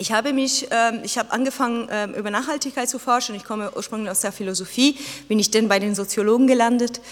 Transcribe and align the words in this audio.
Ich 0.00 0.12
habe 0.12 0.32
mich, 0.32 0.66
ähm, 0.70 1.00
ich 1.04 1.18
habe 1.18 1.30
angefangen 1.30 1.86
ähm, 1.90 2.14
über 2.14 2.30
Nachhaltigkeit 2.30 2.88
zu 2.88 2.98
forschen. 2.98 3.34
Ich 3.34 3.44
komme 3.44 3.70
ursprünglich 3.76 4.10
aus 4.10 4.20
der 4.20 4.32
Philosophie, 4.32 4.96
bin 5.28 5.38
ich 5.38 5.50
denn 5.50 5.68
bei 5.68 5.78
den 5.78 5.94
Soziologen 5.94 6.46
gelandet 6.46 7.02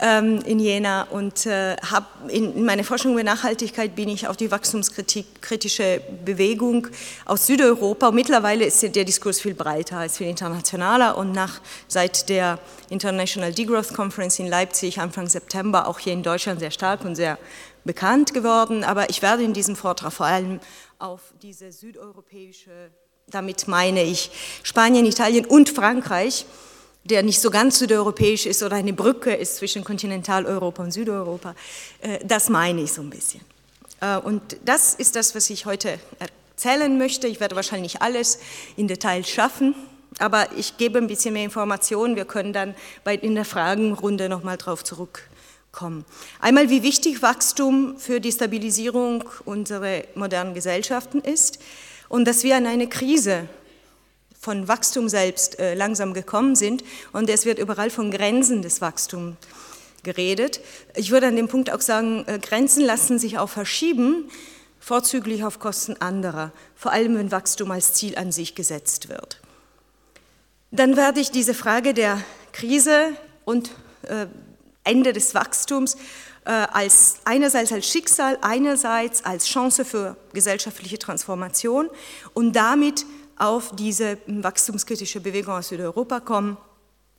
ähm, 0.00 0.40
in 0.44 0.58
Jena 0.58 1.04
und 1.04 1.46
äh, 1.46 1.76
habe 1.76 2.06
in 2.26 2.64
meiner 2.64 2.82
Forschung 2.82 3.12
über 3.12 3.22
Nachhaltigkeit 3.22 3.94
bin 3.94 4.08
ich 4.08 4.26
auf 4.26 4.36
die 4.36 4.50
wachstumskritische 4.50 6.00
Bewegung 6.24 6.88
aus 7.26 7.46
Südeuropa. 7.46 8.08
Und 8.08 8.16
mittlerweile 8.16 8.64
ist 8.64 8.82
der 8.82 9.04
Diskurs 9.04 9.40
viel 9.40 9.54
breiter, 9.54 10.04
ist 10.04 10.16
viel 10.16 10.26
internationaler 10.26 11.16
und 11.16 11.30
nach 11.30 11.60
seit 11.86 12.28
der 12.28 12.58
International 12.90 13.52
Degrowth 13.52 13.94
Conference 13.94 14.40
in 14.40 14.48
Leipzig 14.48 14.98
Anfang 14.98 15.28
September 15.28 15.86
auch 15.86 16.00
hier 16.00 16.12
in 16.12 16.24
Deutschland 16.24 16.58
sehr 16.58 16.72
stark 16.72 17.04
und 17.04 17.14
sehr 17.14 17.38
bekannt 17.84 18.34
geworden. 18.34 18.84
Aber 18.84 19.08
ich 19.08 19.22
werde 19.22 19.44
in 19.44 19.52
diesem 19.52 19.76
Vortrag 19.76 20.12
vor 20.12 20.26
allem 20.26 20.60
auf 20.98 21.32
diese 21.42 21.72
südeuropäische, 21.72 22.90
damit 23.28 23.68
meine 23.68 24.02
ich 24.02 24.30
Spanien, 24.62 25.06
Italien 25.06 25.44
und 25.44 25.68
Frankreich, 25.68 26.46
der 27.04 27.22
nicht 27.22 27.40
so 27.40 27.50
ganz 27.50 27.78
südeuropäisch 27.78 28.46
ist 28.46 28.62
oder 28.62 28.76
eine 28.76 28.92
Brücke 28.92 29.34
ist 29.34 29.56
zwischen 29.56 29.84
Kontinentaleuropa 29.84 30.82
und 30.82 30.92
Südeuropa, 30.92 31.54
äh, 32.00 32.18
das 32.24 32.48
meine 32.48 32.82
ich 32.82 32.92
so 32.92 33.02
ein 33.02 33.10
bisschen. 33.10 33.40
Äh, 34.00 34.16
und 34.18 34.56
das 34.64 34.94
ist 34.94 35.16
das, 35.16 35.34
was 35.34 35.50
ich 35.50 35.66
heute 35.66 35.98
erzählen 36.18 36.98
möchte. 36.98 37.28
Ich 37.28 37.40
werde 37.40 37.56
wahrscheinlich 37.56 38.02
alles 38.02 38.38
in 38.76 38.88
Detail 38.88 39.24
schaffen, 39.24 39.74
aber 40.18 40.48
ich 40.56 40.78
gebe 40.78 40.98
ein 40.98 41.06
bisschen 41.06 41.34
mehr 41.34 41.44
Informationen. 41.44 42.16
Wir 42.16 42.24
können 42.24 42.52
dann 42.52 42.74
in 43.20 43.34
der 43.34 43.44
Fragenrunde 43.44 44.28
nochmal 44.28 44.56
drauf 44.56 44.82
zurückkommen 44.82 45.25
kommen. 45.76 46.04
Einmal, 46.40 46.70
wie 46.70 46.82
wichtig 46.82 47.22
Wachstum 47.22 47.96
für 47.98 48.18
die 48.18 48.32
Stabilisierung 48.32 49.22
unserer 49.44 50.02
modernen 50.16 50.54
Gesellschaften 50.54 51.20
ist 51.20 51.60
und 52.08 52.24
dass 52.26 52.42
wir 52.42 52.56
an 52.56 52.66
eine 52.66 52.88
Krise 52.88 53.48
von 54.40 54.66
Wachstum 54.66 55.08
selbst 55.08 55.58
äh, 55.58 55.74
langsam 55.74 56.14
gekommen 56.14 56.56
sind 56.56 56.82
und 57.12 57.30
es 57.30 57.44
wird 57.44 57.58
überall 57.58 57.90
von 57.90 58.10
Grenzen 58.10 58.62
des 58.62 58.80
Wachstums 58.80 59.36
geredet. 60.02 60.60
Ich 60.94 61.10
würde 61.10 61.26
an 61.26 61.36
dem 61.36 61.48
Punkt 61.48 61.70
auch 61.70 61.80
sagen, 61.80 62.24
äh, 62.26 62.38
Grenzen 62.38 62.84
lassen 62.84 63.18
sich 63.18 63.38
auch 63.38 63.50
verschieben, 63.50 64.30
vorzüglich 64.80 65.44
auf 65.44 65.58
Kosten 65.58 65.96
anderer, 66.00 66.52
vor 66.74 66.92
allem 66.92 67.16
wenn 67.16 67.32
Wachstum 67.32 67.70
als 67.70 67.92
Ziel 67.92 68.16
an 68.16 68.32
sich 68.32 68.54
gesetzt 68.54 69.08
wird. 69.08 69.40
Dann 70.70 70.96
werde 70.96 71.20
ich 71.20 71.30
diese 71.30 71.54
Frage 71.54 71.92
der 71.92 72.22
Krise 72.52 73.08
und 73.44 73.70
äh, 74.02 74.26
Ende 74.86 75.12
des 75.12 75.34
Wachstums 75.34 75.96
äh, 76.46 76.50
als 76.50 77.16
einerseits 77.24 77.72
als 77.72 77.86
Schicksal, 77.86 78.38
einerseits 78.40 79.24
als 79.24 79.46
Chance 79.46 79.84
für 79.84 80.16
gesellschaftliche 80.32 80.98
Transformation 80.98 81.90
und 82.34 82.54
damit 82.54 83.04
auf 83.36 83.74
diese 83.76 84.18
wachstumskritische 84.26 85.20
Bewegung 85.20 85.54
aus 85.54 85.68
Südeuropa 85.68 86.20
kommen, 86.20 86.56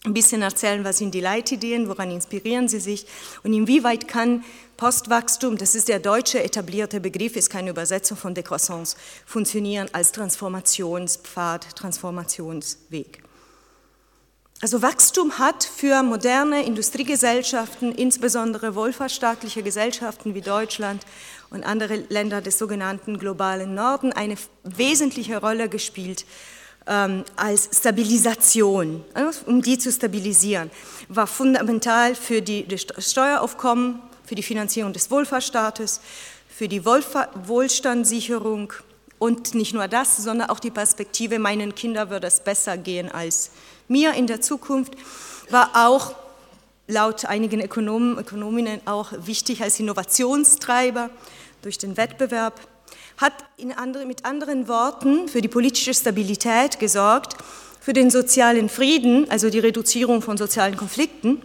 ein 0.05 0.13
bisschen 0.13 0.41
erzählen, 0.41 0.83
was 0.83 0.99
sind 0.99 1.13
die 1.13 1.19
Leitideen, 1.19 1.89
woran 1.89 2.11
inspirieren 2.11 2.67
sie 2.67 2.79
sich 2.79 3.05
und 3.43 3.53
inwieweit 3.53 4.07
kann 4.07 4.43
Postwachstum, 4.77 5.57
das 5.57 5.75
ist 5.75 5.89
der 5.89 5.99
deutsche 5.99 6.41
etablierte 6.41 6.99
Begriff, 6.99 7.35
ist 7.35 7.49
keine 7.49 7.71
Übersetzung 7.71 8.15
von 8.15 8.35
Décroissance, 8.35 8.95
funktionieren 9.25 9.89
als 9.91 10.11
Transformationspfad, 10.11 11.75
Transformationsweg. 11.75 13.26
Also 14.59 14.81
Wachstum 14.81 15.37
hat 15.37 15.63
für 15.63 16.01
moderne 16.01 16.65
Industriegesellschaften, 16.65 17.91
insbesondere 17.91 18.73
wohlfahrtsstaatliche 18.73 19.61
Gesellschaften 19.61 20.33
wie 20.33 20.41
Deutschland 20.41 21.05
und 21.51 21.63
andere 21.63 21.97
Länder 22.09 22.41
des 22.41 22.57
sogenannten 22.57 23.19
globalen 23.19 23.75
Norden, 23.75 24.13
eine 24.13 24.35
wesentliche 24.63 25.39
Rolle 25.41 25.69
gespielt 25.69 26.25
ähm, 26.87 27.23
als 27.35 27.69
Stabilisation, 27.71 29.05
also 29.13 29.41
um 29.45 29.61
die 29.61 29.77
zu 29.77 29.91
stabilisieren, 29.91 30.71
war 31.07 31.27
fundamental 31.27 32.15
für 32.15 32.41
die, 32.41 32.67
das 32.67 32.87
Steueraufkommen, 33.11 34.01
für 34.25 34.33
die 34.33 34.43
Finanzierung 34.43 34.91
des 34.91 35.11
Wohlfahrtsstaates, 35.11 36.01
für 36.49 36.67
die 36.67 36.83
Wohlstandssicherung 36.83 38.73
und 39.19 39.53
nicht 39.53 39.75
nur 39.75 39.87
das, 39.87 40.17
sondern 40.17 40.49
auch 40.49 40.59
die 40.59 40.71
Perspektive, 40.71 41.37
meinen 41.37 41.75
Kindern 41.75 42.09
würde 42.09 42.25
es 42.25 42.39
besser 42.39 42.75
gehen 42.77 43.11
als 43.11 43.51
mir 43.87 44.13
in 44.13 44.27
der 44.27 44.41
Zukunft 44.41 44.93
war 45.49 45.71
auch 45.87 46.15
laut 46.87 47.25
einigen 47.25 47.61
Ökonomen, 47.61 48.17
Ökonominnen 48.17 48.81
auch 48.85 49.11
wichtig 49.25 49.61
als 49.61 49.79
Innovationstreiber 49.79 51.09
durch 51.61 51.77
den 51.77 51.97
Wettbewerb, 51.97 52.59
hat 53.17 53.33
andere, 53.75 54.05
mit 54.05 54.25
anderen 54.25 54.67
Worten 54.67 55.27
für 55.27 55.41
die 55.41 55.47
politische 55.47 55.93
Stabilität 55.93 56.79
gesorgt, 56.79 57.35
für 57.79 57.93
den 57.93 58.09
sozialen 58.09 58.69
Frieden, 58.69 59.29
also 59.29 59.49
die 59.49 59.59
Reduzierung 59.59 60.21
von 60.21 60.37
sozialen 60.37 60.77
Konflikten 60.77 61.41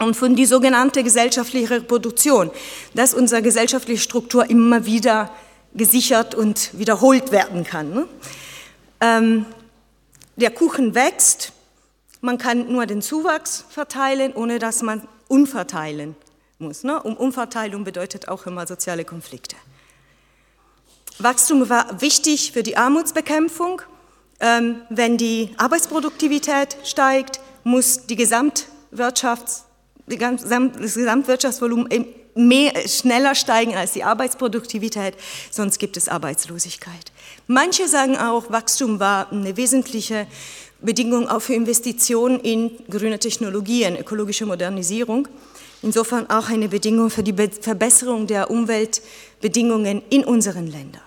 und 0.00 0.14
für 0.14 0.28
die 0.30 0.46
sogenannte 0.46 1.02
gesellschaftliche 1.02 1.70
Reproduktion, 1.70 2.50
dass 2.94 3.14
unsere 3.14 3.42
gesellschaftliche 3.42 4.00
Struktur 4.00 4.48
immer 4.48 4.86
wieder 4.86 5.30
gesichert 5.74 6.34
und 6.34 6.70
wiederholt 6.78 7.30
werden 7.30 7.64
kann. 7.64 7.94
Ne? 7.94 8.08
Ähm, 9.00 9.46
der 10.40 10.50
Kuchen 10.50 10.94
wächst, 10.94 11.52
man 12.20 12.36
kann 12.36 12.70
nur 12.70 12.86
den 12.86 13.00
Zuwachs 13.00 13.64
verteilen, 13.68 14.34
ohne 14.34 14.58
dass 14.58 14.82
man 14.82 15.06
umverteilen 15.28 16.16
muss. 16.58 16.82
Ne? 16.82 17.02
Um 17.02 17.16
Umverteilung 17.16 17.84
bedeutet 17.84 18.28
auch 18.28 18.46
immer 18.46 18.66
soziale 18.66 19.04
Konflikte. 19.04 19.56
Wachstum 21.18 21.68
war 21.68 22.00
wichtig 22.00 22.52
für 22.52 22.62
die 22.62 22.76
Armutsbekämpfung. 22.76 23.82
Ähm, 24.40 24.82
wenn 24.88 25.18
die 25.18 25.50
Arbeitsproduktivität 25.58 26.76
steigt, 26.84 27.40
muss 27.62 28.06
die 28.06 28.16
Gesamtwirtschafts, 28.16 29.64
das 30.06 30.44
Gesamtwirtschaftsvolumen 30.94 31.90
mehr, 32.34 32.72
schneller 32.88 33.34
steigen 33.34 33.74
als 33.74 33.92
die 33.92 34.04
Arbeitsproduktivität, 34.04 35.14
sonst 35.50 35.78
gibt 35.78 35.96
es 35.96 36.08
Arbeitslosigkeit. 36.08 37.12
Manche 37.46 37.88
sagen 37.88 38.16
auch, 38.16 38.50
Wachstum 38.50 39.00
war 39.00 39.30
eine 39.32 39.56
wesentliche 39.56 40.26
Bedingung 40.80 41.28
auch 41.28 41.40
für 41.42 41.54
Investitionen 41.54 42.40
in 42.40 42.70
grüne 42.88 43.18
Technologien, 43.18 43.96
ökologische 43.96 44.46
Modernisierung. 44.46 45.28
Insofern 45.82 46.28
auch 46.28 46.48
eine 46.48 46.68
Bedingung 46.68 47.10
für 47.10 47.22
die 47.22 47.34
Verbesserung 47.60 48.26
der 48.26 48.50
Umweltbedingungen 48.50 50.02
in 50.10 50.24
unseren 50.24 50.66
Ländern. 50.66 51.02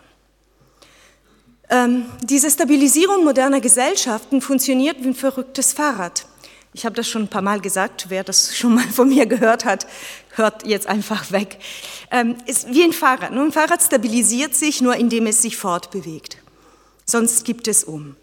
Ähm, 1.70 2.06
diese 2.24 2.50
Stabilisierung 2.50 3.24
moderner 3.24 3.62
Gesellschaften 3.62 4.42
funktioniert 4.42 4.98
wie 5.02 5.10
ein 5.10 5.16
verrücktes 5.16 5.74
Fahrrad. 5.74 6.26
Ich 6.74 6.86
habe 6.86 6.96
das 6.96 7.08
schon 7.08 7.24
ein 7.24 7.28
paar 7.28 7.42
Mal 7.42 7.62
gesagt, 7.62 8.06
wer 8.10 8.24
das 8.24 8.58
schon 8.58 8.76
mal 8.76 8.88
von 8.88 9.08
mir 9.08 9.26
gehört 9.26 9.66
hat, 9.66 9.86
hört 10.32 10.66
jetzt 10.66 10.88
einfach 10.88 11.32
weg. 11.32 11.60
Ähm, 12.12 12.36
ist 12.48 12.74
wie 12.74 12.84
ein 12.84 12.94
Fahrrad. 12.94 13.32
Ein 13.32 13.52
Fahrrad 13.52 13.82
stabilisiert 13.82 14.56
sich 14.56 14.82
nur, 14.82 14.96
indem 14.96 15.28
es 15.28 15.42
sich 15.42 15.56
fortbewegt. 15.56 16.38
Sonst 17.06 17.46
gibt 17.46 17.68
es 17.68 17.84
um. 17.84 18.16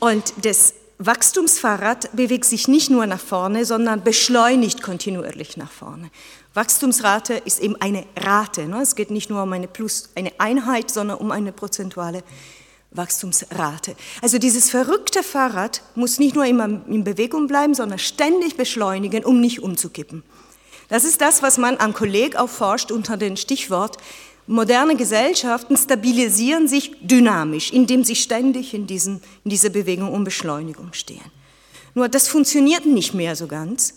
Und 0.00 0.34
das 0.42 0.74
Wachstumsfahrrad 0.98 2.14
bewegt 2.14 2.44
sich 2.44 2.68
nicht 2.68 2.90
nur 2.90 3.06
nach 3.06 3.20
vorne, 3.20 3.64
sondern 3.64 4.02
beschleunigt 4.02 4.82
kontinuierlich 4.82 5.56
nach 5.56 5.70
vorne. 5.70 6.10
Wachstumsrate 6.54 7.34
ist 7.34 7.60
eben 7.60 7.76
eine 7.80 8.04
Rate. 8.16 8.66
Ne? 8.66 8.82
Es 8.82 8.94
geht 8.94 9.10
nicht 9.10 9.30
nur 9.30 9.42
um 9.42 9.52
eine, 9.52 9.68
Plus, 9.68 10.10
eine 10.14 10.32
Einheit, 10.38 10.90
sondern 10.90 11.18
um 11.18 11.30
eine 11.30 11.52
prozentuale 11.52 12.22
Wachstumsrate. 12.94 13.94
Also 14.20 14.38
dieses 14.38 14.70
verrückte 14.70 15.22
Fahrrad 15.22 15.82
muss 15.94 16.18
nicht 16.18 16.34
nur 16.34 16.44
immer 16.44 16.64
in 16.86 17.04
Bewegung 17.04 17.46
bleiben, 17.46 17.74
sondern 17.74 17.98
ständig 17.98 18.56
beschleunigen, 18.56 19.24
um 19.24 19.40
nicht 19.40 19.62
umzukippen. 19.62 20.22
Das 20.88 21.04
ist 21.04 21.20
das, 21.20 21.42
was 21.42 21.58
man 21.58 21.78
am 21.78 21.94
Kolleg 21.94 22.36
auch 22.36 22.50
forscht 22.50 22.90
unter 22.90 23.16
dem 23.16 23.36
Stichwort 23.36 23.96
moderne 24.46 24.96
Gesellschaften 24.96 25.76
stabilisieren 25.76 26.68
sich 26.68 26.92
dynamisch, 27.00 27.72
indem 27.72 28.04
sie 28.04 28.16
ständig 28.16 28.74
in, 28.74 28.86
diesen, 28.86 29.22
in 29.44 29.50
dieser 29.50 29.70
Bewegung 29.70 30.12
um 30.12 30.24
Beschleunigung 30.24 30.92
stehen. 30.92 31.24
Nur 31.94 32.08
das 32.08 32.28
funktioniert 32.28 32.86
nicht 32.86 33.14
mehr 33.14 33.36
so 33.36 33.46
ganz. 33.46 33.94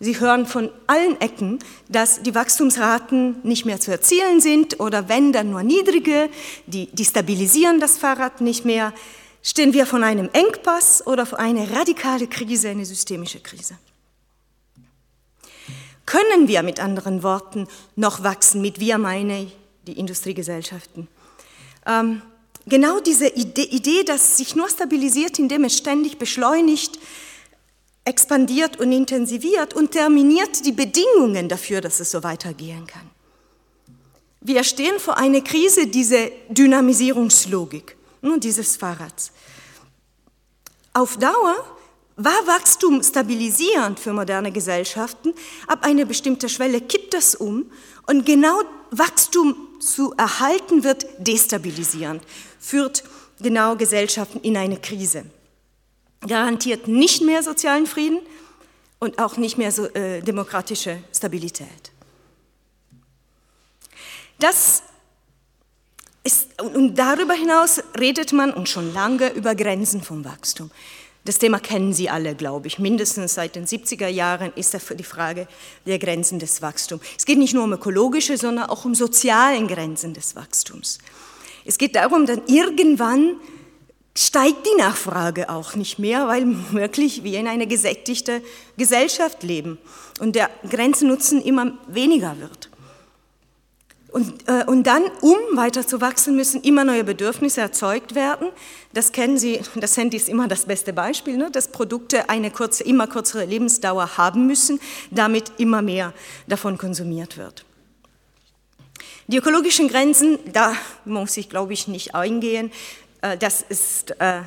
Sie 0.00 0.20
hören 0.20 0.46
von 0.46 0.70
allen 0.86 1.20
Ecken, 1.20 1.58
dass 1.88 2.22
die 2.22 2.34
Wachstumsraten 2.34 3.36
nicht 3.42 3.64
mehr 3.64 3.80
zu 3.80 3.90
erzielen 3.90 4.40
sind 4.40 4.78
oder 4.78 5.08
wenn, 5.08 5.32
dann 5.32 5.50
nur 5.50 5.64
niedrige, 5.64 6.30
die, 6.66 6.86
die 6.86 7.04
stabilisieren 7.04 7.80
das 7.80 7.98
Fahrrad 7.98 8.40
nicht 8.40 8.64
mehr. 8.64 8.92
Stehen 9.42 9.72
wir 9.72 9.86
von 9.86 10.04
einem 10.04 10.30
Engpass 10.32 11.04
oder 11.04 11.26
vor 11.26 11.40
einer 11.40 11.68
radikale 11.72 12.28
Krise, 12.28 12.68
eine 12.68 12.84
systemische 12.84 13.40
Krise? 13.40 13.76
Können 16.06 16.48
wir 16.48 16.62
mit 16.62 16.80
anderen 16.80 17.22
Worten 17.22 17.66
noch 17.96 18.22
wachsen? 18.22 18.62
Mit 18.62 18.78
wir 18.78 18.98
meine 18.98 19.42
ich 19.42 19.56
die 19.86 19.98
Industriegesellschaften. 19.98 21.08
Ähm, 21.86 22.22
genau 22.66 23.00
diese 23.00 23.28
Idee, 23.28 23.64
Idee, 23.64 24.04
dass 24.04 24.36
sich 24.36 24.54
nur 24.54 24.68
stabilisiert, 24.68 25.38
indem 25.38 25.64
es 25.64 25.76
ständig 25.76 26.18
beschleunigt, 26.18 26.98
expandiert 28.08 28.80
und 28.80 28.90
intensiviert 28.90 29.74
und 29.74 29.92
terminiert 29.92 30.64
die 30.64 30.72
Bedingungen 30.72 31.48
dafür, 31.48 31.82
dass 31.82 32.00
es 32.00 32.10
so 32.10 32.22
weitergehen 32.22 32.86
kann. 32.86 33.10
Wir 34.40 34.64
stehen 34.64 34.98
vor 34.98 35.18
einer 35.18 35.42
Krise, 35.42 35.86
diese 35.86 36.32
Dynamisierungslogik. 36.48 37.96
und 38.22 38.42
dieses 38.42 38.76
Fahrrads. 38.76 39.30
Auf 40.92 41.16
Dauer 41.18 41.56
war 42.16 42.46
Wachstum 42.46 43.00
stabilisierend 43.02 44.00
für 44.00 44.12
moderne 44.12 44.50
Gesellschaften. 44.50 45.34
Ab 45.68 45.84
einer 45.84 46.04
bestimmten 46.04 46.48
Schwelle 46.48 46.80
kippt 46.80 47.14
das 47.14 47.36
um 47.36 47.70
und 48.06 48.26
genau 48.26 48.60
Wachstum 48.90 49.54
zu 49.78 50.14
erhalten 50.16 50.82
wird 50.82 51.06
destabilisierend, 51.18 52.22
führt 52.58 53.04
genau 53.38 53.76
Gesellschaften 53.76 54.40
in 54.40 54.56
eine 54.56 54.78
Krise. 54.78 55.24
Garantiert 56.26 56.88
nicht 56.88 57.22
mehr 57.22 57.42
sozialen 57.42 57.86
Frieden 57.86 58.20
und 58.98 59.18
auch 59.18 59.36
nicht 59.36 59.58
mehr 59.58 59.72
so, 59.72 59.86
äh, 59.86 60.20
demokratische 60.20 60.98
Stabilität. 61.14 61.92
Das 64.38 64.82
ist, 66.24 66.60
und 66.62 66.96
darüber 66.96 67.34
hinaus 67.34 67.80
redet 67.98 68.32
man 68.32 68.52
und 68.52 68.68
schon 68.68 68.92
lange 68.92 69.32
über 69.32 69.54
Grenzen 69.54 70.02
vom 70.02 70.24
Wachstum. 70.24 70.70
Das 71.24 71.38
Thema 71.38 71.58
kennen 71.58 71.92
Sie 71.92 72.08
alle, 72.08 72.34
glaube 72.34 72.68
ich. 72.68 72.78
Mindestens 72.78 73.34
seit 73.34 73.54
den 73.54 73.66
70er 73.66 74.08
Jahren 74.08 74.52
ist 74.54 74.72
da 74.72 74.78
die 74.78 75.04
Frage 75.04 75.46
der 75.84 75.98
Grenzen 75.98 76.38
des 76.38 76.62
Wachstums. 76.62 77.02
Es 77.18 77.26
geht 77.26 77.38
nicht 77.38 77.52
nur 77.52 77.64
um 77.64 77.72
ökologische, 77.72 78.38
sondern 78.38 78.70
auch 78.70 78.84
um 78.84 78.94
sozialen 78.94 79.68
Grenzen 79.68 80.14
des 80.14 80.36
Wachstums. 80.36 80.98
Es 81.64 81.76
geht 81.76 81.96
darum, 81.96 82.24
dass 82.24 82.38
irgendwann 82.46 83.36
steigt 84.18 84.66
die 84.66 84.82
Nachfrage 84.82 85.48
auch 85.48 85.76
nicht 85.76 86.00
mehr, 86.00 86.26
weil 86.26 86.44
wirklich 86.72 87.22
wir 87.22 87.38
in 87.38 87.46
einer 87.46 87.66
gesättigten 87.66 88.42
Gesellschaft 88.76 89.44
leben 89.44 89.78
und 90.18 90.34
der 90.34 90.50
Grenzennutzen 90.68 91.40
immer 91.40 91.72
weniger 91.86 92.36
wird. 92.40 92.68
Und, 94.10 94.48
äh, 94.48 94.64
und 94.66 94.84
dann, 94.84 95.04
um 95.20 95.36
weiter 95.54 95.86
zu 95.86 96.00
wachsen, 96.00 96.34
müssen 96.34 96.62
immer 96.62 96.82
neue 96.82 97.04
Bedürfnisse 97.04 97.60
erzeugt 97.60 98.14
werden. 98.14 98.48
Das 98.94 99.12
kennen 99.12 99.38
Sie, 99.38 99.60
das 99.76 99.96
Handy 99.96 100.16
ist 100.16 100.30
immer 100.30 100.48
das 100.48 100.64
beste 100.64 100.92
Beispiel, 100.94 101.36
ne? 101.36 101.50
dass 101.50 101.68
Produkte 101.68 102.28
eine 102.30 102.50
kurze, 102.50 102.84
immer 102.84 103.06
kürzere 103.06 103.44
Lebensdauer 103.44 104.16
haben 104.16 104.46
müssen, 104.46 104.80
damit 105.10 105.52
immer 105.58 105.82
mehr 105.82 106.14
davon 106.48 106.78
konsumiert 106.78 107.36
wird. 107.36 107.66
Die 109.26 109.36
ökologischen 109.36 109.88
Grenzen, 109.88 110.38
da 110.52 110.74
muss 111.04 111.36
ich, 111.36 111.50
glaube 111.50 111.74
ich, 111.74 111.86
nicht 111.86 112.14
eingehen. 112.14 112.72
Äh, 113.22 113.36
das 113.36 113.62
ist 113.62 114.12
äh, 114.20 114.42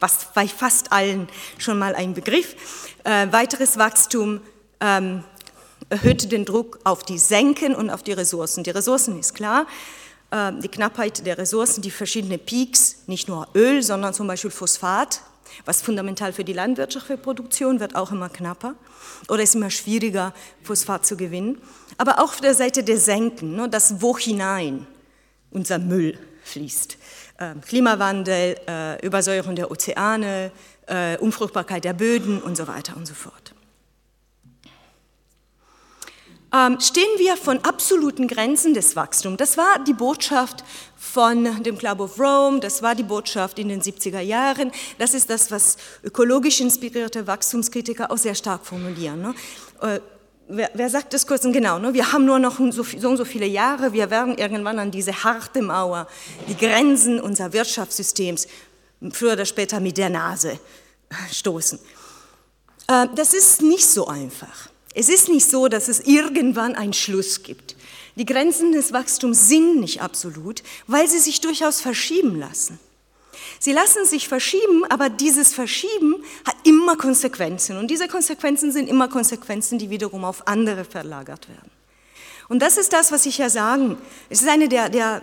was 0.00 0.32
bei 0.34 0.46
fast 0.48 0.92
allen 0.92 1.28
schon 1.58 1.78
mal 1.78 1.94
ein 1.94 2.14
Begriff. 2.14 2.56
Äh, 3.04 3.28
weiteres 3.30 3.78
Wachstum 3.78 4.40
ähm, 4.80 5.24
erhöht 5.88 6.30
den 6.30 6.44
Druck 6.44 6.78
auf 6.84 7.02
die 7.02 7.18
Senken 7.18 7.74
und 7.74 7.90
auf 7.90 8.02
die 8.02 8.12
Ressourcen. 8.12 8.64
Die 8.64 8.70
Ressourcen 8.70 9.18
ist 9.18 9.34
klar, 9.34 9.66
ähm, 10.30 10.60
die 10.60 10.68
Knappheit 10.68 11.24
der 11.26 11.38
Ressourcen, 11.38 11.82
die 11.82 11.90
verschiedenen 11.90 12.38
Peaks, 12.38 13.04
nicht 13.06 13.28
nur 13.28 13.48
Öl, 13.54 13.82
sondern 13.82 14.12
zum 14.12 14.26
Beispiel 14.26 14.50
Phosphat, 14.50 15.22
was 15.64 15.80
fundamental 15.80 16.32
für 16.32 16.44
die 16.44 16.52
landwirtschaftliche 16.52 17.20
Produktion 17.20 17.80
wird 17.80 17.96
auch 17.96 18.12
immer 18.12 18.28
knapper 18.28 18.74
oder 19.28 19.42
ist 19.42 19.54
immer 19.54 19.70
schwieriger, 19.70 20.34
Phosphat 20.62 21.06
zu 21.06 21.16
gewinnen. 21.16 21.60
Aber 21.96 22.18
auch 22.18 22.32
auf 22.32 22.40
der 22.40 22.54
Seite 22.54 22.84
der 22.84 22.98
Senken, 22.98 23.56
ne, 23.56 23.68
das 23.68 24.02
wo 24.02 24.16
hinein 24.18 24.86
unser 25.50 25.78
Müll 25.78 26.18
fließt. 26.44 26.98
Ähm, 27.40 27.60
Klimawandel, 27.60 28.56
äh, 28.66 29.06
Übersäuerung 29.06 29.54
der 29.54 29.70
Ozeane, 29.70 30.50
äh, 30.86 31.16
Unfruchtbarkeit 31.18 31.84
der 31.84 31.92
Böden 31.92 32.42
und 32.42 32.56
so 32.56 32.66
weiter 32.66 32.96
und 32.96 33.06
so 33.06 33.14
fort. 33.14 33.54
Ähm, 36.52 36.80
stehen 36.80 37.18
wir 37.18 37.36
von 37.36 37.58
absoluten 37.62 38.26
Grenzen 38.26 38.72
des 38.72 38.96
Wachstums. 38.96 39.36
Das 39.36 39.58
war 39.58 39.84
die 39.86 39.92
Botschaft 39.92 40.64
von 40.96 41.62
dem 41.62 41.76
Club 41.76 42.00
of 42.00 42.18
Rome, 42.18 42.58
das 42.60 42.82
war 42.82 42.94
die 42.94 43.02
Botschaft 43.02 43.58
in 43.58 43.68
den 43.68 43.82
70er 43.82 44.20
Jahren. 44.20 44.72
Das 44.98 45.14
ist 45.14 45.28
das, 45.28 45.50
was 45.50 45.76
ökologisch 46.02 46.60
inspirierte 46.60 47.26
Wachstumskritiker 47.26 48.10
auch 48.10 48.16
sehr 48.16 48.34
stark 48.34 48.64
formulieren. 48.64 49.34
Äh, 50.48 50.56
wer, 50.56 50.70
wer, 50.74 50.90
sagt 50.90 51.14
das 51.14 51.26
kurz 51.26 51.44
und 51.44 51.52
genau? 51.52 51.78
Ne? 51.78 51.94
Wir 51.94 52.12
haben 52.12 52.24
nur 52.24 52.38
noch 52.38 52.58
so, 52.70 52.82
so 52.82 53.08
und 53.08 53.16
so 53.16 53.24
viele 53.24 53.46
Jahre, 53.46 53.92
wir 53.92 54.10
werden 54.10 54.36
irgendwann 54.36 54.78
an 54.78 54.90
diese 54.90 55.24
harte 55.24 55.62
Mauer, 55.62 56.08
die 56.48 56.56
Grenzen 56.56 57.20
unseres 57.20 57.52
Wirtschaftssystems, 57.52 58.46
früher 59.12 59.34
oder 59.34 59.44
später 59.44 59.80
mit 59.80 59.98
der 59.98 60.10
Nase 60.10 60.58
stoßen. 61.30 61.78
Äh, 62.88 63.06
das 63.14 63.34
ist 63.34 63.62
nicht 63.62 63.86
so 63.86 64.06
einfach. 64.06 64.70
Es 64.94 65.08
ist 65.08 65.28
nicht 65.28 65.48
so, 65.48 65.68
dass 65.68 65.88
es 65.88 66.00
irgendwann 66.00 66.74
einen 66.74 66.92
Schluss 66.92 67.42
gibt. 67.42 67.76
Die 68.16 68.24
Grenzen 68.24 68.72
des 68.72 68.92
Wachstums 68.92 69.48
sind 69.48 69.78
nicht 69.78 70.02
absolut, 70.02 70.64
weil 70.88 71.08
sie 71.08 71.20
sich 71.20 71.40
durchaus 71.40 71.80
verschieben 71.80 72.36
lassen. 72.36 72.80
Sie 73.58 73.72
lassen 73.72 74.04
sich 74.04 74.28
verschieben, 74.28 74.84
aber 74.88 75.08
dieses 75.08 75.52
Verschieben 75.54 76.16
hat 76.46 76.56
immer 76.64 76.96
Konsequenzen. 76.96 77.76
Und 77.76 77.90
diese 77.90 78.08
Konsequenzen 78.08 78.72
sind 78.72 78.88
immer 78.88 79.08
Konsequenzen, 79.08 79.78
die 79.78 79.90
wiederum 79.90 80.24
auf 80.24 80.46
andere 80.46 80.84
verlagert 80.84 81.48
werden. 81.48 81.70
Und 82.48 82.60
das 82.60 82.78
ist 82.78 82.92
das, 82.92 83.12
was 83.12 83.26
ich 83.26 83.38
ja 83.38 83.50
sagen. 83.50 83.98
Es 84.30 84.40
ist 84.42 84.48
eine 84.48 84.68
der, 84.68 84.88
der 84.88 85.22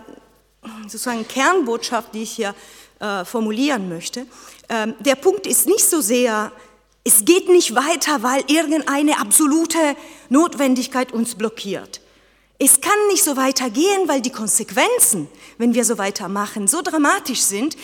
sozusagen 0.82 1.26
Kernbotschaft, 1.26 2.14
die 2.14 2.22
ich 2.22 2.32
hier 2.32 2.54
äh, 3.00 3.24
formulieren 3.24 3.88
möchte. 3.88 4.26
Ähm, 4.68 4.94
der 5.00 5.16
Punkt 5.16 5.46
ist 5.46 5.66
nicht 5.66 5.84
so 5.84 6.00
sehr, 6.00 6.52
es 7.04 7.24
geht 7.24 7.48
nicht 7.48 7.74
weiter, 7.74 8.22
weil 8.22 8.42
irgendeine 8.48 9.20
absolute 9.20 9.78
Notwendigkeit 10.28 11.12
uns 11.12 11.34
blockiert. 11.34 12.00
Es 12.58 12.80
kann 12.80 12.96
nicht 13.10 13.22
so 13.22 13.36
weitergehen, 13.36 14.08
weil 14.08 14.22
die 14.22 14.32
Konsequenzen, 14.32 15.28
wenn 15.58 15.74
wir 15.74 15.84
so 15.84 15.98
weitermachen, 15.98 16.66
so 16.66 16.80
dramatisch 16.80 17.42
sind. 17.42 17.76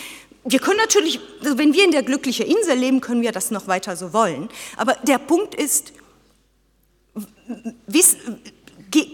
Wir 0.45 0.59
können 0.59 0.77
natürlich, 0.77 1.19
also 1.41 1.57
wenn 1.57 1.73
wir 1.73 1.85
in 1.85 1.91
der 1.91 2.03
glücklichen 2.03 2.45
Insel 2.45 2.77
leben, 2.77 3.01
können 3.01 3.21
wir 3.21 3.31
das 3.31 3.51
noch 3.51 3.67
weiter 3.67 3.95
so 3.95 4.11
wollen. 4.13 4.49
Aber 4.75 4.95
der 5.03 5.17
Punkt 5.17 5.55
ist, 5.55 5.93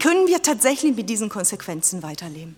können 0.00 0.26
wir 0.26 0.42
tatsächlich 0.42 0.94
mit 0.96 1.08
diesen 1.08 1.28
Konsequenzen 1.28 2.02
weiterleben? 2.02 2.56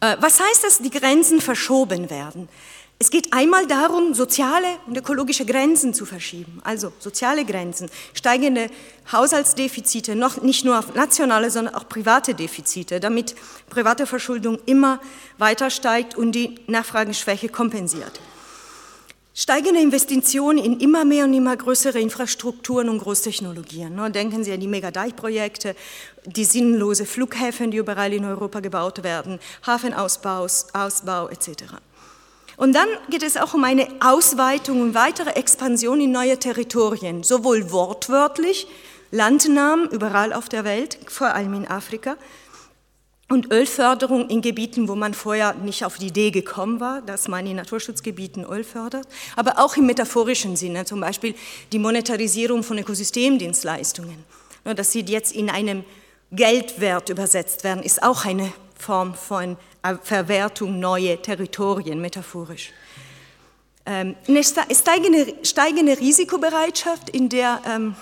Äh, 0.00 0.16
was 0.20 0.40
heißt 0.40 0.64
das, 0.64 0.78
die 0.78 0.90
Grenzen 0.90 1.40
verschoben 1.40 2.10
werden? 2.10 2.48
Es 2.98 3.10
geht 3.10 3.34
einmal 3.34 3.66
darum, 3.66 4.14
soziale 4.14 4.66
und 4.86 4.96
ökologische 4.96 5.44
Grenzen 5.44 5.92
zu 5.92 6.06
verschieben, 6.06 6.60
also 6.64 6.92
soziale 6.98 7.44
Grenzen, 7.44 7.90
steigende 8.14 8.70
Haushaltsdefizite, 9.12 10.16
noch 10.16 10.40
nicht 10.40 10.64
nur 10.64 10.82
nationale, 10.94 11.50
sondern 11.50 11.74
auch 11.74 11.88
private 11.90 12.34
Defizite, 12.34 12.98
damit 12.98 13.34
private 13.68 14.06
Verschuldung 14.06 14.58
immer 14.64 14.98
weiter 15.36 15.68
steigt 15.68 16.16
und 16.16 16.32
die 16.32 16.58
Nachfrageschwäche 16.68 17.50
kompensiert. 17.50 18.18
Steigende 19.34 19.82
Investitionen 19.82 20.56
in 20.56 20.80
immer 20.80 21.04
mehr 21.04 21.26
und 21.26 21.34
immer 21.34 21.54
größere 21.54 22.00
Infrastrukturen 22.00 22.88
und 22.88 23.00
Großtechnologien. 23.00 23.94
Ne? 23.94 24.10
Denken 24.10 24.42
Sie 24.42 24.52
an 24.52 24.60
die 24.60 24.66
Megadeichprojekte, 24.66 25.76
die 26.24 26.46
sinnlose 26.46 27.04
Flughäfen, 27.04 27.70
die 27.70 27.76
überall 27.76 28.14
in 28.14 28.24
Europa 28.24 28.60
gebaut 28.60 29.04
werden, 29.04 29.38
Hafenausbau 29.66 30.46
Ausbau 30.72 31.28
etc. 31.28 31.64
Und 32.56 32.74
dann 32.74 32.88
geht 33.10 33.22
es 33.22 33.36
auch 33.36 33.54
um 33.54 33.64
eine 33.64 33.86
Ausweitung 34.00 34.80
und 34.80 34.94
weitere 34.94 35.30
Expansion 35.30 36.00
in 36.00 36.12
neue 36.12 36.38
Territorien, 36.38 37.22
sowohl 37.22 37.70
wortwörtlich, 37.70 38.66
Landnahmen 39.10 39.88
überall 39.90 40.32
auf 40.32 40.48
der 40.48 40.64
Welt, 40.64 40.98
vor 41.06 41.28
allem 41.28 41.54
in 41.54 41.68
Afrika, 41.68 42.16
und 43.28 43.52
Ölförderung 43.52 44.28
in 44.28 44.40
Gebieten, 44.40 44.88
wo 44.88 44.94
man 44.94 45.12
vorher 45.12 45.54
nicht 45.54 45.84
auf 45.84 45.98
die 45.98 46.08
Idee 46.08 46.30
gekommen 46.30 46.78
war, 46.78 47.02
dass 47.02 47.26
man 47.26 47.46
in 47.46 47.56
Naturschutzgebieten 47.56 48.44
Öl 48.44 48.62
fördert, 48.62 49.08
aber 49.34 49.58
auch 49.58 49.76
im 49.76 49.86
metaphorischen 49.86 50.56
Sinne, 50.56 50.84
zum 50.84 51.00
Beispiel 51.00 51.34
die 51.72 51.80
Monetarisierung 51.80 52.62
von 52.62 52.78
Ökosystemdienstleistungen. 52.78 54.24
Dass 54.62 54.92
sie 54.92 55.00
jetzt 55.00 55.32
in 55.32 55.50
einem 55.50 55.84
Geldwert 56.30 57.08
übersetzt 57.08 57.64
werden, 57.64 57.82
ist 57.82 58.02
auch 58.02 58.24
eine 58.24 58.52
Form 58.76 59.14
von 59.14 59.56
Verwertung 60.02 60.78
neue 60.80 61.20
Territorien, 61.20 62.00
metaphorisch. 62.00 62.72
Ähm, 63.86 64.16
eine 64.26 64.42
steigende, 64.42 65.34
steigende 65.44 65.98
Risikobereitschaft 65.98 67.10
in 67.10 67.28
der 67.28 67.62
ähm, 67.66 67.94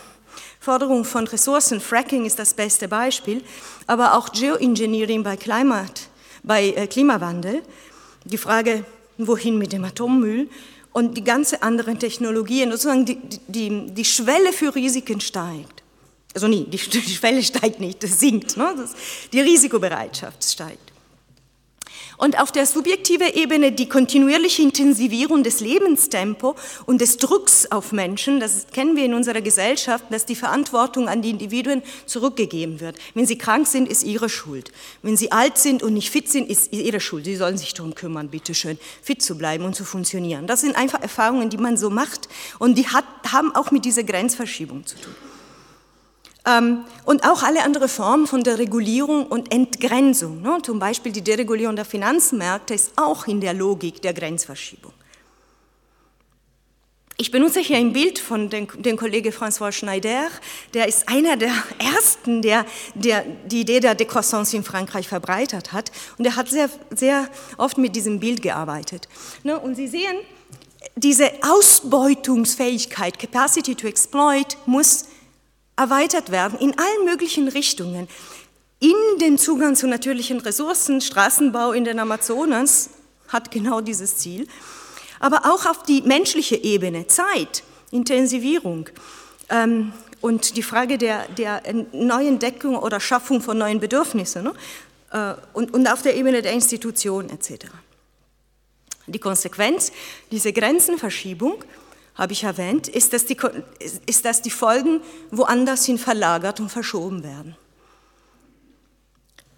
Forderung 0.58 1.04
von 1.04 1.26
Ressourcen, 1.26 1.78
Fracking 1.78 2.24
ist 2.24 2.38
das 2.38 2.54
beste 2.54 2.88
Beispiel, 2.88 3.42
aber 3.86 4.14
auch 4.14 4.32
Geoengineering 4.32 5.22
bei, 5.22 5.36
Climate, 5.36 6.04
bei 6.42 6.68
äh, 6.68 6.86
Klimawandel, 6.86 7.62
die 8.24 8.38
Frage, 8.38 8.84
wohin 9.18 9.58
mit 9.58 9.72
dem 9.72 9.84
Atommüll? 9.84 10.48
Und 10.92 11.16
die 11.16 11.24
ganzen 11.24 11.60
anderen 11.60 11.98
Technologien, 11.98 12.70
sozusagen 12.70 13.04
die, 13.04 13.18
die, 13.48 13.92
die 13.92 14.04
Schwelle 14.04 14.52
für 14.52 14.74
Risiken 14.74 15.20
steigt. 15.20 15.83
Also 16.34 16.48
nie, 16.48 16.64
die, 16.66 16.78
Schwelle 16.78 17.42
steigt 17.42 17.80
nicht, 17.80 18.02
das 18.02 18.20
sinkt, 18.20 18.56
ne? 18.56 18.74
das, 18.76 18.94
die 19.32 19.40
Risikobereitschaft 19.40 20.44
steigt. 20.44 20.94
Und 22.16 22.40
auf 22.40 22.52
der 22.52 22.64
subjektiven 22.64 23.26
Ebene 23.34 23.72
die 23.72 23.88
kontinuierliche 23.88 24.62
Intensivierung 24.62 25.42
des 25.42 25.60
Lebenstempo 25.60 26.54
und 26.86 27.00
des 27.00 27.16
Drucks 27.16 27.66
auf 27.70 27.90
Menschen, 27.92 28.38
das 28.38 28.68
kennen 28.72 28.94
wir 28.94 29.04
in 29.04 29.14
unserer 29.14 29.40
Gesellschaft, 29.40 30.04
dass 30.10 30.24
die 30.24 30.36
Verantwortung 30.36 31.08
an 31.08 31.22
die 31.22 31.30
Individuen 31.30 31.82
zurückgegeben 32.06 32.78
wird. 32.80 32.98
Wenn 33.14 33.26
sie 33.26 33.36
krank 33.36 33.66
sind, 33.66 33.88
ist 33.88 34.04
ihre 34.04 34.28
Schuld. 34.28 34.70
Wenn 35.02 35.16
sie 35.16 35.32
alt 35.32 35.58
sind 35.58 35.82
und 35.82 35.94
nicht 35.94 36.10
fit 36.10 36.30
sind, 36.30 36.48
ist 36.48 36.72
ihre 36.72 37.00
Schuld. 37.00 37.24
Sie 37.24 37.36
sollen 37.36 37.58
sich 37.58 37.74
darum 37.74 37.96
kümmern, 37.96 38.28
bitteschön, 38.28 38.78
fit 39.02 39.20
zu 39.20 39.36
bleiben 39.36 39.64
und 39.64 39.74
zu 39.74 39.84
funktionieren. 39.84 40.46
Das 40.46 40.60
sind 40.60 40.76
einfach 40.76 41.02
Erfahrungen, 41.02 41.50
die 41.50 41.58
man 41.58 41.76
so 41.76 41.90
macht 41.90 42.28
und 42.60 42.78
die 42.78 42.86
hat, 42.86 43.04
haben 43.32 43.54
auch 43.56 43.72
mit 43.72 43.84
dieser 43.84 44.04
Grenzverschiebung 44.04 44.86
zu 44.86 44.96
tun. 44.96 45.14
Ähm, 46.46 46.84
und 47.04 47.24
auch 47.24 47.42
alle 47.42 47.62
anderen 47.62 47.88
Formen 47.88 48.26
von 48.26 48.42
der 48.42 48.58
Regulierung 48.58 49.26
und 49.26 49.52
Entgrenzung. 49.52 50.42
Ne? 50.42 50.58
Zum 50.62 50.78
Beispiel 50.78 51.12
die 51.12 51.22
Deregulierung 51.22 51.76
der 51.76 51.86
Finanzmärkte 51.86 52.74
ist 52.74 52.92
auch 52.96 53.26
in 53.26 53.40
der 53.40 53.54
Logik 53.54 54.02
der 54.02 54.12
Grenzverschiebung. 54.12 54.92
Ich 57.16 57.30
benutze 57.30 57.60
hier 57.60 57.76
ein 57.76 57.92
Bild 57.92 58.18
von 58.18 58.50
dem, 58.50 58.66
dem 58.82 58.96
Kollege 58.96 59.30
François 59.30 59.70
Schneider, 59.70 60.26
der 60.74 60.88
ist 60.88 61.08
einer 61.08 61.36
der 61.36 61.52
ersten, 61.78 62.42
der, 62.42 62.66
der 62.94 63.24
die 63.46 63.60
Idee 63.60 63.80
der 63.80 63.96
Décroissance 63.96 64.54
in 64.54 64.64
Frankreich 64.64 65.06
verbreitet 65.06 65.72
hat. 65.72 65.92
Und 66.18 66.24
er 66.24 66.34
hat 66.36 66.48
sehr, 66.48 66.68
sehr 66.90 67.28
oft 67.56 67.78
mit 67.78 67.94
diesem 67.94 68.18
Bild 68.18 68.42
gearbeitet. 68.42 69.08
Ne? 69.44 69.58
Und 69.58 69.76
Sie 69.76 69.86
sehen, 69.86 70.16
diese 70.96 71.30
Ausbeutungsfähigkeit, 71.42 73.18
Capacity 73.18 73.76
to 73.76 73.86
Exploit, 73.86 74.58
muss 74.66 75.06
erweitert 75.76 76.30
werden 76.30 76.58
in 76.58 76.78
allen 76.78 77.04
möglichen 77.04 77.48
Richtungen. 77.48 78.08
In 78.80 79.18
den 79.20 79.38
Zugang 79.38 79.76
zu 79.76 79.86
natürlichen 79.86 80.40
Ressourcen, 80.40 81.00
Straßenbau 81.00 81.72
in 81.72 81.84
den 81.84 81.98
Amazonas 81.98 82.90
hat 83.28 83.50
genau 83.50 83.80
dieses 83.80 84.18
Ziel, 84.18 84.46
aber 85.20 85.46
auch 85.46 85.66
auf 85.66 85.82
die 85.84 86.02
menschliche 86.02 86.56
Ebene, 86.56 87.06
Zeit, 87.06 87.62
Intensivierung 87.90 88.88
ähm, 89.48 89.92
und 90.20 90.56
die 90.56 90.62
Frage 90.62 90.98
der, 90.98 91.26
der 91.28 91.62
neuen 91.92 92.38
Deckung 92.38 92.76
oder 92.76 93.00
Schaffung 93.00 93.40
von 93.40 93.56
neuen 93.56 93.80
Bedürfnissen 93.80 94.44
ne? 94.44 94.54
äh, 95.12 95.34
und, 95.56 95.72
und 95.72 95.86
auf 95.86 96.02
der 96.02 96.16
Ebene 96.16 96.42
der 96.42 96.52
Institution 96.52 97.30
etc. 97.30 97.66
Die 99.06 99.18
Konsequenz 99.18 99.92
dieser 100.30 100.52
Grenzenverschiebung 100.52 101.64
habe 102.14 102.32
ich 102.32 102.44
erwähnt, 102.44 102.88
ist 102.88 103.12
dass, 103.12 103.26
die, 103.26 103.36
ist, 104.06 104.24
dass 104.24 104.42
die 104.42 104.50
Folgen 104.50 105.00
woanders 105.30 105.84
hin 105.84 105.98
verlagert 105.98 106.60
und 106.60 106.70
verschoben 106.70 107.24
werden. 107.24 107.56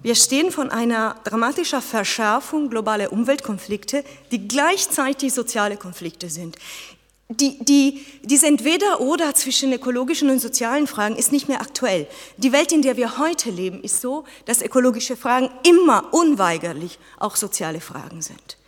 Wir 0.02 0.14
stehen 0.14 0.50
von 0.50 0.70
einer 0.70 1.16
dramatischen 1.24 1.82
Verschärfung 1.82 2.70
globaler 2.70 3.12
Umweltkonflikte, 3.12 4.04
die 4.30 4.46
gleichzeitig 4.46 5.32
soziale 5.32 5.76
Konflikte 5.76 6.30
sind. 6.30 6.56
Die, 7.28 7.58
die, 7.64 8.06
diese 8.22 8.46
Entweder-Oder 8.46 9.34
zwischen 9.34 9.72
ökologischen 9.72 10.30
und 10.30 10.38
sozialen 10.38 10.86
Fragen 10.86 11.16
ist 11.16 11.32
nicht 11.32 11.48
mehr 11.48 11.60
aktuell. 11.60 12.06
Die 12.36 12.52
Welt, 12.52 12.70
in 12.70 12.82
der 12.82 12.96
wir 12.96 13.18
heute 13.18 13.50
leben, 13.50 13.82
ist 13.82 14.00
so, 14.00 14.24
dass 14.44 14.62
ökologische 14.62 15.16
Fragen 15.16 15.50
immer 15.68 16.14
unweigerlich 16.14 17.00
auch 17.18 17.34
soziale 17.34 17.80
Fragen 17.80 18.22
sind. 18.22 18.58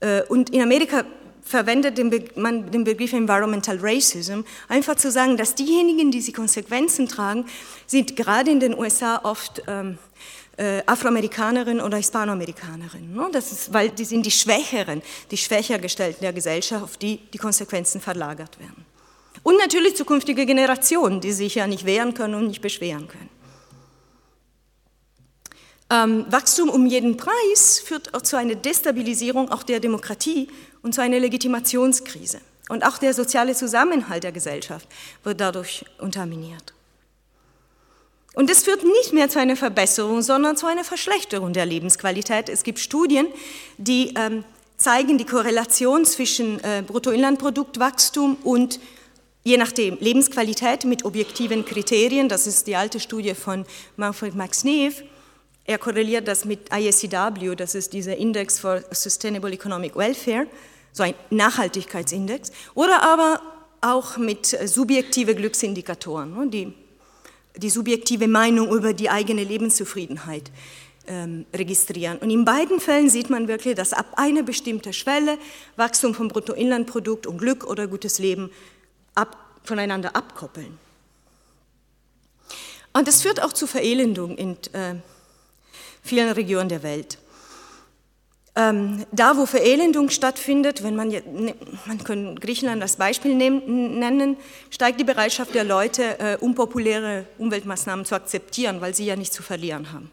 Äh, 0.00 0.22
und 0.28 0.50
in 0.50 0.62
Amerika 0.62 1.04
verwendet 1.48 1.98
den 1.98 2.28
man 2.36 2.70
den 2.70 2.84
Begriff 2.84 3.12
Environmental 3.12 3.78
Racism, 3.80 4.40
einfach 4.68 4.96
zu 4.96 5.10
sagen, 5.10 5.36
dass 5.36 5.54
diejenigen, 5.54 6.10
die 6.10 6.20
sie 6.20 6.32
Konsequenzen 6.32 7.08
tragen, 7.08 7.46
sind 7.86 8.16
gerade 8.16 8.50
in 8.50 8.60
den 8.60 8.78
USA 8.78 9.20
oft 9.24 9.62
ähm, 9.66 9.98
äh, 10.58 10.82
Afroamerikanerinnen 10.86 11.82
oder 11.82 11.96
Hispanoamerikanerinnen. 11.96 13.14
Ne? 13.14 13.28
Das 13.32 13.52
ist, 13.52 13.72
weil 13.72 13.90
die 13.90 14.04
sind 14.04 14.26
die 14.26 14.30
Schwächeren, 14.30 15.02
die 15.30 15.36
schwächer 15.36 15.78
gestellten 15.78 16.22
der 16.22 16.32
Gesellschaft, 16.32 16.82
auf 16.82 16.96
die 16.96 17.18
die 17.32 17.38
Konsequenzen 17.38 18.00
verlagert 18.00 18.58
werden. 18.58 18.84
Und 19.42 19.56
natürlich 19.58 19.96
zukünftige 19.96 20.44
Generationen, 20.44 21.20
die 21.20 21.32
sich 21.32 21.54
ja 21.54 21.66
nicht 21.66 21.86
wehren 21.86 22.12
können 22.12 22.34
und 22.34 22.48
nicht 22.48 22.60
beschweren 22.60 23.08
können. 23.08 23.30
Ähm, 25.90 26.26
Wachstum 26.28 26.68
um 26.68 26.84
jeden 26.84 27.16
Preis 27.16 27.80
führt 27.82 28.12
auch 28.12 28.20
zu 28.20 28.36
einer 28.36 28.56
Destabilisierung 28.56 29.50
auch 29.50 29.62
der 29.62 29.80
Demokratie 29.80 30.48
und 30.82 30.94
zu 30.94 31.02
einer 31.02 31.18
Legitimationskrise. 31.18 32.40
Und 32.68 32.84
auch 32.84 32.98
der 32.98 33.14
soziale 33.14 33.54
Zusammenhalt 33.54 34.24
der 34.24 34.32
Gesellschaft 34.32 34.86
wird 35.24 35.40
dadurch 35.40 35.84
unterminiert. 35.98 36.74
Und 38.34 38.50
es 38.50 38.62
führt 38.62 38.84
nicht 38.84 39.12
mehr 39.12 39.28
zu 39.28 39.40
einer 39.40 39.56
Verbesserung, 39.56 40.22
sondern 40.22 40.56
zu 40.56 40.66
einer 40.66 40.84
Verschlechterung 40.84 41.52
der 41.52 41.66
Lebensqualität. 41.66 42.48
Es 42.48 42.62
gibt 42.62 42.78
Studien, 42.78 43.26
die 43.78 44.14
ähm, 44.16 44.44
zeigen 44.76 45.18
die 45.18 45.24
Korrelation 45.24 46.04
zwischen 46.04 46.62
äh, 46.62 46.84
Bruttoinlandproduktwachstum 46.86 48.36
und 48.44 48.78
je 49.42 49.56
nachdem 49.56 49.98
Lebensqualität 49.98 50.84
mit 50.84 51.04
objektiven 51.04 51.64
Kriterien. 51.64 52.28
Das 52.28 52.46
ist 52.46 52.66
die 52.66 52.76
alte 52.76 53.00
Studie 53.00 53.34
von 53.34 53.64
Manfred 53.96 54.36
Max 54.36 54.62
Neef 54.62 55.02
er 55.68 55.76
korreliert 55.76 56.26
das 56.26 56.46
mit 56.46 56.72
ISCW, 56.74 57.54
das 57.54 57.74
ist 57.74 57.92
dieser 57.92 58.16
Index 58.16 58.58
for 58.58 58.82
Sustainable 58.90 59.52
Economic 59.52 59.94
Welfare, 59.94 60.46
so 60.92 61.02
ein 61.02 61.12
Nachhaltigkeitsindex, 61.28 62.50
oder 62.74 63.02
aber 63.02 63.42
auch 63.82 64.16
mit 64.16 64.46
subjektive 64.46 65.34
Glücksindikatoren, 65.34 66.32
ne, 66.34 66.48
die, 66.48 66.72
die 67.54 67.68
subjektive 67.68 68.28
Meinung 68.28 68.72
über 68.72 68.94
die 68.94 69.10
eigene 69.10 69.44
Lebenszufriedenheit 69.44 70.50
ähm, 71.06 71.44
registrieren. 71.54 72.16
Und 72.16 72.30
in 72.30 72.46
beiden 72.46 72.80
Fällen 72.80 73.10
sieht 73.10 73.28
man 73.28 73.46
wirklich, 73.46 73.74
dass 73.74 73.92
ab 73.92 74.06
einer 74.16 74.42
bestimmten 74.42 74.94
Schwelle 74.94 75.36
Wachstum 75.76 76.14
vom 76.14 76.28
Bruttoinlandprodukt 76.28 77.26
und 77.26 77.36
Glück 77.36 77.64
oder 77.64 77.86
gutes 77.88 78.18
Leben 78.18 78.50
ab, 79.14 79.36
voneinander 79.64 80.16
abkoppeln. 80.16 80.78
Und 82.94 83.06
das 83.06 83.20
führt 83.20 83.42
auch 83.42 83.52
zu 83.52 83.66
Verelendung 83.66 84.38
in 84.38 84.56
äh, 84.72 84.94
vielen 86.02 86.30
Regionen 86.30 86.68
der 86.68 86.82
Welt. 86.82 87.18
Ähm, 88.58 89.06
da, 89.12 89.36
wo 89.36 89.46
Verelendung 89.46 90.10
stattfindet, 90.10 90.82
wenn 90.82 90.96
man, 90.96 91.08
ne, 91.08 91.54
man 91.86 92.02
kann 92.02 92.34
Griechenland 92.40 92.82
als 92.82 92.96
Beispiel 92.96 93.36
nennen, 93.36 94.36
steigt 94.70 94.98
die 94.98 95.04
Bereitschaft 95.04 95.54
der 95.54 95.62
Leute, 95.62 96.18
äh, 96.18 96.36
unpopuläre 96.40 97.26
Umweltmaßnahmen 97.38 98.04
zu 98.04 98.16
akzeptieren, 98.16 98.80
weil 98.80 98.96
sie 98.96 99.06
ja 99.06 99.14
nichts 99.14 99.36
zu 99.36 99.44
verlieren 99.44 99.92
haben. 99.92 100.10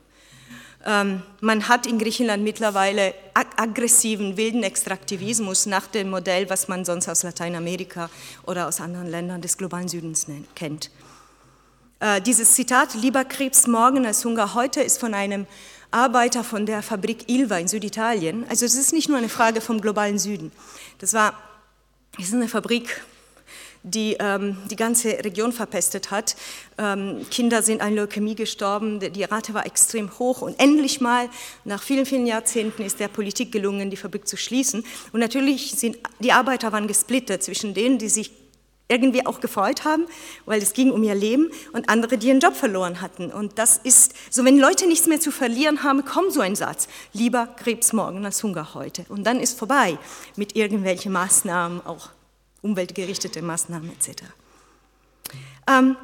Ähm, 0.86 1.24
man 1.42 1.68
hat 1.68 1.88
in 1.88 1.98
Griechenland 1.98 2.44
mittlerweile 2.44 3.16
aggressiven, 3.34 4.38
wilden 4.38 4.62
Extraktivismus 4.62 5.66
nach 5.66 5.88
dem 5.88 6.12
Modell, 6.12 6.48
was 6.48 6.68
man 6.68 6.86
sonst 6.86 7.10
aus 7.10 7.24
Lateinamerika 7.24 8.12
oder 8.46 8.68
aus 8.68 8.80
anderen 8.80 9.08
Ländern 9.08 9.42
des 9.42 9.58
globalen 9.58 9.88
Südens 9.88 10.28
kennt. 10.54 10.92
Äh, 12.00 12.22
dieses 12.22 12.54
Zitat, 12.54 12.94
lieber 12.94 13.26
Krebs 13.26 13.66
morgen 13.66 14.06
als 14.06 14.24
Hunger 14.24 14.54
heute, 14.54 14.82
ist 14.82 15.00
von 15.00 15.16
einem 15.16 15.48
Arbeiter 15.96 16.44
von 16.44 16.66
der 16.66 16.84
Fabrik 16.84 17.30
Ilva 17.30 17.58
in 17.58 17.70
Süditalien. 17.70 18.46
Also 18.50 18.66
es 18.66 18.76
ist 18.76 18.92
nicht 18.92 19.08
nur 19.08 19.18
eine 19.18 19.30
Frage 19.30 19.62
vom 19.62 19.80
globalen 19.80 20.20
Süden. 20.20 20.52
Das 21.00 21.14
war 21.14 21.34
das 22.18 22.28
ist 22.28 22.34
eine 22.34 22.50
Fabrik, 22.50 23.02
die 23.84 24.18
ähm, 24.20 24.58
die 24.70 24.76
ganze 24.76 25.10
Region 25.24 25.54
verpestet 25.54 26.12
hat. 26.12 26.36
Ähm, 26.78 27.26
Kinder 27.32 27.62
sind 27.62 27.82
an 27.82 27.96
Leukämie 27.96 28.36
gestorben, 28.36 29.00
die 29.00 29.24
Rate 29.24 29.54
war 29.54 29.66
extrem 29.66 30.18
hoch 30.20 30.42
und 30.42 30.60
endlich 30.60 31.00
mal, 31.00 31.30
nach 31.64 31.82
vielen, 31.82 32.06
vielen 32.06 32.26
Jahrzehnten, 32.26 32.84
ist 32.84 33.00
der 33.00 33.08
Politik 33.08 33.52
gelungen, 33.52 33.90
die 33.90 33.98
Fabrik 33.98 34.28
zu 34.28 34.38
schließen. 34.38 34.86
Und 35.14 35.20
natürlich 35.22 35.72
sind 35.72 35.98
die 36.20 36.32
Arbeiter 36.32 36.72
waren 36.72 36.88
gesplittert 36.88 37.44
zwischen 37.44 37.74
denen, 37.74 38.00
die 38.00 38.10
sich 38.10 38.32
irgendwie 38.88 39.26
auch 39.26 39.40
gefreut 39.40 39.84
haben, 39.84 40.06
weil 40.46 40.62
es 40.62 40.74
ging 40.74 40.92
um 40.92 41.04
ihr 41.04 41.16
Leben 41.16 41.52
und 41.74 41.90
andere, 41.90 42.18
die 42.18 42.28
ihren 42.28 42.40
Job 42.40 42.56
verloren 42.56 43.02
hatten. 43.02 43.32
Und 43.32 43.58
das 43.58 43.78
ist, 43.78 44.14
so 44.30 44.46
wenn 44.46 44.60
Leute 44.60 44.88
nichts 44.88 45.08
mehr 45.08 45.20
zu 45.20 45.32
verlieren 45.32 45.84
haben, 45.84 46.06
kommt 46.06 46.34
so 46.34 46.42
ein 46.42 46.56
Satz, 46.56 46.88
lieber 47.14 47.48
Krebs 47.48 47.94
morgen 47.94 48.26
als 48.26 48.44
Hunger 48.44 48.74
heute. 48.76 49.06
Und 49.10 49.24
dann 49.24 49.40
ist 49.40 49.58
vorbei 49.58 49.98
mit 50.36 50.56
irgendwelchen 50.56 51.12
Maßnahmen, 51.12 51.86
auch 51.86 52.10
umweltgerichtete 52.62 53.42
Maßnahmen 53.42 53.92
etc. 53.92 54.24
Ähm, 55.68 55.98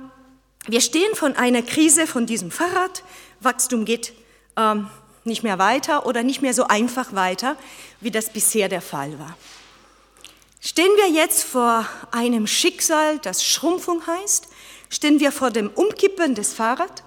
wir 0.68 0.82
stehen 0.82 1.16
von 1.16 1.36
einer 1.36 1.62
Krise 1.62 2.08
von 2.08 2.26
diesem 2.26 2.52
Fahrrad. 2.52 3.04
Wachstum 3.40 3.86
geht 3.86 4.14
ähm, 4.58 4.88
nicht 5.24 5.44
mehr 5.44 5.60
weiter 5.60 6.06
oder 6.06 6.24
nicht 6.24 6.42
mehr 6.42 6.54
so 6.54 6.68
einfach 6.68 7.14
weiter, 7.14 7.56
wie 8.00 8.12
das 8.12 8.32
bisher 8.32 8.70
der 8.70 8.82
Fall 8.82 9.20
war. 9.20 9.38
Stehen 10.64 10.92
wir 10.96 11.10
jetzt 11.10 11.44
vor 11.44 11.88
einem 12.12 12.46
Schicksal, 12.46 13.18
das 13.18 13.44
Schrumpfung 13.44 14.06
heißt? 14.06 14.48
Stehen 14.90 15.20
wir 15.20 15.32
vor 15.32 15.50
dem 15.50 15.72
Umkippen 15.72 16.36
des 16.36 16.54
Fahrrads? 16.54 17.02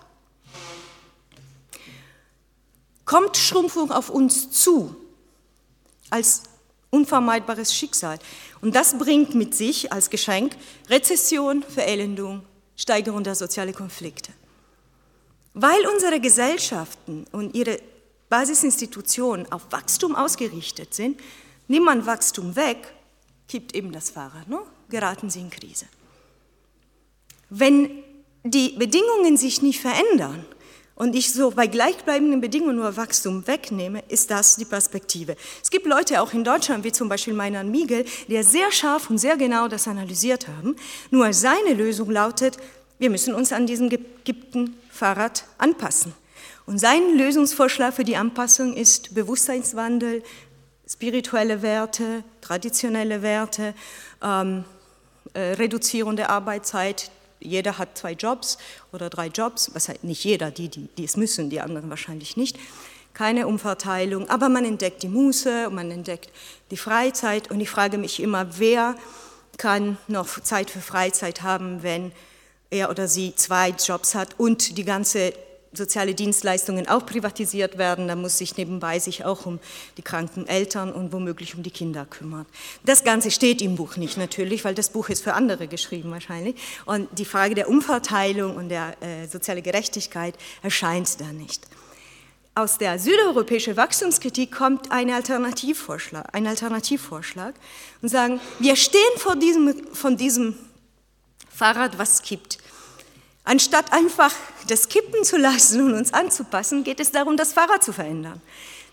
Kommt 3.04 3.36
Schrumpfung 3.36 3.92
auf 3.92 4.10
uns 4.10 4.50
zu 4.50 4.96
als 6.10 6.42
unvermeidbares 6.90 7.72
Schicksal? 7.72 8.18
Und 8.60 8.74
das 8.74 8.98
bringt 8.98 9.36
mit 9.36 9.54
sich 9.54 9.92
als 9.92 10.10
Geschenk 10.10 10.56
Rezession, 10.90 11.62
Verelendung, 11.62 12.44
Steigerung 12.74 13.22
der 13.22 13.36
sozialen 13.36 13.74
Konflikte. 13.74 14.32
Weil 15.52 15.86
unsere 15.86 16.18
Gesellschaften 16.18 17.24
und 17.30 17.54
ihre 17.54 17.78
Basisinstitutionen 18.28 19.52
auf 19.52 19.62
Wachstum 19.70 20.16
ausgerichtet 20.16 20.92
sind, 20.92 21.20
nimmt 21.68 21.84
man 21.84 22.04
Wachstum 22.04 22.56
weg, 22.56 22.92
kippt 23.48 23.74
eben 23.74 23.92
das 23.92 24.10
Fahrrad, 24.10 24.48
ne? 24.48 24.60
geraten 24.88 25.30
sie 25.30 25.40
in 25.40 25.50
Krise. 25.50 25.86
Wenn 27.50 27.90
die 28.42 28.70
Bedingungen 28.70 29.36
sich 29.36 29.62
nicht 29.62 29.80
verändern 29.80 30.44
und 30.96 31.14
ich 31.14 31.32
so 31.32 31.50
bei 31.50 31.66
gleichbleibenden 31.66 32.40
Bedingungen 32.40 32.76
nur 32.76 32.96
Wachstum 32.96 33.46
wegnehme, 33.46 34.02
ist 34.08 34.30
das 34.30 34.56
die 34.56 34.64
Perspektive. 34.64 35.36
Es 35.62 35.70
gibt 35.70 35.86
Leute 35.86 36.20
auch 36.20 36.32
in 36.32 36.44
Deutschland, 36.44 36.84
wie 36.84 36.92
zum 36.92 37.08
Beispiel 37.08 37.34
Meinan 37.34 37.70
Miegel, 37.70 38.04
die 38.28 38.42
sehr 38.42 38.70
scharf 38.70 39.10
und 39.10 39.18
sehr 39.18 39.36
genau 39.36 39.68
das 39.68 39.88
analysiert 39.88 40.46
haben. 40.48 40.76
Nur 41.10 41.32
seine 41.32 41.74
Lösung 41.74 42.10
lautet, 42.10 42.58
wir 42.98 43.10
müssen 43.10 43.34
uns 43.34 43.52
an 43.52 43.66
diesem 43.66 43.88
gekippten 43.88 44.76
Fahrrad 44.90 45.44
anpassen. 45.58 46.14
Und 46.66 46.78
sein 46.78 47.18
Lösungsvorschlag 47.18 47.92
für 47.92 48.04
die 48.04 48.16
Anpassung 48.16 48.74
ist 48.74 49.14
Bewusstseinswandel, 49.14 50.22
spirituelle 50.88 51.62
Werte, 51.62 52.24
traditionelle 52.40 53.22
Werte, 53.22 53.74
ähm, 54.22 54.64
äh, 55.32 55.40
Reduzierung 55.40 56.16
der 56.16 56.30
Arbeitszeit. 56.30 57.10
Jeder 57.40 57.78
hat 57.78 57.98
zwei 57.98 58.12
Jobs 58.12 58.58
oder 58.92 59.10
drei 59.10 59.26
Jobs, 59.26 59.70
was 59.74 59.88
heißt 59.88 60.04
nicht 60.04 60.24
jeder, 60.24 60.50
die, 60.50 60.68
die, 60.68 60.88
die 60.96 61.04
es 61.04 61.16
müssen, 61.16 61.50
die 61.50 61.60
anderen 61.60 61.90
wahrscheinlich 61.90 62.36
nicht. 62.36 62.58
Keine 63.12 63.46
Umverteilung, 63.46 64.28
aber 64.28 64.48
man 64.48 64.64
entdeckt 64.64 65.02
die 65.02 65.08
Muße 65.08 65.70
man 65.70 65.90
entdeckt 65.90 66.30
die 66.70 66.76
Freizeit 66.76 67.50
und 67.50 67.60
ich 67.60 67.70
frage 67.70 67.98
mich 67.98 68.20
immer, 68.20 68.58
wer 68.58 68.96
kann 69.56 69.98
noch 70.08 70.40
Zeit 70.40 70.70
für 70.70 70.80
Freizeit 70.80 71.42
haben, 71.42 71.82
wenn 71.82 72.12
er 72.70 72.90
oder 72.90 73.06
sie 73.06 73.34
zwei 73.36 73.70
Jobs 73.70 74.14
hat 74.14 74.34
und 74.38 74.76
die 74.78 74.84
ganze 74.84 75.32
soziale 75.76 76.14
Dienstleistungen 76.14 76.88
auch 76.88 77.06
privatisiert 77.06 77.78
werden, 77.78 78.08
dann 78.08 78.20
muss 78.20 78.38
sich 78.38 78.56
nebenbei 78.56 78.98
sich 78.98 79.24
auch 79.24 79.46
um 79.46 79.58
die 79.96 80.02
kranken 80.02 80.46
Eltern 80.46 80.92
und 80.92 81.12
womöglich 81.12 81.54
um 81.54 81.62
die 81.62 81.70
Kinder 81.70 82.06
kümmern. 82.06 82.46
Das 82.84 83.04
Ganze 83.04 83.30
steht 83.30 83.62
im 83.62 83.76
Buch 83.76 83.96
nicht 83.96 84.16
natürlich, 84.16 84.64
weil 84.64 84.74
das 84.74 84.90
Buch 84.90 85.08
ist 85.08 85.22
für 85.22 85.34
andere 85.34 85.68
geschrieben 85.68 86.10
wahrscheinlich. 86.10 86.56
Und 86.84 87.08
die 87.18 87.24
Frage 87.24 87.54
der 87.54 87.68
Umverteilung 87.68 88.56
und 88.56 88.68
der 88.68 88.96
äh, 89.02 89.26
sozialen 89.26 89.62
Gerechtigkeit 89.62 90.34
erscheint 90.62 91.20
da 91.20 91.26
nicht. 91.32 91.66
Aus 92.56 92.78
der 92.78 93.00
südeuropäischen 93.00 93.76
Wachstumskritik 93.76 94.52
kommt 94.52 94.92
ein 94.92 95.10
Alternativvorschlag, 95.10 96.32
ein 96.32 96.46
Alternativvorschlag 96.46 97.52
und 98.00 98.08
sagen, 98.08 98.40
wir 98.60 98.76
stehen 98.76 99.00
vor 99.16 99.34
diesem, 99.34 99.74
von 99.92 100.16
diesem 100.16 100.54
Fahrrad, 101.50 101.98
was 101.98 102.22
kippt. 102.22 102.58
Anstatt 103.44 103.92
einfach 103.92 104.32
das 104.68 104.88
kippen 104.88 105.22
zu 105.22 105.36
lassen 105.36 105.82
und 105.82 105.94
uns 105.94 106.14
anzupassen, 106.14 106.82
geht 106.82 106.98
es 106.98 107.10
darum, 107.10 107.36
das 107.36 107.52
Fahrrad 107.52 107.84
zu 107.84 107.92
verändern, 107.92 108.40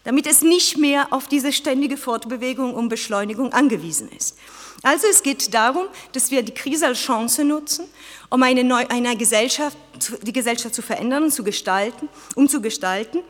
damit 0.04 0.28
es 0.28 0.42
nicht 0.42 0.78
mehr 0.78 1.08
auf 1.12 1.28
diese 1.28 1.54
ständige 1.54 1.96
Fortbewegung 1.96 2.74
und 2.74 2.90
Beschleunigung 2.90 3.54
angewiesen 3.54 4.10
ist. 4.10 4.38
Also 4.84 5.08
es 5.08 5.24
geht 5.24 5.54
darum, 5.54 5.86
dass 6.12 6.32
wir 6.32 6.44
die 6.44 6.54
Krise 6.54 6.88
als 6.88 7.00
Chance 7.00 7.46
nutzen, 7.46 7.86
um 8.30 8.44
eine, 8.44 8.64
neue, 8.64 8.90
eine 8.90 9.16
Gesellschaft, 9.16 9.78
die 10.24 10.34
Gesellschaft 10.34 10.76
zu 10.76 10.82
verändern 10.82 11.24
und 11.24 11.32
zu 11.32 11.44
gestalten, 11.44 12.10
umzugestalten. 12.36 13.22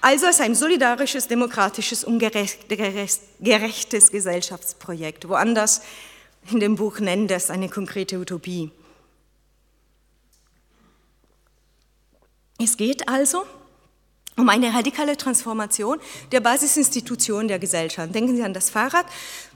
Also 0.00 0.26
als 0.26 0.40
ein 0.40 0.54
solidarisches, 0.54 1.28
demokratisches 1.28 2.04
und 2.04 2.20
gerechtes 2.20 4.10
Gesellschaftsprojekt. 4.10 5.28
Woanders 5.28 5.82
in 6.50 6.60
dem 6.60 6.76
Buch 6.76 7.00
nennen 7.00 7.26
das 7.26 7.50
eine 7.50 7.68
konkrete 7.68 8.18
Utopie. 8.18 8.70
Es 12.58 12.76
geht 12.76 13.08
also 13.08 13.44
um 14.36 14.48
eine 14.48 14.74
radikale 14.74 15.16
Transformation 15.16 16.00
der 16.32 16.40
Basisinstitutionen 16.40 17.48
der 17.48 17.58
Gesellschaft. 17.58 18.14
Denken 18.14 18.36
Sie 18.36 18.42
an 18.42 18.54
das 18.54 18.70
Fahrrad. 18.70 19.06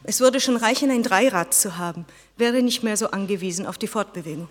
Es 0.05 0.21
würde 0.21 0.41
schon 0.41 0.57
reichen, 0.57 0.91
ein 0.91 1.03
Dreirad 1.03 1.53
zu 1.53 1.79
haben, 1.79 2.07
wäre 2.37 2.63
nicht 2.63 2.83
mehr 2.83 2.97
so 2.97 3.11
angewiesen 3.11 3.67
auf 3.67 3.79
die 3.79 3.89
Fortbewegung. 3.89 4.49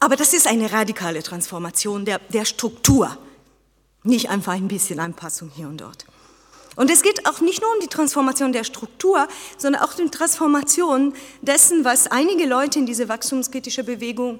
Aber 0.00 0.14
das 0.14 0.32
ist 0.32 0.46
eine 0.46 0.72
radikale 0.72 1.22
Transformation 1.22 2.04
der, 2.04 2.20
der 2.28 2.44
Struktur, 2.44 3.18
nicht 4.04 4.30
einfach 4.30 4.52
ein 4.52 4.68
bisschen 4.68 5.00
Anpassung 5.00 5.50
hier 5.54 5.66
und 5.66 5.80
dort. 5.80 6.06
Und 6.76 6.88
es 6.92 7.02
geht 7.02 7.26
auch 7.26 7.40
nicht 7.40 7.60
nur 7.60 7.72
um 7.74 7.80
die 7.80 7.88
Transformation 7.88 8.52
der 8.52 8.62
Struktur, 8.62 9.26
sondern 9.56 9.82
auch 9.82 9.98
um 9.98 10.04
die 10.04 10.10
Transformation 10.12 11.14
dessen, 11.42 11.84
was 11.84 12.06
einige 12.06 12.46
Leute 12.46 12.78
in 12.78 12.86
diese 12.86 13.08
wachstumskritische 13.08 13.82
Bewegung 13.82 14.38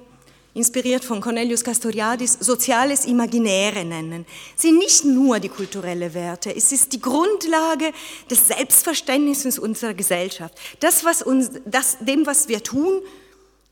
inspiriert 0.55 1.05
von 1.05 1.21
Cornelius 1.21 1.63
Castoriadis, 1.63 2.39
soziales 2.41 3.05
Imaginäre 3.05 3.85
nennen, 3.85 4.27
sind 4.57 4.79
nicht 4.79 5.05
nur 5.05 5.39
die 5.41 5.49
kulturellen 5.49 6.15
Werte, 6.15 6.55
es 6.55 6.73
ist 6.73 6.93
die 6.93 7.01
Grundlage 7.01 7.93
des 8.31 8.49
Selbstverständnisses 8.49 9.59
unserer 9.59 9.95
Gesellschaft. 9.95 10.55
Das, 10.81 11.05
was 11.05 11.23
uns, 11.23 11.51
das, 11.65 11.99
dem, 12.01 12.27
was 12.27 12.49
wir 12.49 12.63
tun, 12.63 13.01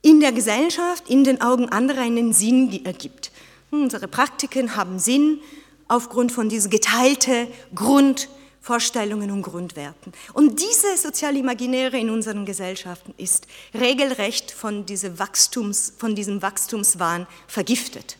in 0.02 0.20
der 0.20 0.32
Gesellschaft, 0.32 1.08
in 1.08 1.24
den 1.24 1.40
Augen 1.40 1.68
anderer 1.68 2.02
einen 2.02 2.32
Sinn 2.32 2.84
ergibt. 2.84 3.32
Unsere 3.70 4.06
Praktiken 4.06 4.76
haben 4.76 4.98
Sinn 4.98 5.40
aufgrund 5.88 6.30
von 6.30 6.48
dieser 6.48 6.68
geteilte 6.68 7.48
Grund 7.74 8.28
Vorstellungen 8.66 9.30
und 9.30 9.42
Grundwerten. 9.42 10.12
Und 10.32 10.60
diese 10.60 10.96
soziale 10.96 11.38
Imaginäre 11.38 11.98
in 11.98 12.10
unseren 12.10 12.44
Gesellschaften 12.44 13.14
ist 13.16 13.46
regelrecht 13.72 14.50
von, 14.50 14.84
diese 14.84 15.20
Wachstums, 15.20 15.92
von 15.96 16.16
diesem 16.16 16.42
Wachstumswahn 16.42 17.28
vergiftet. 17.46 18.18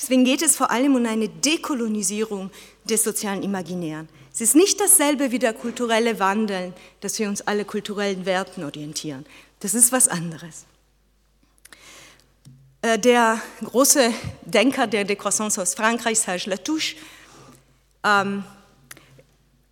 Deswegen 0.00 0.24
geht 0.24 0.40
es 0.40 0.56
vor 0.56 0.70
allem 0.70 0.94
um 0.94 1.04
eine 1.04 1.28
Dekolonisierung 1.28 2.50
des 2.84 3.04
sozialen 3.04 3.42
Imaginären. 3.42 4.08
Es 4.32 4.40
ist 4.40 4.54
nicht 4.54 4.80
dasselbe 4.80 5.32
wie 5.32 5.38
der 5.38 5.52
kulturelle 5.52 6.18
Wandel, 6.18 6.72
dass 7.02 7.18
wir 7.18 7.28
uns 7.28 7.42
alle 7.42 7.66
kulturellen 7.66 8.24
Werten 8.24 8.64
orientieren. 8.64 9.26
Das 9.60 9.74
ist 9.74 9.92
was 9.92 10.08
anderes. 10.08 10.64
Äh, 12.80 12.98
der 12.98 13.42
große 13.62 14.14
Denker 14.46 14.86
der 14.86 15.04
Décroissance 15.04 15.60
aus 15.60 15.74
Frankreich, 15.74 16.20
Serge 16.20 16.48
Latouche, 16.48 16.96
ähm, 18.02 18.44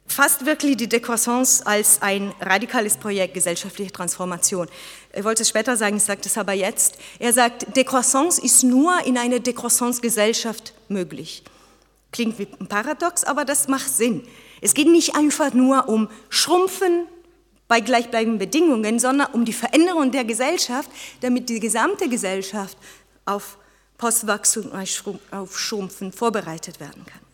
fasst 0.07 0.47
wirklich 0.47 0.77
die 0.77 0.89
Décroissance 0.89 1.65
als 1.65 2.01
ein 2.03 2.33
radikales 2.41 2.97
Projekt 2.97 3.35
gesellschaftliche 3.35 3.93
Transformation. 3.93 4.69
Er 5.13 5.25
wollte 5.25 5.43
es 5.43 5.49
später 5.49 5.77
sagen, 5.77 5.97
ich 5.97 6.05
sage 6.05 6.21
das 6.23 6.39
aber 6.39 6.53
jetzt. 6.53 6.97
Er 7.19 7.33
sagt, 7.33 7.77
Décroissance 7.77 8.43
ist 8.43 8.63
nur 8.63 9.05
in 9.07 9.19
einer 9.19 9.39
Décroissance-Gesellschaft 9.39 10.75
möglich. 10.89 11.43
Klingt 12.13 12.39
wie 12.39 12.49
ein 12.61 12.67
Paradox, 12.67 13.25
aber 13.25 13.45
das 13.45 13.69
macht 13.69 13.89
Sinn. 13.89 14.27
Es 14.61 14.75
geht 14.75 14.89
nicht 14.89 15.17
einfach 15.17 15.53
nur 15.53 15.89
um 15.89 16.09
Schrumpfen 16.29 17.07
bei 17.69 17.81
gleichbleibenden 17.81 18.39
Bedingungen, 18.39 18.99
sondern 18.99 19.33
um 19.33 19.45
die 19.45 19.53
Veränderung 19.53 20.13
der 20.13 20.25
Gesellschaft, 20.25 20.89
damit 21.21 21.49
die 21.49 21.61
gesamte 21.61 22.09
Gesellschaft 22.09 22.79
auf 23.25 23.59
Postwachstum, 23.99 24.71
auf 25.31 25.59
Schrumpfen 25.59 26.13
vorbereitet 26.13 26.81
werden 26.81 27.05
kann. 27.05 27.26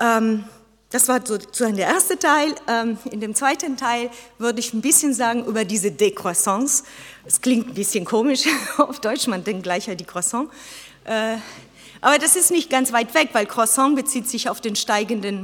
Ähm, 0.00 0.44
das 0.90 1.08
war 1.08 1.24
sozusagen 1.24 1.76
der 1.76 1.88
erste 1.88 2.18
Teil. 2.18 2.54
Ähm, 2.68 2.96
in 3.10 3.20
dem 3.20 3.34
zweiten 3.34 3.76
Teil 3.76 4.10
würde 4.38 4.60
ich 4.60 4.72
ein 4.72 4.80
bisschen 4.80 5.12
sagen 5.14 5.44
über 5.44 5.64
diese 5.64 5.88
Décroissance. 5.88 6.84
Es 7.24 7.40
klingt 7.40 7.68
ein 7.68 7.74
bisschen 7.74 8.04
komisch 8.04 8.44
auf 8.78 9.00
Deutsch, 9.00 9.26
man 9.26 9.42
denkt 9.42 9.64
gleich 9.64 9.90
an 9.90 9.96
die 9.96 10.04
Croissant. 10.04 10.48
Äh, 11.04 11.36
aber 12.00 12.18
das 12.18 12.36
ist 12.36 12.50
nicht 12.50 12.70
ganz 12.70 12.92
weit 12.92 13.14
weg, 13.14 13.30
weil 13.32 13.46
Croissant 13.46 13.96
bezieht 13.96 14.28
sich 14.28 14.48
auf 14.48 14.60
den 14.60 14.76
steigenden 14.76 15.42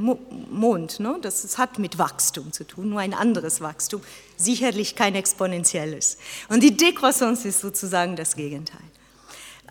Mond. 0.51 1.01
Ne? 1.01 1.17
Das 1.21 1.59
hat 1.59 1.79
mit 1.79 1.99
Wachstum 1.99 2.53
zu 2.53 2.65
tun, 2.65 2.91
nur 2.91 3.01
ein 3.01 3.15
anderes 3.15 3.61
Wachstum, 3.61 4.01
sicherlich 4.37 4.95
kein 4.95 5.15
exponentielles. 5.15 6.19
Und 6.49 6.63
die 6.63 6.77
Décroissance 6.77 7.49
ist 7.49 7.61
sozusagen 7.61 8.17
das 8.17 8.37
Gegenteil. 8.37 8.81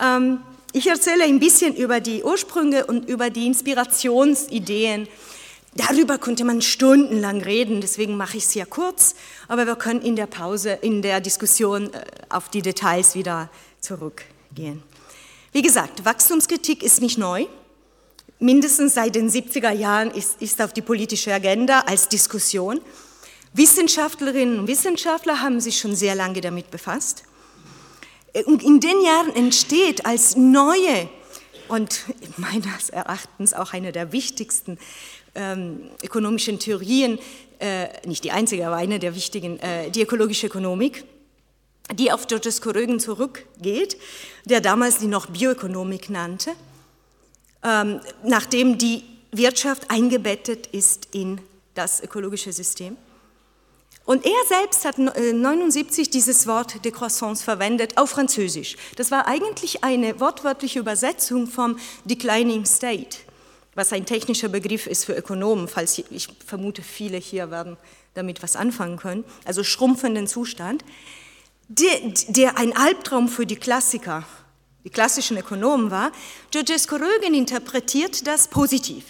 Ähm, 0.00 0.40
ich 0.72 0.86
erzähle 0.86 1.24
ein 1.24 1.38
bisschen 1.38 1.74
über 1.76 2.00
die 2.00 2.22
Ursprünge 2.22 2.86
und 2.86 3.08
über 3.08 3.30
die 3.30 3.46
Inspirationsideen. 3.46 5.06
Darüber 5.74 6.18
könnte 6.18 6.44
man 6.44 6.60
stundenlang 6.60 7.40
reden, 7.40 7.80
deswegen 7.80 8.16
mache 8.16 8.36
ich 8.36 8.44
es 8.44 8.54
ja 8.54 8.66
kurz, 8.66 9.14
aber 9.48 9.66
wir 9.66 9.76
können 9.76 10.02
in 10.02 10.16
der 10.16 10.26
Pause, 10.26 10.72
in 10.82 11.00
der 11.00 11.20
Diskussion 11.20 11.92
äh, 11.92 12.04
auf 12.28 12.50
die 12.50 12.60
Details 12.60 13.14
wieder 13.14 13.48
zurückgehen. 13.80 14.82
Wie 15.52 15.62
gesagt, 15.62 16.04
Wachstumskritik 16.04 16.82
ist 16.82 17.00
nicht 17.00 17.16
neu. 17.16 17.46
Mindestens 18.38 18.94
seit 18.94 19.14
den 19.14 19.30
70er 19.30 19.70
Jahren 19.70 20.10
ist, 20.10 20.42
ist 20.42 20.60
auf 20.60 20.72
die 20.72 20.82
politische 20.82 21.32
Agenda 21.32 21.80
als 21.80 22.08
Diskussion. 22.08 22.80
Wissenschaftlerinnen 23.54 24.58
und 24.58 24.66
Wissenschaftler 24.66 25.40
haben 25.40 25.60
sich 25.60 25.78
schon 25.78 25.94
sehr 25.94 26.14
lange 26.14 26.40
damit 26.40 26.70
befasst. 26.70 27.24
Und 28.46 28.62
in 28.62 28.80
den 28.80 29.02
Jahren 29.02 29.34
entsteht 29.34 30.06
als 30.06 30.36
neue 30.36 31.08
und 31.68 32.04
meines 32.36 32.90
Erachtens 32.90 33.54
auch 33.54 33.72
eine 33.72 33.92
der 33.92 34.12
wichtigsten 34.12 34.78
ähm, 35.34 35.90
ökonomischen 36.02 36.58
Theorien, 36.58 37.18
äh, 37.58 37.88
nicht 38.06 38.24
die 38.24 38.32
einzige, 38.32 38.66
aber 38.66 38.76
eine 38.76 38.98
der 38.98 39.14
wichtigen, 39.14 39.58
äh, 39.60 39.90
die 39.90 40.02
ökologische 40.02 40.46
Ökonomik, 40.46 41.04
die 41.94 42.12
auf 42.12 42.26
Georges 42.26 42.60
Korögen 42.60 43.00
zurückgeht, 43.00 43.96
der 44.44 44.60
damals 44.60 44.98
die 44.98 45.06
noch 45.06 45.26
Bioökonomik 45.26 46.10
nannte. 46.10 46.52
ähm, 47.64 48.00
nachdem 48.24 48.78
die 48.78 49.04
Wirtschaft 49.30 49.90
eingebettet 49.90 50.66
ist 50.68 51.08
in 51.12 51.40
das 51.74 52.02
ökologische 52.02 52.52
System. 52.52 52.96
Und 54.04 54.24
er 54.26 54.46
selbst 54.48 54.84
hat 54.84 54.98
1979 54.98 56.10
dieses 56.10 56.46
Wort 56.46 56.84
Décroissance 56.84 57.44
verwendet 57.44 57.98
auf 57.98 58.10
Französisch. 58.10 58.76
Das 58.96 59.10
war 59.10 59.28
eigentlich 59.28 59.84
eine 59.84 60.18
wortwörtliche 60.18 60.80
Übersetzung 60.80 61.46
vom 61.46 61.78
Declining 62.04 62.64
State, 62.66 63.18
was 63.74 63.92
ein 63.92 64.04
technischer 64.04 64.48
Begriff 64.48 64.86
ist 64.86 65.04
für 65.04 65.14
Ökonomen, 65.14 65.68
falls 65.68 65.98
ich 65.98 66.28
vermute, 66.44 66.82
viele 66.82 67.18
hier 67.18 67.50
werden 67.50 67.76
damit 68.14 68.42
was 68.42 68.56
anfangen 68.56 68.98
können, 68.98 69.24
also 69.44 69.64
schrumpfenden 69.64 70.26
Zustand, 70.26 70.84
der, 71.68 72.00
der 72.28 72.58
ein 72.58 72.76
Albtraum 72.76 73.28
für 73.28 73.46
die 73.46 73.56
Klassiker, 73.56 74.24
die 74.84 74.90
klassischen 74.90 75.38
Ökonomen 75.38 75.90
war. 75.90 76.10
Georges 76.50 76.88
Corögen 76.88 77.34
interpretiert 77.34 78.26
das 78.26 78.48
positiv 78.48 79.04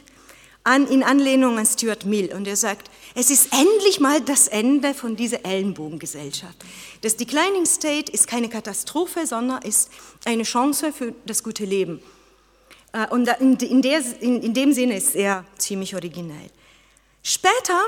an, 0.64 0.86
in 0.86 1.02
Anlehnung 1.02 1.58
an 1.58 1.66
Stuart 1.66 2.04
Mill 2.04 2.32
und 2.32 2.46
er 2.46 2.56
sagt, 2.56 2.90
es 3.14 3.30
ist 3.30 3.52
endlich 3.52 4.00
mal 4.00 4.20
das 4.20 4.48
Ende 4.48 4.94
von 4.94 5.16
dieser 5.16 5.44
Ellenbogengesellschaft. 5.44 6.56
Das 7.02 7.16
Declining 7.16 7.66
State 7.66 8.12
ist 8.12 8.26
keine 8.26 8.48
Katastrophe, 8.48 9.26
sondern 9.26 9.62
ist 9.62 9.90
eine 10.24 10.44
Chance 10.44 10.92
für 10.92 11.14
das 11.26 11.42
gute 11.42 11.64
Leben. 11.64 12.00
Äh, 12.92 13.06
und 13.08 13.28
in, 13.62 13.82
der, 13.82 14.02
in 14.20 14.54
dem 14.54 14.72
Sinne 14.72 14.96
ist 14.96 15.14
er 15.14 15.44
ziemlich 15.58 15.94
originell. 15.94 16.50
Später, 17.22 17.80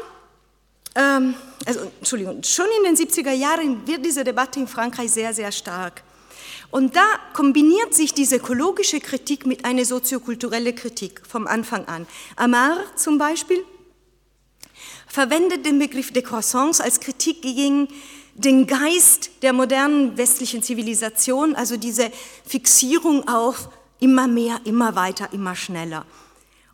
ähm, 0.94 1.34
also 1.66 1.90
Entschuldigung, 1.98 2.42
schon 2.44 2.66
in 2.78 2.94
den 2.94 2.96
70er 2.96 3.32
Jahren 3.32 3.86
wird 3.86 4.04
diese 4.04 4.22
Debatte 4.22 4.60
in 4.60 4.68
Frankreich 4.68 5.10
sehr, 5.10 5.34
sehr 5.34 5.50
stark. 5.50 6.03
Und 6.74 6.96
da 6.96 7.06
kombiniert 7.34 7.94
sich 7.94 8.14
diese 8.14 8.38
ökologische 8.38 8.98
Kritik 8.98 9.46
mit 9.46 9.64
einer 9.64 9.84
soziokulturellen 9.84 10.74
Kritik 10.74 11.22
vom 11.24 11.46
Anfang 11.46 11.84
an. 11.84 12.04
Amar 12.34 12.78
zum 12.96 13.16
Beispiel 13.16 13.64
verwendet 15.06 15.64
den 15.64 15.78
Begriff 15.78 16.12
de 16.12 16.20
Croissance 16.20 16.82
als 16.82 16.98
Kritik 16.98 17.42
gegen 17.42 17.86
den 18.34 18.66
Geist 18.66 19.30
der 19.42 19.52
modernen 19.52 20.18
westlichen 20.18 20.64
Zivilisation, 20.64 21.54
also 21.54 21.76
diese 21.76 22.10
Fixierung 22.44 23.28
auf 23.28 23.68
immer 24.00 24.26
mehr, 24.26 24.60
immer 24.64 24.96
weiter, 24.96 25.32
immer 25.32 25.54
schneller. 25.54 26.04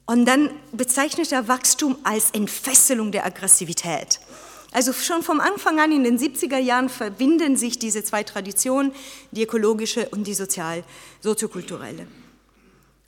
Und 0.07 0.25
dann 0.25 0.49
bezeichnet 0.73 1.31
er 1.31 1.47
Wachstum 1.47 1.99
als 2.05 2.31
Entfesselung 2.31 3.13
der 3.13 3.27
Aggressivität. 3.27 4.19
Also 4.73 4.93
schon 4.93 5.23
vom 5.23 5.41
Anfang 5.41 5.81
an 5.81 5.91
in 5.91 6.05
den 6.05 6.19
70er 6.19 6.59
Jahren 6.59 6.89
verbinden 6.89 7.57
sich 7.57 7.79
diese 7.79 8.05
zwei 8.05 8.23
Traditionen, 8.23 8.93
die 9.33 9.43
ökologische 9.43 10.09
und 10.11 10.27
die 10.27 10.35
sozial 10.35 10.85
soziokulturelle. 11.21 12.07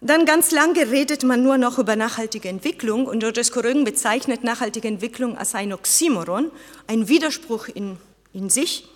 Dann 0.01 0.27
ganz 0.27 0.51
lange 0.51 0.91
redet 0.91 1.23
man 1.23 1.45
nur 1.45 1.59
noch 1.59 1.79
über 1.79 1.95
nachhaltige 1.95 2.49
Entwicklung 2.49 3.07
und 3.07 3.21
Georges 3.21 3.53
Corrögen 3.53 3.85
bezeichnet 3.85 4.43
nachhaltige 4.43 4.89
Entwicklung 4.89 5.39
als 5.39 5.55
ein 5.55 5.73
Oxymoron, 5.73 6.51
ein 6.89 7.07
Widerspruch 7.07 7.69
in, 7.69 7.97
in 8.33 8.51
sich, 8.51 8.89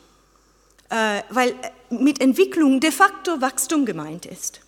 äh, 0.90 1.22
weil 1.30 1.54
mit 1.90 2.20
Entwicklung 2.20 2.80
de 2.80 2.90
facto 2.90 3.40
Wachstum 3.40 3.86
gemeint 3.86 4.26
ist. 4.26 4.62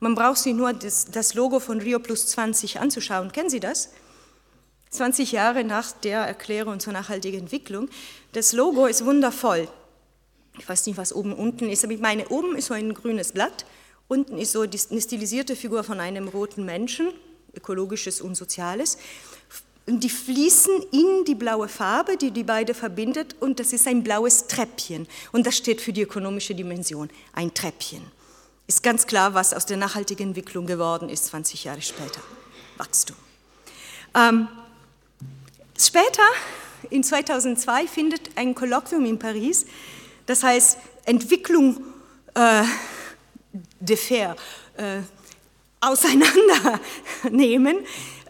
Man 0.00 0.16
braucht 0.16 0.38
sich 0.38 0.54
nur 0.54 0.72
das, 0.72 1.04
das 1.04 1.34
Logo 1.34 1.60
von 1.60 1.80
Rio 1.80 2.00
Plus 2.00 2.26
20 2.26 2.80
anzuschauen. 2.80 3.30
Kennen 3.30 3.50
Sie 3.50 3.60
das? 3.60 3.90
20 4.90 5.32
Jahre 5.32 5.64
nach 5.64 5.92
der 5.92 6.20
Erklärung 6.20 6.80
zur 6.80 6.92
nachhaltigen 6.92 7.40
Entwicklung. 7.40 7.88
Das 8.32 8.52
Logo 8.52 8.86
ist 8.86 9.04
wundervoll. 9.04 9.68
Ich 10.58 10.68
weiß 10.68 10.86
nicht, 10.86 10.96
was 10.96 11.12
oben 11.12 11.32
unten 11.32 11.68
ist, 11.68 11.84
aber 11.84 11.92
ich 11.92 12.00
meine, 12.00 12.28
oben 12.28 12.56
ist 12.56 12.66
so 12.66 12.74
ein 12.74 12.92
grünes 12.94 13.32
Blatt 13.32 13.64
Unten 14.08 14.38
ist 14.38 14.52
so 14.52 14.62
eine 14.62 15.00
stilisierte 15.00 15.54
Figur 15.54 15.84
von 15.84 16.00
einem 16.00 16.28
roten 16.28 16.64
Menschen, 16.64 17.12
ökologisches 17.54 18.22
und 18.22 18.34
soziales. 18.34 18.96
Und 19.86 20.02
die 20.02 20.08
fließen 20.08 20.82
in 20.92 21.24
die 21.26 21.34
blaue 21.34 21.68
Farbe, 21.68 22.16
die 22.16 22.30
die 22.30 22.44
beide 22.44 22.74
verbindet, 22.74 23.36
und 23.40 23.60
das 23.60 23.72
ist 23.72 23.86
ein 23.86 24.02
blaues 24.02 24.46
Treppchen. 24.46 25.06
Und 25.32 25.46
das 25.46 25.56
steht 25.56 25.80
für 25.80 25.92
die 25.92 26.02
ökonomische 26.02 26.54
Dimension, 26.54 27.10
ein 27.34 27.52
Treppchen. 27.52 28.02
Ist 28.66 28.82
ganz 28.82 29.06
klar, 29.06 29.34
was 29.34 29.54
aus 29.54 29.66
der 29.66 29.76
nachhaltigen 29.76 30.28
Entwicklung 30.28 30.66
geworden 30.66 31.08
ist, 31.10 31.26
20 31.26 31.64
Jahre 31.64 31.82
später. 31.82 32.20
Wachstum. 32.78 33.16
Ähm, 34.14 34.48
später, 35.78 36.22
in 36.90 37.02
2002, 37.02 37.86
findet 37.86 38.30
ein 38.36 38.54
Kolloquium 38.54 39.04
in 39.04 39.18
Paris, 39.18 39.66
das 40.26 40.42
heißt 40.42 40.78
Entwicklung 41.04 41.82
äh, 42.34 42.62
de 43.80 43.96
faire 43.96 44.36
äh, 44.76 45.00
auseinandernehmen 45.80 47.78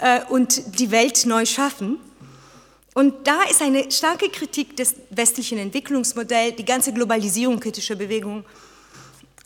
äh, 0.01 0.21
und 0.29 0.79
die 0.79 0.91
Welt 0.91 1.25
neu 1.27 1.45
schaffen. 1.45 1.99
Und 2.95 3.27
da 3.27 3.43
ist 3.45 3.63
eine 3.63 3.91
starke 3.91 4.29
Kritik 4.29 4.77
des 4.77 4.97
westlichen 5.11 5.59
Entwicklungsmodells, 5.59 6.57
die 6.57 6.65
ganze 6.65 6.93
Globalisierung 6.93 7.61
kritischer 7.61 7.95
Bewegung 7.95 8.45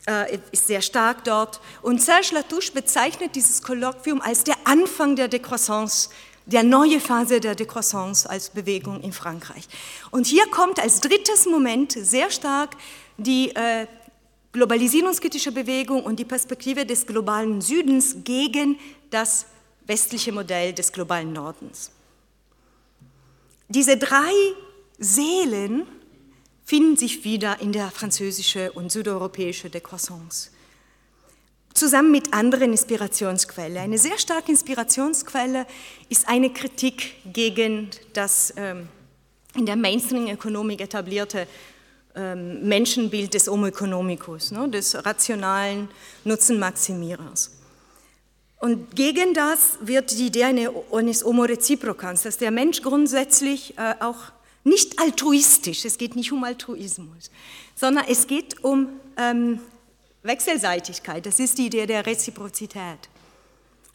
äh, 0.07 0.39
ist 0.51 0.67
sehr 0.67 0.81
stark 0.81 1.23
dort. 1.23 1.61
Und 1.81 2.01
Serge 2.01 2.33
Latouche 2.33 2.71
bezeichnet 2.71 3.35
dieses 3.35 3.61
Kolloquium 3.61 4.21
als 4.21 4.43
der 4.43 4.55
Anfang 4.63 5.15
der 5.15 5.29
Décroissance, 5.29 6.09
der 6.45 6.63
neue 6.63 6.99
Phase 6.99 7.39
der 7.39 7.55
Décroissance 7.55 8.27
als 8.27 8.49
Bewegung 8.49 9.01
in 9.01 9.13
Frankreich. 9.13 9.67
Und 10.11 10.27
hier 10.27 10.45
kommt 10.47 10.79
als 10.79 10.99
drittes 11.01 11.45
Moment 11.45 11.93
sehr 11.93 12.29
stark 12.31 12.75
die 13.17 13.55
äh, 13.55 13.87
globalisierungskritische 14.51 15.51
Bewegung 15.51 16.03
und 16.03 16.19
die 16.19 16.25
Perspektive 16.25 16.85
des 16.85 17.05
globalen 17.05 17.61
Südens 17.61 18.17
gegen 18.23 18.77
das 19.09 19.45
westliche 19.85 20.31
Modell 20.31 20.73
des 20.73 20.91
globalen 20.91 21.33
Nordens. 21.33 21.91
Diese 23.67 23.97
drei 23.97 24.31
Seelen 24.99 25.87
finden 26.63 26.95
sich 26.95 27.23
wieder 27.23 27.59
in 27.59 27.71
der 27.71 27.89
französischen 27.89 28.69
und 28.69 28.91
südeuropäischen 28.91 29.71
Décroissance. 29.71 30.49
Zusammen 31.73 32.11
mit 32.11 32.33
anderen 32.33 32.71
Inspirationsquellen. 32.71 33.77
Eine 33.77 33.97
sehr 33.97 34.17
starke 34.19 34.51
Inspirationsquelle 34.51 35.65
ist 36.09 36.27
eine 36.27 36.51
Kritik 36.51 37.15
gegen 37.33 37.89
das 38.13 38.53
ähm, 38.57 38.87
in 39.55 39.65
der 39.65 39.75
Mainstream-Ökonomik 39.75 40.81
etablierte 40.81 41.47
ähm, 42.15 42.67
Menschenbild 42.67 43.33
des 43.33 43.47
Homo 43.47 43.67
economicus, 43.67 44.51
ne, 44.51 44.69
des 44.69 44.95
rationalen 45.03 45.89
Nutzenmaximierers. 46.23 47.51
Und 48.59 48.95
gegen 48.95 49.33
das 49.33 49.77
wird 49.81 50.11
die 50.11 50.27
Idee 50.27 50.43
eines 50.43 51.23
Homo 51.25 51.43
reciprocans, 51.43 52.21
dass 52.21 52.37
der 52.37 52.51
Mensch 52.51 52.81
grundsätzlich 52.81 53.77
äh, 53.77 53.95
auch 53.99 54.31
nicht 54.63 54.99
altruistisch, 54.99 55.83
es 55.85 55.97
geht 55.97 56.15
nicht 56.15 56.31
um 56.31 56.43
Altruismus, 56.43 57.29
sondern 57.75 58.05
es 58.07 58.27
geht 58.27 58.63
um 58.63 58.87
ähm, 59.17 59.59
Wechselseitigkeit, 60.23 61.25
das 61.25 61.39
ist 61.39 61.57
die 61.57 61.67
Idee 61.67 61.85
der 61.85 62.05
Reziprozität, 62.05 63.09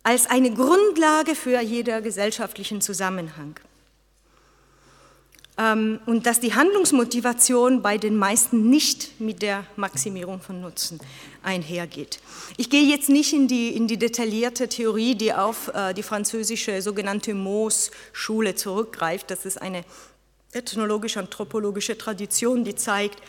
als 0.02 0.28
eine 0.28 0.52
Grundlage 0.52 1.34
für 1.34 1.60
jeder 1.60 2.00
gesellschaftlichen 2.00 2.80
Zusammenhang. 2.80 3.58
Ähm, 5.58 5.98
und 6.06 6.26
dass 6.26 6.38
die 6.38 6.54
Handlungsmotivation 6.54 7.82
bei 7.82 7.98
den 7.98 8.16
meisten 8.16 8.70
nicht 8.70 9.20
mit 9.20 9.42
der 9.42 9.64
Maximierung 9.76 10.40
von 10.40 10.60
Nutzen 10.60 11.00
einhergeht. 11.42 12.20
Ich 12.56 12.70
gehe 12.70 12.84
jetzt 12.84 13.08
nicht 13.08 13.32
in 13.32 13.48
die, 13.48 13.74
in 13.74 13.88
die 13.88 13.96
detaillierte 13.96 14.68
Theorie, 14.68 15.16
die 15.16 15.34
auf 15.34 15.68
äh, 15.74 15.94
die 15.94 16.04
französische 16.04 16.80
sogenannte 16.80 17.34
Moos-Schule 17.34 18.54
zurückgreift. 18.54 19.30
Das 19.32 19.44
ist 19.44 19.60
eine 19.60 19.84
ethnologisch-anthropologische 20.52 21.98
Tradition, 21.98 22.62
die 22.62 22.76
zeigt, 22.76 23.20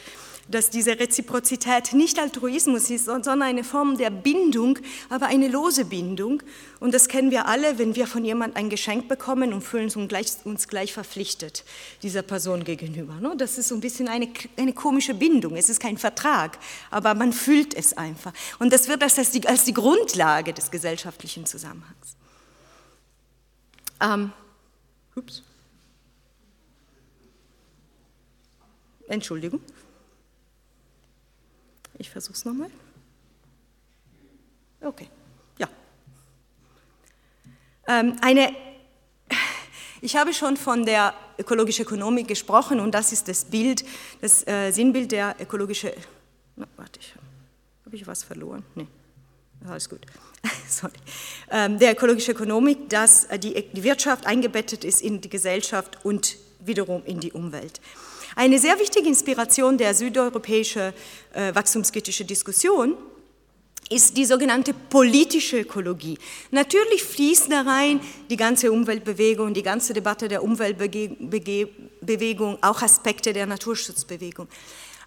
dass 0.49 0.69
diese 0.69 0.99
Reziprozität 0.99 1.93
nicht 1.93 2.19
Altruismus 2.19 2.89
ist, 2.89 3.05
sondern 3.05 3.41
eine 3.41 3.63
Form 3.63 3.97
der 3.97 4.09
Bindung, 4.09 4.79
aber 5.09 5.27
eine 5.27 5.47
lose 5.47 5.85
Bindung. 5.85 6.41
Und 6.79 6.93
das 6.93 7.07
kennen 7.07 7.29
wir 7.29 7.45
alle, 7.47 7.77
wenn 7.77 7.95
wir 7.95 8.07
von 8.07 8.25
jemandem 8.25 8.57
ein 8.57 8.69
Geschenk 8.69 9.07
bekommen 9.07 9.53
und 9.53 9.61
fühlen 9.61 9.91
uns 9.93 10.07
gleich, 10.07 10.27
uns 10.43 10.67
gleich 10.67 10.93
verpflichtet 10.93 11.63
dieser 12.01 12.23
Person 12.23 12.63
gegenüber. 12.63 13.15
Ne? 13.15 13.35
Das 13.37 13.57
ist 13.57 13.67
so 13.67 13.75
ein 13.75 13.81
bisschen 13.81 14.07
eine, 14.07 14.27
eine 14.57 14.73
komische 14.73 15.13
Bindung. 15.13 15.55
Es 15.55 15.69
ist 15.69 15.79
kein 15.79 15.97
Vertrag, 15.97 16.57
aber 16.89 17.13
man 17.13 17.31
fühlt 17.31 17.75
es 17.75 17.95
einfach. 17.97 18.33
Und 18.57 18.73
das 18.73 18.87
wird 18.87 19.03
als 19.03 19.31
die, 19.31 19.47
als 19.47 19.65
die 19.65 19.73
Grundlage 19.73 20.53
des 20.53 20.71
gesellschaftlichen 20.71 21.45
Zusammenhangs. 21.45 22.15
Ähm, 24.01 24.31
ups. 25.15 25.43
Entschuldigung. 29.07 29.59
Ich 31.99 32.09
versuche 32.09 32.33
es 32.33 32.45
nochmal. 32.45 32.71
Okay, 34.81 35.09
ja. 35.57 35.67
Ähm, 37.87 38.15
eine, 38.21 38.53
ich 39.99 40.15
habe 40.15 40.33
schon 40.33 40.55
von 40.55 40.85
der 40.85 41.13
ökologischen 41.37 41.85
Ökonomik 41.85 42.29
gesprochen 42.29 42.79
und 42.79 42.93
das 42.95 43.11
ist 43.11 43.27
das 43.27 43.43
Bild, 43.43 43.83
das 44.21 44.47
äh, 44.47 44.71
Sinnbild 44.71 45.11
der 45.11 45.35
ökologischen, 45.41 45.91
warte, 46.77 47.01
habe 47.85 47.95
ich 47.97 48.07
was 48.07 48.23
verloren? 48.23 48.63
Nee, 48.75 48.87
alles 49.67 49.89
gut. 49.89 50.05
sorry, 50.69 50.93
ähm, 51.51 51.77
der 51.79 51.91
ökologischen 51.91 52.33
Ökonomik, 52.33 52.89
dass 52.89 53.25
äh, 53.25 53.37
die, 53.37 53.69
die 53.73 53.83
Wirtschaft 53.83 54.25
eingebettet 54.25 54.85
ist 54.85 55.01
in 55.01 55.19
die 55.19 55.29
Gesellschaft 55.29 56.05
und 56.05 56.37
wiederum 56.61 57.03
in 57.03 57.19
die 57.19 57.33
Umwelt. 57.33 57.81
Eine 58.39 58.57
sehr 58.57 58.79
wichtige 58.79 59.09
Inspiration 59.09 59.77
der 59.77 59.93
südeuropäischen 59.93 60.93
äh, 61.33 61.53
wachstumskritische 61.53 62.23
Diskussion 62.23 62.95
ist 63.89 64.15
die 64.15 64.23
sogenannte 64.23 64.73
politische 64.73 65.59
Ökologie. 65.59 66.17
Natürlich 66.49 67.03
fließt 67.03 67.51
da 67.51 67.63
rein 67.63 67.99
die 68.29 68.37
ganze 68.37 68.71
Umweltbewegung, 68.71 69.53
die 69.53 69.61
ganze 69.61 69.91
Debatte 69.91 70.29
der 70.29 70.41
Umweltbewegung, 70.41 72.57
auch 72.61 72.81
Aspekte 72.81 73.33
der 73.33 73.45
Naturschutzbewegung. 73.45 74.47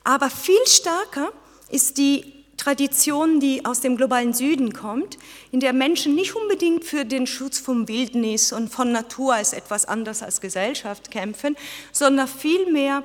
Aber 0.05 0.29
viel 0.29 0.67
stärker 0.67 1.33
ist 1.71 1.97
die 1.97 2.42
Tradition, 2.63 3.41
die 3.41 3.65
aus 3.65 3.81
dem 3.81 3.97
globalen 3.97 4.35
Süden 4.35 4.73
kommt, 4.73 5.19
in 5.51 5.59
der 5.59 5.73
Menschen 5.73 6.15
nicht 6.15 6.37
unbedingt 6.37 6.85
für 6.85 7.05
den 7.05 7.27
Schutz 7.27 7.59
vom 7.59 7.89
Wildnis 7.89 8.53
und 8.53 8.69
von 8.69 8.93
Natur 8.93 9.35
als 9.35 9.53
etwas 9.53 9.85
anderes 9.85 10.23
als 10.23 10.41
Gesellschaft 10.41 11.11
kämpfen, 11.11 11.57
sondern 11.91 12.29
vielmehr 12.29 13.03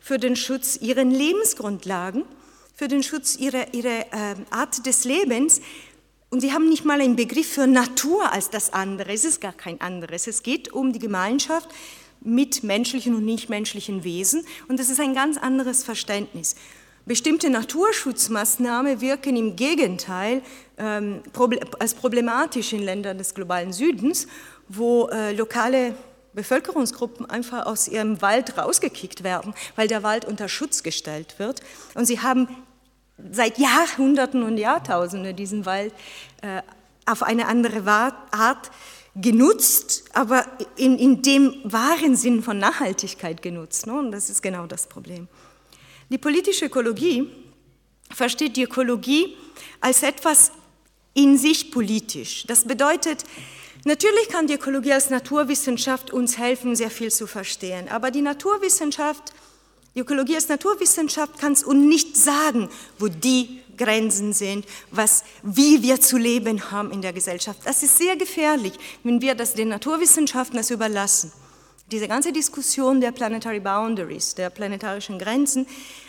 für 0.00 0.18
den 0.18 0.36
Schutz 0.36 0.78
ihrer 0.80 1.04
Lebensgrundlagen, 1.04 2.24
für 2.74 2.88
den 2.88 3.02
Schutz 3.02 3.36
ihrer, 3.36 3.74
ihrer 3.74 4.06
äh, 4.10 4.36
Art 4.48 4.86
des 4.86 5.04
Lebens. 5.04 5.60
Und 6.30 6.40
sie 6.40 6.54
haben 6.54 6.70
nicht 6.70 6.86
mal 6.86 7.02
einen 7.02 7.16
Begriff 7.16 7.52
für 7.52 7.66
Natur 7.66 8.32
als 8.32 8.48
das 8.48 8.72
andere. 8.72 9.12
Es 9.12 9.26
ist 9.26 9.42
gar 9.42 9.52
kein 9.52 9.82
anderes. 9.82 10.26
Es 10.26 10.42
geht 10.42 10.72
um 10.72 10.94
die 10.94 10.98
Gemeinschaft 10.98 11.68
mit 12.22 12.62
menschlichen 12.62 13.14
und 13.14 13.26
nichtmenschlichen 13.26 14.02
Wesen. 14.02 14.46
Und 14.66 14.80
das 14.80 14.88
ist 14.88 14.98
ein 14.98 15.14
ganz 15.14 15.36
anderes 15.36 15.84
Verständnis. 15.84 16.56
Bestimmte 17.06 17.50
Naturschutzmaßnahmen 17.50 19.00
wirken 19.00 19.36
im 19.36 19.56
Gegenteil 19.56 20.40
ähm, 20.78 21.22
als 21.78 21.94
problematisch 21.94 22.72
in 22.72 22.82
Ländern 22.82 23.18
des 23.18 23.34
globalen 23.34 23.72
Südens, 23.74 24.26
wo 24.68 25.08
äh, 25.08 25.32
lokale 25.32 25.94
Bevölkerungsgruppen 26.32 27.28
einfach 27.28 27.66
aus 27.66 27.88
ihrem 27.88 28.22
Wald 28.22 28.56
rausgekickt 28.56 29.22
werden, 29.22 29.54
weil 29.76 29.86
der 29.86 30.02
Wald 30.02 30.24
unter 30.24 30.48
Schutz 30.48 30.82
gestellt 30.82 31.38
wird. 31.38 31.60
Und 31.94 32.06
sie 32.06 32.20
haben 32.20 32.48
seit 33.30 33.58
Jahrhunderten 33.58 34.42
und 34.42 34.56
Jahrtausenden 34.56 35.36
diesen 35.36 35.66
Wald 35.66 35.92
äh, 36.42 36.62
auf 37.06 37.22
eine 37.22 37.46
andere 37.46 37.86
Art 38.30 38.70
genutzt, 39.14 40.04
aber 40.12 40.44
in, 40.76 40.98
in 40.98 41.22
dem 41.22 41.54
wahren 41.64 42.16
Sinn 42.16 42.42
von 42.42 42.58
Nachhaltigkeit 42.58 43.42
genutzt. 43.42 43.86
Ne? 43.86 43.92
Und 43.92 44.10
das 44.10 44.28
ist 44.30 44.42
genau 44.42 44.66
das 44.66 44.86
Problem. 44.86 45.28
Die 46.10 46.18
politische 46.18 46.66
Ökologie 46.66 47.30
versteht 48.10 48.56
die 48.56 48.64
Ökologie 48.64 49.36
als 49.80 50.02
etwas 50.02 50.52
in 51.14 51.38
sich 51.38 51.70
politisch. 51.70 52.44
Das 52.46 52.64
bedeutet, 52.64 53.24
natürlich 53.84 54.28
kann 54.28 54.46
die 54.46 54.54
Ökologie 54.54 54.92
als 54.92 55.10
Naturwissenschaft 55.10 56.12
uns 56.12 56.38
helfen, 56.38 56.76
sehr 56.76 56.90
viel 56.90 57.10
zu 57.10 57.26
verstehen, 57.26 57.88
aber 57.88 58.10
die 58.10 58.22
Naturwissenschaft, 58.22 59.32
die 59.94 60.00
Ökologie 60.00 60.34
als 60.34 60.48
Naturwissenschaft 60.48 61.38
kann 61.38 61.52
es 61.52 61.62
uns 61.62 61.84
nicht 61.84 62.16
sagen, 62.16 62.68
wo 62.98 63.08
die 63.08 63.60
Grenzen 63.76 64.32
sind, 64.32 64.66
was, 64.90 65.24
wie 65.42 65.82
wir 65.82 66.00
zu 66.00 66.16
leben 66.16 66.70
haben 66.70 66.90
in 66.90 67.02
der 67.02 67.12
Gesellschaft. 67.12 67.60
Das 67.64 67.82
ist 67.82 67.98
sehr 67.98 68.16
gefährlich, 68.16 68.74
wenn 69.02 69.20
wir 69.20 69.34
das 69.34 69.54
den 69.54 69.68
Naturwissenschaften 69.68 70.56
das 70.56 70.70
überlassen 70.70 71.32
diese 71.90 72.08
ganze 72.08 72.32
Diskussion 72.32 73.00
der 73.00 73.12
Planetary 73.12 73.60
Boundaries, 73.60 74.34
der 74.34 74.50
planetarischen 74.50 75.18
Grenzen, 75.18 75.66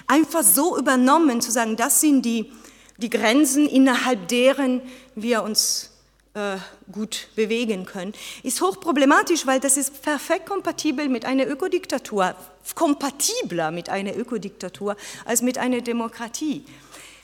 einfach 0.07 0.43
so 0.43 0.77
übernommen, 0.77 1.41
zu 1.41 1.51
sagen, 1.51 1.75
das 1.75 2.01
sind 2.01 2.23
die, 2.23 2.51
die 2.97 3.09
Grenzen, 3.09 3.67
innerhalb 3.67 4.27
deren 4.29 4.81
wir 5.15 5.43
uns 5.43 5.91
äh, 6.33 6.57
gut 6.91 7.27
bewegen 7.35 7.85
können, 7.85 8.13
ist 8.43 8.61
hochproblematisch, 8.61 9.45
weil 9.45 9.59
das 9.59 9.77
ist 9.77 10.01
perfekt 10.01 10.45
kompatibel 10.45 11.09
mit 11.09 11.25
einer 11.25 11.47
Ökodiktatur, 11.47 12.35
kompatibler 12.73 13.71
mit 13.71 13.89
einer 13.89 14.15
Ökodiktatur 14.17 14.95
als 15.25 15.41
mit 15.41 15.57
einer 15.57 15.81
Demokratie. 15.81 16.63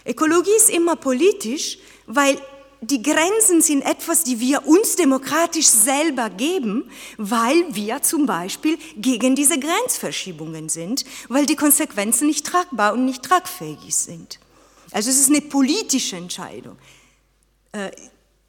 Ökologie 0.06 0.56
ist 0.58 0.70
immer 0.70 0.96
politisch, 0.96 1.78
weil 2.08 2.38
die 2.84 3.04
Grenzen 3.04 3.62
sind 3.62 3.84
etwas, 3.84 4.24
die 4.24 4.40
wir 4.40 4.68
uns 4.68 4.96
demokratisch 4.96 5.68
selber 5.68 6.32
geben, 6.32 6.90
weil 7.18 7.64
wir 7.76 8.02
zum 8.02 8.26
Beispiel 8.26 8.78
gegen 8.98 9.36
diese 9.36 9.60
Grenzverschiebungen 9.60 10.68
sind, 10.68 11.06
weil 11.30 11.46
die 11.46 11.56
Konsequenzen 11.56 12.26
nicht 12.26 12.46
tragbar 12.46 12.94
und 12.94 13.06
nicht 13.06 13.22
tragfähig 13.22 13.96
sind. 13.96 14.40
Also 14.92 15.12
es 15.12 15.20
ist 15.20 15.30
eine 15.30 15.42
politische 15.42 16.16
Entscheidung, 16.16 16.76
äh, 17.72 17.92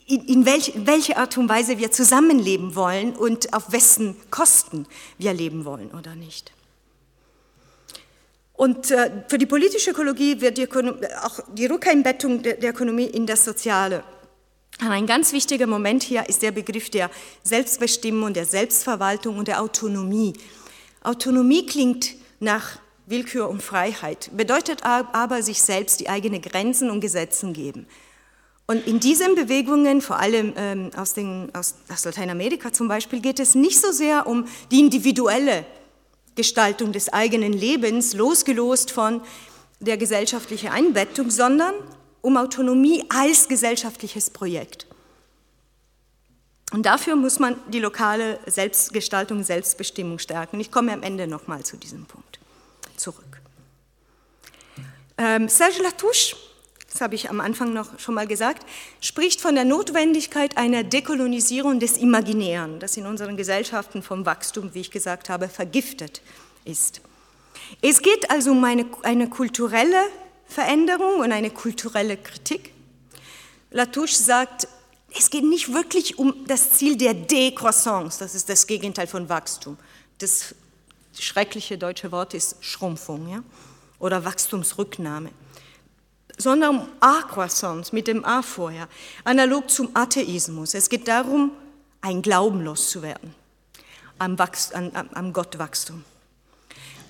in 0.07 0.47
welcher 0.47 1.19
Art 1.19 1.37
und 1.37 1.49
Weise 1.49 1.79
wir 1.79 1.93
zusammenleben 1.93 2.75
wollen 2.75 3.15
und 3.15 3.53
auf 3.53 3.71
wessen 3.71 4.17
Kosten 4.31 4.87
wir 5.19 5.35
leben 5.35 5.67
wollen 5.67 5.91
oder 5.91 6.15
nicht. 6.15 6.53
Und 8.55 8.91
äh, 8.91 9.25
für 9.29 9.39
die 9.39 9.47
politische 9.47 9.91
Ökologie 9.91 10.41
wird 10.41 10.57
die 10.57 10.69
auch 10.71 11.41
die 11.55 11.67
Rückeinbettung 11.67 12.43
der 12.43 12.71
Ökonomie 12.71 13.07
in 13.07 13.27
das 13.27 13.45
Soziale 13.45 14.03
ein 14.91 15.07
ganz 15.07 15.33
wichtiger 15.33 15.67
Moment 15.67 16.03
hier 16.03 16.29
ist 16.29 16.43
der 16.43 16.51
Begriff 16.51 16.91
der 16.91 17.11
Selbstbestimmung, 17.43 18.33
der 18.33 18.45
Selbstverwaltung 18.45 19.39
und 19.39 19.49
der 19.49 19.63
Autonomie. 19.63 20.33
Autonomie 21.03 21.67
klingt 21.67 22.15
nach 22.41 22.79
Willkür 23.07 23.49
und 23.49 23.63
Freiheit, 23.63 24.31
bedeutet 24.37 24.85
aber 24.85 25.43
sich 25.43 25.63
selbst 25.63 26.01
die 26.01 26.09
eigenen 26.09 26.41
Grenzen 26.41 26.91
und 26.91 27.01
Gesetzen 27.01 27.53
geben. 27.53 27.87
Und 28.67 28.87
in 28.87 29.01
diesen 29.01 29.35
Bewegungen, 29.35 30.01
vor 30.01 30.19
allem 30.19 30.55
ähm, 30.57 30.91
aus, 30.97 31.15
den, 31.15 31.51
aus, 31.55 31.75
aus 31.93 32.05
Lateinamerika 32.05 32.73
zum 32.73 32.89
Beispiel, 32.89 33.21
geht 33.21 33.41
es 33.41 33.55
nicht 33.55 33.81
so 33.81 33.91
sehr 33.93 34.27
um 34.27 34.47
die 34.71 34.81
individuelle 34.81 35.67
Gestaltung 36.37 36.93
des 36.93 37.13
eigenen 37.13 37.53
Lebens, 37.53 38.15
losgelost 38.15 38.91
von 38.91 39.21
der 39.81 39.97
gesellschaftlichen 39.97 40.71
Einbettung, 40.71 41.29
sondern 41.31 41.75
um 42.23 42.37
Autonomie 42.37 43.05
als 43.11 43.49
gesellschaftliches 43.49 44.31
Projekt. 44.31 44.87
Und 46.73 46.87
dafür 46.87 47.17
muss 47.17 47.39
man 47.39 47.57
die 47.69 47.81
lokale 47.81 48.39
Selbstgestaltung, 48.47 49.43
Selbstbestimmung 49.43 50.19
stärken. 50.19 50.59
Ich 50.59 50.71
komme 50.71 50.93
am 50.93 51.03
Ende 51.03 51.27
nochmal 51.27 51.65
zu 51.65 51.77
diesem 51.77 52.07
Punkt 52.07 52.39
zurück. 52.97 53.43
Ähm, 55.19 55.49
Serge 55.49 55.83
Latouche, 55.83 56.35
das 56.91 57.03
habe 57.03 57.15
ich 57.15 57.29
am 57.29 57.41
Anfang 57.41 57.75
noch 57.75 57.99
schon 57.99 58.15
mal 58.15 58.27
gesagt, 58.27 58.67
spricht 59.01 59.41
von 59.41 59.55
der 59.55 59.65
Notwendigkeit 59.65 60.57
einer 60.57 60.83
Dekolonisierung 60.83 61.79
des 61.79 61.99
Imaginären, 61.99 62.81
das 62.81 62.97
in 62.97 63.05
unseren 63.05 63.37
Gesellschaften 63.37 64.03
vom 64.03 64.25
Wachstum, 64.25 64.71
wie 64.73 64.81
ich 64.81 64.91
gesagt 64.91 65.29
habe, 65.29 65.49
vergiftet 65.49 66.23
ist. 66.65 67.03
Es 67.83 68.01
geht 68.01 68.31
also 68.31 68.53
um 68.53 68.65
eine, 68.65 68.87
eine 69.03 69.29
kulturelle 69.29 70.03
Veränderung 70.53 71.21
und 71.21 71.33
eine 71.33 71.51
kulturelle 71.51 72.17
Kritik. 72.17 72.73
Latouche 73.71 74.15
sagt, 74.15 74.69
es 75.17 75.31
geht 75.31 75.45
nicht 75.45 75.73
wirklich 75.73 76.19
um 76.19 76.47
das 76.47 76.71
Ziel 76.73 76.97
der 76.97 77.15
Décroissance, 77.15 78.19
das 78.19 78.35
ist 78.35 78.49
das 78.49 78.67
Gegenteil 78.67 79.07
von 79.07 79.29
Wachstum. 79.29 79.77
Das 80.19 80.55
schreckliche 81.19 81.77
deutsche 81.77 82.13
Wort 82.13 82.35
ist 82.35 82.57
Schrumpfung 82.61 83.29
ja? 83.29 83.43
oder 83.99 84.25
Wachstumsrücknahme, 84.25 85.31
sondern 86.39 86.79
um 86.79 86.89
Accroissance 87.01 87.95
mit 87.95 88.07
dem 88.07 88.25
A 88.25 88.43
vorher, 88.43 88.89
analog 89.25 89.71
zum 89.71 89.91
Atheismus. 89.95 90.75
Es 90.75 90.89
geht 90.89 91.09
darum, 91.09 91.53
ein 92.01 92.23
Glauben 92.23 92.63
loszuwerden 92.63 93.35
am, 94.19 94.37
am, 94.39 95.09
am 95.13 95.33
Gottwachstum. 95.33 96.05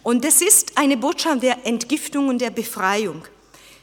Und 0.02 0.24
das 0.24 0.40
ist 0.42 0.76
eine 0.76 0.96
Botschaft 0.96 1.42
der 1.42 1.64
Entgiftung 1.66 2.28
und 2.28 2.40
der 2.40 2.50
Befreiung, 2.50 3.22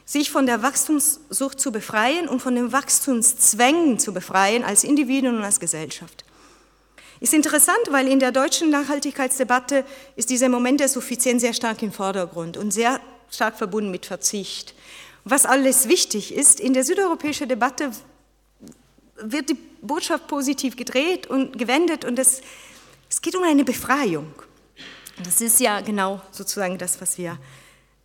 sich 0.09 0.31
von 0.31 0.47
der 0.47 0.63
Wachstumssucht 0.63 1.59
zu 1.59 1.71
befreien 1.71 2.27
und 2.27 2.41
von 2.41 2.55
den 2.55 2.71
Wachstumszwängen 2.71 3.99
zu 3.99 4.11
befreien 4.11 4.63
als 4.63 4.83
Individuen 4.83 5.37
und 5.37 5.43
als 5.43 5.59
Gesellschaft. 5.59 6.25
Ist 7.19 7.35
interessant, 7.35 7.77
weil 7.91 8.07
in 8.07 8.19
der 8.19 8.31
deutschen 8.31 8.71
Nachhaltigkeitsdebatte 8.71 9.85
ist 10.15 10.31
dieser 10.31 10.49
Moment 10.49 10.79
der 10.79 10.89
Suffizienz 10.89 11.43
sehr 11.43 11.53
stark 11.53 11.83
im 11.83 11.91
Vordergrund 11.91 12.57
und 12.57 12.71
sehr 12.71 12.99
stark 13.29 13.55
verbunden 13.55 13.91
mit 13.91 14.07
Verzicht. 14.07 14.73
Was 15.25 15.45
alles 15.45 15.87
wichtig 15.87 16.33
ist, 16.33 16.59
in 16.59 16.73
der 16.73 16.83
südeuropäischen 16.83 17.47
Debatte 17.47 17.91
wird 19.17 19.51
die 19.51 19.57
Botschaft 19.83 20.25
positiv 20.25 20.75
gedreht 20.75 21.27
und 21.27 21.55
gewendet 21.55 22.03
und 22.03 22.17
es, 22.17 22.41
es 23.11 23.21
geht 23.21 23.35
um 23.35 23.43
eine 23.43 23.63
Befreiung. 23.63 24.33
Das 25.23 25.39
ist 25.39 25.59
ja 25.59 25.81
genau 25.81 26.19
sozusagen 26.31 26.79
das, 26.79 26.99
was 26.99 27.19
wir 27.19 27.37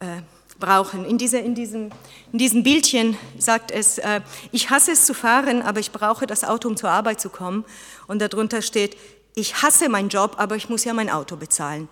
äh, 0.00 0.20
brauchen. 0.58 1.04
In, 1.04 1.18
diese, 1.18 1.38
in, 1.38 1.54
diesem, 1.54 1.90
in 2.32 2.38
diesem 2.38 2.62
Bildchen 2.62 3.16
sagt 3.38 3.70
es, 3.70 3.98
äh, 3.98 4.20
ich 4.52 4.70
hasse 4.70 4.92
es 4.92 5.06
zu 5.06 5.14
fahren, 5.14 5.62
aber 5.62 5.80
ich 5.80 5.92
brauche 5.92 6.26
das 6.26 6.44
Auto, 6.44 6.68
um 6.68 6.76
zur 6.76 6.90
Arbeit 6.90 7.20
zu 7.20 7.28
kommen. 7.28 7.64
Und 8.06 8.20
darunter 8.20 8.62
steht, 8.62 8.96
ich 9.34 9.62
hasse 9.62 9.88
meinen 9.88 10.08
Job, 10.08 10.36
aber 10.38 10.56
ich 10.56 10.68
muss 10.68 10.84
ja 10.84 10.94
mein 10.94 11.10
Auto 11.10 11.36
bezahlen. 11.36 11.88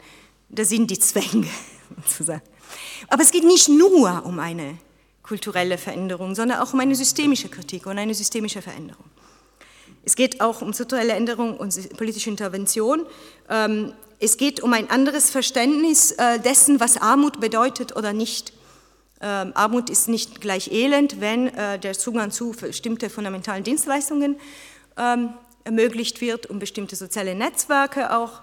Das 0.49 0.69
sind 0.69 0.91
die 0.91 0.99
Zwänge. 0.99 1.49
Aber 3.09 3.23
es 3.23 3.31
geht 3.31 3.45
nicht 3.45 3.69
nur 3.69 4.25
um 4.25 4.39
eine 4.39 4.79
kulturelle 5.23 5.79
Veränderung, 5.79 6.35
sondern 6.35 6.61
auch 6.61 6.73
um 6.73 6.81
eine 6.81 6.95
systemische 6.95 7.49
Kritik 7.49 7.87
und 7.87 7.99
eine 7.99 8.15
systemische 8.15 8.63
Veränderung. 8.63 9.05
Es 10.05 10.17
geht 10.17 10.41
auch 10.41 10.63
um 10.63 10.73
strukturelle 10.73 11.13
Änderung 11.13 11.57
und 11.57 11.97
politische 11.97 12.31
Intervention. 12.31 13.07
Ähm, 13.49 13.93
es 14.23 14.37
geht 14.37 14.61
um 14.61 14.73
ein 14.73 14.89
anderes 14.89 15.31
Verständnis 15.31 16.13
äh, 16.13 16.39
dessen, 16.39 16.79
was 16.79 16.97
Armut 16.97 17.41
bedeutet 17.41 17.97
oder 17.97 18.13
nicht. 18.13 18.53
Ähm, 19.21 19.53
Armut 19.55 19.91
ist 19.91 20.09
nicht 20.09 20.41
gleich 20.41 20.71
Elend, 20.71 21.21
wenn 21.21 21.49
äh, 21.49 21.79
der 21.79 21.95
Zugang 21.95 22.31
zu 22.31 22.53
bestimmten 22.53 23.11
fundamentalen 23.11 23.65
Dienstleistungen 23.65 24.37
ähm, 24.97 25.31
ermöglicht 25.65 26.21
wird 26.21 26.47
und 26.47 26.61
bestimmte 26.61 26.95
soziale 26.95 27.35
Netzwerke 27.35 28.17
auch 28.17 28.43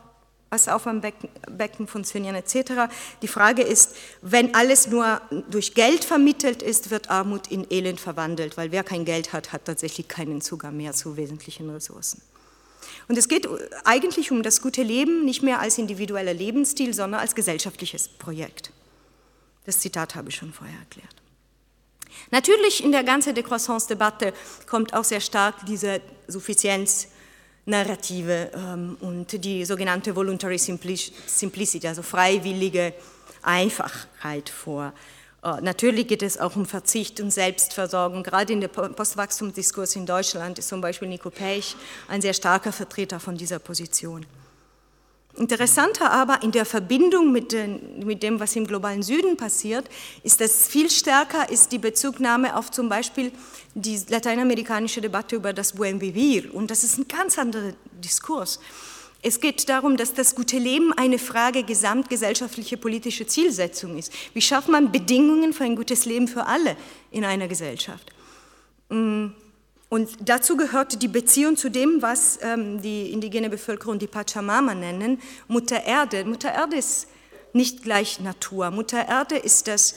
was 0.49 0.67
auf 0.67 0.87
am 0.87 0.99
Becken, 0.99 1.29
Becken 1.49 1.87
funktionieren 1.87 2.35
etc. 2.35 2.91
Die 3.21 3.27
Frage 3.27 3.61
ist, 3.61 3.95
wenn 4.21 4.55
alles 4.55 4.87
nur 4.87 5.21
durch 5.49 5.75
Geld 5.75 6.03
vermittelt 6.03 6.63
ist, 6.63 6.89
wird 6.89 7.09
Armut 7.09 7.47
in 7.51 7.67
Elend 7.69 7.99
verwandelt, 7.99 8.57
weil 8.57 8.71
wer 8.71 8.83
kein 8.83 9.05
Geld 9.05 9.31
hat, 9.31 9.53
hat 9.53 9.65
tatsächlich 9.65 10.07
keinen 10.07 10.41
Zugang 10.41 10.75
mehr 10.75 10.93
zu 10.93 11.17
wesentlichen 11.17 11.69
Ressourcen. 11.69 12.21
Und 13.09 13.17
es 13.17 13.27
geht 13.27 13.49
eigentlich 13.85 14.31
um 14.31 14.43
das 14.43 14.61
gute 14.61 14.83
Leben 14.83 15.25
nicht 15.25 15.41
mehr 15.41 15.59
als 15.59 15.79
individueller 15.79 16.33
Lebensstil, 16.33 16.93
sondern 16.93 17.19
als 17.19 17.33
gesellschaftliches 17.33 18.07
Projekt. 18.07 18.71
Das 19.65 19.79
Zitat 19.79 20.13
habe 20.13 20.29
ich 20.29 20.35
schon 20.35 20.53
vorher 20.53 20.77
erklärt. 20.77 21.15
Natürlich 22.29 22.83
in 22.83 22.91
der 22.91 23.03
ganzen 23.03 23.33
Decroissance-Debatte 23.33 24.31
kommt 24.67 24.93
auch 24.93 25.03
sehr 25.03 25.21
stark 25.21 25.65
diese 25.65 26.01
Suffizienz 26.27 27.07
Narrative 27.65 28.51
ähm, 28.53 28.97
und 28.99 29.43
die 29.43 29.65
sogenannte 29.65 30.15
Voluntary 30.15 30.59
Simplicity, 30.59 31.87
also 31.87 32.03
freiwillige 32.03 32.93
Einfachheit 33.41 34.49
vor. 34.49 34.93
Äh, 35.43 35.61
natürlich 35.61 36.07
geht 36.07 36.23
es 36.23 36.39
auch 36.39 36.55
um 36.55 36.65
Verzicht 36.65 37.19
und 37.21 37.31
Selbstversorgung. 37.31 38.23
Gerade 38.23 38.53
in 38.53 38.61
der 38.61 38.67
Postwachstumsdiskurs 38.67 39.95
in 39.95 40.05
Deutschland 40.05 40.59
ist 40.59 40.69
zum 40.69 40.81
Beispiel 40.81 41.07
Nico 41.07 41.29
Pech 41.29 41.75
ein 42.07 42.21
sehr 42.21 42.33
starker 42.33 42.71
Vertreter 42.71 43.19
von 43.19 43.35
dieser 43.35 43.59
Position. 43.59 44.25
Interessanter 45.37 46.11
aber 46.11 46.43
in 46.43 46.51
der 46.51 46.65
Verbindung 46.65 47.31
mit, 47.31 47.53
den, 47.53 47.99
mit, 48.05 48.23
dem, 48.23 48.39
was 48.39 48.55
im 48.55 48.67
globalen 48.67 49.03
Süden 49.03 49.37
passiert, 49.37 49.85
ist, 50.23 50.41
dass 50.41 50.67
viel 50.67 50.89
stärker 50.89 51.49
ist 51.49 51.71
die 51.71 51.77
Bezugnahme 51.77 52.57
auf 52.57 52.71
zum 52.71 52.89
Beispiel 52.89 53.31
die 53.73 54.01
lateinamerikanische 54.09 54.99
Debatte 54.99 55.37
über 55.37 55.53
das 55.53 55.73
Buen 55.73 56.01
Vivir. 56.01 56.53
Und 56.53 56.71
das 56.71 56.83
ist 56.83 56.97
ein 56.97 57.07
ganz 57.07 57.37
anderer 57.37 57.73
Diskurs. 58.03 58.59
Es 59.21 59.41
geht 59.41 59.67
darum, 59.67 59.97
dass 59.97 60.13
das 60.13 60.33
gute 60.33 60.57
Leben 60.57 60.93
eine 60.93 61.19
Frage 61.19 61.63
gesamtgesellschaftliche 61.63 62.77
politische 62.77 63.27
Zielsetzung 63.27 63.97
ist. 63.97 64.13
Wie 64.33 64.41
schafft 64.41 64.69
man 64.69 64.91
Bedingungen 64.91 65.51
für 65.51 65.65
ein 65.65 65.75
gutes 65.75 66.05
Leben 66.05 66.27
für 66.27 66.45
alle 66.45 66.77
in 67.11 67.25
einer 67.25 67.47
Gesellschaft? 67.47 68.11
Mm. 68.89 69.27
Und 69.89 70.29
dazu 70.29 70.55
gehört 70.55 71.01
die 71.01 71.07
Beziehung 71.07 71.57
zu 71.57 71.69
dem, 71.69 72.03
was 72.03 72.37
ähm, 72.43 72.79
die 72.79 73.11
indigene 73.11 73.49
Bevölkerung 73.49 73.97
die 73.97 74.05
Pachamama 74.05 74.75
nennen, 74.75 75.19
Mutter 75.47 75.83
Erde. 75.83 76.25
Mutter 76.25 76.53
Erde 76.53 76.77
ist 76.77 77.07
nicht 77.53 77.81
gleich 77.81 78.19
Natur. 78.19 78.69
Mutter 78.69 79.07
Erde 79.07 79.35
ist, 79.35 79.67
das, 79.67 79.93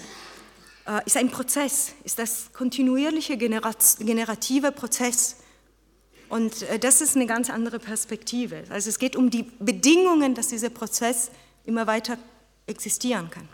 äh, 0.86 1.02
ist 1.04 1.18
ein 1.18 1.30
Prozess, 1.30 1.92
ist 2.04 2.18
das 2.18 2.46
kontinuierliche 2.54 3.36
generative 3.36 4.72
Prozess. 4.72 5.41
Und 6.32 6.62
äh, 6.62 6.78
das 6.78 7.02
ist 7.02 7.14
eine 7.14 7.26
ganz 7.26 7.50
andere 7.50 7.78
Perspektive. 7.78 8.64
Also 8.70 8.88
es 8.88 8.98
geht 8.98 9.16
um 9.16 9.28
die 9.28 9.44
Bedingungen, 9.58 10.34
dass 10.34 10.48
dieser 10.48 10.70
Prozess 10.70 11.30
immer 11.66 11.86
weiter 11.86 12.16
existieren 12.66 13.28
kann. 13.28 13.46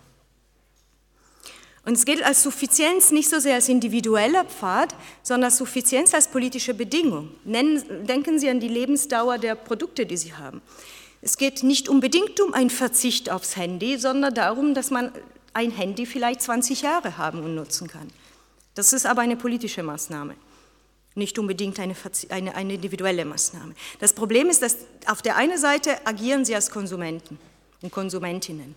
Und 1.84 1.94
es 1.94 2.04
gilt 2.04 2.22
als 2.22 2.44
Suffizienz 2.44 3.10
nicht 3.10 3.28
so 3.28 3.40
sehr 3.40 3.56
als 3.56 3.68
individueller 3.68 4.44
Pfad, 4.44 4.94
sondern 5.24 5.46
als 5.46 5.56
Suffizienz 5.56 6.14
als 6.14 6.28
politische 6.28 6.72
Bedingung. 6.72 7.30
Nennen, 7.42 8.06
denken 8.06 8.38
Sie 8.38 8.48
an 8.48 8.60
die 8.60 8.68
Lebensdauer 8.68 9.38
der 9.38 9.56
Produkte, 9.56 10.06
die 10.06 10.16
Sie 10.16 10.34
haben. 10.34 10.62
Es 11.20 11.36
geht 11.36 11.64
nicht 11.64 11.88
unbedingt 11.88 12.38
um 12.38 12.54
einen 12.54 12.70
Verzicht 12.70 13.28
aufs 13.28 13.56
Handy, 13.56 13.98
sondern 13.98 14.34
darum, 14.34 14.74
dass 14.74 14.92
man 14.92 15.10
ein 15.52 15.72
Handy 15.72 16.06
vielleicht 16.06 16.42
20 16.42 16.82
Jahre 16.82 17.18
haben 17.18 17.42
und 17.42 17.56
nutzen 17.56 17.88
kann. 17.88 18.06
Das 18.76 18.92
ist 18.92 19.04
aber 19.04 19.22
eine 19.22 19.34
politische 19.34 19.82
Maßnahme, 19.82 20.36
nicht 21.18 21.38
unbedingt 21.38 21.78
eine, 21.80 21.94
eine, 22.30 22.54
eine 22.54 22.74
individuelle 22.74 23.24
Maßnahme. 23.24 23.74
Das 24.00 24.12
Problem 24.12 24.48
ist, 24.48 24.62
dass 24.62 24.76
auf 25.06 25.20
der 25.20 25.36
einen 25.36 25.58
Seite 25.58 26.06
agieren 26.06 26.44
Sie 26.44 26.54
als 26.54 26.70
Konsumenten 26.70 27.38
und 27.82 27.92
Konsumentinnen. 27.92 28.74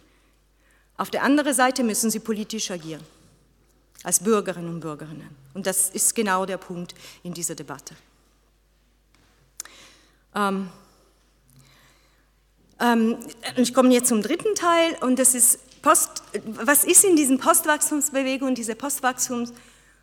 Auf 0.97 1.09
der 1.09 1.23
anderen 1.23 1.53
Seite 1.53 1.83
müssen 1.83 2.11
sie 2.11 2.19
politisch 2.19 2.69
agieren, 2.69 3.03
als 4.03 4.19
Bürgerinnen 4.19 4.69
und 4.69 4.79
Bürger. 4.81 5.07
Und 5.53 5.65
das 5.65 5.89
ist 5.89 6.13
genau 6.13 6.45
der 6.45 6.57
Punkt 6.57 6.93
in 7.23 7.33
dieser 7.33 7.55
Debatte. 7.55 7.95
Ähm, 10.35 10.69
ähm, 12.79 13.17
ich 13.57 13.73
komme 13.73 13.91
jetzt 13.93 14.09
zum 14.09 14.21
dritten 14.21 14.53
Teil 14.55 14.95
und 15.01 15.17
das 15.17 15.33
ist 15.33 15.81
Post, 15.81 16.23
was 16.45 16.83
ist 16.83 17.03
in 17.03 17.15
diesen 17.15 17.39
Postwachstumsbewegungen, 17.39 18.53
dieser 18.53 18.75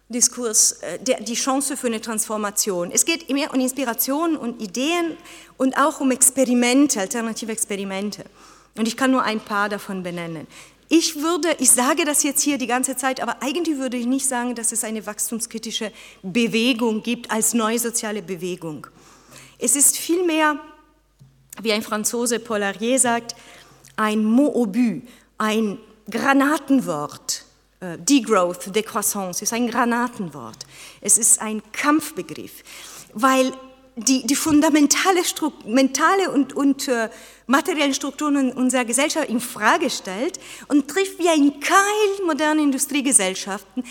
Postwachstumsdiskurs 0.08 0.72
äh, 0.82 0.98
die 1.22 1.34
Chance 1.34 1.76
für 1.76 1.86
eine 1.86 2.00
Transformation. 2.00 2.90
Es 2.90 3.04
geht 3.04 3.28
mehr 3.30 3.52
um 3.52 3.60
Inspiration 3.60 4.36
und 4.36 4.60
Ideen 4.62 5.16
und 5.56 5.76
auch 5.76 6.00
um 6.00 6.10
Experimente, 6.10 7.00
alternative 7.00 7.52
Experimente. 7.52 8.24
Und 8.76 8.88
ich 8.88 8.96
kann 8.96 9.10
nur 9.10 9.22
ein 9.22 9.40
paar 9.40 9.68
davon 9.68 10.02
benennen. 10.02 10.46
Ich 10.88 11.16
würde, 11.16 11.54
ich 11.58 11.70
sage 11.70 12.06
das 12.06 12.22
jetzt 12.22 12.40
hier 12.40 12.56
die 12.56 12.66
ganze 12.66 12.96
Zeit, 12.96 13.20
aber 13.20 13.42
eigentlich 13.42 13.76
würde 13.76 13.98
ich 13.98 14.06
nicht 14.06 14.26
sagen, 14.26 14.54
dass 14.54 14.72
es 14.72 14.84
eine 14.84 15.04
wachstumskritische 15.04 15.92
Bewegung 16.22 17.02
gibt 17.02 17.30
als 17.30 17.52
neue 17.52 17.78
soziale 17.78 18.22
Bewegung. 18.22 18.86
Es 19.58 19.76
ist 19.76 19.98
vielmehr, 19.98 20.58
wie 21.60 21.72
ein 21.72 21.82
Franzose 21.82 22.38
Polarier 22.38 22.98
sagt, 22.98 23.36
ein 23.96 24.24
mot 24.24 24.54
obus, 24.54 25.02
ein 25.36 25.78
Granatenwort. 26.08 27.44
Äh, 27.80 27.98
Degrowth, 27.98 28.74
Decroissance 28.74 29.42
ist 29.42 29.52
ein 29.52 29.70
Granatenwort. 29.70 30.66
Es 31.00 31.16
ist 31.16 31.40
ein 31.40 31.62
Kampfbegriff, 31.72 32.64
weil 33.14 33.52
die, 33.94 34.26
die 34.26 34.34
fundamentale 34.34 35.22
mentale 35.64 36.30
und, 36.30 36.54
und 36.54 36.88
äh, 36.88 37.08
materiellen 37.46 37.94
Strukturen 37.94 38.52
unserer 38.52 38.84
Gesellschaft 38.84 39.28
in 39.28 39.40
Frage 39.40 39.90
stellt 39.90 40.38
und 40.68 40.88
trifft 40.88 41.18
wie 41.18 41.28
ein 41.28 41.60
Keil 41.60 42.26
moderne 42.26 42.62
Industriegesellschaften, 42.62 43.84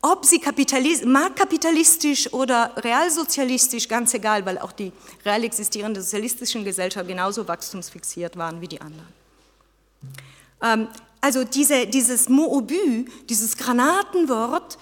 ob 0.00 0.24
sie 0.24 0.38
kapitalis 0.38 1.04
marktkapitalistisch 1.04 2.32
oder 2.32 2.72
realsozialistisch, 2.76 3.88
ganz 3.88 4.14
egal, 4.14 4.46
weil 4.46 4.58
auch 4.58 4.72
die 4.72 4.92
real 5.24 5.42
existierenden 5.42 6.02
sozialistischen 6.02 6.64
Gesellschaften 6.64 7.08
genauso 7.08 7.46
wachstumsfixiert 7.48 8.36
waren 8.36 8.60
wie 8.60 8.68
die 8.68 8.80
anderen. 8.80 9.08
Ähm, 10.62 10.88
also 11.20 11.44
diese, 11.44 11.86
dieses 11.86 12.28
Moobü, 12.28 13.06
dieses 13.28 13.56
Granatenwort, 13.56 14.78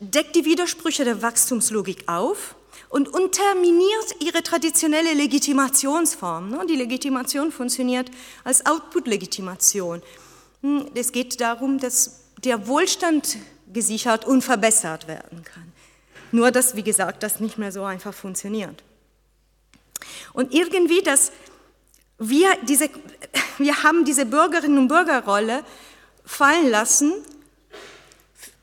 deckt 0.00 0.36
die 0.36 0.44
Widersprüche 0.44 1.04
der 1.04 1.22
Wachstumslogik 1.22 2.08
auf 2.08 2.56
und 2.88 3.08
unterminiert 3.08 4.16
ihre 4.20 4.42
traditionelle 4.42 5.14
Legitimationsform. 5.14 6.50
Ne? 6.50 6.66
Die 6.68 6.76
Legitimation 6.76 7.52
funktioniert 7.52 8.10
als 8.44 8.66
Output-Legitimation. 8.66 10.02
Hm, 10.62 10.86
es 10.94 11.12
geht 11.12 11.40
darum, 11.40 11.78
dass 11.78 12.20
der 12.44 12.66
Wohlstand 12.66 13.38
gesichert 13.72 14.24
und 14.26 14.42
verbessert 14.42 15.08
werden 15.08 15.42
kann. 15.44 15.72
Nur, 16.32 16.50
dass, 16.50 16.76
wie 16.76 16.82
gesagt, 16.82 17.22
das 17.22 17.40
nicht 17.40 17.58
mehr 17.58 17.72
so 17.72 17.84
einfach 17.84 18.14
funktioniert. 18.14 18.82
Und 20.32 20.52
irgendwie, 20.52 21.02
dass 21.02 21.32
wir, 22.18 22.48
diese, 22.68 22.88
wir 23.58 23.82
haben 23.82 24.04
diese 24.04 24.26
Bürgerinnen 24.26 24.78
und 24.78 24.88
Bürgerrolle 24.88 25.64
fallen 26.24 26.70
lassen 26.70 27.12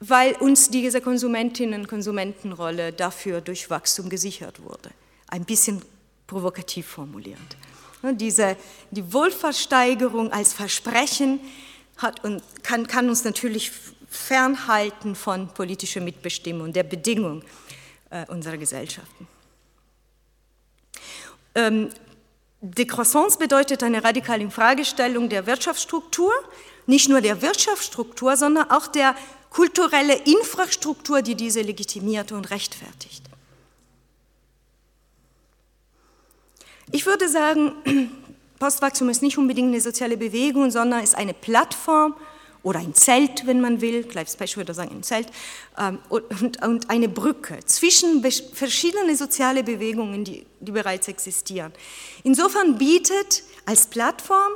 weil 0.08 0.34
uns 0.36 0.70
diese 0.70 1.00
Konsumentinnen- 1.00 1.82
und 1.82 1.88
Konsumentenrolle 1.88 2.92
dafür 2.92 3.42
durch 3.42 3.70
Wachstum 3.70 4.10
gesichert 4.10 4.62
wurde. 4.62 4.92
Ein 5.28 5.46
bisschen 5.46 5.82
provokativ 6.28 6.88
formuliert. 6.88 7.39
Diese, 8.16 8.58
die 8.92 9.13
Wohlfahrtssteigerung 9.13 10.32
als 10.32 10.52
Versprechen 10.52 11.39
hat 11.98 12.24
und 12.26 12.44
kann, 12.63 12.86
kann 12.88 13.08
uns 13.08 13.24
natürlich 13.24 13.72
fernhalten 14.10 15.16
von 15.16 15.48
politischer 15.54 16.02
Mitbestimmung, 16.02 16.74
der 16.74 16.84
Bedingung 16.84 17.42
äh, 18.10 18.26
unserer 18.28 18.58
Gesellschaften. 18.58 19.28
Ähm, 21.56 21.89
Decroissance 22.66 23.38
bedeutet 23.38 23.84
eine 23.84 24.05
radikale 24.05 24.41
Infragestellung 24.41 25.28
der 25.28 25.45
Wirtschaftsstruktur, 25.45 26.32
nicht 26.86 27.09
nur 27.09 27.20
der 27.20 27.41
Wirtschaftsstruktur, 27.41 28.38
sondern 28.38 28.72
auch 28.72 28.88
der 28.88 29.16
kulturelle 29.49 30.16
Infrastruktur, 30.16 31.22
die 31.22 31.36
diese 31.36 31.61
legitimiert 31.61 32.32
und 32.32 32.49
rechtfertigt. 32.51 33.22
Ich 36.93 37.05
würde 37.05 37.28
sagen, 37.28 37.74
Postwachstum 38.59 39.09
ist 39.09 39.22
nicht 39.22 39.38
unbedingt 39.38 39.68
eine 39.68 39.82
soziale 39.82 40.16
Bewegung, 40.16 40.72
sondern 40.72 41.03
ist 41.03 41.16
eine 41.16 41.34
Plattform, 41.34 42.16
oder 42.64 42.80
ein 42.80 42.93
Zelt, 42.95 43.45
wenn 43.45 43.61
man 43.61 43.82
will, 43.82 44.05
Clive 44.05 44.30
Special 44.30 44.57
würde 44.57 44.74
sagen 44.74 44.91
ein 44.95 45.03
Zelt, 45.03 45.28
ähm, 45.78 45.99
und, 46.09 46.89
eine 46.89 47.09
Brücke 47.09 47.59
zwischen 47.66 48.24
verschiedenen 48.53 49.16
sozialen 49.16 49.66
Bewegungen, 49.66 50.24
die, 50.24 50.45
die 50.61 50.72
bereits 50.72 51.09
existieren. 51.09 51.74
Insofern 52.24 52.78
bietet 52.78 53.43
als 53.66 53.86
Plattform 53.88 54.53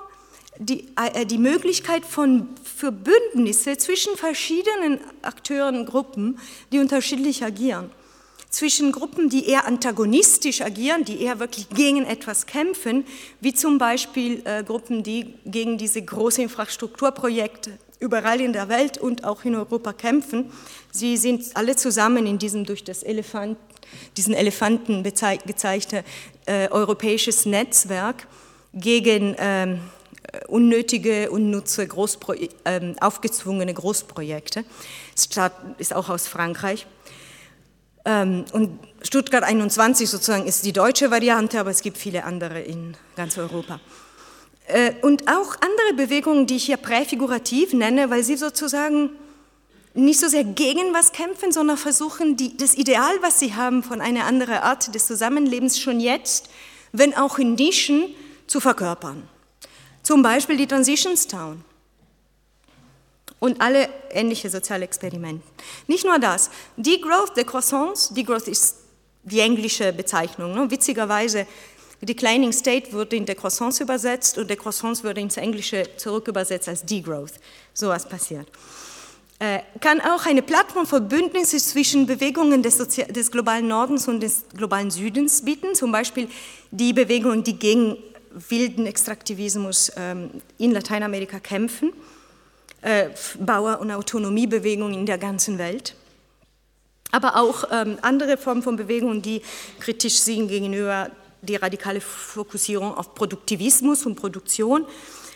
die, 0.57 0.85
äh, 0.95 1.25
die 1.25 1.37
Möglichkeit 1.37 2.05
von, 2.05 2.49
für 2.63 2.91
Bündnisse 2.91 3.77
zwischen 3.77 4.15
verschiedenen 4.15 4.99
Akteuren, 5.21 5.85
Gruppen, 5.85 6.39
die 6.71 6.79
unterschiedlich 6.79 7.43
agieren. 7.43 7.91
Zwischen 8.49 8.93
Gruppen, 8.93 9.29
die 9.29 9.49
eher 9.49 9.67
antagonistisch 9.67 10.61
agieren, 10.61 11.03
die 11.03 11.21
eher 11.21 11.39
wirklich 11.39 11.67
gegen 11.69 12.05
etwas 12.05 12.45
kämpfen, 12.45 13.05
wie 13.41 13.53
zum 13.53 13.77
Beispiel 13.77 14.41
äh, 14.45 14.63
Gruppen, 14.63 15.03
die 15.03 15.33
gegen 15.45 15.77
diese 15.77 16.01
großen 16.01 16.43
Infrastrukturprojekte 16.43 17.77
überall 17.99 18.41
in 18.41 18.53
der 18.53 18.69
Welt 18.69 18.97
und 18.97 19.23
auch 19.23 19.43
in 19.45 19.55
Europa 19.55 19.93
kämpfen. 19.93 20.51
Sie 20.91 21.17
sind 21.17 21.45
alle 21.55 21.75
zusammen 21.75 22.25
in 22.25 22.37
diesem 22.37 22.65
durch 22.65 22.83
das 22.83 23.03
Elefant, 23.03 23.57
diesen 24.15 24.33
Elefanten 24.33 25.03
gezeigten 25.03 26.03
äh, 26.45 26.69
europäisches 26.69 27.45
Netzwerk 27.45 28.27
gegen 28.73 29.35
ähm, 29.39 29.79
unnötige, 30.47 31.31
unnutze, 31.31 31.87
Großpro 31.87 32.33
äh, 32.33 32.93
aufgezwungene 32.99 33.73
Großprojekte. 33.73 34.65
Stadt 35.17 35.53
ist 35.77 35.93
auch 35.95 36.09
aus 36.09 36.27
Frankreich. 36.27 36.85
Ähm, 38.05 38.45
und 38.51 38.79
Stuttgart 39.01 39.43
21 39.43 40.09
sozusagen 40.09 40.45
ist 40.45 40.65
die 40.65 40.73
deutsche 40.73 41.11
Variante, 41.11 41.59
aber 41.59 41.71
es 41.71 41.81
gibt 41.81 41.97
viele 41.97 42.23
andere 42.23 42.61
in 42.61 42.95
ganz 43.15 43.37
Europa. 43.37 43.79
Äh, 44.67 44.93
und 45.01 45.27
auch 45.27 45.55
andere 45.61 45.93
Bewegungen, 45.95 46.45
die 46.45 46.57
ich 46.57 46.65
hier 46.65 46.77
präfigurativ 46.77 47.73
nenne, 47.73 48.09
weil 48.09 48.23
sie 48.23 48.37
sozusagen 48.37 49.11
nicht 49.93 50.19
so 50.19 50.27
sehr 50.27 50.43
gegen 50.43 50.93
was 50.93 51.11
kämpfen, 51.11 51.51
sondern 51.51 51.77
versuchen, 51.77 52.37
die, 52.37 52.55
das 52.55 52.75
Ideal, 52.75 53.15
was 53.21 53.39
sie 53.39 53.55
haben 53.55 53.81
von 53.81 53.99
einer 53.99 54.25
anderen 54.25 54.57
Art 54.57 54.93
des 54.93 55.07
Zusammenlebens 55.07 55.79
schon 55.79 55.99
jetzt, 55.99 56.49
wenn 56.91 57.15
auch 57.15 57.39
in 57.39 57.55
Nischen, 57.55 58.13
zu 58.45 58.61
verkörpern. 58.61 59.27
Zum 60.03 60.21
Beispiel 60.21 60.55
die 60.55 60.67
Transitions 60.67 61.27
Town 61.27 61.65
und 63.39 63.59
alle 63.59 63.89
ähnliche 64.11 64.49
soziale 64.49 64.85
Experimente. 64.85 65.43
Nicht 65.87 66.05
nur 66.05 66.17
das, 66.17 66.49
Degrowth, 66.77 67.35
Decroissance, 67.35 68.13
Degrowth 68.13 68.47
ist 68.47 68.77
die 69.23 69.41
englische 69.41 69.91
Bezeichnung, 69.91 70.53
ne? 70.55 70.71
witzigerweise 70.71 71.45
Declining 72.01 72.51
State 72.51 72.93
wurde 72.93 73.15
in 73.15 73.25
Decroissance 73.25 73.81
übersetzt 73.81 74.37
und 74.37 74.49
Decroissance 74.49 75.03
wurde 75.03 75.21
ins 75.21 75.37
Englische 75.37 75.83
zurückübersetzt 75.97 76.69
als 76.69 76.85
Degrowth. 76.85 77.33
So 77.73 77.87
was 77.87 78.07
passiert. 78.07 78.47
Äh, 79.39 79.59
kann 79.79 80.01
auch 80.01 80.25
eine 80.25 80.41
Plattform 80.41 80.87
für 80.87 80.99
Bündnisse 80.99 81.57
zwischen 81.57 82.05
Bewegungen 82.05 82.63
des, 82.63 82.77
des, 82.77 83.31
globalen 83.31 83.67
Nordens 83.67 84.07
und 84.07 84.21
des 84.21 84.45
globalen 84.55 84.89
Südens 84.89 85.43
bieten, 85.43 85.75
zum 85.75 85.91
Beispiel 85.91 86.27
die 86.71 86.93
Bewegungen, 86.93 87.43
die 87.43 87.57
gegen 87.57 87.97
wilden 88.49 88.87
Extraktivismus 88.87 89.91
ähm, 89.95 90.29
in 90.57 90.71
Lateinamerika 90.71 91.39
kämpfen, 91.39 91.93
äh, 92.81 93.09
Bauer- 93.39 93.79
und 93.79 93.91
Autonomiebewegungen 93.91 94.95
in 94.95 95.05
der 95.05 95.17
ganzen 95.17 95.57
Welt 95.57 95.95
aber 97.11 97.37
auch 97.37 97.63
ähm, 97.71 97.97
andere 98.01 98.37
Formen 98.37 98.61
von 98.61 98.75
Bewegungen, 98.75 99.21
die 99.21 99.41
kritisch 99.79 100.19
sind 100.19 100.49
gegenüber 100.49 101.09
die 101.41 101.55
radikale 101.55 102.01
Fokussierung 102.01 102.93
auf 102.95 103.15
Produktivismus 103.15 104.05
und 104.05 104.15
Produktion, 104.15 104.85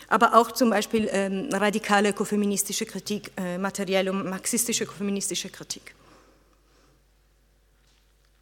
aber 0.08 0.34
auch 0.34 0.52
zum 0.52 0.70
Beispiel 0.70 1.08
ähm, 1.10 1.48
radikale 1.52 2.10
ökofeministische 2.10 2.86
Kritik, 2.86 3.30
äh, 3.36 3.58
materielle 3.58 4.10
und 4.10 4.28
marxistische 4.28 4.84
ökofeministische 4.84 5.48
Kritik. 5.48 5.94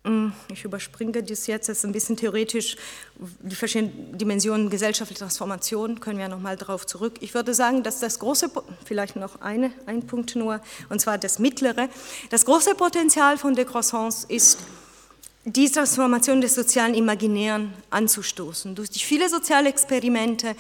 Hm, 0.05 0.33
ich 0.51 0.65
überspringe 0.65 1.23
das 1.23 1.47
jetzt, 1.47 1.69
das 1.69 1.79
ist 1.79 1.85
ein 1.85 1.93
bisschen 1.93 2.17
theoretisch, 2.17 2.77
die 3.19 3.55
verschiedenen 3.55 4.17
Dimensionen 4.17 4.71
gesellschaftliche 4.71 5.19
Transformation, 5.19 6.01
können 6.01 6.19
wir 6.19 6.29
nochmal 6.29 6.57
darauf 6.57 6.87
zurück. 6.87 7.19
Ich 7.21 7.35
würde 7.35 7.53
sagen, 7.53 7.83
dass 7.83 8.01
das 8.01 8.19
große, 8.19 8.51
vielleicht 8.87 9.17
noch 9.17 9.43
eine, 9.43 9.73
ein 9.85 10.07
Punkt 10.07 10.37
nur, 10.37 10.63
und 10.89 11.03
zwar 11.03 11.19
das 11.19 11.39
mittlere, 11.39 11.91
das 12.31 12.47
große 12.47 12.75
Potenzial 12.77 13.37
von 13.37 13.55
Decroissance 13.55 14.25
ist, 14.31 14.59
die 15.45 15.70
Transformation 15.70 16.41
des 16.41 16.55
sozialen 16.55 16.95
Imaginären 16.95 17.72
anzustoßen. 17.91 18.74
Durch 18.74 18.91
viele 19.05 19.28
soziale 19.28 19.68
Experimente 19.68 20.55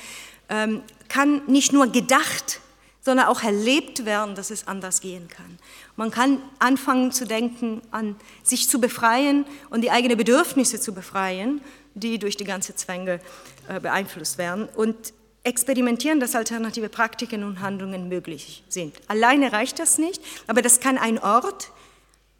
ähm, 0.48 0.82
kann 1.08 1.42
nicht 1.46 1.72
nur 1.72 1.86
gedacht, 1.88 2.60
sondern 3.02 3.26
auch 3.26 3.42
erlebt 3.42 4.04
werden, 4.04 4.34
dass 4.34 4.50
es 4.50 4.66
anders 4.66 5.00
gehen 5.00 5.28
kann. 5.28 5.58
Man 5.96 6.10
kann 6.10 6.42
anfangen 6.58 7.12
zu 7.12 7.26
denken, 7.26 7.82
an 7.90 8.16
sich 8.42 8.68
zu 8.68 8.80
befreien 8.80 9.46
und 9.70 9.82
die 9.82 9.90
eigenen 9.90 10.16
Bedürfnisse 10.16 10.80
zu 10.80 10.92
befreien, 10.92 11.60
die 11.94 12.18
durch 12.18 12.36
die 12.36 12.44
ganze 12.44 12.74
Zwänge 12.74 13.20
äh, 13.68 13.80
beeinflusst 13.80 14.38
werden 14.38 14.68
und 14.76 15.12
experimentieren, 15.42 16.20
dass 16.20 16.34
alternative 16.34 16.88
Praktiken 16.88 17.44
und 17.44 17.60
Handlungen 17.60 18.08
möglich 18.08 18.62
sind. 18.68 18.94
Alleine 19.08 19.52
reicht 19.52 19.78
das 19.78 19.98
nicht, 19.98 20.22
aber 20.46 20.60
das 20.60 20.80
kann 20.80 20.98
ein 20.98 21.18
Ort 21.18 21.70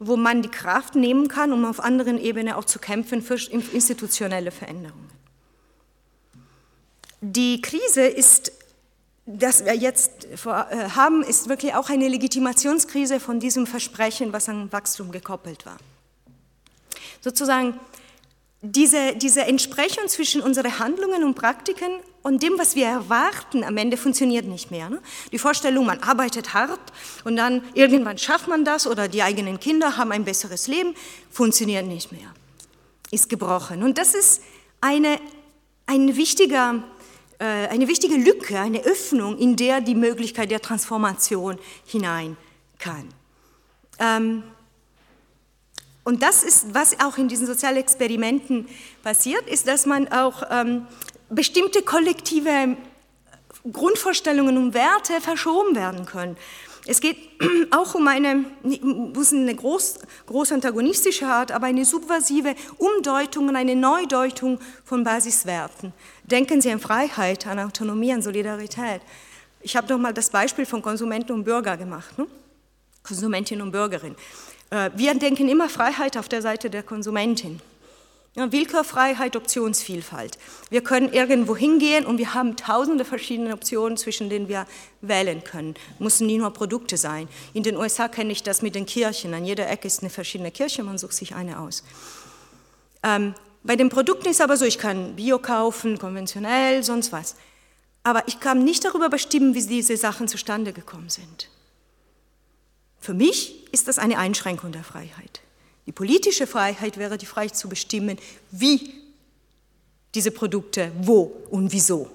wo 0.03 0.17
man 0.17 0.41
die 0.41 0.49
Kraft 0.49 0.95
nehmen 0.95 1.27
kann, 1.27 1.53
um 1.53 1.63
auf 1.63 1.79
anderen 1.79 2.19
Ebenen 2.19 2.53
auch 2.53 2.65
zu 2.65 2.79
kämpfen 2.79 3.21
für 3.21 3.35
institutionelle 3.35 4.49
Veränderungen. 4.49 5.11
Die 7.21 7.61
Krise 7.61 8.07
ist, 8.07 8.51
das 9.27 9.63
wir 9.63 9.75
jetzt 9.75 10.25
äh, 10.25 10.39
haben, 10.47 11.21
ist 11.21 11.49
wirklich 11.49 11.75
auch 11.75 11.89
eine 11.89 12.07
Legitimationskrise 12.07 13.19
von 13.19 13.39
diesem 13.39 13.67
Versprechen, 13.67 14.33
was 14.33 14.49
an 14.49 14.71
Wachstum 14.71 15.11
gekoppelt 15.11 15.67
war. 15.67 15.77
Sozusagen 17.21 17.79
diese, 18.61 19.15
diese 19.15 19.41
Entsprechung 19.41 20.07
zwischen 20.07 20.41
unseren 20.41 20.77
Handlungen 20.77 21.23
und 21.23 21.33
Praktiken 21.33 21.89
und 22.21 22.43
dem, 22.43 22.59
was 22.59 22.75
wir 22.75 22.85
erwarten, 22.85 23.63
am 23.63 23.75
Ende 23.77 23.97
funktioniert 23.97 24.45
nicht 24.45 24.69
mehr. 24.69 24.89
Ne? 24.89 25.01
Die 25.31 25.39
Vorstellung, 25.39 25.87
man 25.87 25.99
arbeitet 25.99 26.53
hart 26.53 26.79
und 27.23 27.35
dann 27.35 27.63
irgendwann 27.73 28.19
schafft 28.19 28.47
man 28.47 28.63
das 28.63 28.85
oder 28.85 29.07
die 29.07 29.23
eigenen 29.23 29.59
Kinder 29.59 29.97
haben 29.97 30.11
ein 30.11 30.23
besseres 30.23 30.67
Leben, 30.67 30.93
funktioniert 31.31 31.87
nicht 31.87 32.11
mehr, 32.11 32.31
ist 33.09 33.29
gebrochen. 33.29 33.81
Und 33.81 33.97
das 33.97 34.13
ist 34.13 34.43
eine, 34.79 35.19
ein 35.87 36.15
wichtiger, 36.15 36.83
äh, 37.39 37.67
eine 37.67 37.87
wichtige 37.87 38.15
Lücke, 38.15 38.59
eine 38.59 38.83
Öffnung, 38.83 39.39
in 39.39 39.55
der 39.55 39.81
die 39.81 39.95
Möglichkeit 39.95 40.51
der 40.51 40.61
Transformation 40.61 41.57
hinein 41.87 42.37
kann. 42.77 43.09
Ähm, 43.97 44.43
und 46.03 46.23
das 46.23 46.43
ist, 46.43 46.73
was 46.73 46.99
auch 46.99 47.17
in 47.17 47.27
diesen 47.27 47.45
sozialen 47.45 47.77
Experimenten 47.77 48.67
passiert, 49.03 49.47
ist, 49.47 49.67
dass 49.67 49.85
man 49.85 50.11
auch 50.11 50.43
ähm, 50.49 50.87
bestimmte 51.29 51.83
kollektive 51.83 52.75
Grundvorstellungen 53.71 54.57
und 54.57 54.73
Werte 54.73 55.21
verschoben 55.21 55.75
werden 55.75 56.05
können. 56.05 56.37
Es 56.87 56.99
geht 56.99 57.17
auch 57.71 57.93
um 57.93 58.07
eine, 58.07 58.45
muss 58.63 59.31
eine 59.31 59.53
groß, 59.55 59.99
groß 60.25 60.53
antagonistische 60.53 61.27
Art, 61.27 61.51
aber 61.51 61.67
eine 61.67 61.85
subversive 61.85 62.55
Umdeutung 62.77 63.49
und 63.49 63.55
eine 63.55 63.75
Neudeutung 63.75 64.59
von 64.83 65.03
Basiswerten. 65.03 65.93
Denken 66.23 66.61
Sie 66.61 66.71
an 66.71 66.79
Freiheit, 66.79 67.45
an 67.45 67.59
Autonomie, 67.59 68.13
an 68.13 68.23
Solidarität. 68.23 69.01
Ich 69.61 69.75
habe 69.75 69.85
doch 69.85 69.99
mal 69.99 70.13
das 70.13 70.31
Beispiel 70.31 70.65
von 70.65 70.81
Konsumenten 70.81 71.33
und 71.33 71.43
Bürger 71.43 71.77
gemacht. 71.77 72.17
Ne? 72.17 72.25
Konsumentin 73.03 73.61
und 73.61 73.71
Bürgerin. 73.71 74.15
Äh, 74.71 74.89
wir 74.95 75.13
denken 75.13 75.47
immer 75.47 75.69
Freiheit 75.69 76.17
auf 76.17 76.27
der 76.27 76.41
Seite 76.41 76.69
der 76.69 76.81
Konsumentin. 76.81 77.61
Ja, 78.33 78.49
Willkürfreiheit, 78.49 79.35
Optionsvielfalt. 79.35 80.37
Wir 80.69 80.81
können 80.81 81.11
irgendwo 81.11 81.53
hingehen 81.53 82.05
und 82.05 82.17
wir 82.17 82.33
haben 82.33 82.55
tausende 82.55 83.03
verschiedene 83.03 83.53
Optionen, 83.53 83.97
zwischen 83.97 84.29
denen 84.29 84.47
wir 84.47 84.65
wählen 85.01 85.43
können. 85.43 85.75
Müssen 85.99 86.27
nie 86.27 86.37
nur 86.37 86.51
Produkte 86.51 86.95
sein. 86.95 87.27
In 87.53 87.63
den 87.63 87.75
USA 87.75 88.07
kenne 88.07 88.31
ich 88.31 88.41
das 88.41 88.61
mit 88.61 88.73
den 88.73 88.85
Kirchen. 88.85 89.33
An 89.33 89.43
jeder 89.43 89.69
Ecke 89.69 89.85
ist 89.85 89.99
eine 89.99 90.09
verschiedene 90.09 90.49
Kirche, 90.49 90.81
man 90.81 90.97
sucht 90.97 91.13
sich 91.13 91.35
eine 91.35 91.59
aus. 91.59 91.83
Ähm, 93.03 93.35
bei 93.63 93.75
den 93.75 93.89
Produkten 93.89 94.29
ist 94.29 94.39
aber 94.39 94.55
so, 94.55 94.63
ich 94.63 94.77
kann 94.77 95.17
Bio 95.17 95.37
kaufen, 95.37 95.99
konventionell, 95.99 96.83
sonst 96.83 97.11
was. 97.11 97.35
Aber 98.03 98.25
ich 98.29 98.39
kann 98.39 98.63
nicht 98.63 98.85
darüber 98.85 99.09
bestimmen, 99.09 99.55
wie 99.55 99.65
diese 99.65 99.97
Sachen 99.97 100.29
zustande 100.29 100.71
gekommen 100.71 101.09
sind. 101.09 101.49
Für 103.01 103.15
mich 103.15 103.67
ist 103.73 103.87
das 103.87 103.99
eine 103.99 104.19
Einschränkung 104.19 104.71
der 104.71 104.83
Freiheit. 104.83 105.41
Die 105.87 105.91
politische 105.91 106.45
Freiheit 106.45 106.97
wäre 106.97 107.17
die 107.17 107.25
Freiheit 107.25 107.57
zu 107.57 107.67
bestimmen, 107.67 108.17
wie 108.51 108.93
diese 110.13 110.31
Produkte 110.31 110.91
wo 111.01 111.23
und 111.49 111.71
wieso 111.71 112.09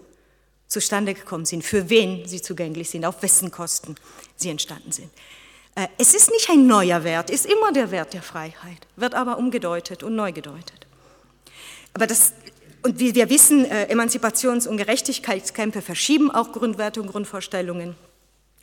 zustande 0.68 1.14
gekommen 1.14 1.44
sind, 1.44 1.64
für 1.64 1.90
wen 1.90 2.26
sie 2.26 2.40
zugänglich 2.40 2.90
sind, 2.90 3.04
auf 3.04 3.22
wessen 3.22 3.50
Kosten 3.50 3.96
sie 4.36 4.50
entstanden 4.50 4.92
sind. 4.92 5.10
Äh, 5.74 5.88
es 5.98 6.14
ist 6.14 6.30
nicht 6.30 6.48
ein 6.50 6.66
neuer 6.66 7.04
Wert, 7.04 7.30
ist 7.30 7.46
immer 7.46 7.72
der 7.72 7.90
Wert 7.90 8.14
der 8.14 8.22
Freiheit, 8.22 8.86
wird 8.96 9.14
aber 9.14 9.38
umgedeutet 9.38 10.02
und 10.02 10.14
neu 10.14 10.32
gedeutet. 10.32 10.86
Aber 11.94 12.06
das, 12.06 12.32
und 12.82 12.98
wie 12.98 13.14
wir 13.14 13.30
wissen, 13.30 13.64
äh, 13.64 13.92
Emanzipations- 13.92 14.68
und 14.68 14.76
Gerechtigkeitskämpfe 14.76 15.82
verschieben 15.82 16.30
auch 16.30 16.52
Grundwerte 16.52 17.00
und 17.00 17.08
Grundvorstellungen 17.08 17.96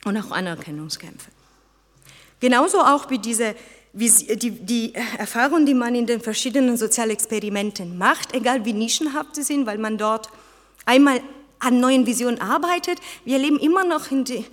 und 0.04 0.16
auch 0.16 0.30
Anerkennungskämpfe. 0.30 1.30
Genauso 2.40 2.80
auch 2.80 3.10
wie 3.10 3.18
diese 3.18 3.54
die, 3.94 4.50
die 4.50 4.92
Erfahrungen, 5.18 5.66
die 5.66 5.74
man 5.74 5.94
in 5.94 6.06
den 6.06 6.20
verschiedenen 6.20 6.76
Sozialexperimenten 6.76 7.96
macht, 7.96 8.34
egal 8.34 8.64
wie 8.64 8.72
nischenhaft 8.72 9.36
sie 9.36 9.44
sind, 9.44 9.66
weil 9.66 9.78
man 9.78 9.98
dort 9.98 10.30
einmal 10.84 11.20
an 11.60 11.80
neuen 11.80 12.06
Visionen 12.06 12.40
arbeitet. 12.40 12.98
Wir 13.24 13.38
leben 13.38 13.58
immer 13.58 13.84
noch 13.84 14.10
in 14.10 14.24
die, 14.24 14.44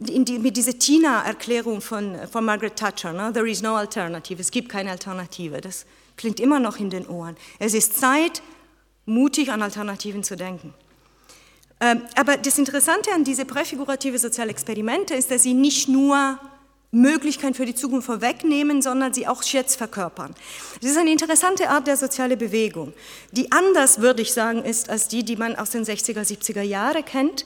in 0.00 0.24
die, 0.24 0.38
mit 0.38 0.56
dieser 0.56 0.78
Tina-Erklärung 0.78 1.80
von, 1.80 2.16
von 2.30 2.44
Margaret 2.44 2.76
Thatcher, 2.76 3.12
ne? 3.12 3.32
there 3.32 3.48
is 3.48 3.62
no 3.62 3.76
alternative, 3.76 4.40
es 4.40 4.50
gibt 4.50 4.70
keine 4.70 4.90
Alternative. 4.90 5.60
Das 5.60 5.84
klingt 6.16 6.40
immer 6.40 6.58
noch 6.58 6.78
in 6.78 6.88
den 6.88 7.06
Ohren. 7.06 7.36
Es 7.58 7.74
ist 7.74 7.98
Zeit, 7.98 8.42
mutig 9.04 9.52
an 9.52 9.62
Alternativen 9.62 10.24
zu 10.24 10.36
denken. 10.36 10.72
Ähm, 11.80 12.02
aber 12.16 12.38
das 12.38 12.58
Interessante 12.58 13.12
an 13.12 13.22
diese 13.22 13.44
präfigurative 13.44 14.18
Sozialexperimente 14.18 15.14
ist, 15.14 15.30
dass 15.30 15.42
sie 15.42 15.52
nicht 15.52 15.88
nur 15.88 16.38
Möglichkeiten 16.96 17.54
für 17.54 17.66
die 17.66 17.74
Zukunft 17.74 18.06
vorwegnehmen, 18.06 18.80
sondern 18.82 19.12
sie 19.12 19.26
auch 19.26 19.42
jetzt 19.42 19.76
verkörpern. 19.76 20.34
Das 20.80 20.90
ist 20.90 20.96
eine 20.96 21.12
interessante 21.12 21.68
Art 21.68 21.86
der 21.86 21.96
sozialen 21.96 22.38
Bewegung, 22.38 22.92
die 23.32 23.52
anders, 23.52 24.00
würde 24.00 24.22
ich 24.22 24.32
sagen, 24.32 24.64
ist 24.64 24.88
als 24.88 25.08
die, 25.08 25.22
die 25.22 25.36
man 25.36 25.56
aus 25.56 25.70
den 25.70 25.84
60er, 25.84 26.22
70er 26.22 26.62
Jahren 26.62 27.04
kennt. 27.04 27.44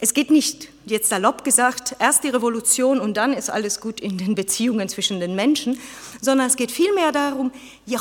Es 0.00 0.14
geht 0.14 0.30
nicht, 0.30 0.68
jetzt 0.86 1.08
salopp 1.08 1.42
gesagt, 1.42 1.96
erst 1.98 2.22
die 2.22 2.28
Revolution 2.28 3.00
und 3.00 3.16
dann 3.16 3.32
ist 3.32 3.50
alles 3.50 3.80
gut 3.80 4.00
in 4.00 4.16
den 4.16 4.36
Beziehungen 4.36 4.88
zwischen 4.88 5.18
den 5.18 5.34
Menschen, 5.34 5.80
sondern 6.20 6.46
es 6.46 6.54
geht 6.54 6.70
vielmehr 6.70 7.10
darum, 7.10 7.50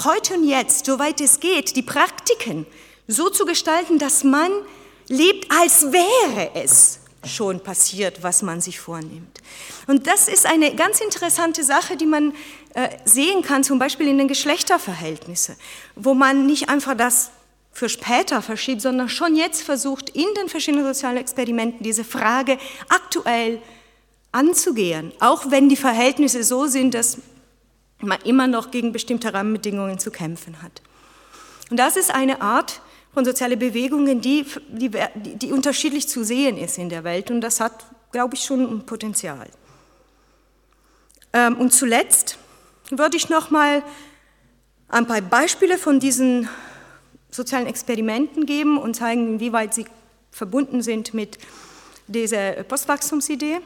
heute 0.05 0.35
und 0.35 0.47
jetzt, 0.47 0.85
soweit 0.85 1.19
es 1.21 1.39
geht, 1.39 1.75
die 1.75 1.81
Praktiken 1.81 2.67
so 3.07 3.29
zu 3.29 3.45
gestalten, 3.45 3.97
dass 3.97 4.23
man 4.23 4.51
lebt, 5.07 5.49
als 5.49 5.91
wäre 5.91 6.51
es 6.53 6.99
schon 7.25 7.61
passiert, 7.61 8.23
was 8.23 8.41
man 8.41 8.61
sich 8.61 8.79
vornimmt. 8.79 9.41
Und 9.87 10.07
das 10.07 10.27
ist 10.27 10.45
eine 10.45 10.75
ganz 10.75 11.01
interessante 11.01 11.63
Sache, 11.63 11.97
die 11.97 12.05
man 12.05 12.33
äh, 12.73 12.89
sehen 13.05 13.41
kann, 13.41 13.63
zum 13.63 13.79
Beispiel 13.79 14.07
in 14.07 14.17
den 14.17 14.27
Geschlechterverhältnissen, 14.27 15.55
wo 15.95 16.13
man 16.13 16.45
nicht 16.45 16.69
einfach 16.69 16.95
das 16.95 17.31
für 17.71 17.89
später 17.89 18.41
verschiebt, 18.41 18.81
sondern 18.81 19.09
schon 19.09 19.35
jetzt 19.35 19.61
versucht, 19.61 20.09
in 20.09 20.27
den 20.37 20.49
verschiedenen 20.49 20.85
sozialen 20.85 21.17
Experimenten 21.17 21.83
diese 21.83 22.03
Frage 22.03 22.57
aktuell 22.89 23.61
anzugehen, 24.31 25.11
auch 25.19 25.51
wenn 25.51 25.69
die 25.69 25.75
Verhältnisse 25.75 26.43
so 26.43 26.65
sind, 26.65 26.93
dass 26.93 27.19
man 27.99 28.19
immer 28.21 28.47
noch 28.47 28.71
gegen 28.71 28.91
bestimmte 28.91 29.33
Rahmenbedingungen 29.33 29.99
zu 29.99 30.11
kämpfen 30.11 30.61
hat. 30.61 30.81
Und 31.69 31.77
das 31.77 31.97
ist 31.97 32.13
eine 32.13 32.41
Art 32.41 32.81
von 33.17 33.25
sozialen 33.25 33.57
Bewegungen, 33.57 34.21
die, 34.21 34.45
die, 34.67 34.91
die 34.91 35.51
unterschiedlich 35.51 36.07
zu 36.07 36.23
sehen 36.23 36.55
ist 36.55 36.77
in 36.77 36.87
der 36.87 37.03
Welt. 37.03 37.31
Und 37.31 37.41
das 37.41 37.59
hat, 37.59 37.83
glaube 38.11 38.35
ich, 38.35 38.43
schon 38.43 38.59
ein 38.61 38.85
Potenzial. 38.85 39.49
Ähm, 41.33 41.57
und 41.57 41.73
zuletzt 41.73 42.37
würde 42.91 43.17
ich 43.17 43.27
noch 43.27 43.49
mal 43.49 43.81
ein 44.87 45.07
paar 45.07 45.21
Beispiele 45.21 45.79
von 45.79 45.99
diesen 45.99 46.47
sozialen 47.31 47.65
Experimenten 47.65 48.45
geben 48.45 48.77
und 48.77 48.95
zeigen, 48.95 49.27
inwieweit 49.33 49.73
sie 49.73 49.87
verbunden 50.29 50.83
sind 50.83 51.15
mit 51.15 51.39
dieser 52.05 52.51
Postwachstumsidee. 52.65 53.61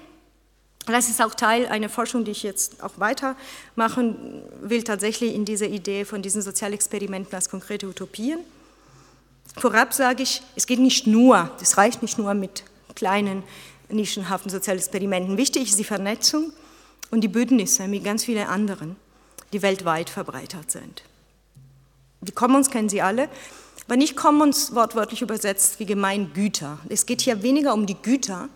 Das 0.86 1.10
ist 1.10 1.22
auch 1.22 1.36
Teil 1.36 1.68
einer 1.68 1.90
Forschung, 1.90 2.24
die 2.24 2.32
ich 2.32 2.44
jetzt 2.44 2.82
auch 2.82 2.94
weitermachen 3.00 4.44
will, 4.62 4.84
tatsächlich 4.84 5.36
in 5.36 5.44
dieser 5.44 5.68
Idee 5.68 6.06
von 6.06 6.22
diesen 6.22 6.42
Sozialexperimenten 6.42 7.36
als 7.36 7.50
konkrete 7.50 7.90
Utopien. 7.90 8.40
Vorab 9.58 9.94
sage 9.94 10.24
ich, 10.24 10.42
es 10.56 10.66
geht 10.66 10.80
nicht 10.80 11.08
nur, 11.08 11.52
es 11.62 11.78
reicht 11.78 12.02
nicht 12.02 12.18
nur 12.18 12.34
mit 12.34 12.64
kleinen, 12.96 13.44
nischenhaften 13.90 14.50
Sozialexperimenten. 14.50 15.38
Wichtig 15.38 15.64
ist 15.64 15.80
die 15.80 15.84
Vernetzung 15.84 16.54
und 17.10 17.22
die 17.22 17.28
Bündnisse 17.28 17.88
mit 17.88 18.04
ganz 18.04 18.24
vielen 18.24 18.48
anderen, 18.48 18.96
die 19.52 19.62
weltweit 19.62 20.10
verbreitet 20.10 20.72
sind. 20.72 21.04
Die 22.22 22.32
Commons 22.32 22.70
kennen 22.70 22.88
Sie 22.88 23.02
alle, 23.02 23.28
aber 23.86 23.98
nicht 23.98 24.16
Commons 24.16 24.74
wortwörtlich 24.74 25.22
übersetzt 25.22 25.80
wie 25.80 25.86
Gemeingüter. 25.86 26.78
Es 26.88 27.06
geht 27.06 27.22
hier 27.22 27.44
weniger 27.44 27.74
um 27.74 27.86
die 27.86 27.98
Güter, 28.02 28.48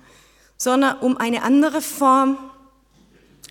sondern 0.58 1.00
um 1.00 1.18
eine 1.18 1.42
andere 1.42 1.82
Form 1.82 2.38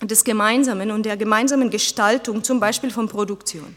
des 0.01 0.23
Gemeinsamen 0.23 0.89
und 0.91 1.05
der 1.05 1.17
gemeinsamen 1.17 1.69
Gestaltung, 1.69 2.43
zum 2.43 2.59
Beispiel 2.59 2.89
von 2.89 3.07
Produktion 3.07 3.75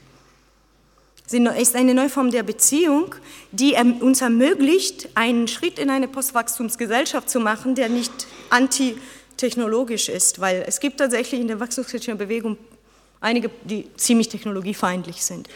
ist 1.31 1.77
eine 1.77 1.95
neue 1.95 2.09
Form 2.09 2.31
der 2.31 2.43
Beziehung, 2.43 3.15
die 3.53 3.75
uns 4.01 4.23
ermöglicht, 4.23 5.09
einen 5.15 5.47
Schritt 5.47 5.79
in 5.79 5.91
eine 5.91 6.09
Postwachstumsgesellschaft 6.09 7.29
zu 7.29 7.39
machen, 7.41 7.75
der 7.75 7.89
nicht 7.89 8.27
antitechnologisch 8.51 10.09
ist, 10.09 10.41
weil 10.41 10.65
es 10.67 10.81
gibt 10.81 10.99
tatsächlich 10.99 11.41
in 11.41 11.49
der 11.49 11.61
wachstumskritischen 11.61 12.17
Bewegung 12.17 12.57
einige, 13.21 13.51
die 13.65 13.87
ziemlich 13.97 14.29
technologiefeindlich 14.29 15.23
sind. 15.23 15.49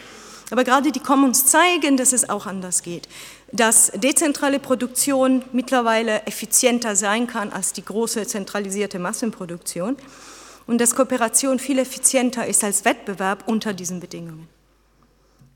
Aber 0.50 0.64
gerade 0.64 0.92
die 0.92 1.00
Commons 1.00 1.46
zeigen, 1.46 1.96
dass 1.96 2.12
es 2.12 2.28
auch 2.28 2.44
anders 2.44 2.82
geht, 2.82 3.08
dass 3.52 3.90
dezentrale 3.94 4.58
Produktion 4.58 5.42
mittlerweile 5.52 6.26
effizienter 6.26 6.94
sein 6.94 7.26
kann 7.26 7.50
als 7.50 7.72
die 7.72 7.84
große 7.84 8.26
zentralisierte 8.26 8.98
Massenproduktion 8.98 9.96
und 10.66 10.78
dass 10.78 10.94
Kooperation 10.94 11.58
viel 11.58 11.78
effizienter 11.78 12.46
ist 12.46 12.62
als 12.62 12.84
Wettbewerb 12.84 13.44
unter 13.48 13.72
diesen 13.72 14.00
Bedingungen. 14.00 14.46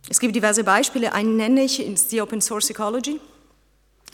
Es 0.09 0.21
gibt 0.21 0.37
diverse 0.37 0.63
Beispiele, 0.63 1.13
einen 1.13 1.37
nenne 1.37 1.65
ich, 1.65 1.81
ist 1.81 2.13
die 2.13 2.21
Open 2.21 2.41
Source 2.41 2.71
Ecology, 2.71 3.21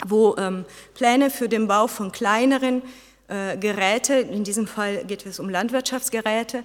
wo 0.07 0.35
ähm, 0.39 0.65
Pläne 0.95 1.29
für 1.29 1.49
den 1.49 1.69
Bau 1.69 1.87
von 1.87 2.13
kleineren 2.13 2.83
äh, 3.29 3.59
Geräten, 3.59 4.31
in 4.31 4.43
diesem 4.43 4.67
Fall 4.67 5.05
geht 5.05 5.27
es 5.27 5.39
um 5.39 5.51
Landwirtschaftsgeräte, 5.51 6.65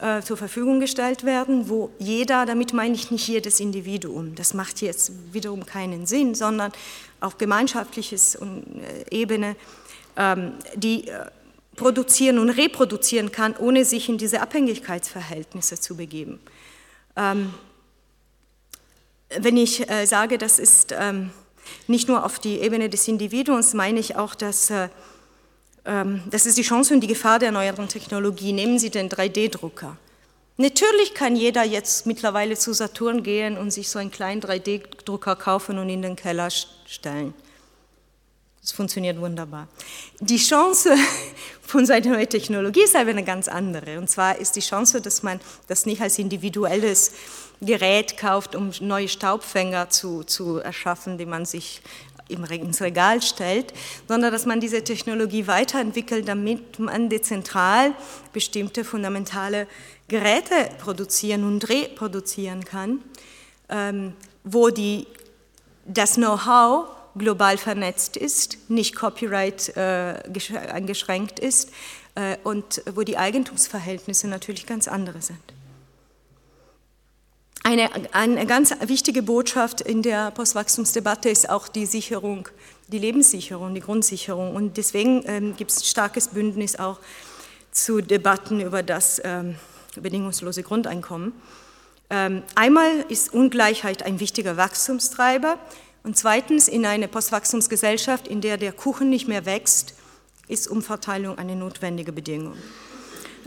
äh, 0.00 0.22
zur 0.22 0.38
Verfügung 0.38 0.80
gestellt 0.80 1.24
werden, 1.24 1.68
wo 1.68 1.90
jeder, 1.98 2.46
damit 2.46 2.72
meine 2.72 2.94
ich 2.94 3.10
nicht 3.10 3.28
jedes 3.28 3.60
Individuum, 3.60 4.34
das 4.34 4.54
macht 4.54 4.80
jetzt 4.80 5.12
wiederum 5.32 5.66
keinen 5.66 6.06
Sinn, 6.06 6.34
sondern 6.34 6.72
auf 7.20 7.36
gemeinschaftliches 7.36 8.36
äh, 8.36 8.40
Ebene, 9.10 9.54
ähm, 10.16 10.54
die 10.74 11.08
äh, 11.08 11.26
produzieren 11.76 12.38
und 12.38 12.50
reproduzieren 12.50 13.32
kann, 13.32 13.54
ohne 13.56 13.84
sich 13.84 14.08
in 14.08 14.16
diese 14.16 14.40
Abhängigkeitsverhältnisse 14.40 15.78
zu 15.78 15.94
begeben. 15.94 16.40
Ähm, 17.16 17.52
wenn 19.38 19.56
ich 19.56 19.88
äh, 19.90 20.06
sage, 20.06 20.38
das 20.38 20.58
ist 20.58 20.94
ähm, 20.98 21.30
nicht 21.86 22.08
nur 22.08 22.24
auf 22.24 22.38
die 22.38 22.58
Ebene 22.58 22.88
des 22.88 23.08
Individuums, 23.08 23.74
meine 23.74 24.00
ich 24.00 24.16
auch, 24.16 24.34
dass 24.34 24.70
äh, 24.70 24.88
ähm, 25.84 26.22
das 26.30 26.46
ist 26.46 26.58
die 26.58 26.62
Chance 26.62 26.94
und 26.94 27.00
die 27.00 27.08
Gefahr 27.08 27.38
der 27.38 27.52
neueren 27.52 27.88
Technologie. 27.88 28.52
Nehmen 28.52 28.78
Sie 28.78 28.90
den 28.90 29.08
3D-Drucker. 29.08 29.96
Natürlich 30.58 31.14
kann 31.14 31.34
jeder 31.34 31.64
jetzt 31.64 32.06
mittlerweile 32.06 32.56
zu 32.56 32.72
Saturn 32.72 33.22
gehen 33.22 33.56
und 33.56 33.70
sich 33.70 33.88
so 33.88 33.98
einen 33.98 34.10
kleinen 34.10 34.40
3D-Drucker 34.40 35.34
kaufen 35.34 35.78
und 35.78 35.88
in 35.88 36.02
den 36.02 36.14
Keller 36.14 36.50
stellen. 36.50 37.34
Das 38.60 38.70
funktioniert 38.70 39.20
wunderbar. 39.20 39.66
Die 40.20 40.36
Chance 40.36 40.94
von 41.62 41.84
so 41.84 41.92
einer 41.92 42.10
neuen 42.10 42.28
Technologie 42.28 42.84
ist 42.84 42.94
aber 42.94 43.10
eine 43.10 43.24
ganz 43.24 43.48
andere. 43.48 43.98
Und 43.98 44.08
zwar 44.08 44.38
ist 44.38 44.54
die 44.54 44.60
Chance, 44.60 45.00
dass 45.00 45.24
man 45.24 45.40
das 45.66 45.84
nicht 45.84 46.00
als 46.00 46.18
individuelles 46.18 47.12
Gerät 47.62 48.16
kauft, 48.16 48.56
um 48.56 48.72
neue 48.80 49.08
Staubfänger 49.08 49.88
zu, 49.88 50.24
zu 50.24 50.58
erschaffen, 50.58 51.16
die 51.16 51.26
man 51.26 51.46
sich 51.46 51.80
ins 52.28 52.80
Regal 52.80 53.22
stellt, 53.22 53.72
sondern 54.08 54.32
dass 54.32 54.46
man 54.46 54.60
diese 54.60 54.82
Technologie 54.82 55.46
weiterentwickelt, 55.46 56.26
damit 56.26 56.78
man 56.78 57.08
dezentral 57.08 57.92
bestimmte 58.32 58.84
fundamentale 58.84 59.66
Geräte 60.08 60.54
produzieren 60.80 61.44
und 61.44 61.68
reproduzieren 61.68 62.64
kann, 62.64 63.00
ähm, 63.68 64.14
wo 64.44 64.70
die, 64.70 65.06
das 65.86 66.14
Know-how 66.14 66.86
global 67.16 67.58
vernetzt 67.58 68.16
ist, 68.16 68.58
nicht 68.68 68.96
Copyright 68.96 69.76
äh, 69.76 70.22
eingeschränkt 70.72 71.38
ist 71.38 71.70
äh, 72.14 72.36
und 72.44 72.82
wo 72.94 73.02
die 73.02 73.18
Eigentumsverhältnisse 73.18 74.28
natürlich 74.28 74.66
ganz 74.66 74.88
andere 74.88 75.20
sind. 75.20 75.40
Eine, 77.64 77.90
eine 78.12 78.46
ganz 78.46 78.74
wichtige 78.86 79.22
Botschaft 79.22 79.80
in 79.80 80.02
der 80.02 80.32
Postwachstumsdebatte 80.32 81.28
ist 81.28 81.48
auch 81.48 81.68
die 81.68 81.86
Sicherung, 81.86 82.48
die 82.88 82.98
Lebenssicherung, 82.98 83.72
die 83.72 83.80
Grundsicherung. 83.80 84.56
Und 84.56 84.76
deswegen 84.76 85.22
ähm, 85.26 85.56
gibt 85.56 85.70
es 85.70 85.88
starkes 85.88 86.28
Bündnis 86.28 86.76
auch 86.76 86.98
zu 87.70 88.00
Debatten 88.00 88.60
über 88.60 88.82
das 88.82 89.20
ähm, 89.24 89.54
bedingungslose 89.94 90.64
Grundeinkommen. 90.64 91.32
Ähm, 92.10 92.42
einmal 92.56 92.90
ist 93.08 93.32
Ungleichheit 93.32 94.02
ein 94.02 94.18
wichtiger 94.18 94.56
Wachstumstreiber 94.56 95.56
und 96.02 96.16
zweitens 96.16 96.66
in 96.66 96.84
einer 96.84 97.06
Postwachstumsgesellschaft, 97.06 98.26
in 98.26 98.40
der 98.40 98.58
der 98.58 98.72
Kuchen 98.72 99.08
nicht 99.08 99.28
mehr 99.28 99.46
wächst, 99.46 99.94
ist 100.48 100.68
Umverteilung 100.68 101.38
eine 101.38 101.54
notwendige 101.54 102.12
Bedingung. 102.12 102.56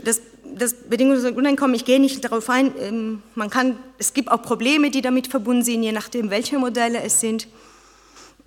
Das 0.04 0.20
das 0.56 0.74
bedingungslose 0.74 1.32
Grundeinkommen, 1.34 1.74
ich 1.74 1.84
gehe 1.84 2.00
nicht 2.00 2.24
darauf 2.24 2.48
ein, 2.50 2.72
ähm, 2.80 3.22
man 3.34 3.50
kann, 3.50 3.78
es 3.98 4.14
gibt 4.14 4.30
auch 4.30 4.42
Probleme, 4.42 4.90
die 4.90 5.02
damit 5.02 5.26
verbunden 5.26 5.62
sind, 5.62 5.82
je 5.82 5.92
nachdem, 5.92 6.30
welche 6.30 6.58
Modelle 6.58 7.02
es 7.02 7.20
sind. 7.20 7.48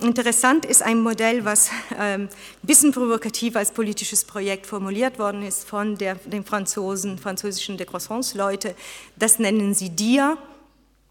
Interessant 0.02 0.66
ist 0.66 0.82
ein 0.82 1.02
Modell, 1.02 1.43
was 1.43 1.70
ähm, 2.00 2.24
ein 2.24 2.30
bisschen 2.64 2.93
provokativ 2.93 3.56
als 3.56 3.72
politisches 3.72 4.24
Projekt 4.24 4.66
formuliert 4.66 5.20
worden 5.20 5.43
ist 5.43 5.68
von 5.68 5.97
der, 5.97 6.16
den 6.16 6.45
Franzosen, 6.45 7.18
französischen 7.18 7.78
Décroissance-Leute. 7.78 8.76
Das 9.18 9.39
nennen 9.39 9.74
sie 9.74 9.89
DIA, 9.89 10.38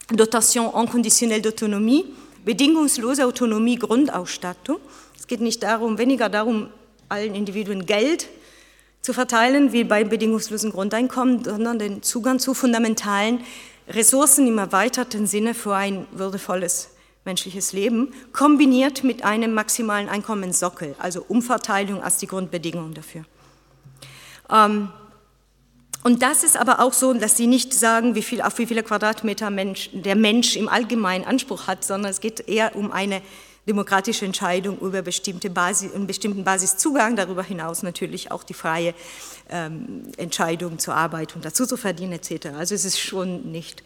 Dotation 0.09 0.73
inconditionnelle 0.75 1.43
d'autonomie, 1.43 2.07
bedingungslose 2.47 3.27
Autonomie, 3.27 3.77
Grundausstattung. 3.77 4.79
Es 5.19 5.27
geht 5.27 5.43
nicht 5.43 5.63
darum, 5.63 5.99
weniger 5.99 6.31
darum, 6.31 6.71
allen 7.11 7.35
Individuen 7.35 7.85
Geld 7.85 8.27
zu 9.09 9.15
verteilen, 9.15 9.73
wie 9.73 9.85
beim 9.85 10.11
bedingungslosen 10.11 10.71
Grundeinkommen, 10.71 11.43
sondern 11.43 11.79
den 11.79 12.03
Zugang 12.03 12.39
zu 12.39 12.53
fundamentalen 12.53 13.41
Ressourcen 13.89 14.47
im 14.47 14.59
erweiterten 14.59 15.27
Sinne 15.27 15.55
für 15.55 15.75
ein 15.75 16.07
würdevolles 16.13 16.91
menschliches 17.25 17.73
Leben, 17.73 18.13
kombiniert 18.35 19.05
mit 19.05 19.25
einem 19.25 19.55
maximalen 19.55 20.11
Einkommenssockel, 20.11 20.95
also 20.99 21.25
Umverteilung 21.27 22.03
als 22.03 22.19
die 22.19 22.27
Grundbedingung 22.27 22.93
dafür. 22.93 23.25
Ähm, 24.53 24.91
und 26.05 26.21
das 26.23 26.45
ist 26.45 26.59
aber 26.59 26.81
auch 26.81 26.93
so, 26.93 27.15
dass 27.15 27.35
sie 27.35 27.47
nicht 27.47 27.73
sagen, 27.73 28.15
wie 28.15 28.23
viel, 28.23 28.43
auf 28.43 28.59
wie 28.59 28.67
viele 28.67 28.83
Quadratmeter 28.83 29.49
Mensch, 29.49 29.89
der 29.95 30.17
Mensch 30.17 30.55
im 30.55 30.69
Allgemeinen 30.69 31.25
Anspruch 31.25 31.67
hat, 31.67 31.83
sondern 31.83 32.11
es 32.11 32.21
geht 32.21 32.47
eher 32.47 32.77
um 32.77 32.93
eine 32.93 33.23
demokratische 33.69 34.25
Entscheidung 34.25 34.79
über 34.81 35.03
bestimmte 35.03 35.51
Basis, 35.51 35.95
einen 35.95 36.07
bestimmten 36.07 36.43
Basiszugang, 36.43 37.15
darüber 37.15 37.43
hinaus 37.43 37.83
natürlich 37.83 38.33
auch 38.33 38.43
die 38.43 38.55
freie 38.55 38.95
ähm, 39.51 40.05
Entscheidung 40.17 40.79
zur 40.79 40.95
Arbeit 40.95 41.37
und 41.37 41.45
dazu 41.45 41.67
zu 41.67 41.77
verdienen 41.77 42.13
etc. 42.13 42.47
Also 42.59 42.75
es 42.75 42.85
ist 42.85 42.99
schon 42.99 43.53
nicht 43.53 43.83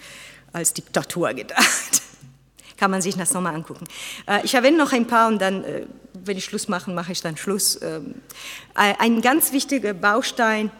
als 0.53 0.73
Diktatur 0.73 1.35
gedacht. 1.35 2.03
Kann 2.77 2.91
man 2.91 3.03
sich 3.03 3.17
das 3.17 3.33
nochmal 3.33 3.55
angucken. 3.55 3.85
Äh, 4.27 4.45
ich 4.45 4.55
erwähne 4.55 4.79
noch 4.79 4.93
ein 4.93 5.07
paar 5.07 5.29
und 5.29 5.41
dann, 5.41 5.65
äh, 5.65 5.87
wenn 6.15 6.37
ich 6.37 6.45
Schluss 6.45 6.69
mache, 6.69 6.91
mache 6.91 7.13
ich 7.13 7.21
dann 7.21 7.37
Schluss. 7.37 7.81
Ähm, 7.83 8.15
ein 8.75 9.21
ganz 9.21 9.53
wichtiger 9.53 9.95
Baustein 9.95 10.71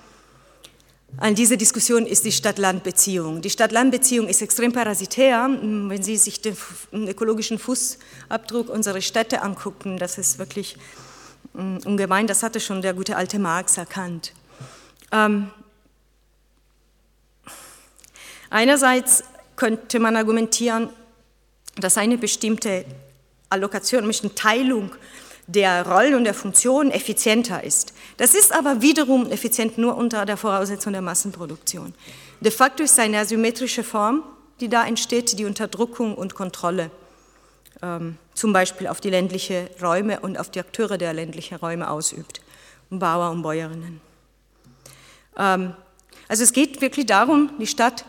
an 1.19 1.35
dieser 1.35 1.57
Diskussion 1.57 2.07
ist 2.07 2.25
die 2.25 2.33
Stadt-Land-Beziehung. 2.33 3.43
Die 3.43 3.51
Stadt-Land-Beziehung 3.51 4.29
ist 4.29 4.41
extrem 4.41 4.73
parasitär. 4.73 5.47
Wenn 5.61 6.03
Sie 6.03 6.17
sich 6.17 6.41
den 6.41 6.57
ökologischen 6.93 7.59
Fußabdruck 7.59 8.71
unserer 8.71 9.01
Städte 9.01 9.43
angucken, 9.43 9.99
das 9.99 10.17
ist 10.19 10.39
wirklich 10.39 10.77
ungemein. 11.53 12.27
Das 12.27 12.43
hatte 12.43 12.61
schon 12.61 12.81
der 12.81 12.95
gute 12.95 13.17
alte 13.17 13.39
Marx 13.39 13.77
erkannt. 13.77 14.33
Ähm, 15.13 15.51
einerseits 18.49 19.23
könnte 19.57 20.01
man 20.01 20.17
argumentieren, 20.17 20.89
dass 21.77 21.99
eine 21.99 22.17
bestimmte 22.17 22.87
Allokation, 23.51 24.03
eine 24.05 24.35
Teilung 24.35 24.93
der 25.53 25.87
Rollen 25.87 26.15
und 26.15 26.25
der 26.25 26.35
Funktionen 26.35 26.91
effizienter 26.91 27.63
ist. 27.63 27.93
Das 28.17 28.35
ist 28.35 28.53
aber 28.53 28.81
wiederum 28.81 29.31
effizient 29.31 29.79
nur 29.79 29.97
unter 29.97 30.25
der 30.25 30.37
Voraussetzung 30.37 30.93
der 30.93 31.03
Massenproduktion. 31.03 31.95
De 32.41 32.51
facto 32.51 32.83
ist 32.83 32.99
eine 32.99 33.19
asymmetrische 33.19 33.85
Form, 33.85 34.23
die 34.61 34.69
da 34.69 34.85
entsteht, 34.87 35.39
die 35.39 35.45
Unterdrückung 35.45 36.15
und 36.15 36.35
Kontrolle, 36.35 36.91
ähm, 37.83 38.17
zum 38.35 38.53
Beispiel 38.53 38.87
auf 38.87 39.01
die 39.01 39.11
ländlichen 39.11 39.69
Räume 39.81 40.21
und 40.21 40.39
auf 40.39 40.51
die 40.51 40.61
Akteure 40.61 40.99
der 40.99 41.13
ländlichen 41.13 41.57
Räume 41.57 41.91
ausübt, 41.91 42.41
Bauer 42.91 43.31
und 43.31 43.43
Bäuerinnen. 43.43 44.01
Ähm, 45.37 45.75
also 46.29 46.45
es 46.45 46.53
geht 46.53 46.81
wirklich 46.81 47.07
darum, 47.07 47.51
die 47.59 47.67
Stadt 47.67 48.05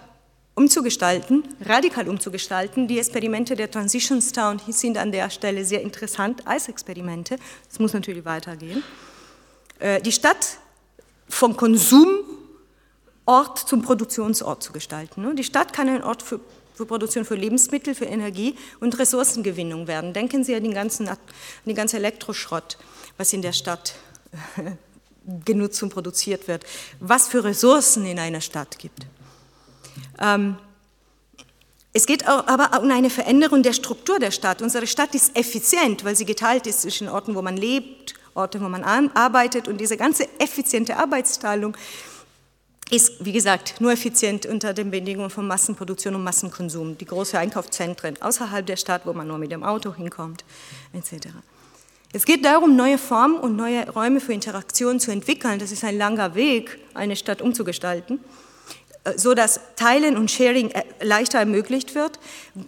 umzugestalten, 0.55 1.43
radikal 1.61 2.07
umzugestalten. 2.07 2.87
Die 2.87 2.99
Experimente 2.99 3.55
der 3.55 3.69
Transitions 3.69 4.31
Town 4.31 4.61
sind 4.67 4.97
an 4.97 5.11
der 5.11 5.29
Stelle 5.29 5.65
sehr 5.65 5.81
interessant 5.81 6.45
als 6.45 6.67
Experimente. 6.67 7.37
Es 7.71 7.79
muss 7.79 7.93
natürlich 7.93 8.23
weitergehen. 8.25 8.83
Äh, 9.79 10.01
die 10.01 10.11
Stadt 10.11 10.57
vom 11.27 11.57
Konsumort 11.57 12.27
zum 13.65 13.81
Produktionsort 13.81 14.61
zu 14.61 14.71
gestalten. 14.71 15.23
Ne? 15.23 15.33
Die 15.35 15.43
Stadt 15.43 15.73
kann 15.73 15.89
ein 15.89 16.03
Ort 16.03 16.21
für, 16.21 16.39
für 16.75 16.85
Produktion 16.85 17.25
für 17.25 17.35
Lebensmittel, 17.35 17.95
für 17.95 18.05
Energie 18.05 18.55
und 18.79 18.97
Ressourcengewinnung 18.99 19.87
werden. 19.87 20.13
Denken 20.13 20.43
Sie 20.43 20.53
an 20.55 20.63
den 20.63 20.73
ganzen, 20.73 21.07
an 21.07 21.17
den 21.65 21.75
ganzen 21.75 21.95
Elektroschrott, 21.97 22.77
was 23.17 23.33
in 23.33 23.41
der 23.41 23.53
Stadt 23.53 23.95
genutzt 25.45 25.81
und 25.81 25.89
produziert 25.89 26.47
wird, 26.47 26.65
was 26.99 27.27
für 27.27 27.43
Ressourcen 27.43 28.05
in 28.05 28.19
einer 28.19 28.41
Stadt 28.41 28.77
gibt. 28.77 29.07
Ähm, 30.19 30.57
es 31.95 32.07
geht 32.07 32.27
aber 32.27 32.81
um 32.81 32.89
eine 32.89 33.11
Veränderung 33.11 33.61
der 33.61 33.73
Struktur 33.73 34.17
der 34.17 34.31
Stadt. 34.31 34.63
Unsere 34.63 34.87
Stadt 34.87 35.13
ist 35.13 35.37
effizient, 35.37 36.03
weil 36.03 36.15
sie 36.15 36.25
geteilt 36.25 36.65
ist 36.65 36.81
zwischen 36.81 37.07
Orten, 37.07 37.35
wo 37.35 37.43
man 37.43 37.55
lebt, 37.55 38.15
Orten, 38.33 38.61
wo 38.61 38.67
man 38.67 38.83
arbeitet. 38.83 39.67
Und 39.67 39.79
diese 39.79 39.95
ganze 39.95 40.27
effiziente 40.39 40.97
Arbeitsteilung 40.97 41.77
ist, 42.89 43.23
wie 43.23 43.31
gesagt, 43.31 43.79
nur 43.79 43.91
effizient 43.91 44.47
unter 44.47 44.73
den 44.73 44.89
Bedingungen 44.89 45.29
von 45.29 45.45
Massenproduktion 45.45 46.15
und 46.15 46.23
Massenkonsum. 46.23 46.97
Die 46.97 47.05
großen 47.05 47.37
Einkaufszentren 47.37 48.19
außerhalb 48.19 48.65
der 48.65 48.77
Stadt, 48.77 49.05
wo 49.05 49.13
man 49.13 49.27
nur 49.27 49.37
mit 49.37 49.51
dem 49.51 49.63
Auto 49.63 49.93
hinkommt, 49.93 50.43
etc. 50.93 51.27
Es 52.11 52.25
geht 52.25 52.43
darum, 52.43 52.75
neue 52.75 52.97
Formen 52.97 53.35
und 53.37 53.55
neue 53.55 53.87
Räume 53.91 54.19
für 54.19 54.33
Interaktion 54.33 54.99
zu 54.99 55.11
entwickeln. 55.11 55.59
Das 55.59 55.71
ist 55.71 55.83
ein 55.83 55.97
langer 55.97 56.33
Weg, 56.33 56.79
eine 56.95 57.15
Stadt 57.15 57.43
umzugestalten 57.43 58.19
so 59.15 59.33
dass 59.33 59.59
Teilen 59.75 60.17
und 60.17 60.31
Sharing 60.31 60.71
äh, 60.71 60.83
leichter 61.01 61.39
ermöglicht 61.39 61.95
wird, 61.95 62.19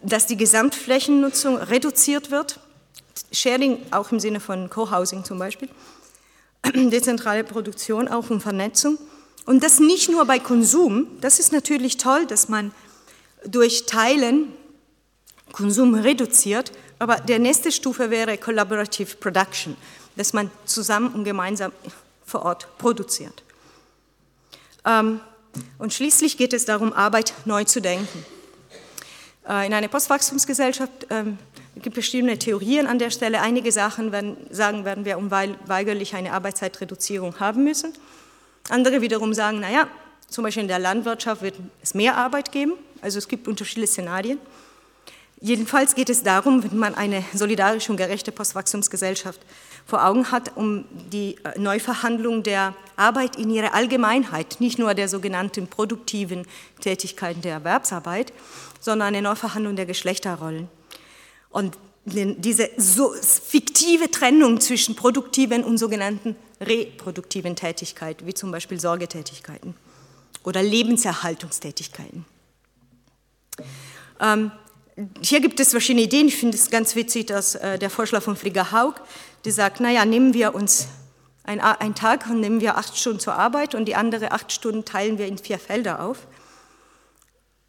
dass 0.01 0.27
die 0.27 0.37
Gesamtflächennutzung 0.37 1.57
reduziert 1.57 2.31
wird, 2.31 2.59
Sharing 3.31 3.79
auch 3.91 4.11
im 4.11 4.19
Sinne 4.19 4.39
von 4.39 4.69
Co-Housing 4.69 5.23
zum 5.23 5.39
Beispiel, 5.39 5.69
dezentrale 6.73 7.43
Produktion 7.43 8.07
auch 8.07 8.29
und 8.29 8.41
Vernetzung. 8.41 8.97
Und 9.45 9.63
das 9.63 9.79
nicht 9.79 10.09
nur 10.09 10.25
bei 10.25 10.39
Konsum, 10.39 11.07
das 11.21 11.39
ist 11.39 11.51
natürlich 11.51 11.97
toll, 11.97 12.25
dass 12.25 12.49
man 12.49 12.71
durch 13.45 13.85
Teilen 13.85 14.51
Konsum 15.51 15.93
reduziert, 15.93 16.71
aber 16.99 17.17
der 17.17 17.39
nächste 17.39 17.71
Stufe 17.71 18.09
wäre 18.09 18.37
Collaborative 18.37 19.15
Production, 19.17 19.77
dass 20.15 20.33
man 20.33 20.49
zusammen 20.65 21.13
und 21.13 21.23
gemeinsam 21.23 21.71
vor 22.25 22.43
Ort 22.43 22.67
produziert. 22.77 23.43
Ähm, 24.83 25.19
und 25.77 25.93
schließlich 25.93 26.37
geht 26.37 26.53
es 26.53 26.65
darum, 26.65 26.93
Arbeit 26.93 27.33
neu 27.45 27.63
zu 27.63 27.81
denken. 27.81 28.25
Äh, 29.47 29.67
in 29.67 29.73
einer 29.73 29.87
Postwachstumsgesellschaft 29.87 31.07
ähm, 31.09 31.37
gibt 31.75 31.97
es 31.97 32.05
verschiedene 32.05 32.37
Theorien 32.37 32.87
an 32.87 32.99
der 32.99 33.11
Stelle. 33.11 33.41
Einige 33.41 33.71
Sachen 33.71 34.11
werden, 34.11 34.37
sagen, 34.49 34.85
werden 34.85 35.05
wir 35.05 35.17
unweigerlich 35.17 36.15
eine 36.15 36.33
Arbeitszeitreduzierung 36.33 37.39
haben 37.39 37.63
müssen. 37.63 37.93
Andere 38.69 39.01
wiederum 39.01 39.33
sagen, 39.33 39.59
naja, 39.59 39.87
zum 40.27 40.43
Beispiel 40.43 40.63
in 40.63 40.67
der 40.67 40.79
Landwirtschaft 40.79 41.41
wird 41.41 41.55
es 41.81 41.93
mehr 41.93 42.17
Arbeit 42.17 42.51
geben. 42.51 42.73
Also 43.01 43.19
es 43.19 43.27
gibt 43.27 43.47
unterschiedliche 43.47 43.91
Szenarien. 43.91 44.39
Jedenfalls 45.41 45.95
geht 45.95 46.09
es 46.09 46.23
darum, 46.23 46.63
wenn 46.63 46.77
man 46.77 46.95
eine 46.95 47.23
solidarische 47.33 47.91
und 47.91 47.97
gerechte 47.97 48.31
Postwachstumsgesellschaft 48.31 49.39
vor 49.85 50.05
Augen 50.05 50.31
hat, 50.31 50.55
um 50.55 50.85
die 51.11 51.35
äh, 51.43 51.59
Neuverhandlung 51.59 52.41
der 52.41 52.73
Arbeit 52.97 53.35
in 53.35 53.49
ihrer 53.49 53.73
Allgemeinheit, 53.73 54.57
nicht 54.59 54.79
nur 54.79 54.93
der 54.93 55.07
sogenannten 55.09 55.67
produktiven 55.67 56.45
Tätigkeiten 56.81 57.41
der 57.41 57.53
Erwerbsarbeit, 57.53 58.33
sondern 58.79 59.09
eine 59.09 59.21
Neuverhandlung 59.21 59.75
der 59.75 59.85
Geschlechterrollen. 59.85 60.67
Und 61.49 61.77
diese 62.05 62.69
so 62.77 63.13
fiktive 63.13 64.11
Trennung 64.11 64.61
zwischen 64.61 64.95
produktiven 64.95 65.63
und 65.63 65.77
sogenannten 65.77 66.35
reproduktiven 66.61 67.55
Tätigkeiten, 67.55 68.27
wie 68.27 68.33
zum 68.33 68.51
Beispiel 68.51 68.79
Sorgetätigkeiten 68.79 69.73
oder 70.43 70.61
Lebenserhaltungstätigkeiten. 70.61 72.25
Ähm, 74.19 74.51
hier 75.21 75.41
gibt 75.41 75.59
es 75.59 75.71
verschiedene 75.71 76.03
Ideen. 76.03 76.27
Ich 76.27 76.37
finde 76.37 76.55
es 76.55 76.69
ganz 76.69 76.95
witzig, 76.95 77.25
dass 77.25 77.55
äh, 77.55 77.79
der 77.79 77.89
Vorschlag 77.89 78.21
von 78.21 78.35
Frigga 78.35 78.71
Haug, 78.71 78.95
die 79.43 79.51
sagt, 79.51 79.79
naja, 79.79 80.05
nehmen 80.05 80.33
wir 80.33 80.55
uns 80.55 80.87
einen 81.45 81.95
Tag 81.95 82.27
und 82.29 82.39
nehmen 82.39 82.61
wir 82.61 82.77
acht 82.77 82.97
Stunden 82.97 83.19
zur 83.19 83.35
Arbeit 83.35 83.75
und 83.75 83.85
die 83.85 83.95
andere 83.95 84.31
acht 84.31 84.51
Stunden 84.51 84.85
teilen 84.85 85.17
wir 85.17 85.27
in 85.27 85.37
vier 85.37 85.59
Felder 85.59 86.01
auf. 86.03 86.27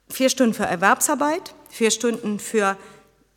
Vier 0.09 0.29
Stunden 0.31 0.55
für 0.55 0.64
Erwerbsarbeit, 0.64 1.55
vier 1.68 1.91
Stunden 1.91 2.39
für 2.39 2.77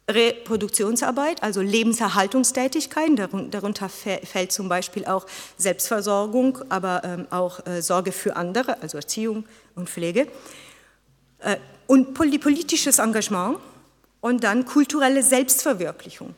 Reproduktionsarbeit, 0.10 1.44
also 1.44 1.62
Lebenserhaltungstätigkeiten, 1.62 3.52
darunter 3.52 3.90
fällt 3.90 4.52
zum 4.52 4.70
Beispiel 4.70 5.06
auch 5.06 5.26
Selbstversorgung, 5.58 6.60
aber 6.70 7.04
ähm, 7.04 7.28
auch 7.30 7.66
äh, 7.68 7.82
Sorge 7.82 8.12
für 8.12 8.36
andere, 8.36 8.82
also 8.82 8.98
Erziehung 8.98 9.46
und 9.76 9.90
Pflege. 9.90 10.28
Äh, 11.40 11.58
und 11.86 12.14
politisches 12.14 13.00
Engagement, 13.00 13.58
und 14.22 14.44
dann 14.44 14.66
kulturelle 14.66 15.24
Selbstverwirklichung. 15.24 16.34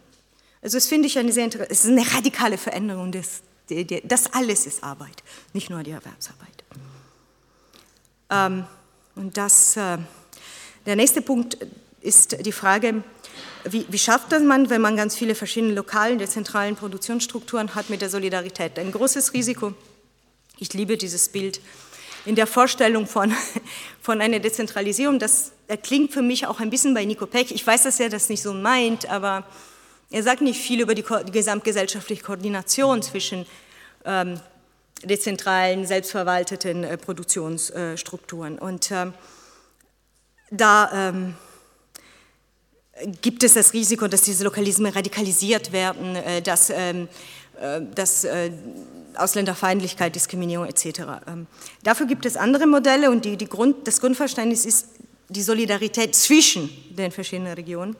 Also 0.61 0.77
das 0.77 0.87
finde 0.87 1.07
ich 1.07 1.17
eine 1.17 1.31
sehr 1.31 1.45
interessante, 1.45 1.73
es 1.73 1.85
ist 1.85 1.91
eine 1.91 2.15
radikale 2.15 2.57
Veränderung 2.57 3.11
des, 3.11 3.41
das 4.03 4.33
alles 4.33 4.65
ist 4.65 4.83
Arbeit, 4.83 5.23
nicht 5.53 5.69
nur 5.69 5.83
die 5.83 5.91
Erwerbsarbeit. 5.91 6.63
Ähm, 8.29 8.65
und 9.15 9.37
das, 9.37 9.75
äh, 9.77 9.97
der 10.85 10.95
nächste 10.95 11.21
Punkt 11.21 11.57
ist 12.01 12.45
die 12.45 12.51
Frage, 12.51 13.03
wie, 13.65 13.85
wie 13.89 13.99
schafft 13.99 14.31
das 14.31 14.41
man, 14.41 14.69
wenn 14.69 14.81
man 14.81 14.95
ganz 14.95 15.15
viele 15.15 15.35
verschiedene 15.35 15.73
lokalen, 15.73 16.17
dezentralen 16.17 16.75
Produktionsstrukturen 16.75 17.75
hat 17.75 17.89
mit 17.89 18.01
der 18.01 18.09
Solidarität? 18.09 18.79
Ein 18.79 18.91
großes 18.91 19.33
Risiko, 19.33 19.73
ich 20.57 20.73
liebe 20.73 20.97
dieses 20.97 21.29
Bild, 21.29 21.61
in 22.25 22.35
der 22.35 22.47
Vorstellung 22.47 23.07
von, 23.07 23.33
von 24.01 24.21
einer 24.21 24.39
Dezentralisierung, 24.39 25.19
das 25.19 25.51
klingt 25.83 26.11
für 26.11 26.21
mich 26.21 26.47
auch 26.47 26.59
ein 26.59 26.69
bisschen 26.69 26.93
bei 26.93 27.05
Nico 27.05 27.25
Peck. 27.25 27.51
Ich 27.51 27.65
weiß, 27.65 27.83
dass 27.83 27.99
er 27.99 28.09
das 28.09 28.29
nicht 28.29 28.41
so 28.41 28.53
meint, 28.53 29.09
aber 29.09 29.45
er 30.11 30.23
sagt 30.23 30.41
nicht 30.41 30.59
viel 30.59 30.81
über 30.81 30.93
die, 30.93 31.03
die 31.25 31.31
gesamtgesellschaftliche 31.31 32.23
Koordination 32.23 33.01
zwischen 33.01 33.45
ähm, 34.05 34.39
dezentralen, 35.03 35.85
selbstverwalteten 35.85 36.83
äh, 36.83 36.97
Produktionsstrukturen. 36.97 38.59
Und 38.59 38.91
ähm, 38.91 39.13
da 40.51 41.09
ähm, 41.09 41.35
gibt 43.21 43.43
es 43.43 43.53
das 43.53 43.73
Risiko, 43.73 44.07
dass 44.07 44.21
diese 44.21 44.43
Lokalismen 44.43 44.91
radikalisiert 44.91 45.71
werden, 45.71 46.15
äh, 46.15 46.41
dass, 46.41 46.69
ähm, 46.69 47.07
äh, 47.59 47.81
dass 47.95 48.25
äh, 48.25 48.51
Ausländerfeindlichkeit, 49.15 50.15
Diskriminierung 50.15 50.67
etc. 50.67 51.01
Ähm, 51.27 51.47
dafür 51.83 52.05
gibt 52.05 52.25
es 52.25 52.37
andere 52.37 52.67
Modelle 52.67 53.11
und 53.11 53.25
die, 53.25 53.37
die 53.37 53.47
Grund, 53.47 53.87
das 53.87 54.01
Grundverständnis 54.01 54.65
ist 54.65 54.87
die 55.29 55.41
Solidarität 55.41 56.15
zwischen 56.15 56.69
den 56.89 57.11
verschiedenen 57.11 57.53
Regionen. 57.53 57.95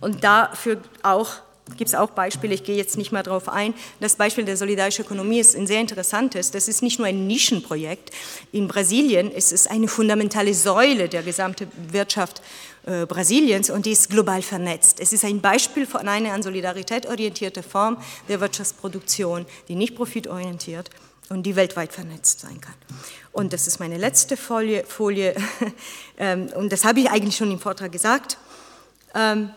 Und 0.00 0.24
dafür 0.24 0.78
auch 1.02 1.36
gibt 1.76 1.88
es 1.88 1.94
auch 1.94 2.10
Beispiele, 2.10 2.54
ich 2.54 2.64
gehe 2.64 2.76
jetzt 2.76 2.96
nicht 2.96 3.12
mehr 3.12 3.22
darauf 3.22 3.48
ein. 3.48 3.74
Das 4.00 4.16
Beispiel 4.16 4.44
der 4.44 4.56
solidarischen 4.56 5.04
Ökonomie 5.04 5.38
ist 5.38 5.56
ein 5.56 5.66
sehr 5.66 5.80
interessantes. 5.80 6.50
Das 6.50 6.68
ist 6.68 6.82
nicht 6.82 6.98
nur 6.98 7.06
ein 7.06 7.26
Nischenprojekt. 7.26 8.10
In 8.52 8.68
Brasilien 8.68 9.30
ist 9.30 9.52
es 9.52 9.66
eine 9.66 9.88
fundamentale 9.88 10.54
Säule 10.54 11.08
der 11.08 11.22
gesamten 11.22 11.70
Wirtschaft 11.92 12.42
äh, 12.86 13.06
Brasiliens 13.06 13.70
und 13.70 13.86
die 13.86 13.92
ist 13.92 14.10
global 14.10 14.42
vernetzt. 14.42 15.00
Es 15.00 15.12
ist 15.12 15.24
ein 15.24 15.40
Beispiel 15.40 15.86
von 15.86 16.08
einer 16.08 16.32
an 16.32 16.42
Solidarität 16.42 17.06
orientierte 17.06 17.62
Form 17.62 17.98
der 18.28 18.40
Wirtschaftsproduktion, 18.40 19.46
die 19.68 19.74
nicht 19.74 19.94
profitorientiert 19.96 20.90
und 21.28 21.44
die 21.44 21.56
weltweit 21.56 21.92
vernetzt 21.92 22.40
sein 22.40 22.60
kann. 22.60 22.74
Und 23.32 23.52
das 23.52 23.66
ist 23.66 23.78
meine 23.78 23.98
letzte 23.98 24.36
Folie, 24.36 24.84
Folie 24.84 25.34
ähm, 26.18 26.48
und 26.56 26.72
das 26.72 26.84
habe 26.84 27.00
ich 27.00 27.10
eigentlich 27.10 27.36
schon 27.36 27.52
im 27.52 27.60
Vortrag 27.60 27.92
gesagt. 27.92 28.38
Ähm, 29.14 29.50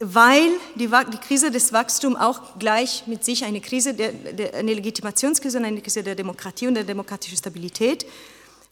weil 0.00 0.48
die, 0.76 0.88
die, 0.88 1.18
Krise 1.18 1.50
des 1.50 1.74
Wachstums 1.74 2.16
auch 2.16 2.58
gleich 2.58 3.06
mit 3.06 3.22
sich 3.22 3.44
eine 3.44 3.60
Krise, 3.60 3.92
der, 3.92 4.12
der, 4.12 4.54
eine 4.54 4.72
Legitimationskrise 4.72 5.58
und 5.58 5.66
eine 5.66 5.82
Krise 5.82 6.02
der 6.02 6.14
Demokratie 6.14 6.66
und 6.66 6.74
der 6.74 6.84
demokratischen 6.84 7.36
Stabilität 7.36 8.06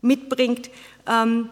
mitbringt, 0.00 0.70
ähm, 1.06 1.50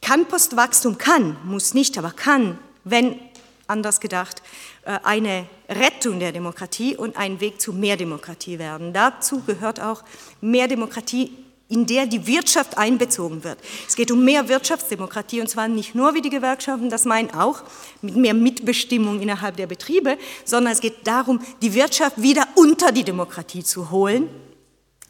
kann 0.00 0.26
Postwachstum, 0.26 0.96
kann, 0.96 1.36
muss 1.44 1.74
nicht, 1.74 1.98
aber 1.98 2.10
kann, 2.10 2.58
wenn 2.84 3.20
anders 3.66 4.00
gedacht, 4.00 4.42
äh, 4.84 4.98
eine 5.02 5.46
Rettung 5.68 6.18
der 6.18 6.32
Demokratie 6.32 6.96
und 6.96 7.16
ein 7.16 7.40
Weg 7.40 7.60
zu 7.60 7.74
mehr 7.74 7.98
Demokratie 7.98 8.58
werden. 8.58 8.94
Dazu 8.94 9.42
gehört 9.42 9.78
auch 9.78 10.04
mehr 10.40 10.68
Demokratie 10.68 11.32
in 11.72 11.86
der 11.86 12.06
die 12.06 12.26
Wirtschaft 12.26 12.76
einbezogen 12.76 13.42
wird. 13.44 13.58
Es 13.88 13.96
geht 13.96 14.10
um 14.10 14.22
mehr 14.24 14.48
Wirtschaftsdemokratie 14.48 15.40
und 15.40 15.48
zwar 15.48 15.68
nicht 15.68 15.94
nur 15.94 16.14
wie 16.14 16.20
die 16.20 16.30
Gewerkschaften 16.30 16.90
das 16.90 17.06
meinen 17.06 17.32
auch, 17.32 17.62
mit 18.02 18.14
mehr 18.14 18.34
Mitbestimmung 18.34 19.20
innerhalb 19.20 19.56
der 19.56 19.66
Betriebe, 19.66 20.18
sondern 20.44 20.72
es 20.74 20.80
geht 20.80 21.06
darum, 21.06 21.40
die 21.62 21.72
Wirtschaft 21.72 22.20
wieder 22.20 22.46
unter 22.56 22.92
die 22.92 23.04
Demokratie 23.04 23.64
zu 23.64 23.90
holen, 23.90 24.28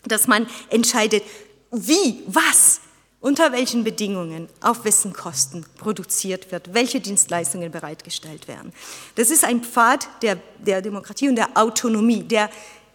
dass 0.04 0.28
man 0.28 0.46
entscheidet, 0.70 1.24
wie, 1.72 2.22
was, 2.26 2.80
unter 3.20 3.52
welchen 3.52 3.82
Bedingungen, 3.82 4.48
auf 4.60 4.84
wessen 4.84 5.12
Kosten 5.12 5.64
produziert 5.78 6.52
wird, 6.52 6.74
welche 6.74 7.00
Dienstleistungen 7.00 7.70
bereitgestellt 7.70 8.46
werden. 8.46 8.72
Das 9.14 9.30
ist 9.30 9.44
ein 9.44 9.62
Pfad 9.62 10.08
der, 10.22 10.38
der 10.58 10.82
Demokratie 10.82 11.28
und 11.28 11.36
der 11.36 11.56
Autonomie, 11.56 12.22
der 12.22 12.50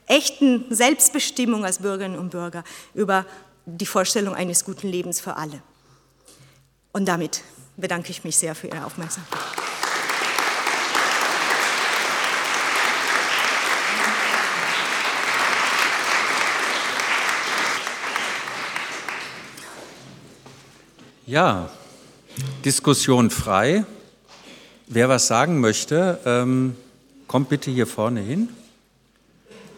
echten 0.07 0.65
Selbstbestimmung 0.69 1.65
als 1.65 1.79
Bürgerinnen 1.79 2.17
und 2.17 2.29
Bürger 2.29 2.63
über 2.93 3.25
die 3.69 3.85
Vorstellung 3.85 4.33
eines 4.33 4.63
guten 4.63 4.87
Lebens 4.87 5.19
für 5.19 5.35
alle. 5.35 5.61
Und 6.93 7.05
damit 7.05 7.41
bedanke 7.75 8.11
ich 8.11 8.23
mich 8.23 8.37
sehr 8.37 8.55
für 8.55 8.67
Ihre 8.67 8.85
Aufmerksamkeit. 8.85 9.39
Ja, 21.25 21.69
Diskussion 22.63 23.29
frei. 23.29 23.83
Wer 24.87 25.09
was 25.09 25.27
sagen 25.27 25.59
möchte, 25.59 26.21
ähm, 26.25 26.77
kommt 27.27 27.49
bitte 27.49 27.69
hier 27.69 27.85
vorne 27.85 28.21
hin. 28.21 28.47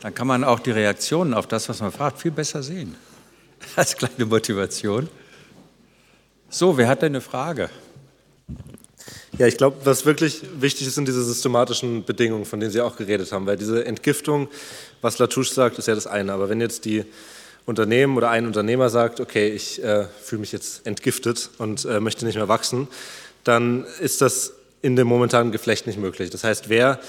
Dann 0.02 0.14
kann 0.14 0.28
man 0.28 0.44
auch 0.44 0.60
die 0.60 0.70
Reaktionen 0.70 1.34
auf 1.34 1.48
das, 1.48 1.68
was 1.68 1.82
man 1.82 1.92
fragt, 1.92 2.20
viel 2.20 2.30
besser 2.30 2.62
sehen. 2.62 2.96
als 3.76 3.96
kleine 3.96 4.26
Motivation. 4.26 5.10
So, 6.50 6.78
wer 6.78 6.88
hat 6.88 7.02
denn 7.02 7.14
eine 7.14 7.22
Frage? 7.22 7.70
Ja, 9.38 9.48
ich 9.48 9.58
glaube, 9.58 9.78
was 9.84 10.06
wirklich 10.06 10.42
wichtig 10.60 10.88
ist, 10.88 10.96
sind 10.96 11.08
diese 11.08 11.24
systematischen 11.24 12.04
Bedingungen, 12.04 12.46
von 12.46 12.60
denen 12.60 12.72
Sie 12.72 12.82
auch 12.82 12.98
geredet 12.98 13.32
haben, 13.32 13.46
weil 13.46 13.58
diese 13.58 13.86
Entgiftung, 13.86 14.50
was 15.02 15.20
Latouche 15.20 15.54
sagt, 15.54 15.78
ist 15.78 15.88
ja 15.88 15.96
das 15.96 16.08
eine. 16.08 16.34
Aber 16.34 16.50
wenn 16.50 16.60
jetzt 16.60 16.86
die 16.86 17.06
Unternehmen 17.66 18.18
oder 18.18 18.32
ein 18.32 18.48
Unternehmer 18.48 18.90
sagt, 18.90 19.20
okay, 19.20 19.50
ich 19.50 19.82
äh, 19.84 20.08
fühle 20.22 20.42
mich 20.42 20.52
jetzt 20.52 20.86
entgiftet 20.88 21.52
und 21.60 21.86
äh, 21.86 22.00
möchte 22.00 22.26
nicht 22.26 22.36
mehr 22.36 22.48
wachsen, 22.48 22.88
dann 23.44 23.86
ist 24.02 24.22
das 24.22 24.54
in 24.82 24.96
dem 24.96 25.08
momentanen 25.08 25.52
Geflecht 25.52 25.88
nicht 25.88 26.00
möglich. 26.00 26.30
Das 26.30 26.44
heißt, 26.44 26.70
wer 26.70 27.00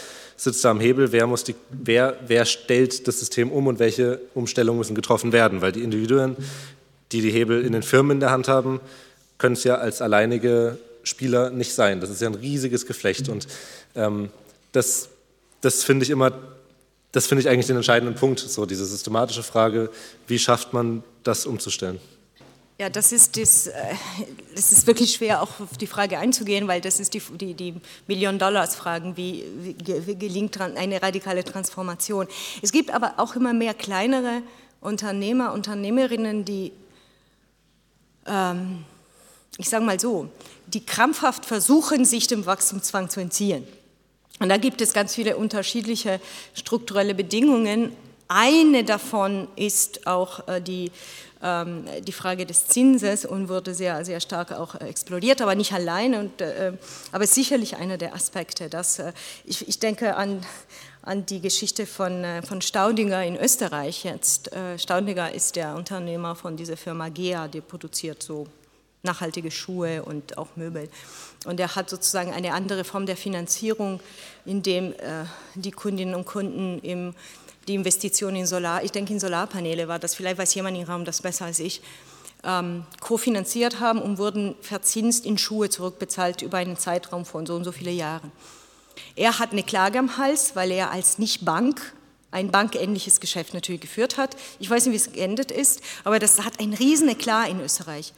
sitzt 0.41 0.65
da 0.65 0.71
am 0.71 0.81
Hebel, 0.81 1.13
wer, 1.13 1.27
muss 1.27 1.45
die, 1.45 1.55
wer, 1.69 2.17
wer 2.27 2.47
stellt 2.47 3.07
das 3.07 3.21
System 3.21 3.53
um 3.53 3.67
und 3.67 3.79
welche 3.79 4.21
Umstellungen 4.33 4.79
müssen 4.79 4.95
getroffen 4.95 5.33
werden, 5.33 5.61
weil 5.61 5.73
die 5.73 5.83
Individuen, 5.83 6.35
die 7.13 7.21
die 7.21 7.31
Hebel 7.31 7.63
in 7.63 7.73
den 7.73 7.83
Firmen 7.83 8.13
in 8.13 8.21
der 8.21 8.31
Hand 8.31 8.49
haben, 8.49 8.81
können 9.37 9.53
es 9.53 9.65
ja 9.65 9.75
als 9.77 10.01
alleinige 10.01 10.79
Spieler 11.03 11.51
nicht 11.51 11.75
sein. 11.75 12.01
Das 12.01 12.09
ist 12.09 12.23
ja 12.23 12.29
ein 12.29 12.35
riesiges 12.35 12.87
Geflecht 12.87 13.29
und 13.29 13.47
ähm, 13.95 14.31
das, 14.73 15.11
das 15.61 15.85
finde 15.85 16.05
ich 16.05 16.11
immer, 16.11 16.33
das 17.13 17.27
finde 17.27 17.43
ich 17.43 17.49
eigentlich 17.49 17.67
den 17.67 17.77
entscheidenden 17.77 18.15
Punkt, 18.15 18.41
so 18.41 18.65
diese 18.65 18.87
systematische 18.87 19.43
Frage, 19.43 19.91
wie 20.27 20.39
schafft 20.39 20.73
man 20.73 21.03
das 21.23 21.45
umzustellen? 21.45 22.01
Ja, 22.81 22.89
das 22.89 23.13
ist, 23.13 23.37
das, 23.37 23.67
äh, 23.67 23.73
das 24.55 24.73
ist 24.73 24.87
wirklich 24.87 25.13
schwer, 25.13 25.43
auch 25.43 25.61
auf 25.61 25.77
die 25.77 25.87
Frage 25.87 26.19
einzugehen, 26.19 26.67
weil 26.67 26.81
das 26.81 26.99
ist 26.99 27.13
die, 27.13 27.21
die, 27.21 27.53
die 27.53 27.75
Million-Dollars-Fragen, 28.07 29.19
wie, 29.19 29.45
wie, 29.59 30.15
gelingt 30.15 30.59
eine 30.59 31.03
radikale 31.03 31.45
Transformation. 31.45 32.27
Es 32.63 32.73
gibt 32.73 32.91
aber 32.91 33.17
auch 33.19 33.37
immer 33.37 33.53
mehr 33.53 33.75
kleinere 33.75 34.41
Unternehmer, 34.81 35.53
Unternehmerinnen, 35.53 36.47
die, 36.47 36.73
ähm, 38.25 38.87
ich 39.59 39.69
sage 39.69 39.85
mal 39.85 40.01
so, 40.01 40.31
die 40.67 40.83
krampfhaft 40.83 41.45
versuchen, 41.45 42.07
sich 42.07 42.29
dem 42.29 42.47
Wachstumszwang 42.47 43.11
zu 43.11 43.21
entziehen. 43.21 43.69
Und 44.39 44.49
da 44.49 44.57
gibt 44.57 44.81
es 44.81 44.95
ganz 44.95 45.15
viele 45.15 45.37
unterschiedliche 45.37 46.19
strukturelle 46.55 47.15
Bedingungen. 47.15 47.93
Eine 48.27 48.85
davon 48.85 49.49
ist 49.57 50.07
auch 50.07 50.49
äh, 50.49 50.63
die 50.63 50.91
die 51.43 52.13
Frage 52.13 52.45
des 52.45 52.67
Zinses 52.67 53.25
und 53.25 53.49
wurde 53.49 53.75
sehr, 53.75 54.05
sehr 54.05 54.21
stark 54.21 54.53
auch 54.53 54.75
explodiert, 54.75 55.41
aber 55.41 55.55
nicht 55.55 55.73
alleine, 55.73 56.21
und, 56.21 56.41
äh, 56.43 56.73
aber 57.13 57.27
sicherlich 57.27 57.77
einer 57.77 57.97
der 57.97 58.15
Aspekte. 58.15 58.69
Dass, 58.69 58.99
äh, 58.99 59.13
ich, 59.45 59.67
ich 59.67 59.79
denke 59.79 60.17
an, 60.17 60.45
an 61.03 61.25
die 61.25 61.41
Geschichte 61.41 61.87
von, 61.87 62.25
äh, 62.25 62.43
von 62.43 62.61
Staudinger 62.61 63.25
in 63.25 63.37
Österreich 63.37 64.05
jetzt. 64.05 64.53
Äh, 64.53 64.79
Staudinger 64.79 65.33
ist 65.33 65.57
der 65.57 65.75
Unternehmer 65.77 66.35
von 66.35 66.57
dieser 66.57 66.77
Firma 66.77 67.09
GEA, 67.09 67.49
die 67.49 67.63
produziert 67.63 68.23
so 68.23 68.47
nachhaltige 69.03 69.51
Schuhe 69.51 70.03
und 70.03 70.37
auch 70.37 70.49
Möbel. 70.57 70.89
Und 71.47 71.59
er 71.59 71.75
hat 71.75 71.89
sozusagen 71.89 72.33
eine 72.33 72.53
andere 72.53 72.85
Form 72.85 73.07
der 73.07 73.17
Finanzierung, 73.17 74.01
in 74.45 74.63
dem 74.63 74.93
äh, 74.93 75.25
die 75.55 75.71
Kundinnen 75.71 76.15
und 76.15 76.27
Kunden 76.27 76.81
im 76.81 77.15
die 77.69 77.75
Investition 77.75 78.37
in 78.37 78.47
Solar, 78.47 78.83
ich 78.83 78.93
denke 78.93 79.13
in 79.13 79.21
Solarpaneele 79.21 79.89
war 79.89 79.99
das, 79.99 80.15
vielleicht 80.15 80.39
weiß 80.39 80.55
jemand 80.55 80.77
im 80.77 80.85
Raum 80.85 81.05
das 81.05 81.23
besser 81.23 81.47
als 81.47 81.59
ich, 81.59 81.83
ähm, 82.45 82.85
kofinanziert 83.01 83.81
haben 83.81 84.01
und 84.01 84.19
wurden 84.19 84.55
verzinst 84.61 85.27
in 85.27 85.39
Schuhe 85.39 85.69
zurückbezahlt 85.69 86.43
über 86.43 86.59
einen 86.59 86.77
Zeitraum 86.77 87.25
von 87.25 87.47
so 87.47 87.55
und 87.55 87.65
so 87.65 87.73
viele 87.73 87.91
Jahren. 87.91 88.33
Er 89.17 89.39
hat 89.39 89.53
eine 89.53 89.63
Klage 89.63 89.99
am 89.99 90.17
Hals, 90.17 90.57
weil 90.57 90.71
er 90.71 90.91
als 90.91 91.19
Nicht-Bank 91.19 91.95
ein 92.31 92.51
bankähnliches 92.51 93.21
Geschäft 93.21 93.55
natürlich 93.55 93.81
geführt 93.81 94.17
hat. 94.17 94.37
Ich 94.59 94.71
weiß 94.71 94.87
nicht, 94.87 94.93
wie 94.93 94.97
es 94.97 95.13
geendet 95.13 95.51
ist, 95.51 95.81
aber 96.05 96.19
das 96.19 96.45
hat 96.45 96.61
ein 96.61 96.73
riesen 96.73 97.09
Eklat 97.09 97.49
in 97.49 97.61
Österreich 97.61 98.13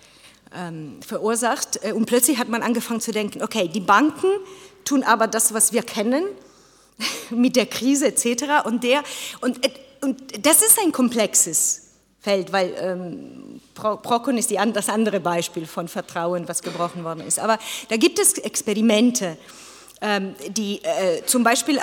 ähm, 0.54 1.00
verursacht. 1.02 1.80
Äh, 1.82 1.92
und 1.92 2.06
plötzlich 2.06 2.38
hat 2.38 2.48
man 2.48 2.62
angefangen 2.62 3.00
zu 3.00 3.12
denken, 3.12 3.42
okay, 3.42 3.68
die 3.68 3.80
Banken 3.80 4.28
tun 4.84 5.02
aber 5.02 5.26
das, 5.26 5.54
was 5.54 5.72
wir 5.72 5.82
kennen, 5.82 6.24
mit 7.30 7.56
der 7.56 7.66
Krise 7.66 8.06
etc. 8.06 8.64
Und, 8.64 8.84
der, 8.84 9.02
und, 9.40 9.58
und 10.00 10.46
das 10.46 10.62
ist 10.62 10.78
ein 10.80 10.92
komplexes 10.92 11.82
Feld, 12.20 12.52
weil 12.52 12.74
ähm, 12.78 13.60
Brocken 13.74 14.38
ist 14.38 14.50
die, 14.50 14.58
das 14.72 14.88
andere 14.88 15.18
Beispiel 15.18 15.66
von 15.66 15.88
Vertrauen, 15.88 16.46
was 16.46 16.62
gebrochen 16.62 17.02
worden 17.02 17.26
ist. 17.26 17.40
Aber 17.40 17.58
da 17.88 17.96
gibt 17.96 18.20
es 18.20 18.34
Experimente, 18.34 19.36
ähm, 20.00 20.34
die 20.48 20.80
äh, 20.84 21.24
zum 21.26 21.42
Beispiel 21.42 21.78
äh, 21.78 21.80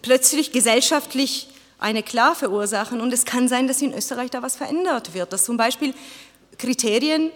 plötzlich 0.00 0.52
gesellschaftlich 0.52 1.48
eine 1.78 2.02
Klar 2.02 2.34
verursachen. 2.34 3.00
Und 3.00 3.12
es 3.12 3.24
kann 3.24 3.48
sein, 3.48 3.68
dass 3.68 3.82
in 3.82 3.92
Österreich 3.92 4.30
da 4.30 4.42
was 4.42 4.56
verändert 4.56 5.14
wird, 5.14 5.32
dass 5.32 5.44
zum 5.44 5.56
Beispiel 5.56 5.94
Kriterien 6.58 7.30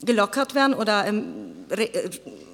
gelockert 0.00 0.54
werden 0.54 0.74
oder 0.74 1.06
ähm, 1.06 1.66
re, 1.70 1.92
äh, 1.92 2.10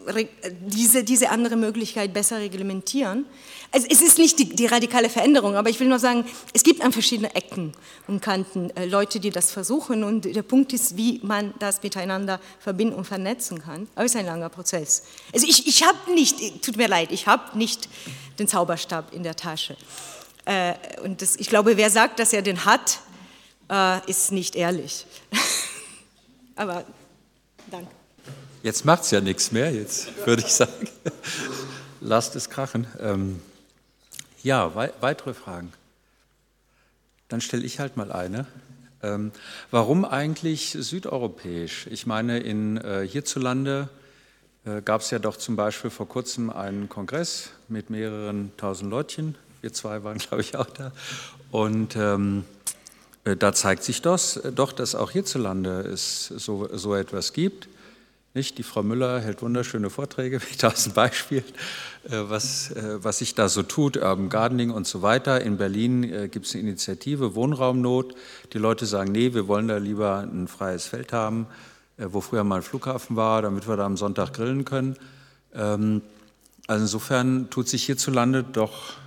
re, 0.08 0.28
diese, 0.66 1.04
diese 1.04 1.30
andere 1.30 1.56
Möglichkeit 1.56 2.12
besser 2.12 2.38
reglementieren. 2.38 3.26
Also 3.70 3.86
es 3.90 4.00
ist 4.00 4.18
nicht 4.18 4.38
die, 4.38 4.48
die, 4.48 4.66
radikale 4.66 5.10
Veränderung, 5.10 5.54
aber 5.54 5.68
ich 5.68 5.78
will 5.78 5.88
nur 5.88 5.98
sagen, 5.98 6.24
es 6.54 6.62
gibt 6.62 6.80
an 6.80 6.90
verschiedenen 6.90 7.30
Ecken 7.34 7.72
und 8.06 8.22
Kanten 8.22 8.70
äh, 8.70 8.86
Leute, 8.86 9.20
die 9.20 9.28
das 9.28 9.52
versuchen 9.52 10.04
und 10.04 10.24
der 10.24 10.42
Punkt 10.42 10.72
ist, 10.72 10.96
wie 10.96 11.20
man 11.22 11.52
das 11.58 11.82
miteinander 11.82 12.40
verbinden 12.60 12.94
und 12.94 13.04
vernetzen 13.04 13.60
kann. 13.62 13.86
Aber 13.94 14.06
es 14.06 14.14
ist 14.14 14.20
ein 14.20 14.24
langer 14.26 14.48
Prozess. 14.48 15.02
Also 15.34 15.46
ich, 15.46 15.66
ich 15.66 15.84
habe 15.84 15.98
nicht, 16.14 16.62
tut 16.62 16.78
mir 16.78 16.88
leid, 16.88 17.12
ich 17.12 17.26
habe 17.26 17.58
nicht 17.58 17.90
den 18.38 18.48
Zauberstab 18.48 19.12
in 19.12 19.22
der 19.22 19.36
Tasche. 19.36 19.76
Äh, 20.46 20.74
und 21.02 21.20
das, 21.20 21.36
ich 21.36 21.50
glaube, 21.50 21.76
wer 21.76 21.90
sagt, 21.90 22.20
dass 22.20 22.32
er 22.32 22.40
den 22.40 22.64
hat, 22.64 23.00
äh, 23.70 24.10
ist 24.10 24.32
nicht 24.32 24.56
ehrlich. 24.56 25.04
aber 26.56 26.84
danke. 27.70 27.90
Jetzt 28.62 28.86
macht 28.86 29.02
es 29.02 29.10
ja 29.10 29.20
nichts 29.20 29.52
mehr, 29.52 29.70
jetzt 29.70 30.08
würde 30.26 30.42
ich 30.42 30.52
sagen. 30.52 30.88
Lasst 32.00 32.34
es 32.34 32.48
krachen. 32.48 32.86
Ähm, 32.98 33.40
ja, 34.42 34.74
wei 34.74 34.92
weitere 35.00 35.34
Fragen? 35.34 35.72
Dann 37.28 37.40
stelle 37.40 37.64
ich 37.64 37.80
halt 37.80 37.96
mal 37.96 38.12
eine. 38.12 38.46
Ähm, 39.02 39.32
warum 39.70 40.04
eigentlich 40.04 40.76
südeuropäisch? 40.78 41.86
Ich 41.88 42.06
meine, 42.06 42.38
in, 42.40 42.78
äh, 42.78 43.06
hierzulande 43.06 43.88
äh, 44.64 44.82
gab 44.82 45.02
es 45.02 45.10
ja 45.10 45.18
doch 45.18 45.36
zum 45.36 45.56
Beispiel 45.56 45.90
vor 45.90 46.08
kurzem 46.08 46.50
einen 46.50 46.88
Kongress 46.88 47.50
mit 47.68 47.90
mehreren 47.90 48.52
tausend 48.56 48.90
Leutchen. 48.90 49.36
Wir 49.60 49.72
zwei 49.72 50.02
waren, 50.04 50.18
glaube 50.28 50.40
ich, 50.40 50.56
auch 50.56 50.70
da. 50.70 50.92
Und 51.50 51.96
ähm, 51.96 52.44
äh, 53.24 53.36
da 53.36 53.52
zeigt 53.52 53.84
sich 53.84 54.02
das, 54.02 54.36
äh, 54.36 54.52
doch, 54.52 54.72
dass 54.72 54.94
auch 54.94 55.10
hierzulande 55.10 55.80
es 55.80 56.26
so, 56.26 56.68
so 56.72 56.94
etwas 56.94 57.32
gibt. 57.32 57.68
Nicht? 58.34 58.58
Die 58.58 58.62
Frau 58.62 58.82
Müller 58.82 59.20
hält 59.20 59.42
wunderschöne 59.42 59.90
Vorträge 59.90 60.36
mit 60.50 60.60
tausend 60.60 60.94
Beispielen, 60.94 61.44
äh, 62.04 62.18
was, 62.28 62.70
äh, 62.72 63.02
was 63.02 63.18
sich 63.18 63.34
da 63.34 63.48
so 63.48 63.62
tut, 63.62 63.96
Urban 63.96 64.28
Gardening 64.28 64.70
und 64.70 64.86
so 64.86 65.02
weiter. 65.02 65.40
In 65.40 65.56
Berlin 65.56 66.04
äh, 66.04 66.28
gibt 66.28 66.46
es 66.46 66.54
eine 66.54 66.62
Initiative 66.62 67.34
Wohnraumnot. 67.34 68.14
Die 68.52 68.58
Leute 68.58 68.86
sagen, 68.86 69.12
nee, 69.12 69.34
wir 69.34 69.48
wollen 69.48 69.68
da 69.68 69.78
lieber 69.78 70.20
ein 70.20 70.48
freies 70.48 70.86
Feld 70.86 71.12
haben, 71.12 71.46
wo 71.96 72.20
früher 72.20 72.44
mal 72.44 72.56
ein 72.56 72.62
Flughafen 72.62 73.16
war, 73.16 73.42
damit 73.42 73.66
wir 73.66 73.76
da 73.76 73.84
am 73.84 73.96
Sonntag 73.96 74.34
grillen 74.34 74.64
können. 74.64 74.96
Ähm, 75.52 76.02
also 76.68 76.82
insofern 76.82 77.48
tut 77.50 77.66
sich 77.66 77.84
hierzulande 77.84 78.44
doch 78.44 78.98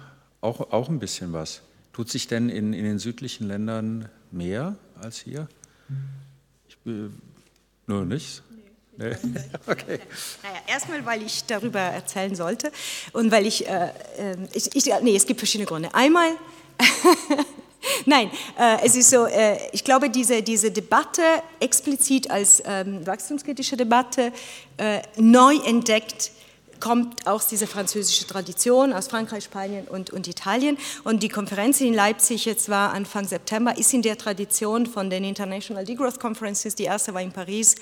auch, 0.41 0.71
auch 0.71 0.89
ein 0.89 0.99
bisschen 0.99 1.31
was. 1.31 1.61
Tut 1.93 2.09
sich 2.09 2.27
denn 2.27 2.49
in, 2.49 2.73
in 2.73 2.83
den 2.83 2.99
südlichen 2.99 3.47
Ländern 3.47 4.09
mehr 4.31 4.75
als 4.99 5.19
hier? 5.19 5.47
Ich, 6.67 6.77
nur 7.85 8.05
nichts? 8.05 8.41
Nee. 8.97 9.15
Okay. 9.67 9.99
Naja, 10.43 10.57
erstmal, 10.67 11.05
weil 11.05 11.23
ich 11.23 11.45
darüber 11.45 11.79
erzählen 11.79 12.35
sollte 12.35 12.71
und 13.13 13.31
weil 13.31 13.45
ich, 13.45 13.67
äh, 13.67 13.89
ähm, 14.17 14.47
ich, 14.53 14.75
ich, 14.75 14.85
nee, 15.01 15.15
es 15.15 15.25
gibt 15.25 15.39
verschiedene 15.39 15.67
Gründe. 15.67 15.93
Einmal, 15.93 16.31
nein, 18.05 18.29
äh, 18.59 18.77
es 18.83 18.95
ist 18.95 19.09
so, 19.09 19.25
äh, 19.25 19.57
ich 19.71 19.83
glaube, 19.83 20.09
diese, 20.09 20.41
diese 20.41 20.71
Debatte 20.71 21.21
explizit 21.59 22.29
als 22.29 22.61
ähm, 22.65 23.05
wachstumskritische 23.05 23.77
Debatte 23.77 24.31
äh, 24.77 25.01
neu 25.17 25.55
entdeckt 25.57 26.31
kommt 26.81 27.27
aus 27.27 27.47
dieser 27.47 27.67
französischen 27.67 28.27
Tradition, 28.27 28.91
aus 28.91 29.07
Frankreich, 29.07 29.45
Spanien 29.45 29.87
und, 29.87 30.09
und 30.09 30.27
Italien. 30.27 30.77
Und 31.03 31.23
die 31.23 31.29
Konferenz 31.29 31.79
in 31.79 31.93
Leipzig, 31.93 32.45
jetzt 32.45 32.67
war 32.67 32.91
Anfang 32.91 33.25
September, 33.25 33.77
ist 33.77 33.93
in 33.93 34.01
der 34.01 34.17
Tradition 34.17 34.87
von 34.87 35.09
den 35.09 35.23
International 35.23 35.85
Degrowth 35.85 36.19
Conferences. 36.19 36.75
Die 36.75 36.85
erste 36.85 37.13
war 37.13 37.21
in 37.21 37.31
Paris 37.31 37.75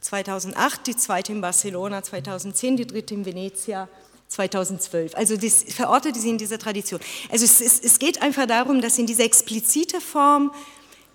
2008, 0.00 0.86
die 0.86 0.96
zweite 0.96 1.32
in 1.32 1.40
Barcelona 1.40 2.02
2010, 2.02 2.76
die 2.76 2.86
dritte 2.86 3.14
in 3.14 3.24
Venezia 3.24 3.88
2012. 4.28 5.14
Also 5.14 5.36
das 5.36 5.64
verortet 5.68 6.16
sie 6.16 6.30
in 6.30 6.38
dieser 6.38 6.58
Tradition. 6.58 7.00
Also 7.30 7.44
es, 7.44 7.60
es, 7.60 7.80
es 7.80 7.98
geht 7.98 8.22
einfach 8.22 8.46
darum, 8.46 8.80
dass 8.80 8.98
in 8.98 9.06
dieser 9.06 9.24
explizite 9.24 10.00
Form 10.00 10.52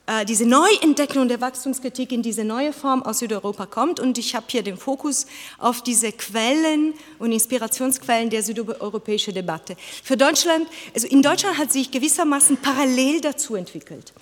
äh, 0.08 0.26
diese 0.26 0.46
Neuentdeckung 0.46 1.28
der 1.28 1.42
Wachstumskritik 1.42 2.12
in 2.12 2.22
diese 2.22 2.44
neue 2.44 2.74
Form 2.74 3.04
aus 3.04 3.20
Südeuropa 3.20 3.66
kommt. 3.66 4.00
Und 4.00 4.18
ich 4.18 4.36
habe 4.36 4.46
hier 4.50 4.64
den 4.64 4.78
Fokus 4.78 5.26
auf 5.58 5.82
diese 5.82 6.12
Quellen 6.12 6.94
und 7.20 7.32
Inspirationsquellen 7.32 8.30
der 8.30 8.44
südeuropäischen 8.44 9.34
Debatte. 9.34 9.76
Für 10.04 10.18
Deutschland, 10.18 10.68
also 10.94 11.08
in 11.08 11.22
Deutschland 11.22 11.58
hat 11.58 11.72
sich 11.72 11.92
gewissermaßen 11.92 12.58
parallel 12.58 13.22
dazu 13.22 13.56
entwickelt 13.56 14.14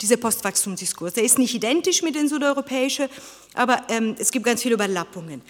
dieser 0.00 0.16
Postwachstumsdiskurs. 0.16 1.14
Der 1.14 1.24
ist 1.24 1.38
nicht 1.38 1.54
identisch 1.54 2.02
mit 2.02 2.14
den 2.14 2.28
südeuropäischen, 2.28 3.08
aber 3.54 3.82
ähm, 3.88 4.16
es 4.18 4.30
gibt 4.30 4.44
ganz 4.44 4.62
viele 4.62 4.74
Überlappungen. 4.74 5.42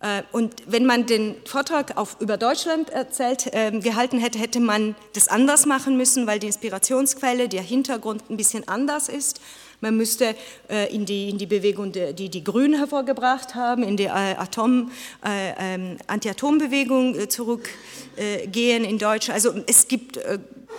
Äh, 0.00 0.22
und 0.32 0.54
wenn 0.66 0.84
man 0.84 1.06
den 1.06 1.36
Vortrag 1.46 1.96
auf, 1.96 2.16
über 2.20 2.36
Deutschland 2.36 2.90
erzählt, 2.90 3.52
äh, 3.52 3.70
gehalten 3.70 4.18
hätte, 4.18 4.38
hätte 4.38 4.60
man 4.60 4.96
das 5.14 5.28
anders 5.28 5.64
machen 5.64 5.96
müssen, 5.96 6.26
weil 6.26 6.38
die 6.38 6.48
Inspirationsquelle, 6.48 7.48
der 7.48 7.62
Hintergrund 7.62 8.28
ein 8.28 8.36
bisschen 8.36 8.66
anders 8.68 9.08
ist. 9.08 9.40
Man 9.82 9.96
müsste 9.96 10.36
äh, 10.70 10.94
in, 10.94 11.04
die, 11.06 11.28
in 11.28 11.38
die 11.38 11.46
Bewegung, 11.46 11.90
die 11.90 12.28
die 12.28 12.44
Grünen 12.44 12.78
hervorgebracht 12.78 13.56
haben, 13.56 13.82
in 13.82 13.96
die 13.96 14.04
äh, 14.04 14.36
Atom, 14.36 14.92
äh, 15.24 15.52
ähm, 15.58 15.96
Anti-Atom-Bewegung 16.06 17.16
äh, 17.16 17.28
zurückgehen 17.28 18.84
in 18.84 18.98
Deutschland. 18.98 19.34
Also 19.34 19.60
es 19.66 19.88
gibt 19.88 20.20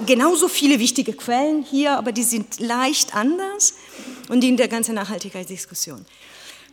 genauso 0.06 0.48
viele 0.48 0.80
wichtige 0.80 1.12
Quellen 1.12 1.64
hier, 1.64 1.98
aber 1.98 2.14
die 2.14 2.24
sind 2.24 2.62
leicht 2.62 3.14
anders 3.14 3.74
und 4.30 4.42
in 4.42 4.56
der 4.56 4.70
ganzen 4.70 4.96
Nachhaltigkeitsdiskussion. 4.96 6.06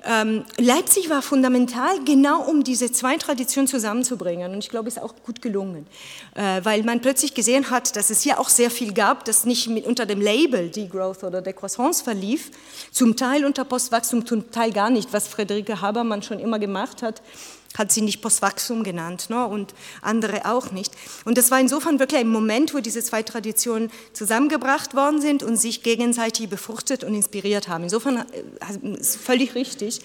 Ähm, 0.04 0.44
Leipzig 0.56 1.10
war 1.10 1.20
fundamental, 1.20 2.02
genau 2.04 2.42
um 2.42 2.64
diese 2.64 2.90
zwei 2.90 3.16
Traditionen 3.16 3.66
zusammenzubringen. 3.66 4.52
Und 4.52 4.58
ich 4.58 4.70
glaube, 4.70 4.88
es 4.88 4.96
ist 4.96 5.02
auch 5.02 5.14
gut 5.24 5.42
gelungen, 5.42 5.86
äh, 6.34 6.60
weil 6.64 6.82
man 6.84 7.00
plötzlich 7.00 7.34
gesehen 7.34 7.70
hat, 7.70 7.96
dass 7.96 8.10
es 8.10 8.22
hier 8.22 8.40
auch 8.40 8.48
sehr 8.48 8.70
viel 8.70 8.94
gab, 8.94 9.24
das 9.24 9.44
nicht 9.44 9.68
mit, 9.68 9.86
unter 9.86 10.06
dem 10.06 10.20
Label 10.20 10.70
Degrowth 10.70 11.22
oder 11.24 11.42
Decroissance 11.42 12.02
verlief, 12.02 12.50
zum 12.90 13.16
Teil 13.16 13.44
unter 13.44 13.64
Postwachstum, 13.64 14.24
zum 14.24 14.50
Teil 14.50 14.72
gar 14.72 14.90
nicht, 14.90 15.12
was 15.12 15.28
Friederike 15.28 15.80
Habermann 15.80 16.22
schon 16.22 16.38
immer 16.38 16.58
gemacht 16.58 17.02
hat 17.02 17.20
hat 17.78 17.92
sie 17.92 18.02
nicht 18.02 18.20
Postwachstum 18.20 18.82
genannt 18.82 19.30
ne? 19.30 19.46
und 19.46 19.74
andere 20.02 20.44
auch 20.46 20.72
nicht. 20.72 20.92
Und 21.24 21.38
das 21.38 21.50
war 21.50 21.60
insofern 21.60 21.98
wirklich 22.00 22.20
ein 22.20 22.28
Moment, 22.28 22.74
wo 22.74 22.80
diese 22.80 23.02
zwei 23.02 23.22
Traditionen 23.22 23.90
zusammengebracht 24.12 24.94
worden 24.94 25.20
sind 25.20 25.42
und 25.42 25.56
sich 25.56 25.82
gegenseitig 25.82 26.48
befruchtet 26.48 27.04
und 27.04 27.14
inspiriert 27.14 27.68
haben. 27.68 27.84
Insofern 27.84 28.18
äh, 28.18 28.98
ist 28.98 29.16
völlig 29.16 29.54
richtig. 29.54 30.00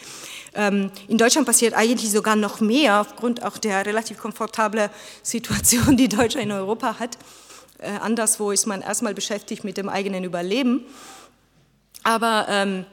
Ähm, 0.54 0.92
in 1.08 1.18
Deutschland 1.18 1.48
passiert 1.48 1.74
eigentlich 1.74 2.12
sogar 2.12 2.36
noch 2.36 2.60
mehr, 2.60 3.02
aufgrund 3.02 3.44
auch 3.44 3.58
der 3.58 3.86
relativ 3.86 4.20
komfortablen 4.20 4.90
Situation, 5.24 5.98
die 5.98 6.08
Deutschland 6.08 6.46
in 6.46 6.52
Europa 6.52 7.00
hat. 7.00 7.18
Äh, 7.80 7.90
anderswo 8.00 8.52
ist 8.52 8.68
man 8.68 8.82
erstmal 8.82 9.14
beschäftigt 9.14 9.64
mit 9.64 9.78
dem 9.78 9.90
eigenen 9.90 10.24
Überleben. 10.24 10.86
Aber 12.04 12.46
ähm, 12.48 12.86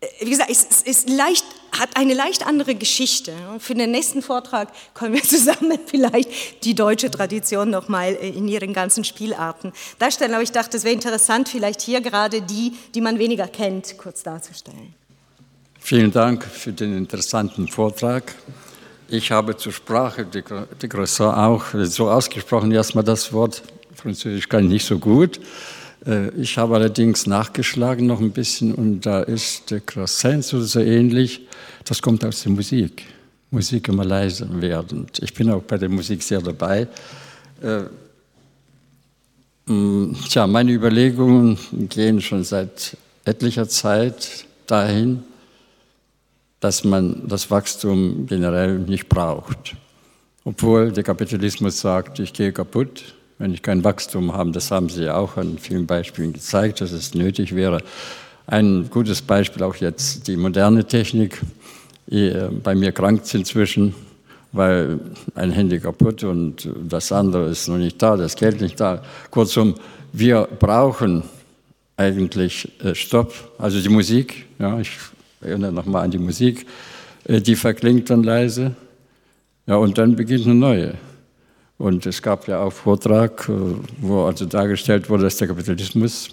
äh, 0.00 0.06
wie 0.20 0.30
gesagt, 0.30 0.50
es 0.50 0.82
ist 0.82 1.08
leicht, 1.08 1.44
hat 1.72 1.96
eine 1.96 2.14
leicht 2.14 2.46
andere 2.46 2.74
Geschichte. 2.74 3.32
Für 3.58 3.74
den 3.74 3.90
nächsten 3.90 4.22
Vortrag 4.22 4.68
können 4.94 5.14
wir 5.14 5.22
zusammen 5.24 5.78
vielleicht 5.86 6.64
die 6.64 6.74
deutsche 6.74 7.10
Tradition 7.10 7.70
nochmal 7.70 8.14
äh, 8.14 8.28
in 8.28 8.48
ihren 8.48 8.72
ganzen 8.72 9.04
Spielarten 9.04 9.72
darstellen. 9.98 10.34
Aber 10.34 10.42
ich 10.42 10.52
dachte, 10.52 10.76
es 10.76 10.84
wäre 10.84 10.94
interessant, 10.94 11.48
vielleicht 11.48 11.80
hier 11.80 12.00
gerade 12.00 12.42
die, 12.42 12.72
die 12.94 13.00
man 13.00 13.18
weniger 13.18 13.48
kennt, 13.48 13.98
kurz 13.98 14.22
darzustellen. 14.22 14.94
Vielen 15.80 16.12
Dank 16.12 16.44
für 16.44 16.72
den 16.72 16.96
interessanten 16.96 17.68
Vortrag. 17.68 18.34
Ich 19.08 19.30
habe 19.30 19.56
zur 19.56 19.72
Sprache 19.72 20.26
de 20.26 20.42
Croissant 20.88 21.36
auch 21.36 21.64
so 21.84 22.10
ausgesprochen, 22.10 22.70
erstmal 22.72 23.04
das 23.04 23.32
Wort 23.32 23.62
Französisch 23.98 24.48
kann 24.48 24.64
ich 24.64 24.70
nicht 24.70 24.86
so 24.86 24.98
gut. 24.98 25.40
Äh, 26.08 26.30
ich 26.30 26.56
habe 26.58 26.74
allerdings 26.74 27.26
nachgeschlagen 27.26 28.06
noch 28.06 28.20
ein 28.20 28.32
bisschen 28.32 28.74
und 28.74 29.02
da 29.02 29.20
ist 29.20 29.70
der 29.70 29.80
Croissant 29.80 30.44
so 30.44 30.80
ähnlich. 30.80 31.42
Das 31.84 32.02
kommt 32.02 32.24
aus 32.24 32.42
der 32.42 32.52
Musik. 32.52 33.04
Musik 33.50 33.88
immer 33.88 34.04
leiser 34.04 34.48
werden. 34.60 35.06
Ich 35.20 35.32
bin 35.32 35.50
auch 35.50 35.62
bei 35.62 35.78
der 35.78 35.88
Musik 35.88 36.22
sehr 36.22 36.40
dabei. 36.40 36.86
Äh, 37.62 37.84
mm, 39.70 40.16
tja, 40.28 40.46
meine 40.46 40.72
Überlegungen 40.72 41.58
gehen 41.88 42.20
schon 42.20 42.44
seit 42.44 42.96
etlicher 43.24 43.68
Zeit 43.68 44.46
dahin, 44.66 45.22
dass 46.60 46.84
man 46.84 47.26
das 47.26 47.50
Wachstum 47.50 48.26
generell 48.26 48.78
nicht 48.78 49.08
braucht. 49.08 49.76
Obwohl 50.44 50.92
der 50.92 51.04
Kapitalismus 51.04 51.80
sagt, 51.80 52.18
ich 52.18 52.32
gehe 52.32 52.52
kaputt, 52.52 53.14
wenn 53.38 53.54
ich 53.54 53.62
kein 53.62 53.84
Wachstum 53.84 54.32
habe, 54.32 54.50
das 54.50 54.70
haben 54.70 54.88
Sie 54.88 55.04
ja 55.04 55.16
auch 55.16 55.36
an 55.36 55.58
vielen 55.58 55.86
Beispielen 55.86 56.32
gezeigt, 56.32 56.80
dass 56.80 56.92
es 56.92 57.14
nötig 57.14 57.54
wäre. 57.54 57.82
Ein 58.46 58.88
gutes 58.90 59.22
Beispiel 59.22 59.62
auch 59.62 59.76
jetzt 59.76 60.26
die 60.26 60.36
moderne 60.36 60.84
Technik. 60.84 61.40
Äh, 62.10 62.48
bei 62.62 62.74
mir 62.74 62.92
krankt 62.92 63.26
es 63.26 63.34
inzwischen, 63.34 63.94
weil 64.52 64.98
ein 65.34 65.50
Handy 65.50 65.78
kaputt 65.78 66.24
und 66.24 66.68
das 66.88 67.12
andere 67.12 67.50
ist 67.50 67.68
noch 67.68 67.78
nicht 67.78 68.02
da, 68.02 68.16
das 68.16 68.36
Geld 68.36 68.60
nicht 68.60 68.80
da. 68.80 69.02
Kurzum, 69.30 69.74
wir 70.12 70.48
brauchen 70.58 71.22
eigentlich 71.96 72.70
äh, 72.82 72.94
Stopp, 72.94 73.34
also 73.58 73.80
die 73.80 73.88
Musik. 73.88 74.46
Ja, 74.58 74.80
ich 74.80 74.90
erinnere 75.40 75.72
nochmal 75.72 76.04
an 76.04 76.10
die 76.10 76.18
Musik. 76.18 76.66
Äh, 77.24 77.40
die 77.40 77.54
verklingt 77.56 78.08
dann 78.10 78.22
leise. 78.22 78.74
Ja, 79.66 79.76
und 79.76 79.98
dann 79.98 80.16
beginnt 80.16 80.46
eine 80.46 80.54
neue. 80.54 80.94
Und 81.78 82.06
es 82.06 82.20
gab 82.20 82.48
ja 82.48 82.60
auch 82.60 82.72
Vortrag, 82.72 83.48
wo 84.00 84.24
also 84.24 84.44
dargestellt 84.46 85.08
wurde, 85.08 85.24
dass 85.24 85.36
der 85.36 85.46
Kapitalismus 85.46 86.30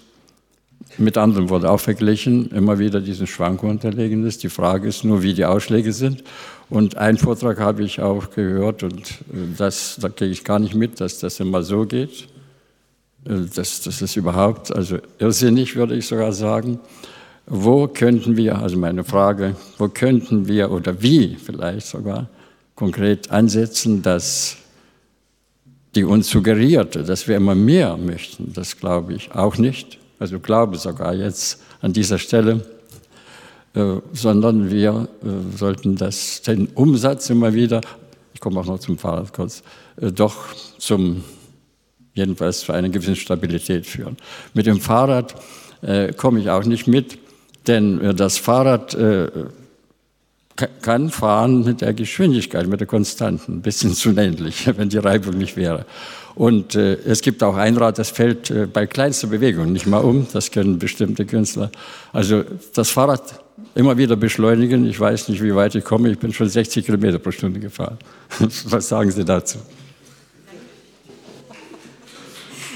mit 0.98 1.16
anderen 1.16 1.48
wurde 1.48 1.70
auch 1.70 1.80
verglichen, 1.80 2.50
immer 2.50 2.78
wieder 2.78 3.00
diesen 3.00 3.26
Schwankungen 3.26 3.76
unterlegen 3.76 4.26
ist. 4.26 4.42
Die 4.42 4.48
Frage 4.48 4.88
ist 4.88 5.04
nur, 5.04 5.22
wie 5.22 5.34
die 5.34 5.44
Ausschläge 5.44 5.92
sind. 5.92 6.24
Und 6.68 6.96
einen 6.96 7.18
Vortrag 7.18 7.60
habe 7.60 7.84
ich 7.84 8.00
auch 8.00 8.30
gehört 8.30 8.82
und 8.82 9.00
äh, 9.32 9.54
das, 9.56 9.98
da 10.00 10.08
gehe 10.08 10.28
ich 10.28 10.42
gar 10.42 10.58
nicht 10.58 10.74
mit, 10.74 11.00
dass 11.00 11.20
das 11.20 11.38
immer 11.38 11.62
so 11.62 11.86
geht. 11.86 12.28
Äh, 13.24 13.42
das, 13.54 13.82
das 13.82 14.02
ist 14.02 14.16
überhaupt, 14.16 14.74
also 14.74 14.98
irrsinnig, 15.18 15.76
würde 15.76 15.94
ich 15.94 16.06
sogar 16.06 16.32
sagen. 16.32 16.80
Wo 17.46 17.86
könnten 17.86 18.36
wir, 18.36 18.58
also 18.58 18.76
meine 18.76 19.04
Frage, 19.04 19.54
wo 19.78 19.88
könnten 19.88 20.48
wir 20.48 20.72
oder 20.72 21.00
wie 21.02 21.36
vielleicht 21.36 21.86
sogar 21.86 22.28
konkret 22.74 23.30
ansetzen, 23.30 24.02
dass 24.02 24.56
die 25.96 26.04
uns 26.04 26.28
suggerierte, 26.28 27.02
dass 27.02 27.26
wir 27.26 27.36
immer 27.36 27.54
mehr 27.54 27.96
möchten, 27.96 28.52
das 28.52 28.76
glaube 28.76 29.14
ich 29.14 29.32
auch 29.32 29.56
nicht. 29.56 29.98
Also 30.18 30.38
glaube 30.38 30.76
sogar 30.76 31.14
jetzt 31.14 31.62
an 31.80 31.92
dieser 31.92 32.18
Stelle, 32.18 32.64
äh, 33.74 33.96
sondern 34.12 34.70
wir 34.70 35.08
äh, 35.22 35.56
sollten 35.56 35.96
das, 35.96 36.42
den 36.42 36.68
Umsatz 36.74 37.30
immer 37.30 37.54
wieder, 37.54 37.80
ich 38.34 38.40
komme 38.40 38.60
auch 38.60 38.66
noch 38.66 38.78
zum 38.78 38.98
Fahrrad 38.98 39.32
kurz, 39.32 39.62
äh, 40.00 40.12
doch 40.12 40.36
zum, 40.78 41.24
jedenfalls 42.14 42.60
zu 42.60 42.72
einer 42.72 42.90
gewissen 42.90 43.16
Stabilität 43.16 43.86
führen. 43.86 44.16
Mit 44.54 44.66
dem 44.66 44.80
Fahrrad 44.80 45.34
äh, 45.82 46.12
komme 46.12 46.40
ich 46.40 46.50
auch 46.50 46.64
nicht 46.64 46.86
mit, 46.86 47.18
denn 47.66 48.00
äh, 48.00 48.14
das 48.14 48.38
Fahrrad 48.38 48.94
äh, 48.94 49.28
kann 50.56 51.10
fahren 51.10 51.64
mit 51.64 51.80
der 51.80 51.92
Geschwindigkeit, 51.92 52.66
mit 52.66 52.80
der 52.80 52.86
Konstanten, 52.86 53.54
ein 53.54 53.62
bisschen 53.62 53.94
zu 53.94 54.10
ländlich, 54.10 54.66
wenn 54.76 54.88
die 54.88 54.98
Reibung 54.98 55.36
nicht 55.38 55.56
wäre. 55.56 55.84
Und 56.34 56.74
äh, 56.74 56.94
es 57.06 57.22
gibt 57.22 57.42
auch 57.42 57.56
ein 57.56 57.76
Rad, 57.76 57.98
das 57.98 58.10
fällt 58.10 58.50
äh, 58.50 58.66
bei 58.66 58.86
kleinster 58.86 59.26
Bewegung 59.28 59.72
nicht 59.72 59.86
mal 59.86 59.98
um. 59.98 60.26
Das 60.32 60.50
können 60.50 60.78
bestimmte 60.78 61.24
Künstler. 61.24 61.70
Also 62.12 62.44
das 62.74 62.90
Fahrrad 62.90 63.42
immer 63.74 63.96
wieder 63.96 64.16
beschleunigen. 64.16 64.86
Ich 64.86 65.00
weiß 65.00 65.28
nicht, 65.28 65.42
wie 65.42 65.54
weit 65.54 65.74
ich 65.74 65.84
komme. 65.84 66.10
Ich 66.10 66.18
bin 66.18 66.32
schon 66.32 66.48
60 66.48 66.84
Kilometer 66.84 67.18
pro 67.18 67.30
Stunde 67.30 67.58
gefahren. 67.58 67.98
Was 68.64 68.88
sagen 68.88 69.10
Sie 69.10 69.24
dazu? 69.24 69.58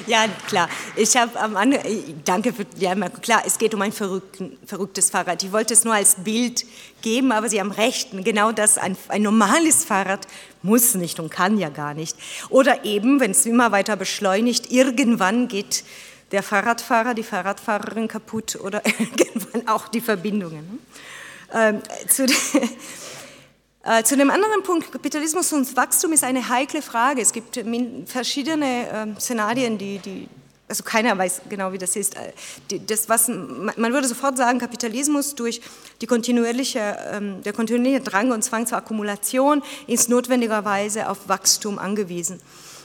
Ja, 0.07 0.25
klar. 0.49 0.69
Ich 0.97 1.17
habe 1.17 1.39
am 1.39 1.57
Anfang, 1.57 1.83
danke 2.25 2.53
für 2.53 2.67
ja, 2.79 2.95
klar, 2.97 3.43
es 3.47 3.59
geht 3.59 3.75
um 3.75 3.83
ein 3.83 3.93
verrücktes 3.93 5.09
Fahrrad. 5.11 5.43
Ich 5.45 5.53
wollte 5.53 5.75
es 5.75 5.85
nur 5.85 5.95
als 5.95 6.17
Bild 6.17 6.65
geben, 7.03 7.33
aber 7.33 7.49
Sie 7.49 7.61
haben 7.61 7.71
recht. 7.71 8.11
Genau 8.13 8.53
das, 8.53 8.79
ein, 8.79 8.97
ein 9.09 9.23
normales 9.23 9.85
Fahrrad 9.85 10.27
muss 10.63 10.95
nicht 10.95 11.21
und 11.21 11.31
kann 11.31 11.59
ja 11.59 11.69
gar 11.69 11.95
nicht. 11.95 12.17
Oder 12.49 12.85
eben, 12.85 13.21
wenn 13.21 13.31
es 13.31 13.47
immer 13.47 13.73
weiter 13.73 13.97
beschleunigt, 13.97 14.71
irgendwann 14.71 15.49
geht 15.49 15.85
der 16.33 16.43
Fahrradfahrer, 16.43 17.15
die 17.15 17.23
Fahrradfahrerin 17.23 18.09
kaputt 18.09 18.57
oder 18.63 18.83
irgendwann 18.99 19.69
auch 19.69 19.89
die 19.89 20.01
Verbindungen. 20.01 20.81
Ähm, 21.53 21.81
zu, 22.09 22.25
äh, 23.85 24.03
zu 24.05 24.17
dem 24.17 24.31
anderen 24.31 24.63
Punkt, 24.63 24.93
Kapitalismus 24.93 25.53
und 25.53 25.77
Wachstum 25.77 26.13
ist 26.13 26.23
eine 26.23 26.49
heikle 26.49 26.83
Frage. 26.83 27.21
Es 27.21 27.33
gibt 27.33 27.61
verschiedene 28.07 29.17
äh, 29.17 29.21
Szenarien, 29.21 29.79
die, 29.79 29.99
die, 29.99 30.29
also 30.71 30.85
keiner 30.85 31.19
weiß 31.19 31.43
genau, 31.49 31.73
wie 31.73 31.79
das 31.79 31.97
ist. 31.97 32.17
Äh, 32.17 32.81
das, 32.87 33.09
was, 33.09 33.29
man 33.29 33.93
würde 33.93 34.09
sofort 34.09 34.39
sagen, 34.39 34.59
Kapitalismus 34.59 35.35
durch 35.35 35.61
die 36.01 36.07
kontinuierliche, 36.07 36.97
ähm, 37.13 37.43
der 37.43 37.53
kontinuierliche 37.53 38.01
Drang 38.03 38.31
und 38.31 38.43
Zwang 38.43 38.67
zur 38.67 38.79
Akkumulation 38.79 39.63
ist 39.87 40.09
notwendigerweise 40.09 41.09
auf 41.09 41.29
Wachstum 41.29 41.79
angewiesen. 41.79 42.41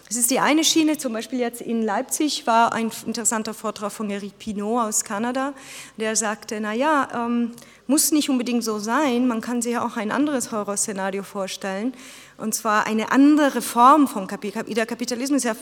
Das 0.07 0.17
ist 0.17 0.29
die 0.29 0.39
eine 0.39 0.63
Schiene, 0.63 0.97
zum 0.97 1.13
Beispiel 1.13 1.39
jetzt 1.39 1.61
in 1.61 1.81
Leipzig 1.81 2.45
war 2.45 2.73
ein 2.73 2.91
interessanter 3.07 3.55
Vortrag 3.55 3.91
von 3.91 4.09
Eric 4.11 4.37
Pinot 4.37 4.83
aus 4.83 5.03
Kanada, 5.03 5.53
der 5.97 6.15
sagte, 6.15 6.59
naja, 6.59 7.07
ähm, 7.13 7.53
muss 7.87 8.11
nicht 8.11 8.29
unbedingt 8.29 8.63
so 8.63 8.77
sein, 8.77 9.27
man 9.27 9.41
kann 9.41 9.63
sich 9.63 9.77
auch 9.77 9.97
ein 9.97 10.11
anderes 10.11 10.51
Horrorszenario 10.51 11.23
vorstellen, 11.23 11.93
und 12.37 12.53
zwar 12.53 12.85
eine 12.85 13.11
andere 13.11 13.63
Form 13.63 14.07
von 14.07 14.27
Kapitalismus. 14.27 14.75
Der 14.75 14.85
Kapitalismus 14.85 15.37
ist 15.37 15.45
ja 15.45 15.55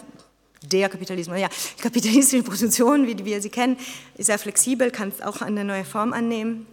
der 0.71 0.89
Kapitalismus, 0.89 1.39
ja, 1.39 1.49
kapitalistische 1.81 2.43
Position, 2.43 3.07
wie 3.07 3.25
wir 3.25 3.41
sie 3.41 3.49
kennen, 3.49 3.77
ist 4.17 4.27
sehr 4.27 4.39
flexibel, 4.39 4.91
kann 4.91 5.11
auch 5.23 5.41
eine 5.41 5.63
neue 5.63 5.85
Form 5.85 6.13
annehmen. 6.13 6.67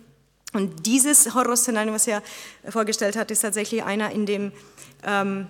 Und 0.53 0.87
dieses 0.87 1.35
Horrorszenario, 1.35 1.93
was 1.93 2.07
er 2.07 2.23
vorgestellt 2.69 3.17
hat, 3.17 3.31
ist 3.31 3.41
tatsächlich 3.41 3.85
einer, 3.85 4.11
in 4.11 4.27
dem 4.27 4.53
ähm, 5.07 5.47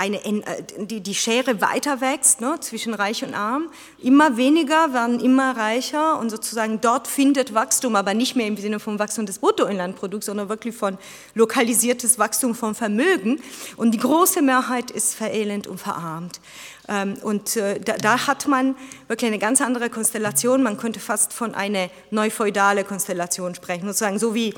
eine, 0.00 0.24
äh, 0.24 0.42
die, 0.78 1.02
die 1.02 1.14
Schere 1.14 1.60
weiter 1.60 2.00
wächst 2.00 2.40
ne, 2.40 2.56
zwischen 2.60 2.94
Reich 2.94 3.22
und 3.22 3.34
Arm. 3.34 3.68
Immer 4.02 4.38
weniger 4.38 4.94
werden 4.94 5.20
immer 5.20 5.56
reicher 5.56 6.18
und 6.18 6.30
sozusagen 6.30 6.80
dort 6.80 7.06
findet 7.06 7.52
Wachstum, 7.54 7.96
aber 7.96 8.14
nicht 8.14 8.34
mehr 8.34 8.46
im 8.46 8.56
Sinne 8.56 8.80
von 8.80 8.98
Wachstum 8.98 9.26
des 9.26 9.38
Bruttoinlandprodukts, 9.38 10.26
sondern 10.26 10.48
wirklich 10.48 10.74
von 10.74 10.96
lokalisiertes 11.34 12.18
Wachstum 12.18 12.54
von 12.54 12.74
Vermögen. 12.74 13.40
Und 13.76 13.92
die 13.92 13.98
große 13.98 14.40
Mehrheit 14.40 14.90
ist 14.90 15.14
verelend 15.14 15.66
und 15.66 15.78
verarmt. 15.78 16.40
Ähm, 16.88 17.14
und 17.22 17.56
äh, 17.56 17.78
da, 17.78 17.96
da, 17.98 18.26
hat 18.26 18.48
man 18.48 18.74
wirklich 19.06 19.28
eine 19.28 19.38
ganz 19.38 19.60
andere 19.60 19.90
Konstellation. 19.90 20.62
Man 20.62 20.78
könnte 20.78 20.98
fast 20.98 21.34
von 21.34 21.54
einer 21.54 21.90
neufeudale 22.10 22.84
Konstellation 22.84 23.54
sprechen, 23.54 23.86
sozusagen 23.86 24.18
so 24.18 24.34
wie 24.34 24.54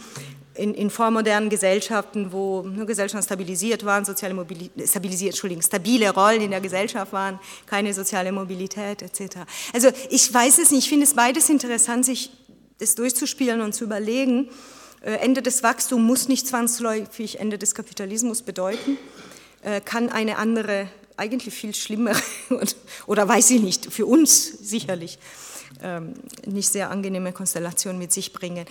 in, 0.54 0.74
in 0.74 0.90
vormodernen 0.90 1.48
Gesellschaften, 1.48 2.32
wo 2.32 2.62
nur 2.62 2.86
Gesellschaften 2.86 3.24
stabilisiert 3.24 3.84
waren, 3.84 4.04
soziale 4.04 4.34
Mobilität, 4.34 4.88
stabilisiert, 4.88 5.32
Entschuldigung, 5.32 5.62
stabile 5.62 6.10
Rollen 6.10 6.42
in 6.42 6.50
der 6.50 6.60
Gesellschaft 6.60 7.12
waren, 7.12 7.38
keine 7.66 7.94
soziale 7.94 8.32
Mobilität 8.32 9.02
etc. 9.02 9.38
Also 9.72 9.88
ich 10.10 10.32
weiß 10.32 10.58
es 10.58 10.70
nicht, 10.70 10.84
ich 10.84 10.88
finde 10.88 11.06
es 11.06 11.14
beides 11.14 11.48
interessant, 11.48 12.04
sich 12.04 12.30
das 12.78 12.94
durchzuspielen 12.94 13.60
und 13.60 13.74
zu 13.74 13.84
überlegen. 13.84 14.50
Äh, 15.00 15.12
Ende 15.14 15.40
des 15.40 15.62
Wachstums 15.62 16.02
muss 16.02 16.28
nicht 16.28 16.46
zwangsläufig 16.46 17.40
Ende 17.40 17.56
des 17.56 17.74
Kapitalismus 17.74 18.42
bedeuten, 18.42 18.98
äh, 19.62 19.80
kann 19.80 20.10
eine 20.10 20.36
andere, 20.36 20.88
eigentlich 21.16 21.54
viel 21.54 21.74
schlimmere 21.74 22.20
oder 23.06 23.26
weiß 23.26 23.50
ich 23.50 23.62
nicht, 23.62 23.92
für 23.92 24.06
uns 24.06 24.46
sicherlich 24.46 25.18
ähm, 25.82 26.14
nicht 26.46 26.68
sehr 26.68 26.90
angenehme 26.90 27.32
Konstellation 27.32 27.98
mit 27.98 28.12
sich 28.12 28.32
bringen. 28.32 28.66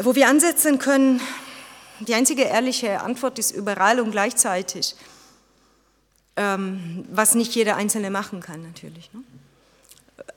Wo 0.00 0.14
wir 0.14 0.28
ansetzen 0.28 0.78
können, 0.78 1.20
die 2.00 2.14
einzige 2.14 2.42
ehrliche 2.42 3.00
Antwort 3.00 3.38
ist 3.38 3.50
überall 3.50 3.98
und 3.98 4.12
gleichzeitig, 4.12 4.94
ähm, 6.36 7.04
was 7.10 7.34
nicht 7.34 7.54
jeder 7.54 7.76
Einzelne 7.76 8.10
machen 8.10 8.40
kann 8.40 8.62
natürlich. 8.62 9.10
Ne? 9.12 9.22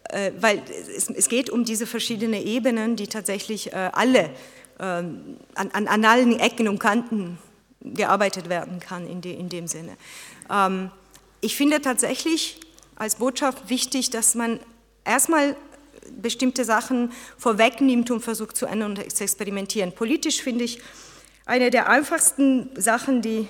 Äh, 0.10 0.32
weil 0.40 0.64
es, 0.98 1.30
geht 1.30 1.52
um 1.52 1.64
diese 1.64 1.86
verschiedenen 1.86 2.42
Ebenen, 2.42 2.96
die 2.96 3.08
tatsächlich 3.08 3.72
äh, 3.72 3.92
alle 3.94 4.32
ähm, 4.80 5.38
an, 5.54 5.70
an, 5.72 6.06
allen 6.06 6.40
Ecken 6.40 6.68
und 6.68 6.80
Kanten 6.80 7.38
gearbeitet 7.82 8.50
werden 8.50 8.80
kann 8.80 9.08
in, 9.08 9.22
in 9.22 9.50
dem 9.50 9.68
Sinne. 9.68 9.96
Ähm, 10.50 10.90
ich 11.40 11.56
finde 11.56 11.82
tatsächlich 11.82 12.60
als 12.96 13.16
Botschaft 13.16 13.70
wichtig, 13.70 14.10
dass 14.10 14.34
man 14.34 14.60
erstmal 15.06 15.56
bestimmte 16.22 16.66
Sachen 16.66 17.12
vorwegnimmt 17.38 18.12
und 18.12 18.22
versucht 18.22 18.58
zu 18.58 18.66
ändern 18.66 18.98
und 18.98 19.12
zu 19.12 19.24
experimentieren. 19.24 19.92
Politisch 19.92 20.42
finde 20.42 20.64
ich 20.66 20.82
eine 21.46 21.70
der 21.70 21.90
einfachsten 21.90 22.70
Sachen, 22.76 23.22
die 23.22 23.48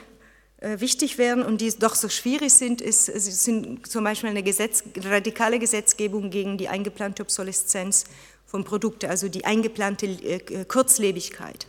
äh, 0.62 0.80
wichtig 0.80 1.18
wären 1.18 1.43
und 1.43 1.60
die 1.60 1.72
doch 1.78 1.95
so 1.95 2.08
schwierig 2.08 2.54
sind, 2.54 2.82
ist, 2.82 3.06
sind 3.06 3.88
zum 3.88 4.04
Beispiel 4.04 4.30
eine 4.30 4.43
Gesetz, 4.43 4.84
radikale 4.95 5.60
Gesetzgebung 5.60 6.30
gegen 6.30 6.58
die 6.58 6.68
eingeplante 6.68 7.24
Obsoleszenz 7.24 8.06
von 8.45 8.64
Produkten, 8.64 9.08
also 9.08 9.28
die 9.28 9.45
eingeplante 9.45 10.06
äh, 10.06 10.66
Kurzlebigkeit 10.66 11.68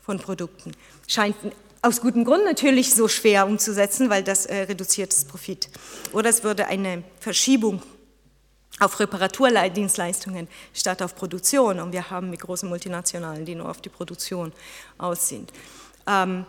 von 0.00 0.18
Produkten. 0.18 0.72
Scheint 1.06 1.36
aus 1.82 2.00
gutem 2.02 2.24
Grund 2.24 2.44
natürlich 2.44 2.94
so 2.94 3.08
schwer 3.08 3.46
umzusetzen, 3.46 4.10
weil 4.10 4.22
das 4.22 4.44
äh, 4.46 4.62
reduziert 4.62 5.12
das 5.12 5.24
Profit. 5.24 5.70
Oder 6.12 6.28
es 6.28 6.44
würde 6.44 6.66
eine 6.66 7.02
Verschiebung 7.20 7.80
auf 8.80 8.98
Reparaturdienstleistungen 8.98 10.48
statt 10.74 11.02
auf 11.02 11.14
Produktion. 11.14 11.78
Und 11.80 11.92
wir 11.92 12.10
haben 12.10 12.30
mit 12.30 12.40
großen 12.40 12.68
Multinationalen, 12.68 13.44
die 13.44 13.54
nur 13.54 13.68
auf 13.68 13.80
die 13.80 13.88
Produktion 13.88 14.52
aus 14.98 15.28
sind. 15.28 15.52
Ähm, 16.06 16.44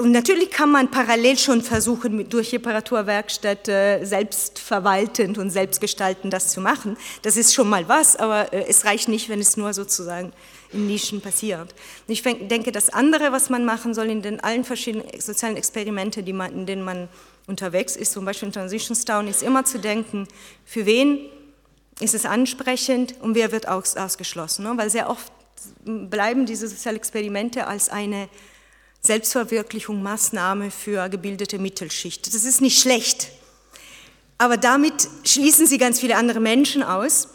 und 0.00 0.12
natürlich 0.12 0.50
kann 0.50 0.70
man 0.70 0.90
parallel 0.90 1.36
schon 1.36 1.60
versuchen, 1.60 2.26
durch 2.30 2.54
Reparaturwerkstätte 2.54 4.00
selbstverwaltend 4.02 5.36
und 5.36 5.50
selbstgestaltend 5.50 6.32
das 6.32 6.48
zu 6.52 6.62
machen. 6.62 6.96
Das 7.20 7.36
ist 7.36 7.52
schon 7.52 7.68
mal 7.68 7.86
was, 7.86 8.16
aber 8.16 8.50
äh, 8.50 8.64
es 8.66 8.86
reicht 8.86 9.08
nicht, 9.08 9.28
wenn 9.28 9.40
es 9.40 9.58
nur 9.58 9.74
sozusagen 9.74 10.32
in 10.72 10.86
Nischen 10.86 11.20
passiert. 11.20 11.74
Ich 12.06 12.22
denke, 12.22 12.72
das 12.72 12.88
andere, 12.88 13.30
was 13.30 13.50
man 13.50 13.66
machen 13.66 13.92
soll 13.92 14.06
in 14.06 14.22
den 14.22 14.40
allen 14.40 14.64
verschiedenen 14.64 15.06
sozialen 15.20 15.58
Experimente, 15.58 16.22
die 16.22 16.32
man, 16.32 16.50
in 16.52 16.64
denen 16.64 16.82
man 16.82 17.10
unterwegs 17.50 17.96
ist, 17.96 18.12
zum 18.12 18.24
Beispiel 18.24 18.48
in 18.48 18.54
Transitions 18.54 19.04
Town, 19.04 19.28
ist 19.28 19.42
immer 19.42 19.64
zu 19.66 19.78
denken, 19.78 20.26
für 20.64 20.86
wen 20.86 21.18
ist 22.00 22.14
es 22.14 22.24
ansprechend 22.24 23.20
und 23.20 23.34
wer 23.34 23.52
wird 23.52 23.68
aus, 23.68 23.96
ausgeschlossen. 23.96 24.64
Ne? 24.64 24.72
Weil 24.76 24.88
sehr 24.88 25.10
oft 25.10 25.30
bleiben 25.84 26.46
diese 26.46 26.66
sozialen 26.66 26.96
Experimente 26.96 27.66
als 27.66 27.90
eine 27.90 28.28
Selbstverwirklichung, 29.02 30.02
Maßnahme 30.02 30.70
für 30.70 31.08
gebildete 31.08 31.58
Mittelschicht. 31.58 32.26
Das 32.26 32.44
ist 32.44 32.60
nicht 32.60 32.80
schlecht, 32.80 33.28
aber 34.38 34.56
damit 34.56 35.08
schließen 35.24 35.66
sie 35.66 35.76
ganz 35.76 36.00
viele 36.00 36.16
andere 36.16 36.40
Menschen 36.40 36.82
aus, 36.82 37.28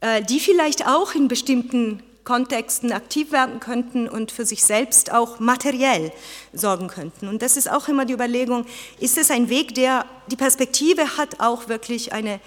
äh, 0.00 0.22
die 0.22 0.40
vielleicht 0.40 0.86
auch 0.86 1.14
in 1.14 1.28
bestimmten 1.28 2.02
Kontexten 2.28 2.92
aktiv 2.92 3.32
werden 3.32 3.58
könnten 3.58 4.06
und 4.06 4.32
für 4.32 4.44
sich 4.44 4.62
selbst 4.62 5.10
auch 5.14 5.40
materiell 5.40 6.12
sorgen 6.52 6.88
könnten. 6.88 7.26
Und 7.26 7.40
das 7.40 7.56
ist 7.56 7.72
auch 7.72 7.88
immer 7.88 8.04
die 8.04 8.12
Überlegung, 8.12 8.66
ist 9.00 9.16
es 9.16 9.30
ein 9.30 9.48
Weg, 9.48 9.74
der 9.74 10.04
die 10.30 10.36
Perspektive 10.36 11.16
hat, 11.16 11.40
auch 11.40 11.70
wirklich 11.70 12.12
eine, 12.12 12.38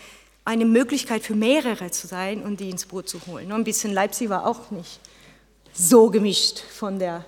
eine 0.46 0.66
Möglichkeit 0.66 1.24
für 1.24 1.34
mehrere 1.34 1.90
zu 1.90 2.06
sein 2.06 2.44
und 2.44 2.60
die 2.60 2.70
ins 2.70 2.86
Boot 2.86 3.10
zu 3.10 3.26
holen. 3.26 3.52
Ein 3.52 3.64
bisschen 3.64 3.92
Leipzig 3.92 4.30
war 4.30 4.46
auch 4.46 4.70
nicht 4.70 5.00
so 5.74 6.12
gemischt 6.12 6.60
von 6.60 7.00
der 7.00 7.26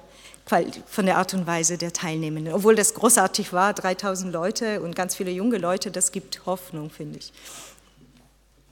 von 0.88 1.06
der 1.06 1.18
Art 1.18 1.34
und 1.34 1.48
Weise 1.48 1.78
der 1.78 1.94
Teilnehmenden. 1.94 2.54
Obwohl 2.54 2.76
das 2.76 2.94
großartig 2.94 3.54
war, 3.54 3.74
3000 3.74 4.32
Leute 4.32 4.82
und 4.82 4.94
ganz 4.94 5.16
viele 5.16 5.32
junge 5.32 5.58
Leute, 5.58 5.90
das 5.90 6.12
gibt 6.12 6.46
Hoffnung, 6.46 6.92
finde 6.92 7.18
ich. 7.18 7.32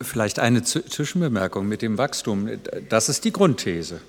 Vielleicht 0.03 0.39
eine 0.39 0.63
Zwischenbemerkung 0.63 1.67
mit 1.67 1.81
dem 1.81 1.97
Wachstum. 1.97 2.49
Das 2.89 3.09
ist 3.09 3.23
die 3.25 3.31
Grundthese. 3.31 4.01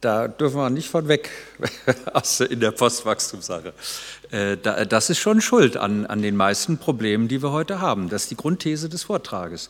Da 0.00 0.28
dürfen 0.28 0.56
wir 0.56 0.70
nicht 0.70 0.88
von 0.88 1.08
weg 1.08 1.30
in 2.48 2.60
der 2.60 2.70
Postwachstumssache. 2.70 3.74
Äh, 4.30 4.56
das 4.56 5.10
ist 5.10 5.18
schon 5.18 5.42
schuld 5.42 5.76
an, 5.76 6.06
an 6.06 6.22
den 6.22 6.36
meisten 6.36 6.78
Problemen, 6.78 7.28
die 7.28 7.42
wir 7.42 7.52
heute 7.52 7.80
haben. 7.80 8.08
Das 8.08 8.22
ist 8.22 8.30
die 8.30 8.36
Grundthese 8.36 8.88
des 8.88 9.02
Vortrages. 9.02 9.68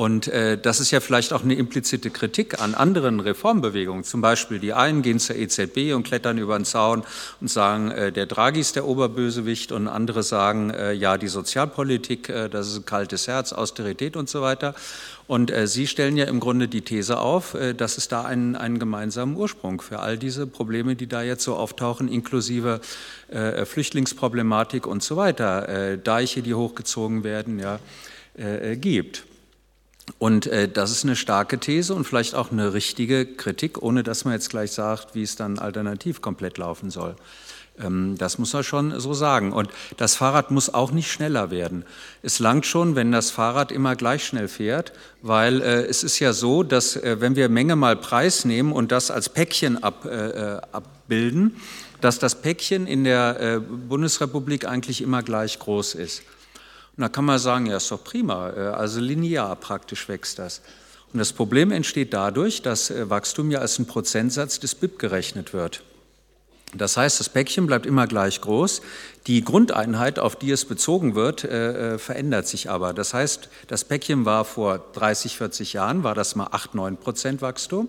Und 0.00 0.28
äh, 0.28 0.56
das 0.56 0.80
ist 0.80 0.92
ja 0.92 1.00
vielleicht 1.00 1.34
auch 1.34 1.42
eine 1.42 1.52
implizite 1.52 2.08
Kritik 2.08 2.58
an 2.58 2.74
anderen 2.74 3.20
Reformbewegungen. 3.20 4.02
Zum 4.02 4.22
Beispiel 4.22 4.58
die 4.58 4.72
einen 4.72 5.02
gehen 5.02 5.18
zur 5.18 5.36
EZB 5.36 5.92
und 5.94 6.04
klettern 6.04 6.38
über 6.38 6.58
den 6.58 6.64
Zaun 6.64 7.02
und 7.42 7.48
sagen, 7.50 7.90
äh, 7.90 8.10
der 8.10 8.24
Draghi 8.24 8.60
ist 8.60 8.76
der 8.76 8.86
Oberbösewicht 8.86 9.72
und 9.72 9.88
andere 9.88 10.22
sagen, 10.22 10.70
äh, 10.70 10.94
ja, 10.94 11.18
die 11.18 11.28
Sozialpolitik, 11.28 12.30
äh, 12.30 12.48
das 12.48 12.68
ist 12.68 12.76
ein 12.78 12.86
kaltes 12.86 13.28
Herz, 13.28 13.52
Austerität 13.52 14.16
und 14.16 14.30
so 14.30 14.40
weiter. 14.40 14.74
Und 15.26 15.50
äh, 15.50 15.66
Sie 15.66 15.86
stellen 15.86 16.16
ja 16.16 16.24
im 16.24 16.40
Grunde 16.40 16.66
die 16.66 16.80
These 16.80 17.18
auf, 17.18 17.52
äh, 17.52 17.74
dass 17.74 17.98
es 17.98 18.08
da 18.08 18.22
einen, 18.24 18.56
einen 18.56 18.78
gemeinsamen 18.78 19.36
Ursprung 19.36 19.82
für 19.82 20.00
all 20.00 20.16
diese 20.16 20.46
Probleme, 20.46 20.96
die 20.96 21.08
da 21.08 21.20
jetzt 21.20 21.44
so 21.44 21.56
auftauchen, 21.56 22.08
inklusive 22.08 22.80
äh, 23.28 23.66
Flüchtlingsproblematik 23.66 24.86
und 24.86 25.02
so 25.02 25.18
weiter, 25.18 25.68
äh, 25.68 25.98
Deiche, 25.98 26.40
die 26.40 26.54
hochgezogen 26.54 27.22
werden, 27.22 27.58
ja, 27.58 27.80
äh, 28.38 28.76
gibt. 28.76 29.24
Und 30.18 30.46
äh, 30.46 30.68
das 30.68 30.90
ist 30.90 31.04
eine 31.04 31.16
starke 31.16 31.58
These 31.58 31.94
und 31.94 32.04
vielleicht 32.04 32.34
auch 32.34 32.50
eine 32.50 32.72
richtige 32.74 33.26
Kritik, 33.26 33.82
ohne 33.82 34.02
dass 34.02 34.24
man 34.24 34.34
jetzt 34.34 34.50
gleich 34.50 34.72
sagt, 34.72 35.14
wie 35.14 35.22
es 35.22 35.36
dann 35.36 35.58
alternativ 35.58 36.20
komplett 36.20 36.58
laufen 36.58 36.90
soll. 36.90 37.16
Ähm, 37.82 38.16
das 38.18 38.38
muss 38.38 38.52
man 38.52 38.64
schon 38.64 39.00
so 39.00 39.14
sagen. 39.14 39.52
Und 39.52 39.70
das 39.96 40.16
Fahrrad 40.16 40.50
muss 40.50 40.72
auch 40.72 40.92
nicht 40.92 41.10
schneller 41.10 41.50
werden. 41.50 41.84
Es 42.22 42.38
langt 42.38 42.66
schon, 42.66 42.96
wenn 42.96 43.12
das 43.12 43.30
Fahrrad 43.30 43.72
immer 43.72 43.96
gleich 43.96 44.24
schnell 44.24 44.48
fährt, 44.48 44.92
weil 45.22 45.60
äh, 45.60 45.82
es 45.84 46.02
ist 46.02 46.18
ja 46.18 46.32
so, 46.32 46.62
dass 46.62 46.96
äh, 46.96 47.20
wenn 47.20 47.36
wir 47.36 47.48
Menge 47.48 47.76
mal 47.76 47.96
Preis 47.96 48.44
nehmen 48.44 48.72
und 48.72 48.92
das 48.92 49.10
als 49.10 49.28
Päckchen 49.28 49.82
ab, 49.82 50.04
äh, 50.04 50.08
äh 50.10 50.60
abbilden, 50.72 51.56
dass 52.00 52.18
das 52.18 52.40
Päckchen 52.40 52.86
in 52.86 53.04
der 53.04 53.40
äh, 53.40 53.58
Bundesrepublik 53.60 54.66
eigentlich 54.66 55.02
immer 55.02 55.22
gleich 55.22 55.58
groß 55.58 55.94
ist. 55.94 56.22
Und 57.00 57.04
da 57.04 57.08
kann 57.08 57.24
man 57.24 57.38
sagen, 57.38 57.64
ja, 57.64 57.78
ist 57.78 57.90
doch 57.90 58.04
prima, 58.04 58.50
äh, 58.50 58.60
also 58.60 59.00
linear 59.00 59.56
praktisch 59.56 60.06
wächst 60.06 60.38
das. 60.38 60.60
Und 61.14 61.18
das 61.18 61.32
Problem 61.32 61.72
entsteht 61.72 62.12
dadurch, 62.12 62.60
dass 62.60 62.90
äh, 62.90 63.08
Wachstum 63.08 63.50
ja 63.50 63.60
als 63.60 63.78
ein 63.78 63.86
Prozentsatz 63.86 64.60
des 64.60 64.74
BIP 64.74 64.98
gerechnet 64.98 65.54
wird. 65.54 65.82
Das 66.74 66.98
heißt, 66.98 67.18
das 67.18 67.30
Päckchen 67.30 67.66
bleibt 67.66 67.86
immer 67.86 68.06
gleich 68.06 68.42
groß. 68.42 68.82
Die 69.28 69.42
Grundeinheit, 69.42 70.18
auf 70.18 70.36
die 70.36 70.50
es 70.50 70.66
bezogen 70.66 71.14
wird, 71.14 71.42
äh, 71.42 71.98
verändert 71.98 72.46
sich 72.46 72.68
aber. 72.68 72.92
Das 72.92 73.14
heißt, 73.14 73.48
das 73.66 73.84
Päckchen 73.84 74.26
war 74.26 74.44
vor 74.44 74.84
30, 74.92 75.38
40 75.38 75.72
Jahren, 75.72 76.04
war 76.04 76.14
das 76.14 76.36
mal 76.36 76.48
8, 76.52 76.74
9 76.74 76.98
Prozent 76.98 77.40
Wachstum. 77.40 77.88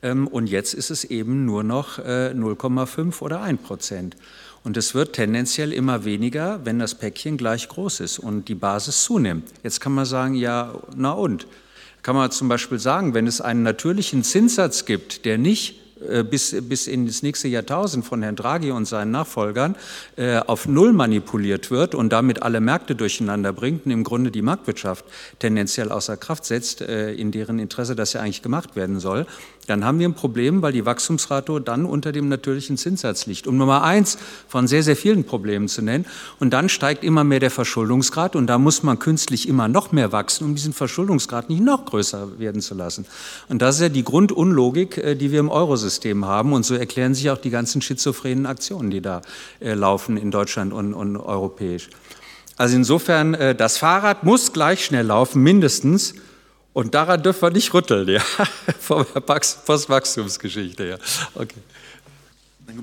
Ähm, 0.00 0.26
und 0.26 0.46
jetzt 0.46 0.72
ist 0.72 0.90
es 0.90 1.04
eben 1.04 1.44
nur 1.44 1.64
noch 1.64 1.98
0,5 1.98 3.20
oder 3.20 3.42
1 3.42 3.60
Prozent. 3.60 4.16
Und 4.64 4.76
es 4.76 4.94
wird 4.94 5.14
tendenziell 5.14 5.72
immer 5.72 6.04
weniger, 6.04 6.60
wenn 6.64 6.78
das 6.78 6.94
Päckchen 6.94 7.36
gleich 7.36 7.68
groß 7.68 8.00
ist 8.00 8.18
und 8.18 8.48
die 8.48 8.54
Basis 8.54 9.04
zunimmt. 9.04 9.48
Jetzt 9.62 9.80
kann 9.80 9.92
man 9.92 10.04
sagen, 10.04 10.34
ja, 10.34 10.74
na 10.96 11.12
und? 11.12 11.46
Kann 12.02 12.16
man 12.16 12.30
zum 12.30 12.48
Beispiel 12.48 12.78
sagen, 12.78 13.14
wenn 13.14 13.26
es 13.26 13.40
einen 13.40 13.62
natürlichen 13.62 14.22
Zinssatz 14.22 14.84
gibt, 14.84 15.24
der 15.24 15.36
nicht 15.36 15.78
äh, 16.06 16.22
bis, 16.22 16.54
bis 16.62 16.86
in 16.86 17.06
das 17.06 17.22
nächste 17.22 17.48
Jahrtausend 17.48 18.04
von 18.04 18.22
Herrn 18.22 18.36
Draghi 18.36 18.70
und 18.70 18.86
seinen 18.86 19.10
Nachfolgern 19.10 19.76
äh, 20.16 20.38
auf 20.38 20.68
Null 20.68 20.92
manipuliert 20.92 21.70
wird 21.70 21.94
und 21.94 22.12
damit 22.12 22.42
alle 22.42 22.60
Märkte 22.60 22.94
durcheinander 22.94 23.52
bringt 23.52 23.86
und 23.86 23.92
im 23.92 24.04
Grunde 24.04 24.30
die 24.30 24.42
Marktwirtschaft 24.42 25.04
tendenziell 25.38 25.90
außer 25.90 26.16
Kraft 26.16 26.44
setzt, 26.44 26.82
äh, 26.82 27.12
in 27.12 27.32
deren 27.32 27.58
Interesse 27.58 27.96
das 27.96 28.12
ja 28.12 28.20
eigentlich 28.20 28.42
gemacht 28.42 28.76
werden 28.76 29.00
soll, 29.00 29.26
dann 29.68 29.84
haben 29.84 29.98
wir 29.98 30.08
ein 30.08 30.14
Problem, 30.14 30.62
weil 30.62 30.72
die 30.72 30.86
Wachstumsrate 30.86 31.60
dann 31.60 31.84
unter 31.84 32.10
dem 32.10 32.28
natürlichen 32.28 32.76
Zinssatz 32.76 33.26
liegt. 33.26 33.46
Um 33.46 33.58
Nummer 33.58 33.82
eins 33.82 34.18
von 34.48 34.66
sehr, 34.66 34.82
sehr 34.82 34.96
vielen 34.96 35.24
Problemen 35.24 35.68
zu 35.68 35.82
nennen. 35.82 36.06
Und 36.40 36.50
dann 36.54 36.68
steigt 36.68 37.04
immer 37.04 37.22
mehr 37.22 37.40
der 37.40 37.50
Verschuldungsgrad 37.50 38.34
und 38.34 38.46
da 38.46 38.58
muss 38.58 38.82
man 38.82 38.98
künstlich 38.98 39.48
immer 39.48 39.68
noch 39.68 39.92
mehr 39.92 40.10
wachsen, 40.10 40.44
um 40.44 40.54
diesen 40.54 40.72
Verschuldungsgrad 40.72 41.50
nicht 41.50 41.62
noch 41.62 41.84
größer 41.84 42.38
werden 42.38 42.62
zu 42.62 42.74
lassen. 42.74 43.04
Und 43.48 43.60
das 43.60 43.76
ist 43.76 43.82
ja 43.82 43.88
die 43.90 44.04
Grundunlogik, 44.04 44.98
äh, 44.98 45.14
die 45.14 45.32
wir 45.32 45.40
im 45.40 45.50
Eurosystem 45.50 46.24
haben. 46.24 46.52
Und 46.54 46.64
so 46.64 46.74
erklären 46.74 47.14
sich 47.14 47.30
auch 47.30 47.38
die 47.38 47.50
ganzen 47.50 47.82
schizophrenen 47.82 48.46
Aktionen, 48.46 48.90
die 48.90 49.02
da 49.02 49.20
äh, 49.60 49.74
laufen 49.74 50.16
in 50.16 50.30
Deutschland 50.30 50.72
und, 50.72 50.94
und 50.94 51.16
europäisch. 51.16 51.90
Also 52.56 52.74
insofern, 52.74 53.34
äh, 53.34 53.54
das 53.54 53.76
Fahrrad 53.76 54.24
muss 54.24 54.52
gleich 54.52 54.84
schnell 54.84 55.06
laufen, 55.06 55.42
mindestens. 55.42 56.14
Und 56.78 56.94
daran 56.94 57.20
dürfen 57.20 57.42
wir 57.42 57.50
nicht 57.50 57.74
rütteln, 57.74 58.08
ja, 58.08 58.20
von 58.78 59.04
der 59.12 59.18
Postwachstumsgeschichte 59.18 60.84
her. 60.84 60.98
Okay. 61.34 61.56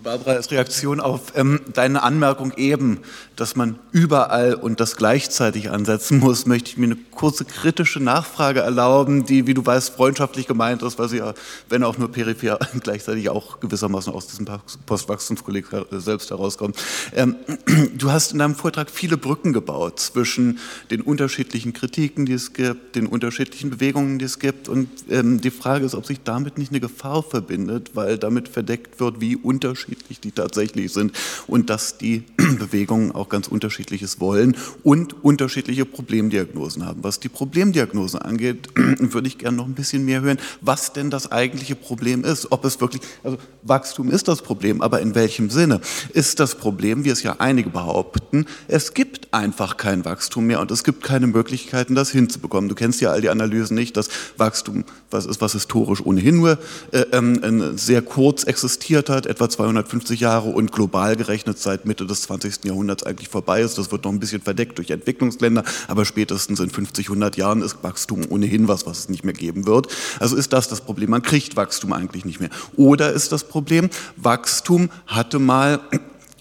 Barbara, 0.06 0.32
als 0.32 0.50
Reaktion 0.50 1.00
auf 1.00 1.34
ähm, 1.36 1.60
deine 1.72 2.02
Anmerkung 2.02 2.54
eben, 2.58 3.02
dass 3.36 3.56
man 3.56 3.78
überall 3.92 4.56
und 4.56 4.80
das 4.80 4.96
gleichzeitig 4.96 5.70
ansetzen 5.70 6.18
muss, 6.18 6.48
möchte 6.48 6.72
ich 6.72 6.78
mir 6.78 6.86
eine 6.86 6.96
kurze 7.12 7.46
kritische 7.46 8.00
Nachfrage 8.00 8.62
erlauben, 8.62 9.26
die, 9.26 9.46
wie 9.46 9.54
du 9.54 9.64
weißt, 9.64 9.92
freundschaftlich 9.92 10.48
gemeint 10.48 10.82
ist, 10.82 10.98
weil 10.98 11.08
sie 11.10 11.18
ja, 11.18 11.36
wenn 11.70 11.84
auch 11.84 12.00
nur 12.00 12.12
peripher, 12.12 12.58
gleichzeitig 12.82 13.30
auch 13.30 13.60
gewissermaßen 13.60 14.12
aus 14.12 14.26
diesem 14.26 14.48
Postwachstumskolleg 14.88 15.68
selbst 15.92 16.32
herauskommt. 16.32 16.78
Ähm, 17.14 17.36
du 17.96 18.12
hast 18.12 18.32
in 18.32 18.40
deinem 18.40 18.56
Vortrag 18.56 18.90
viele 18.90 19.18
Brücken 19.18 19.54
gebaut 19.54 20.00
zwischen 20.00 20.58
den 20.90 21.02
unterschiedlichen 21.02 21.74
Kritiken, 21.74 22.26
die 22.26 22.34
es 22.34 22.54
gibt, 22.54 22.96
den 22.96 23.06
unterschiedlichen 23.06 23.70
Bewegungen, 23.70 24.18
die 24.18 24.26
es 24.26 24.40
gibt. 24.40 24.68
Und 24.68 24.90
ähm, 25.12 25.42
die 25.42 25.52
Frage 25.52 25.86
ist, 25.86 25.94
ob 25.94 26.08
sich 26.08 26.22
damit 26.24 26.58
nicht 26.58 26.72
eine 26.72 26.80
Gefahr 26.80 27.22
verbindet, 27.22 27.92
weil 27.94 28.18
damit 28.18 28.50
verdeckt 28.50 29.00
wird, 29.00 29.22
wie 29.22 29.36
unterschiedlich 29.36 29.75
unterschiedlich 29.76 30.22
die 30.22 30.32
tatsächlich 30.32 30.94
sind 30.94 31.12
und 31.48 31.70
dass 31.70 31.98
die 31.98 32.24
Bewegungen 32.38 33.12
auch 33.12 33.28
ganz 33.28 33.50
unterschiedliches 33.50 34.22
wollen 34.22 34.56
und 34.84 35.24
unterschiedliche 35.24 35.86
Problemdiagnosen 35.86 36.86
haben. 36.86 37.04
Was 37.04 37.20
die 37.20 37.28
Problemdiagnose 37.28 38.24
angeht, 38.24 38.70
würde 38.76 39.28
ich 39.28 39.38
gerne 39.38 39.58
noch 39.58 39.66
ein 39.66 39.74
bisschen 39.74 40.06
mehr 40.06 40.22
hören, 40.22 40.38
was 40.62 40.94
denn 40.94 41.10
das 41.10 41.32
eigentliche 41.32 41.76
Problem 41.76 42.24
ist. 42.24 42.54
Ob 42.54 42.64
es 42.64 42.80
wirklich, 42.80 43.02
also 43.24 43.38
Wachstum 43.64 44.10
ist 44.10 44.30
das 44.30 44.42
Problem, 44.42 44.82
aber 44.82 45.02
in 45.02 45.14
welchem 45.14 45.50
Sinne? 45.50 45.82
Ist 46.14 46.40
das 46.40 46.56
Problem, 46.56 47.04
wie 47.04 47.10
es 47.10 47.22
ja 47.22 47.36
einige 47.40 47.70
behaupten, 47.70 48.46
es 48.70 48.94
gibt 48.94 49.34
einfach 49.34 49.76
kein 49.76 50.06
Wachstum 50.06 50.46
mehr 50.48 50.62
und 50.62 50.72
es 50.72 50.86
gibt 50.86 51.04
keine 51.04 51.28
Möglichkeiten, 51.28 51.96
das 51.96 52.12
hinzubekommen. 52.12 52.70
Du 52.70 52.76
kennst 52.76 53.02
ja 53.02 53.12
all 53.12 53.20
die 53.20 53.30
Analysen 53.30 53.76
nicht, 53.76 53.98
dass 53.98 54.08
Wachstum 54.38 54.86
was 55.16 55.26
ist, 55.26 55.42
was 55.42 55.54
historisch 55.54 56.06
ohnehin 56.06 56.38
nur 56.38 56.58
äh, 56.92 57.00
äh, 57.00 57.78
sehr 57.78 58.02
kurz 58.02 58.44
existiert 58.44 59.10
hat, 59.10 59.26
etwa 59.26 59.50
250 59.50 60.20
Jahre 60.20 60.50
und 60.50 60.72
global 60.72 61.16
gerechnet 61.16 61.58
seit 61.58 61.86
Mitte 61.86 62.06
des 62.06 62.24
20. 62.24 62.66
Jahrhunderts 62.66 63.04
eigentlich 63.04 63.30
vorbei 63.30 63.62
ist. 63.62 63.78
Das 63.78 63.92
wird 63.92 64.06
noch 64.06 64.12
ein 64.12 64.20
bisschen 64.20 64.42
verdeckt 64.42 64.78
durch 64.78 64.92
Entwicklungsländer, 64.92 65.64
aber 65.88 66.06
spätestens 66.06 66.60
in 66.60 66.70
50, 66.70 67.08
100 67.08 67.38
Jahren 67.38 67.62
ist 67.62 67.78
Wachstum 67.82 68.22
ohnehin 68.30 68.68
was, 68.68 68.86
was 68.86 69.00
es 69.00 69.10
nicht 69.10 69.24
mehr 69.24 69.34
geben 69.34 69.66
wird. 69.66 69.88
Also 70.20 70.36
ist 70.36 70.54
das 70.54 70.68
das 70.68 70.82
Problem. 70.82 71.10
Man 71.10 71.22
kriegt 71.22 71.56
Wachstum 71.56 71.94
eigentlich 71.94 72.26
nicht 72.26 72.40
mehr. 72.40 72.50
Oder 72.76 73.14
ist 73.14 73.32
das 73.32 73.46
Problem, 73.46 73.90
Wachstum 74.18 74.90
hatte 75.08 75.40
mal 75.40 75.80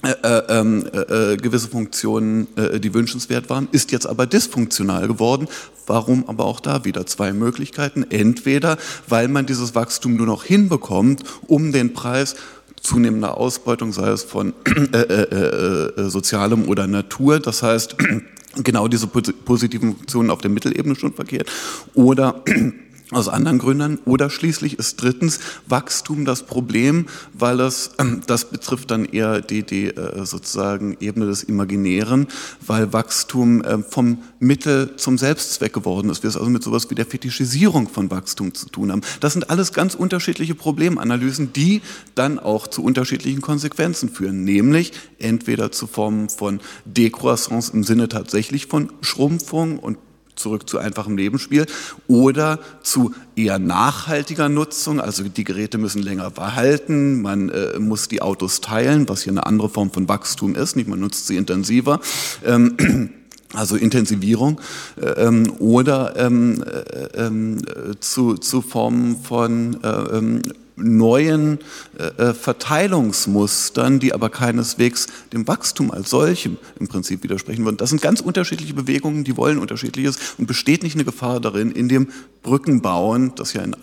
äh, 0.05 0.11
äh, 0.23 0.43
ähm, 0.49 0.85
äh, 0.93 1.37
gewisse 1.37 1.69
Funktionen, 1.69 2.47
äh, 2.57 2.79
die 2.79 2.93
wünschenswert 2.93 3.49
waren, 3.51 3.69
ist 3.73 3.93
jetzt 3.93 4.07
aber 4.07 4.27
dysfunktional 4.27 5.09
geworden. 5.09 5.49
Warum 5.87 6.29
aber 6.29 6.45
auch 6.45 6.61
da 6.61 6.85
wieder 6.85 7.07
zwei 7.07 7.33
Möglichkeiten? 7.33 8.05
Entweder, 8.11 8.79
weil 9.09 9.29
man 9.29 9.47
dieses 9.47 9.75
Wachstum 9.75 10.17
nur 10.17 10.27
noch 10.27 10.45
hinbekommt, 10.45 11.25
um 11.47 11.73
den 11.73 11.95
Preis 11.95 12.37
zunehmender 12.81 13.39
Ausbeutung, 13.39 13.93
sei 13.93 14.11
es 14.11 14.23
von 14.23 14.53
äh, 14.93 14.99
äh, 14.99 16.09
sozialem 16.11 16.69
oder 16.69 16.87
Natur, 16.87 17.41
das 17.41 17.63
heißt 17.63 17.97
genau 18.63 18.89
diese 18.89 19.07
positiven 19.07 19.97
Funktionen 19.97 20.31
auf 20.31 20.41
der 20.41 20.51
Mittelebene 20.51 20.95
schon 20.95 21.15
verkehrt, 21.15 21.51
oder 21.95 22.45
aus 23.15 23.29
anderen 23.29 23.59
Gründen. 23.59 23.99
Oder 24.05 24.31
schließlich 24.31 24.79
ist 24.79 25.03
drittens 25.03 25.41
Wachstum 25.67 26.25
das 26.25 26.45
Problem, 26.45 27.07
weil 27.33 27.61
es, 27.61 27.93
ähm, 27.99 28.21
das 28.27 28.51
betrifft 28.51 28.91
dann 28.91 29.05
eher 29.05 29.41
die, 29.41 29.63
die 29.63 29.87
äh, 29.87 30.25
sozusagen 30.25 30.97
Ebene 31.01 31.27
des 31.27 31.43
Imaginären, 31.43 32.29
weil 32.67 32.93
Wachstum 32.93 33.63
äh, 33.63 33.79
vom 33.79 34.19
Mittel 34.39 34.97
zum 34.97 35.19
Selbstzweck 35.19 35.73
geworden 35.73 36.11
ist. 36.11 36.23
Wir 36.23 36.29
es 36.29 36.37
also 36.37 36.51
mit 36.51 36.63
sowas 36.63 36.91
wie 36.91 36.95
der 36.95 37.07
Fetischisierung 37.07 37.89
von 37.89 38.11
Wachstum 38.11 38.55
zu 38.55 38.69
tun 38.69 38.93
haben. 38.93 39.03
Das 39.21 39.33
sind 39.33 39.51
alles 39.51 39.73
ganz 39.73 39.95
unterschiedliche 39.95 40.55
Problemanalysen, 40.55 41.53
die 41.53 41.83
dann 42.15 42.39
auch 42.39 42.67
zu 42.67 42.83
unterschiedlichen 42.83 43.41
Konsequenzen 43.41 44.09
führen, 44.09 44.45
nämlich 44.45 44.93
entweder 45.19 45.73
zu 45.73 45.87
Formen 45.87 46.29
von 46.29 46.61
Dekroissance 46.85 47.73
im 47.73 47.85
Sinne 47.85 48.09
tatsächlich 48.09 48.67
von 48.67 48.93
Schrumpfung 49.01 49.79
und 49.79 49.99
zurück 50.37 50.69
zu 50.69 50.79
einfachem 50.79 51.17
Lebensspiel 51.17 51.67
oder 52.09 52.59
zu 52.83 53.15
eher 53.37 53.59
nachhaltiger 53.59 54.49
Nutzung, 54.49 55.01
also 55.01 55.25
die 55.25 55.45
Geräte 55.45 55.79
müssen 55.79 56.03
länger 56.03 56.31
behalten, 56.31 57.23
man 57.23 57.49
äh, 57.49 57.79
muss 57.79 58.09
die 58.09 58.23
Autos 58.23 58.61
teilen, 58.61 59.09
was 59.09 59.23
hier 59.23 59.33
eine 59.33 59.47
andere 59.47 59.69
Form 59.69 59.91
von 59.91 60.09
Wachstum 60.09 60.55
ist, 60.55 60.77
nicht 60.77 60.89
man 60.89 61.01
nutzt 61.01 61.27
sie 61.27 61.37
intensiver. 61.37 62.01
Ähm, 62.45 63.11
also 63.55 63.77
Intensivierung 63.77 64.61
äh, 65.01 65.07
ähm, 65.07 65.53
oder 65.59 66.17
ähm, 66.17 66.63
äh, 66.63 67.25
ähm, 67.27 67.59
zu, 68.01 68.35
zu 68.35 68.63
Formen 68.63 69.17
von 69.17 69.83
äh, 69.83 69.89
ähm, 69.89 70.43
neuen 70.77 71.59
äh, 71.99 72.03
äh, 72.03 72.35
Verteilungsmustern, 72.35 74.01
die 74.01 74.13
aber 74.13 74.29
keineswegs 74.29 75.07
dem 75.33 75.47
Wachstum 75.47 75.91
als 75.91 76.11
solchem 76.11 76.59
im 76.79 76.89
Prinzip 76.89 77.23
widersprechen 77.23 77.65
würden. 77.65 77.77
Das 77.77 77.91
sind 77.91 78.03
ganz 78.03 78.21
unterschiedliche 78.21 78.75
Bewegungen, 78.75 79.25
die 79.25 79.37
wollen 79.37 79.59
unterschiedliches 79.59 80.35
und 80.39 80.47
besteht 80.47 80.83
nicht 80.83 80.95
eine 80.95 81.05
Gefahr 81.05 81.41
darin, 81.41 81.71
in 81.71 81.89
dem 81.89 82.09
Brückenbauen, 82.43 83.35
das 83.37 83.53
ja 83.53 83.63
in 83.63 83.77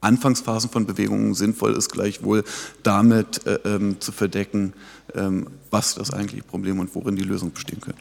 Anfangsphasen 0.00 0.68
von 0.68 0.84
Bewegungen 0.84 1.34
sinnvoll 1.34 1.74
ist, 1.74 1.90
gleichwohl 1.90 2.44
damit 2.82 3.46
äh, 3.46 3.60
ähm, 3.64 4.00
zu 4.00 4.10
verdecken, 4.10 4.72
ähm, 5.14 5.46
was 5.70 5.94
das 5.94 6.12
eigentliche 6.12 6.42
Problem 6.42 6.80
und 6.80 6.92
worin 6.94 7.14
die 7.14 7.22
Lösung 7.22 7.52
bestehen 7.52 7.80
könnte. 7.80 8.00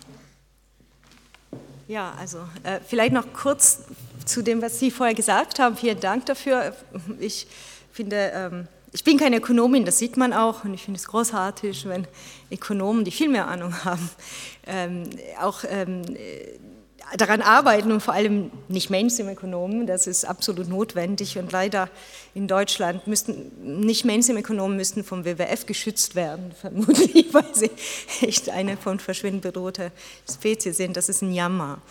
Ja, 1.88 2.14
also 2.20 2.40
äh, 2.64 2.80
vielleicht 2.86 3.14
noch 3.14 3.34
kurz 3.34 3.80
zu 4.26 4.42
dem, 4.42 4.62
was 4.62 4.80
Sie 4.80 4.92
vorher 4.92 5.14
gesagt 5.14 5.60
haben. 5.60 5.76
Vielen 5.76 6.00
Dank 6.00 6.26
dafür. 6.26 6.74
Ich 7.20 7.48
finde, 7.92 8.32
ähm, 8.34 8.68
ich 8.94 9.04
bin 9.04 9.18
keine 9.18 9.38
Ökonomin, 9.38 9.86
das 9.86 9.98
sieht 9.98 10.18
man 10.18 10.34
auch, 10.34 10.66
und 10.66 10.74
ich 10.74 10.84
finde 10.84 11.00
es 11.00 11.08
großartig, 11.08 11.88
wenn 11.88 12.08
Ökonomen, 12.52 13.06
die 13.06 13.12
viel 13.12 13.30
mehr 13.30 13.48
Ahnung 13.48 13.86
haben, 13.86 14.10
ähm, 14.68 15.04
auch 15.40 15.64
ähm, 15.70 16.04
daran 17.18 17.42
arbeiten 17.42 17.92
und 17.92 18.02
vor 18.02 18.14
allem 18.14 18.52
nicht 18.68 18.90
Mainstream-Ökonomen, 18.90 19.86
das 19.88 20.08
ist 20.08 20.26
absolut 20.26 20.70
notwendig. 20.70 21.38
Und 21.38 21.52
leider 21.52 21.90
in 22.34 22.48
Deutschland 22.48 23.08
müssten, 23.08 23.52
nicht 23.88 24.06
Mainstream-Ökonomen 24.06 24.78
müssten 24.78 25.04
vom 25.04 25.26
WWF 25.26 25.66
geschützt 25.66 26.16
werden, 26.16 26.52
vermutlich, 26.60 27.34
weil 27.34 27.54
sie 27.54 27.72
echt 28.22 28.50
eine 28.50 28.78
von 28.78 29.00
Verschwinden 29.00 29.42
bedrohte 29.42 29.92
Spezies 30.32 30.78
sind, 30.78 30.96
das 30.98 31.10
ist 31.10 31.22
ein 31.22 31.34
Jammer. 31.34 31.82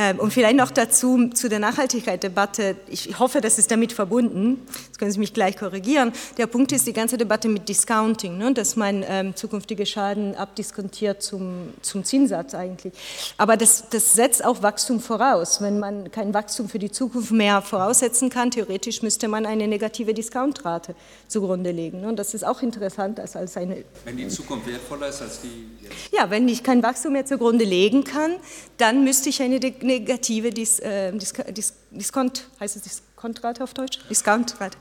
Ähm, 0.00 0.20
und 0.20 0.32
vielleicht 0.32 0.54
noch 0.54 0.70
dazu, 0.70 1.28
zu 1.30 1.48
der 1.48 1.58
Nachhaltigkeitsdebatte, 1.58 2.76
ich 2.86 3.18
hoffe, 3.18 3.40
das 3.40 3.58
ist 3.58 3.72
damit 3.72 3.92
verbunden, 3.92 4.64
jetzt 4.86 5.00
können 5.00 5.10
Sie 5.10 5.18
mich 5.18 5.34
gleich 5.34 5.56
korrigieren, 5.56 6.12
der 6.36 6.46
Punkt 6.46 6.70
ist 6.70 6.86
die 6.86 6.92
ganze 6.92 7.18
Debatte 7.18 7.48
mit 7.48 7.68
Discounting, 7.68 8.38
ne, 8.38 8.54
dass 8.54 8.76
man 8.76 9.04
ähm, 9.08 9.34
zukünftige 9.34 9.86
Schaden 9.86 10.36
abdiskontiert 10.36 11.20
zum, 11.20 11.70
zum 11.82 12.04
Zinssatz 12.04 12.54
eigentlich. 12.54 12.92
Aber 13.38 13.56
das, 13.56 13.86
das 13.90 14.12
setzt 14.12 14.44
auch 14.44 14.62
Wachstum 14.62 15.00
voraus. 15.00 15.60
Wenn 15.60 15.80
man 15.80 16.12
kein 16.12 16.32
Wachstum 16.32 16.68
für 16.68 16.78
die 16.78 16.92
Zukunft 16.92 17.32
mehr 17.32 17.60
voraussetzen 17.60 18.30
kann, 18.30 18.52
theoretisch 18.52 19.02
müsste 19.02 19.26
man 19.26 19.46
eine 19.46 19.66
negative 19.66 20.14
Discountrate 20.14 20.94
zugrunde 21.26 21.72
legen. 21.72 22.02
Ne? 22.02 22.08
Und 22.08 22.20
das 22.20 22.34
ist 22.34 22.46
auch 22.46 22.62
interessant 22.62 23.18
als, 23.18 23.34
als 23.34 23.56
eine... 23.56 23.82
Wenn 24.04 24.16
die 24.16 24.28
Zukunft 24.28 24.68
wertvoller 24.68 25.08
ist 25.08 25.22
als 25.22 25.40
die 25.40 25.66
jetzt? 25.82 25.94
Ja, 26.12 26.30
wenn 26.30 26.46
ich 26.46 26.62
kein 26.62 26.84
Wachstum 26.84 27.14
mehr 27.14 27.26
zugrunde 27.26 27.64
legen 27.64 28.04
kann, 28.04 28.36
dann 28.76 29.02
müsste 29.02 29.28
ich 29.28 29.42
eine 29.42 29.58
negative 29.88 30.50
Dis, 30.50 30.78
äh, 30.78 31.12
Dis, 31.12 31.32
Dis, 31.48 31.74
Diskont, 31.90 32.48
heißt 32.60 32.76
es 32.76 32.82
Diskontrate 32.82 33.64
auf 33.64 33.74
Deutsch? 33.74 33.98
Diskontrate 34.08 34.78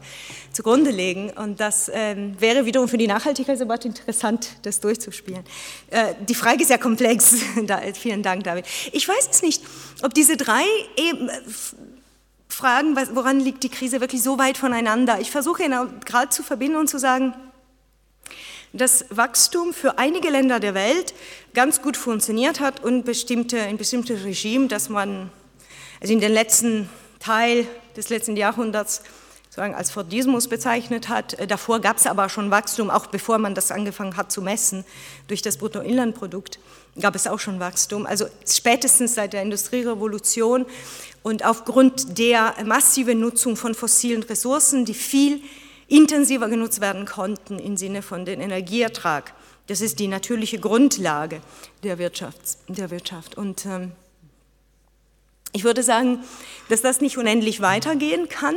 zugrunde 0.53 0.91
legen. 0.91 1.31
Und 1.31 1.59
das 1.59 1.89
ähm, 1.91 2.39
wäre 2.39 2.65
wiederum 2.65 2.87
für 2.87 2.97
die 2.97 3.07
Nachhaltigkeitsdebatte 3.07 3.87
interessant, 3.87 4.49
das 4.61 4.79
durchzuspielen. 4.79 5.43
Äh, 5.89 6.13
die 6.27 6.35
Frage 6.35 6.61
ist 6.61 6.69
ja 6.69 6.77
komplex. 6.77 7.37
da, 7.65 7.81
vielen 7.93 8.21
Dank, 8.21 8.43
David. 8.43 8.65
Ich 8.91 9.07
weiß 9.07 9.29
es 9.31 9.41
nicht, 9.41 9.63
ob 10.03 10.13
diese 10.13 10.37
drei 10.37 10.63
eben, 10.95 11.31
Fragen, 12.49 12.95
woran 13.13 13.39
liegt 13.39 13.63
die 13.63 13.69
Krise 13.69 14.01
wirklich 14.01 14.23
so 14.23 14.39
weit 14.39 14.57
voneinander? 14.57 15.19
Ich 15.19 15.29
versuche 15.31 15.63
gerade 16.05 16.29
zu 16.29 16.43
verbinden 16.43 16.77
und 16.77 16.89
zu 16.89 16.97
sagen, 16.97 17.33
dass 18.77 19.05
Wachstum 19.09 19.73
für 19.73 19.97
einige 19.97 20.29
Länder 20.29 20.59
der 20.59 20.73
Welt 20.73 21.13
ganz 21.53 21.81
gut 21.81 21.97
funktioniert 21.97 22.59
hat 22.59 22.83
und 22.83 23.03
bestimmte, 23.03 23.61
ein 23.61 23.77
bestimmtes 23.77 24.23
Regime, 24.23 24.67
das 24.67 24.89
man 24.89 25.31
also 25.99 26.13
in 26.13 26.19
den 26.19 26.31
letzten 26.31 26.89
Teil 27.19 27.67
des 27.95 28.09
letzten 28.09 28.37
Jahrhunderts 28.37 29.01
sozusagen 29.45 29.73
als 29.73 29.89
Fordismus 29.89 30.47
bezeichnet 30.47 31.09
hat. 31.09 31.33
Äh, 31.33 31.47
davor 31.47 31.81
gab 31.81 31.97
es 31.97 32.05
aber 32.05 32.29
schon 32.29 32.51
Wachstum, 32.51 32.89
auch 32.89 33.07
bevor 33.07 33.39
man 33.39 33.55
das 33.55 33.71
angefangen 33.71 34.15
hat 34.15 34.31
zu 34.31 34.41
messen 34.41 34.85
durch 35.27 35.41
das 35.41 35.57
Bruttoinlandprodukt 35.57 36.59
gab 36.99 37.15
es 37.15 37.27
auch 37.27 37.39
schon 37.39 37.59
Wachstum. 37.59 38.05
Also 38.05 38.25
spätestens 38.45 39.15
seit 39.15 39.33
der 39.33 39.41
Industrierevolution 39.41 40.65
und 41.23 41.45
aufgrund 41.45 42.17
der 42.17 42.55
massiven 42.65 43.19
Nutzung 43.19 43.55
von 43.55 43.75
fossilen 43.75 44.23
Ressourcen, 44.23 44.85
die 44.85 44.93
viel 44.93 45.41
intensiver 45.87 46.49
genutzt 46.49 46.81
werden 46.81 47.05
konnten 47.05 47.59
im 47.59 47.77
Sinne 47.77 48.01
von 48.01 48.25
den 48.25 48.41
Energieertrag. 48.41 49.33
Das 49.67 49.81
ist 49.81 49.99
die 49.99 50.07
natürliche 50.07 50.59
Grundlage 50.59 51.41
der 51.83 51.97
Wirtschaft. 51.97 52.39
Der 52.67 52.89
Wirtschaft. 52.89 53.35
Und 53.35 53.65
ähm, 53.65 53.91
ich 55.53 55.63
würde 55.63 55.83
sagen, 55.83 56.19
dass 56.69 56.81
das 56.81 57.01
nicht 57.01 57.17
unendlich 57.17 57.61
weitergehen 57.61 58.29
kann, 58.29 58.55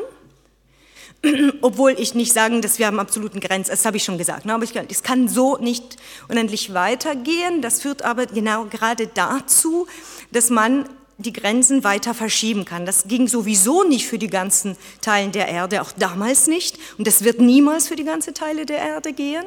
obwohl 1.62 1.92
ich 1.98 2.14
nicht 2.14 2.32
sagen, 2.32 2.62
dass 2.62 2.78
wir 2.78 2.86
haben 2.86 3.00
absoluten 3.00 3.40
Grenzen, 3.40 3.70
das 3.70 3.84
habe 3.84 3.96
ich 3.96 4.04
schon 4.04 4.18
gesagt, 4.18 4.46
ne? 4.46 4.54
aber 4.54 4.64
ich, 4.64 4.74
es 4.74 5.02
kann 5.02 5.28
so 5.28 5.56
nicht 5.58 5.96
unendlich 6.28 6.72
weitergehen. 6.72 7.60
Das 7.62 7.82
führt 7.82 8.02
aber 8.02 8.26
genau 8.26 8.66
gerade 8.66 9.06
dazu, 9.06 9.86
dass 10.32 10.50
man 10.50 10.88
die 11.20 11.32
Grenzen 11.32 11.84
weiter 11.84 12.14
verschieben 12.14 12.64
kann. 12.64 12.86
Das 12.86 13.04
ging 13.06 13.28
sowieso 13.28 13.84
nicht 13.84 14.06
für 14.06 14.18
die 14.18 14.28
ganzen 14.28 14.76
Teile 15.00 15.30
der 15.30 15.48
Erde, 15.48 15.82
auch 15.82 15.92
damals 15.92 16.46
nicht. 16.46 16.78
Und 16.98 17.06
das 17.06 17.24
wird 17.24 17.40
niemals 17.40 17.88
für 17.88 17.96
die 17.96 18.04
ganzen 18.04 18.34
Teile 18.34 18.66
der 18.66 18.78
Erde 18.78 19.12
gehen. 19.12 19.44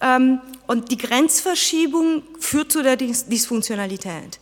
Ähm, 0.00 0.40
und 0.66 0.90
die 0.90 0.98
Grenzverschiebung 0.98 2.22
führt 2.38 2.72
zu 2.72 2.82
der 2.82 2.96
Dysfunktionalität. 2.96 4.38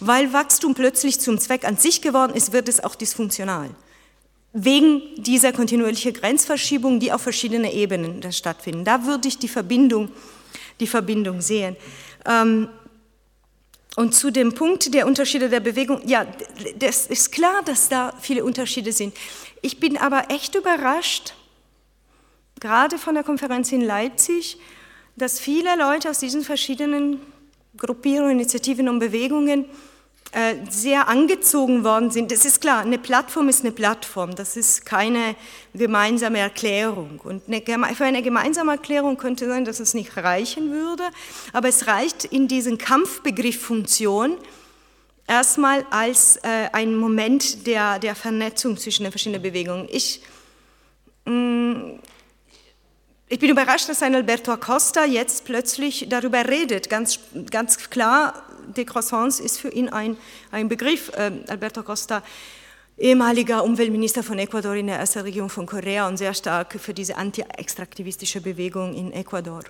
Weil 0.00 0.32
Wachstum 0.32 0.74
plötzlich 0.74 1.20
zum 1.20 1.38
Zweck 1.38 1.64
an 1.64 1.76
sich 1.76 2.02
geworden 2.02 2.34
ist, 2.34 2.52
wird 2.52 2.68
es 2.68 2.82
auch 2.82 2.94
dysfunktional. 2.94 3.70
Wegen 4.52 5.00
dieser 5.16 5.52
kontinuierlichen 5.52 6.12
Grenzverschiebung, 6.12 7.00
die 7.00 7.12
auf 7.12 7.22
verschiedenen 7.22 7.70
Ebenen 7.70 8.32
stattfinden. 8.32 8.84
Da 8.84 9.06
würde 9.06 9.28
ich 9.28 9.38
die 9.38 9.48
Verbindung, 9.48 10.10
die 10.80 10.86
Verbindung 10.86 11.40
sehen. 11.40 11.76
Und 13.96 14.14
zu 14.14 14.30
dem 14.30 14.54
Punkt 14.54 14.94
der 14.94 15.06
Unterschiede 15.06 15.48
der 15.48 15.60
Bewegung, 15.60 16.00
ja, 16.06 16.26
das 16.76 17.06
ist 17.06 17.30
klar, 17.30 17.62
dass 17.64 17.88
da 17.88 18.14
viele 18.20 18.44
Unterschiede 18.44 18.92
sind. 18.92 19.14
Ich 19.60 19.80
bin 19.80 19.98
aber 19.98 20.30
echt 20.30 20.54
überrascht, 20.54 21.34
gerade 22.58 22.96
von 22.96 23.14
der 23.14 23.24
Konferenz 23.24 23.70
in 23.70 23.82
Leipzig, 23.82 24.58
dass 25.16 25.38
viele 25.38 25.76
Leute 25.76 26.08
aus 26.08 26.20
diesen 26.20 26.42
verschiedenen 26.42 27.20
Gruppierungen, 27.76 28.32
Initiativen 28.32 28.88
und 28.88 28.98
Bewegungen 28.98 29.66
sehr 30.70 31.08
angezogen 31.08 31.84
worden 31.84 32.10
sind. 32.10 32.32
Das 32.32 32.46
ist 32.46 32.60
klar, 32.62 32.80
eine 32.80 32.98
Plattform 32.98 33.50
ist 33.50 33.60
eine 33.60 33.72
Plattform, 33.72 34.34
das 34.34 34.56
ist 34.56 34.86
keine 34.86 35.36
gemeinsame 35.74 36.38
Erklärung. 36.38 37.20
Und 37.22 37.42
für 37.44 38.04
eine 38.04 38.22
gemeinsame 38.22 38.72
Erklärung 38.72 39.18
könnte 39.18 39.46
sein, 39.46 39.66
dass 39.66 39.78
es 39.78 39.92
nicht 39.92 40.16
reichen 40.16 40.70
würde, 40.72 41.04
aber 41.52 41.68
es 41.68 41.86
reicht 41.86 42.24
in 42.24 42.48
diesen 42.48 42.78
Kampfbegriff 42.78 43.60
Funktion 43.60 44.38
erstmal 45.26 45.84
als 45.90 46.36
äh, 46.38 46.68
ein 46.72 46.96
Moment 46.96 47.66
der, 47.66 47.98
der 47.98 48.14
Vernetzung 48.14 48.76
zwischen 48.76 49.02
den 49.02 49.12
verschiedenen 49.12 49.42
Bewegungen. 49.42 49.86
Ich, 49.90 50.22
mm, 51.26 51.98
ich 53.32 53.38
bin 53.38 53.48
überrascht, 53.48 53.88
dass 53.88 54.02
ein 54.02 54.14
Alberto 54.14 54.52
Acosta 54.52 55.06
jetzt 55.06 55.46
plötzlich 55.46 56.06
darüber 56.10 56.46
redet. 56.46 56.90
Ganz, 56.90 57.18
ganz 57.50 57.88
klar, 57.88 58.34
Decroissance 58.76 59.42
ist 59.42 59.58
für 59.58 59.70
ihn 59.70 59.88
ein, 59.88 60.18
ein 60.50 60.68
Begriff. 60.68 61.10
Äh, 61.16 61.30
Alberto 61.48 61.80
Acosta, 61.80 62.22
ehemaliger 62.98 63.64
Umweltminister 63.64 64.22
von 64.22 64.38
Ecuador 64.38 64.74
in 64.74 64.88
der 64.88 64.98
ersten 64.98 65.20
Regierung 65.20 65.48
von 65.48 65.64
Korea 65.64 66.08
und 66.08 66.18
sehr 66.18 66.34
stark 66.34 66.78
für 66.78 66.92
diese 66.92 67.16
anti-extraktivistische 67.16 68.42
Bewegung 68.42 68.94
in 68.94 69.14
Ecuador. 69.14 69.62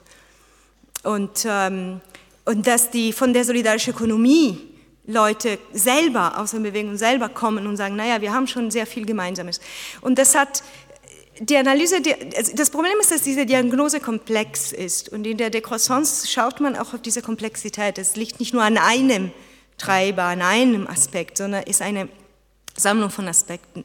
Und, 1.04 1.46
ähm, 1.48 2.00
und 2.44 2.66
dass 2.66 2.90
die 2.90 3.12
von 3.12 3.32
der 3.32 3.44
solidarischen 3.44 3.94
Ökonomie 3.94 4.72
Leute 5.06 5.58
selber 5.72 6.38
aus 6.38 6.52
der 6.52 6.60
Bewegung 6.60 6.96
selber 6.96 7.28
kommen 7.28 7.66
und 7.66 7.76
sagen, 7.76 7.96
naja, 7.96 8.20
wir 8.20 8.32
haben 8.32 8.46
schon 8.46 8.70
sehr 8.70 8.86
viel 8.86 9.04
Gemeinsames. 9.04 9.60
Und 10.00 10.16
das 10.18 10.36
hat 10.36 10.62
die 11.38 11.56
Analyse, 11.56 11.96
also 12.36 12.52
das 12.54 12.70
Problem 12.70 12.92
ist, 13.00 13.10
dass 13.10 13.22
diese 13.22 13.46
Diagnose 13.46 14.00
komplex 14.00 14.72
ist 14.72 15.08
und 15.08 15.26
in 15.26 15.38
der 15.38 15.50
Decroissance 15.50 16.28
schaut 16.28 16.60
man 16.60 16.76
auch 16.76 16.94
auf 16.94 17.02
diese 17.02 17.22
Komplexität. 17.22 17.98
Es 17.98 18.16
liegt 18.16 18.38
nicht 18.38 18.52
nur 18.52 18.62
an 18.62 18.76
einem 18.76 19.32
Treiber, 19.78 20.24
an 20.24 20.42
einem 20.42 20.86
Aspekt, 20.86 21.38
sondern 21.38 21.62
ist 21.64 21.82
eine 21.82 22.08
Sammlung 22.76 23.10
von 23.10 23.28
Aspekten. 23.28 23.84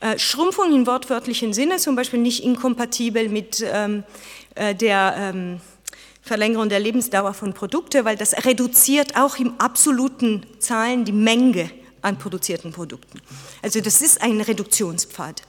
Äh, 0.00 0.18
Schrumpfung 0.18 0.72
im 0.74 0.86
wortwörtlichen 0.86 1.52
Sinne 1.52 1.78
zum 1.78 1.96
Beispiel 1.96 2.20
nicht 2.20 2.42
inkompatibel 2.44 3.28
mit 3.28 3.64
ähm, 3.66 4.04
äh, 4.54 4.74
der 4.74 5.14
ähm, 5.16 5.60
Verlängerung 6.22 6.68
der 6.68 6.80
Lebensdauer 6.80 7.34
von 7.34 7.54
Produkten, 7.54 8.04
weil 8.04 8.16
das 8.16 8.44
reduziert 8.44 9.16
auch 9.16 9.38
im 9.38 9.54
absoluten 9.58 10.46
Zahlen 10.58 11.04
die 11.04 11.12
Menge 11.12 11.70
an 12.02 12.18
produzierten 12.18 12.72
Produkten. 12.72 13.20
Also 13.62 13.80
das 13.80 14.02
ist 14.02 14.22
ein 14.22 14.40
Reduktionspfad. 14.40 15.42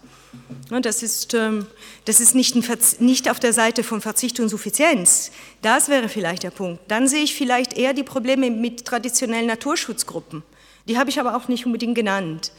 Das 0.70 1.02
ist, 1.02 1.34
ähm, 1.34 1.66
das 2.06 2.20
ist 2.20 2.36
nicht, 2.36 2.56
nicht 3.02 3.30
auf 3.30 3.40
der 3.40 3.54
Seite 3.54 3.84
von 3.84 4.02
Verzicht 4.02 4.40
und 4.40 4.50
Suffizienz. 4.50 5.32
Das 5.62 5.90
wäre 5.90 6.10
vielleicht 6.10 6.44
der 6.44 6.52
Punkt. 6.52 6.80
Dann 6.88 7.08
sehe 7.08 7.24
ich 7.24 7.34
vielleicht 7.34 7.74
eher 7.74 7.94
die 7.94 8.04
Probleme 8.04 8.52
mit 8.52 8.86
traditionellen 8.86 9.48
Naturschutzgruppen. 9.48 10.44
Die 10.88 10.98
habe 10.98 11.10
ich 11.10 11.20
aber 11.20 11.36
auch 11.36 11.48
nicht 11.48 11.66
unbedingt 11.66 11.96
genannt. 11.96 12.52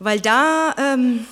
Weil 0.00 0.20
da, 0.20 0.74
ähm, 0.76 1.26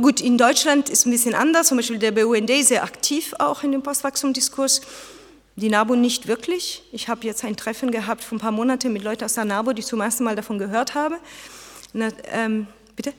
gut, 0.00 0.20
in 0.20 0.36
Deutschland 0.36 0.88
ist 0.88 1.00
es 1.00 1.06
ein 1.06 1.12
bisschen 1.12 1.34
anders. 1.34 1.68
Zum 1.68 1.76
Beispiel 1.76 1.98
der 1.98 2.12
BUND 2.12 2.50
ist 2.50 2.68
sehr 2.68 2.82
aktiv 2.82 3.34
auch 3.38 3.62
in 3.62 3.72
dem 3.72 3.82
Postwachstumdiskurs. 3.82 4.82
Die 5.56 5.68
NABU 5.68 5.94
nicht 5.94 6.26
wirklich. 6.26 6.82
Ich 6.90 7.08
habe 7.08 7.26
jetzt 7.26 7.44
ein 7.44 7.56
Treffen 7.56 7.90
gehabt 7.90 8.24
vor 8.24 8.36
ein 8.36 8.40
paar 8.40 8.52
Monaten 8.52 8.92
mit 8.92 9.02
Leuten 9.02 9.24
aus 9.24 9.34
der 9.34 9.44
NABU, 9.44 9.72
die 9.72 9.82
zum 9.82 10.00
ersten 10.00 10.24
Mal 10.24 10.36
davon 10.36 10.58
gehört 10.58 10.94
haben. 10.94 11.16
Na, 11.92 12.08
ähm, 12.32 12.66
bitte? 12.96 13.12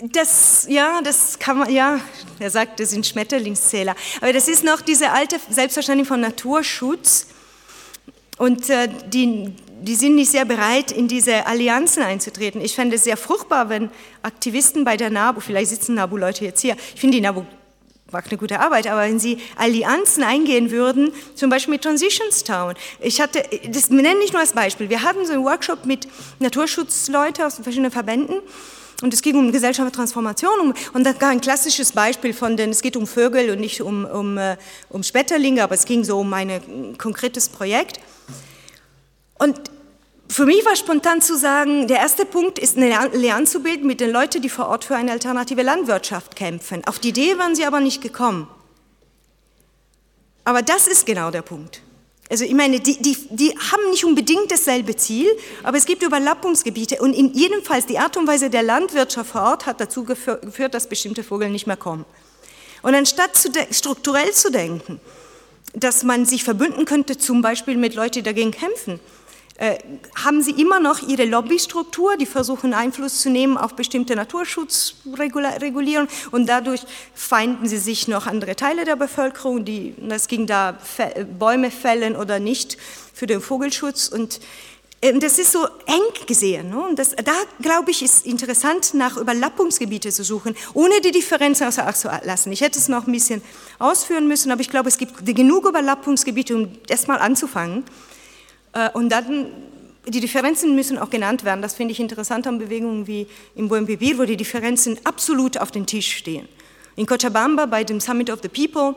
Das, 0.00 0.66
ja, 0.68 1.00
das 1.02 1.38
kann 1.38 1.58
man, 1.58 1.70
ja, 1.70 2.00
er 2.38 2.50
sagt, 2.50 2.80
das 2.80 2.90
sind 2.90 3.06
Schmetterlingszähler. 3.06 3.94
Aber 4.20 4.32
das 4.32 4.48
ist 4.48 4.64
noch 4.64 4.80
diese 4.80 5.10
alte 5.10 5.36
Selbstverständnis 5.50 6.08
von 6.08 6.20
Naturschutz. 6.20 7.26
Und 8.38 8.70
äh, 8.70 8.88
die, 9.08 9.54
die 9.82 9.94
sind 9.94 10.14
nicht 10.14 10.30
sehr 10.30 10.46
bereit, 10.46 10.90
in 10.90 11.08
diese 11.08 11.46
Allianzen 11.46 12.02
einzutreten. 12.02 12.60
Ich 12.62 12.74
fände 12.74 12.96
es 12.96 13.04
sehr 13.04 13.18
fruchtbar, 13.18 13.68
wenn 13.68 13.90
Aktivisten 14.22 14.84
bei 14.84 14.96
der 14.96 15.10
NABU, 15.10 15.40
vielleicht 15.40 15.70
sitzen 15.70 15.94
NABU-Leute 15.94 16.44
jetzt 16.46 16.62
hier, 16.62 16.76
ich 16.94 17.00
finde 17.00 17.16
die 17.16 17.22
NABU 17.22 17.44
macht 18.12 18.30
eine 18.30 18.36
gute 18.36 18.60
Arbeit, 18.60 18.86
aber 18.86 19.02
wenn 19.02 19.18
Sie 19.18 19.38
Allianzen 19.56 20.22
eingehen 20.22 20.70
würden, 20.70 21.12
zum 21.34 21.48
Beispiel 21.48 21.72
mit 21.72 21.82
Transitions 21.82 22.44
Town. 22.44 22.74
Ich 23.00 23.22
hatte, 23.22 23.42
das 23.68 23.88
nenne 23.88 24.22
ich 24.22 24.32
nur 24.32 24.40
als 24.40 24.52
Beispiel. 24.52 24.90
Wir 24.90 25.02
hatten 25.02 25.24
so 25.24 25.32
einen 25.32 25.44
Workshop 25.44 25.86
mit 25.86 26.06
Naturschutzleuten 26.38 27.44
aus 27.44 27.54
verschiedenen 27.54 27.90
Verbänden 27.90 28.36
und 29.02 29.12
es 29.12 29.22
ging 29.22 29.36
um 29.36 29.52
gesellschaftliche 29.52 29.96
Transformation. 29.96 30.74
Und 30.92 31.04
da 31.04 31.28
ein 31.28 31.40
klassisches 31.40 31.92
Beispiel 31.92 32.32
von 32.32 32.56
den, 32.56 32.70
es 32.70 32.82
geht 32.82 32.96
um 32.96 33.06
Vögel 33.06 33.50
und 33.50 33.60
nicht 33.60 33.82
um, 33.82 34.04
um, 34.04 34.38
äh, 34.38 34.56
um 34.88 35.02
Schmetterlinge, 35.02 35.62
aber 35.62 35.74
es 35.74 35.84
ging 35.84 36.04
so 36.04 36.20
um 36.20 36.32
ein 36.32 36.96
konkretes 36.98 37.48
Projekt. 37.48 38.00
Und 39.38 39.60
für 40.28 40.46
mich 40.46 40.64
war 40.64 40.76
spontan 40.76 41.20
zu 41.20 41.36
sagen, 41.36 41.88
der 41.88 41.98
erste 41.98 42.24
Punkt 42.24 42.58
ist, 42.58 42.76
eine 42.76 42.98
Allianz 42.98 43.52
zu 43.52 43.62
bilden 43.62 43.86
mit 43.86 44.00
den 44.00 44.10
Leuten, 44.10 44.40
die 44.40 44.48
vor 44.48 44.68
Ort 44.68 44.84
für 44.84 44.96
eine 44.96 45.12
alternative 45.12 45.62
Landwirtschaft 45.62 46.36
kämpfen. 46.36 46.82
Auf 46.86 46.98
die 46.98 47.10
Idee 47.10 47.36
waren 47.38 47.54
sie 47.54 47.66
aber 47.66 47.80
nicht 47.80 48.00
gekommen. 48.00 48.48
Aber 50.44 50.62
das 50.62 50.86
ist 50.86 51.06
genau 51.06 51.30
der 51.30 51.42
Punkt. 51.42 51.82
Also 52.32 52.46
ich 52.46 52.54
meine, 52.54 52.80
die, 52.80 52.96
die, 52.96 53.14
die 53.28 53.50
haben 53.50 53.90
nicht 53.90 54.06
unbedingt 54.06 54.50
dasselbe 54.50 54.96
Ziel, 54.96 55.26
aber 55.62 55.76
es 55.76 55.84
gibt 55.84 56.02
Überlappungsgebiete 56.02 56.96
und 57.02 57.12
in 57.12 57.34
jedem 57.34 57.62
Fall 57.62 57.82
die 57.82 57.98
Art 57.98 58.16
und 58.16 58.26
Weise 58.26 58.48
der 58.48 58.62
Landwirtschaft 58.62 59.32
vor 59.32 59.42
Ort 59.42 59.66
hat 59.66 59.82
dazu 59.82 60.04
geführt, 60.04 60.72
dass 60.72 60.86
bestimmte 60.86 61.24
Vögel 61.24 61.50
nicht 61.50 61.66
mehr 61.66 61.76
kommen. 61.76 62.06
Und 62.80 62.94
anstatt 62.94 63.36
zu 63.36 63.50
strukturell 63.70 64.32
zu 64.32 64.50
denken, 64.50 64.98
dass 65.74 66.04
man 66.04 66.24
sich 66.24 66.42
verbünden 66.42 66.86
könnte, 66.86 67.18
zum 67.18 67.42
Beispiel 67.42 67.76
mit 67.76 67.94
Leuten, 67.94 68.14
die 68.14 68.22
dagegen 68.22 68.50
kämpfen, 68.50 68.98
haben 70.24 70.42
sie 70.42 70.52
immer 70.52 70.80
noch 70.80 71.06
ihre 71.06 71.24
Lobbystruktur, 71.24 72.16
die 72.16 72.26
versuchen 72.26 72.74
Einfluss 72.74 73.20
zu 73.20 73.30
nehmen 73.30 73.56
auf 73.56 73.74
bestimmte 73.74 74.16
Naturschutzregulierung 74.16 76.08
und 76.30 76.46
dadurch 76.46 76.82
feinden 77.14 77.68
sie 77.68 77.76
sich 77.76 78.08
noch 78.08 78.26
andere 78.26 78.56
Teile 78.56 78.84
der 78.84 78.96
Bevölkerung, 78.96 79.64
die, 79.64 79.94
es 80.08 80.26
ging 80.26 80.46
da 80.46 80.78
Bäume 81.38 81.70
fällen 81.70 82.16
oder 82.16 82.40
nicht 82.40 82.76
für 83.14 83.26
den 83.26 83.40
Vogelschutz 83.40 84.08
und 84.08 84.40
ähm, 85.02 85.18
das 85.18 85.38
ist 85.38 85.52
so 85.52 85.64
eng 85.86 86.26
gesehen. 86.26 86.70
Ne? 86.70 86.80
Und 86.80 86.98
das, 86.98 87.10
da, 87.10 87.32
glaube 87.60 87.90
ich, 87.90 88.02
ist 88.02 88.24
interessant, 88.24 88.94
nach 88.94 89.16
Überlappungsgebiete 89.16 90.10
zu 90.10 90.22
suchen, 90.22 90.56
ohne 90.74 91.00
die 91.00 91.10
Differenzen 91.10 91.66
außer 91.66 91.86
Acht 91.86 91.98
zu 91.98 92.08
lassen. 92.22 92.52
Ich 92.52 92.60
hätte 92.60 92.78
es 92.78 92.88
noch 92.88 93.06
ein 93.06 93.12
bisschen 93.12 93.42
ausführen 93.80 94.28
müssen, 94.28 94.52
aber 94.52 94.60
ich 94.60 94.70
glaube, 94.70 94.88
es 94.88 94.98
gibt 94.98 95.26
genug 95.26 95.66
Überlappungsgebiete, 95.66 96.56
um 96.56 96.70
erstmal 96.88 97.18
anzufangen. 97.18 97.84
Äh, 98.72 98.90
und 98.90 99.08
dann, 99.10 99.46
die 100.06 100.20
Differenzen 100.20 100.74
müssen 100.74 100.98
auch 100.98 101.10
genannt 101.10 101.44
werden. 101.44 101.62
Das 101.62 101.74
finde 101.74 101.92
ich 101.92 102.00
interessant 102.00 102.46
an 102.46 102.58
Bewegungen 102.58 103.06
wie 103.06 103.26
im 103.54 103.68
Buempipir, 103.68 104.18
wo 104.18 104.24
die 104.24 104.36
Differenzen 104.36 104.98
absolut 105.04 105.58
auf 105.58 105.70
dem 105.70 105.86
Tisch 105.86 106.16
stehen. 106.16 106.48
In 106.96 107.06
Cochabamba 107.06 107.66
bei 107.66 107.84
dem 107.84 108.00
Summit 108.00 108.30
of 108.30 108.40
the 108.42 108.48
People, 108.48 108.94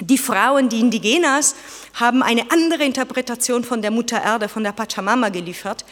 die 0.00 0.18
Frauen, 0.18 0.68
die 0.68 0.80
Indigenas, 0.80 1.54
haben 1.94 2.22
eine 2.22 2.50
andere 2.50 2.84
Interpretation 2.84 3.62
von 3.62 3.82
der 3.82 3.90
Mutter 3.90 4.20
Erde, 4.20 4.48
von 4.48 4.64
der 4.64 4.72
Pachamama 4.72 5.28
geliefert, 5.28 5.84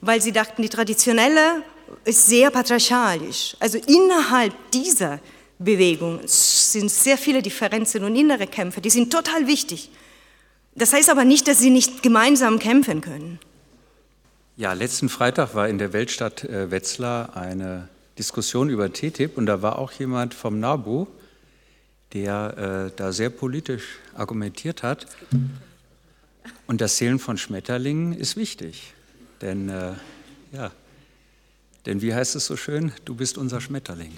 weil 0.00 0.22
sie 0.22 0.32
dachten, 0.32 0.62
die 0.62 0.68
traditionelle 0.68 1.62
ist 2.04 2.26
sehr 2.26 2.50
patriarchalisch. 2.50 3.56
Also 3.60 3.78
innerhalb 3.86 4.54
dieser 4.70 5.20
Bewegung 5.58 6.20
sind 6.24 6.90
sehr 6.90 7.18
viele 7.18 7.42
Differenzen 7.42 8.04
und 8.04 8.16
innere 8.16 8.46
Kämpfe, 8.46 8.80
die 8.80 8.90
sind 8.90 9.12
total 9.12 9.46
wichtig. 9.46 9.90
Das 10.76 10.92
heißt 10.92 11.10
aber 11.10 11.24
nicht, 11.24 11.48
dass 11.48 11.58
sie 11.58 11.70
nicht 11.70 12.02
gemeinsam 12.02 12.58
kämpfen 12.58 13.00
können. 13.00 13.38
Ja, 14.56 14.72
letzten 14.72 15.08
Freitag 15.08 15.54
war 15.54 15.68
in 15.68 15.78
der 15.78 15.92
Weltstadt 15.92 16.44
äh, 16.44 16.70
Wetzlar 16.70 17.36
eine 17.36 17.88
Diskussion 18.18 18.70
über 18.70 18.92
TTIP 18.92 19.36
und 19.36 19.46
da 19.46 19.62
war 19.62 19.78
auch 19.78 19.92
jemand 19.92 20.34
vom 20.34 20.60
NABU, 20.60 21.06
der 22.12 22.88
äh, 22.88 22.96
da 22.96 23.12
sehr 23.12 23.30
politisch 23.30 23.98
argumentiert 24.14 24.82
hat. 24.82 25.06
Und 26.66 26.80
das 26.80 26.96
Zählen 26.96 27.18
von 27.18 27.36
Schmetterlingen 27.36 28.12
ist 28.12 28.36
wichtig, 28.36 28.94
denn 29.42 29.68
äh, 29.68 29.92
ja, 30.52 30.70
denn 31.84 32.02
wie 32.02 32.14
heißt 32.14 32.36
es 32.36 32.46
so 32.46 32.56
schön? 32.56 32.92
Du 33.04 33.14
bist 33.14 33.38
unser 33.38 33.60
Schmetterling. 33.60 34.12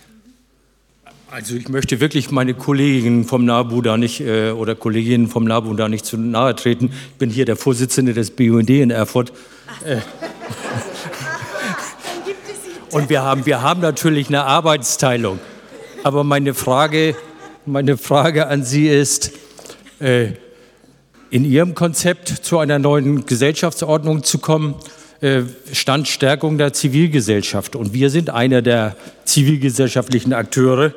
Also 1.31 1.57
ich 1.57 1.69
möchte 1.69 2.01
wirklich 2.01 2.31
meine 2.31 2.55
Kolleginnen 2.55 3.25
vom 3.25 3.45
NABU 3.45 3.83
da 3.83 3.99
nicht 3.99 4.21
äh, 4.21 4.53
oder 4.53 4.75
Kolleginnen 4.75 5.29
vom 5.29 5.45
NABU 5.45 5.75
da 5.75 5.87
nicht 5.87 6.07
zu 6.07 6.17
nahe 6.17 6.57
treten. 6.57 6.87
Ich 6.87 7.19
bin 7.19 7.29
hier 7.29 7.45
der 7.45 7.57
Vorsitzende 7.57 8.15
des 8.15 8.31
BUND 8.31 8.71
in 8.71 8.91
Erfurt. 8.91 9.35
Äh. 9.85 9.99
Und 12.97 13.11
wir 13.11 13.21
haben, 13.21 13.45
wir 13.45 13.61
haben 13.61 13.83
natürlich 13.83 14.29
eine 14.29 14.45
Arbeitsteilung. 14.45 15.39
Aber 16.03 16.25
meine 16.25 16.55
Frage, 16.55 17.15
meine 17.67 17.99
Frage 17.99 18.47
an 18.47 18.65
Sie 18.65 18.89
ist, 18.89 19.33
äh, 20.01 20.29
in 21.29 21.45
Ihrem 21.45 21.75
Konzept 21.75 22.29
zu 22.29 22.59
einer 22.59 22.79
neuen 22.79 23.27
Gesellschaftsordnung 23.27 24.25
zu 24.25 24.39
kommen, 24.39 24.77
äh, 25.21 25.43
stand 25.75 26.09
Stärkung 26.09 26.57
der 26.57 26.73
Zivilgesellschaft. 26.73 27.77
Und 27.77 27.93
wir 27.93 28.09
sind 28.09 28.31
einer 28.31 28.63
der 28.63 28.97
zivilgesellschaftlichen 29.27 30.33
Akteure 30.33 30.95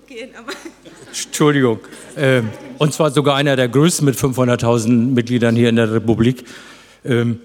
zurückgehen. 0.00 0.30
Aber 0.36 0.52
Entschuldigung. 1.06 1.80
Ähm, 2.16 2.50
und 2.78 2.92
zwar 2.92 3.10
sogar 3.10 3.36
einer 3.36 3.56
der 3.56 3.68
größten 3.68 4.04
mit 4.04 4.16
500.000 4.16 4.88
Mitgliedern 4.88 5.56
hier 5.56 5.68
in 5.68 5.76
der 5.76 5.92
Republik. 5.92 6.44
Ähm, 7.04 7.40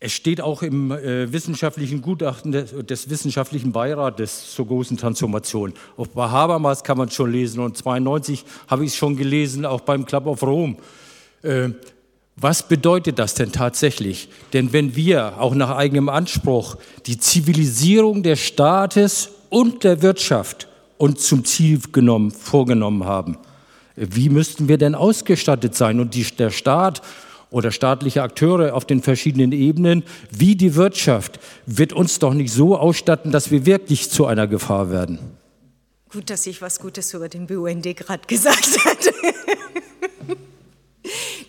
es 0.00 0.12
steht 0.12 0.40
auch 0.40 0.62
im 0.62 0.90
äh, 0.90 1.32
wissenschaftlichen 1.32 2.02
Gutachten 2.02 2.52
des, 2.52 2.74
des, 2.86 3.08
wissenschaftlichen 3.08 3.72
Beirates 3.72 4.54
zur 4.54 4.66
großen 4.66 4.98
Transformation. 4.98 5.72
Auch 5.96 6.08
bei 6.08 6.28
Habermas 6.28 6.84
kann 6.84 6.98
man 6.98 7.08
es 7.08 7.14
schon 7.14 7.32
lesen 7.32 7.60
und 7.60 7.76
92 7.76 8.44
habe 8.68 8.84
ich 8.84 8.90
es 8.90 8.96
schon 8.96 9.16
gelesen, 9.16 9.64
auch 9.64 9.80
beim 9.80 10.04
Club 10.04 10.26
of 10.26 10.42
Rome. 10.42 10.76
Äh, 11.42 11.70
was 12.36 12.66
bedeutet 12.66 13.18
das 13.18 13.34
denn 13.34 13.52
tatsächlich? 13.52 14.28
Denn 14.52 14.72
wenn 14.72 14.96
wir 14.96 15.40
auch 15.40 15.54
nach 15.54 15.70
eigenem 15.70 16.08
Anspruch 16.08 16.76
die 17.06 17.16
Zivilisierung 17.16 18.24
des 18.24 18.40
Staates 18.40 19.30
und 19.50 19.84
der 19.84 20.02
Wirtschaft 20.02 20.66
uns 20.98 21.26
zum 21.26 21.44
Ziel 21.44 21.80
genommen, 21.92 22.30
vorgenommen 22.30 23.04
haben. 23.04 23.38
Wie 23.96 24.28
müssten 24.28 24.68
wir 24.68 24.78
denn 24.78 24.94
ausgestattet 24.94 25.74
sein? 25.74 26.00
Und 26.00 26.14
die, 26.14 26.24
der 26.24 26.50
Staat 26.50 27.02
oder 27.50 27.70
staatliche 27.70 28.22
Akteure 28.22 28.74
auf 28.74 28.84
den 28.84 29.02
verschiedenen 29.02 29.52
Ebenen, 29.52 30.02
wie 30.30 30.56
die 30.56 30.74
Wirtschaft, 30.74 31.38
wird 31.66 31.92
uns 31.92 32.18
doch 32.18 32.34
nicht 32.34 32.52
so 32.52 32.76
ausstatten, 32.76 33.30
dass 33.30 33.50
wir 33.50 33.64
wirklich 33.64 34.10
zu 34.10 34.26
einer 34.26 34.48
Gefahr 34.48 34.90
werden. 34.90 35.20
Gut, 36.10 36.30
dass 36.30 36.46
ich 36.46 36.60
was 36.62 36.80
Gutes 36.80 37.14
über 37.14 37.28
den 37.28 37.46
BUND 37.46 37.84
gerade 37.96 38.26
gesagt 38.26 38.84
hatte. 38.84 39.12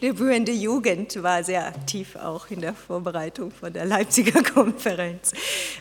Der 0.01 0.13
BUND 0.13 0.49
Jugend 0.49 1.23
war 1.23 1.43
sehr 1.43 1.65
aktiv 1.65 2.15
auch 2.15 2.51
in 2.51 2.61
der 2.61 2.73
Vorbereitung 2.73 3.51
von 3.51 3.71
der 3.71 3.85
Leipziger 3.85 4.43
Konferenz. 4.43 5.31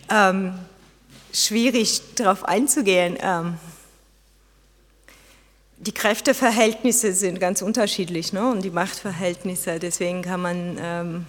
Ähm, 0.08 0.54
schwierig 1.35 2.01
darauf 2.15 2.44
einzugehen. 2.44 3.19
Ähm, 3.20 3.59
die 5.77 5.93
Kräfteverhältnisse 5.93 7.12
sind 7.12 7.40
ganz 7.40 7.61
unterschiedlich 7.61 8.32
ne? 8.32 8.48
und 8.51 8.62
die 8.62 8.70
Machtverhältnisse. 8.70 9.78
Deswegen 9.78 10.23
kann 10.23 10.40
man 10.40 10.78
ähm, 10.81 11.27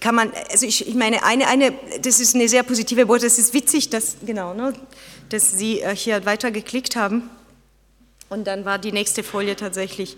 kann 0.00 0.14
man, 0.14 0.32
also 0.50 0.66
ich, 0.66 0.86
ich 0.86 0.94
meine, 0.94 1.24
eine, 1.24 1.48
eine, 1.48 1.72
das 2.00 2.20
ist 2.20 2.34
eine 2.34 2.48
sehr 2.48 2.62
positive 2.62 3.06
Botschaft, 3.06 3.26
das 3.26 3.38
ist 3.38 3.54
witzig, 3.54 3.90
dass, 3.90 4.16
genau, 4.24 4.54
ne, 4.54 4.72
dass 5.28 5.52
Sie 5.52 5.80
äh, 5.80 5.94
hier 5.94 6.24
weiter 6.24 6.50
geklickt 6.50 6.96
haben. 6.96 7.30
Und 8.28 8.46
dann 8.46 8.64
war 8.64 8.78
die 8.78 8.92
nächste 8.92 9.22
Folie 9.22 9.56
tatsächlich, 9.56 10.16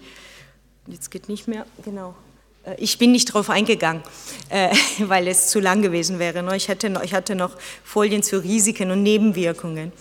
jetzt 0.87 1.11
geht 1.11 1.29
nicht 1.29 1.49
mehr, 1.49 1.67
genau. 1.85 2.15
Äh, 2.65 2.75
ich 2.79 2.99
bin 2.99 3.13
nicht 3.13 3.29
darauf 3.29 3.51
eingegangen, 3.51 4.03
äh, 4.49 4.75
weil 4.99 5.29
es 5.29 5.49
zu 5.49 5.61
lang 5.61 5.83
gewesen 5.83 6.19
wäre. 6.19 6.43
Ne? 6.43 6.57
Ich, 6.57 6.69
hatte 6.69 6.91
noch, 6.91 7.53
Folien 7.85 8.23
zu 8.23 8.43
Risiken 8.43 8.91
und 8.91 9.03
Nebenwirkungen. 9.03 9.93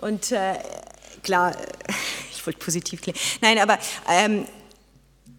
Und 0.00 0.32
äh, 0.32 0.54
klar, 1.22 1.54
ich 2.32 2.44
wollte 2.46 2.58
positiv 2.58 3.02
klingen. 3.02 3.18
Nein, 3.40 3.58
aber 3.58 3.78
ähm, 4.08 4.44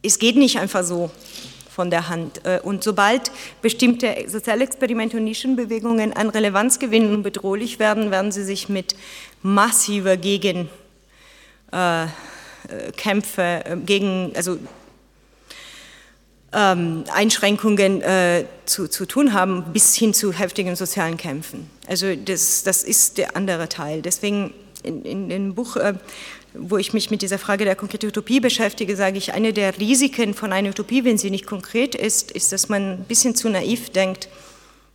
es 0.04 0.20
geht 0.20 0.36
nicht 0.36 0.58
einfach 0.60 0.84
so 0.84 1.12
von 1.70 1.90
der 1.90 2.10
Hand. 2.10 2.42
Und 2.64 2.84
sobald 2.84 3.32
bestimmte 3.62 4.26
Sozialexperimente 4.28 5.16
und 5.16 5.24
Nischenbewegungen 5.24 6.12
an 6.12 6.30
Relevanz 6.30 6.80
gewinnen 6.80 7.16
und 7.16 7.24
bedrohlich 7.24 7.80
werden, 7.80 8.12
werden 8.12 8.34
sie 8.34 8.44
sich 8.44 8.68
mit 8.68 8.94
massiver 9.42 10.18
Gegenkämpfe, 10.18 12.12
gegen, 13.86 14.34
also 14.36 14.58
ähm, 16.54 17.04
Einschränkungen 17.14 18.02
äh, 18.02 18.46
zu, 18.66 18.88
zu 18.88 19.06
tun 19.06 19.34
haben, 19.34 19.66
bis 19.74 19.96
hin 19.96 20.14
zu 20.14 20.34
heftigen 20.34 20.76
sozialen 20.76 21.18
Kämpfen. 21.18 21.70
Also 21.88 22.16
das, 22.16 22.64
das 22.64 22.84
ist 22.84 23.18
der 23.18 23.36
andere 23.36 23.70
Teil. 23.70 24.02
Deswegen 24.02 24.54
in, 24.84 25.04
in 25.06 25.30
dem 25.30 25.56
Buch 25.56 25.78
äh, 25.78 25.94
wo 26.54 26.78
ich 26.78 26.94
mich 26.94 27.12
mit 27.12 27.22
dieser 27.22 27.40
Frage 27.40 27.66
der 27.66 27.76
konkreten 27.76 28.08
Utopie 28.08 28.40
beschäftige, 28.40 28.96
sage 28.96 29.18
ich, 29.18 29.34
eine 29.34 29.54
der 29.54 29.78
Risiken 29.80 30.34
von 30.34 30.52
einer 30.52 30.70
Utopie, 30.70 31.06
wenn 31.06 31.18
sie 31.18 31.30
nicht 31.30 31.46
konkret 31.46 31.96
ist, 31.96 32.32
ist, 32.32 32.52
dass 32.52 32.70
man 32.70 32.94
ein 32.94 33.06
bisschen 33.06 33.36
zu 33.36 33.50
naiv 33.50 33.90
denkt. 33.92 34.28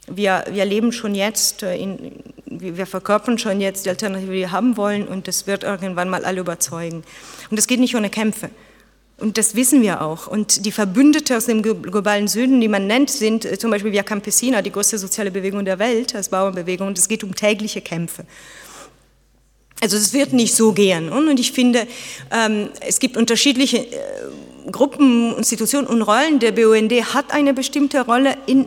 Wir, 0.08 0.44
wir 0.50 0.64
leben 0.64 0.92
schon 0.92 1.14
jetzt, 1.14 1.62
äh, 1.62 1.76
in, 1.76 2.12
wir 2.44 2.86
verkörpern 2.86 3.38
schon 3.38 3.60
jetzt 3.60 3.86
die 3.86 3.90
Alternative, 3.90 4.32
die 4.32 4.38
wir 4.38 4.52
haben 4.52 4.76
wollen 4.76 5.08
und 5.08 5.26
das 5.28 5.46
wird 5.46 5.64
irgendwann 5.64 6.08
mal 6.08 6.24
alle 6.24 6.40
überzeugen. 6.40 7.02
Und 7.50 7.58
das 7.58 7.66
geht 7.66 7.80
nicht 7.80 7.96
ohne 7.96 8.10
Kämpfe. 8.10 8.50
Und 9.18 9.38
das 9.38 9.55
wissen 9.55 9.80
wir 9.80 10.02
auch. 10.02 10.26
Und 10.26 10.66
die 10.66 10.72
Verbündete 10.72 11.36
aus 11.36 11.47
dem 11.47 11.62
globalen 11.62 12.28
Süden, 12.28 12.60
die 12.60 12.68
man 12.68 12.86
nennt, 12.86 13.10
sind 13.10 13.44
äh, 13.47 13.59
zum 13.59 13.70
Beispiel 13.70 13.93
Via 13.93 14.02
Campesina, 14.02 14.60
die 14.60 14.70
größte 14.70 14.98
soziale 14.98 15.30
Bewegung 15.30 15.64
der 15.64 15.78
Welt, 15.78 16.14
als 16.14 16.28
Bauernbewegung. 16.28 16.88
Und 16.88 16.98
es 16.98 17.09
geht 17.09 17.24
um 17.24 17.34
tägliche 17.34 17.80
Kämpfe. 17.80 18.26
Also 19.80 19.97
es 19.97 20.12
wird 20.12 20.32
nicht 20.32 20.55
so 20.55 20.72
gehen. 20.72 21.10
Und 21.10 21.40
ich 21.40 21.52
finde, 21.52 21.86
ähm, 22.30 22.68
es 22.80 22.98
gibt 22.98 23.16
unterschiedliche 23.16 23.78
äh, 23.78 23.90
Gruppen, 24.70 25.34
Institutionen 25.36 25.86
und 25.86 26.02
Rollen. 26.02 26.38
Der 26.38 26.52
BUND 26.52 26.93
hat 27.14 27.32
eine 27.32 27.55
bestimmte 27.55 28.02
Rolle 28.02 28.36
in, 28.47 28.66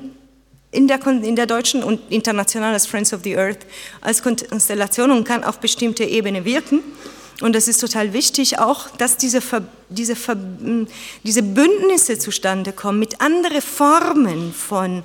in, 0.71 0.87
der, 0.87 1.05
in 1.05 1.35
der 1.35 1.45
deutschen 1.45 1.83
und 1.83 1.99
international 2.09 2.73
als 2.73 2.87
Friends 2.87 3.13
of 3.13 3.21
the 3.23 3.37
Earth, 3.37 3.59
als 4.01 4.23
Konstellation 4.23 5.11
und 5.11 5.25
kann 5.25 5.43
auf 5.43 5.59
bestimmte 5.59 6.05
Ebene 6.05 6.45
wirken. 6.45 6.81
Und 7.41 7.53
das 7.53 7.67
ist 7.67 7.79
total 7.79 8.13
wichtig 8.13 8.59
auch, 8.59 8.89
dass 8.97 9.15
diese, 9.15 9.41
diese, 9.89 10.15
diese 11.23 11.43
Bündnisse 11.43 12.19
zustande 12.19 12.73
kommen 12.73 12.99
mit 12.99 13.21
anderen 13.21 13.61
Formen 13.61 14.53
von 14.53 15.03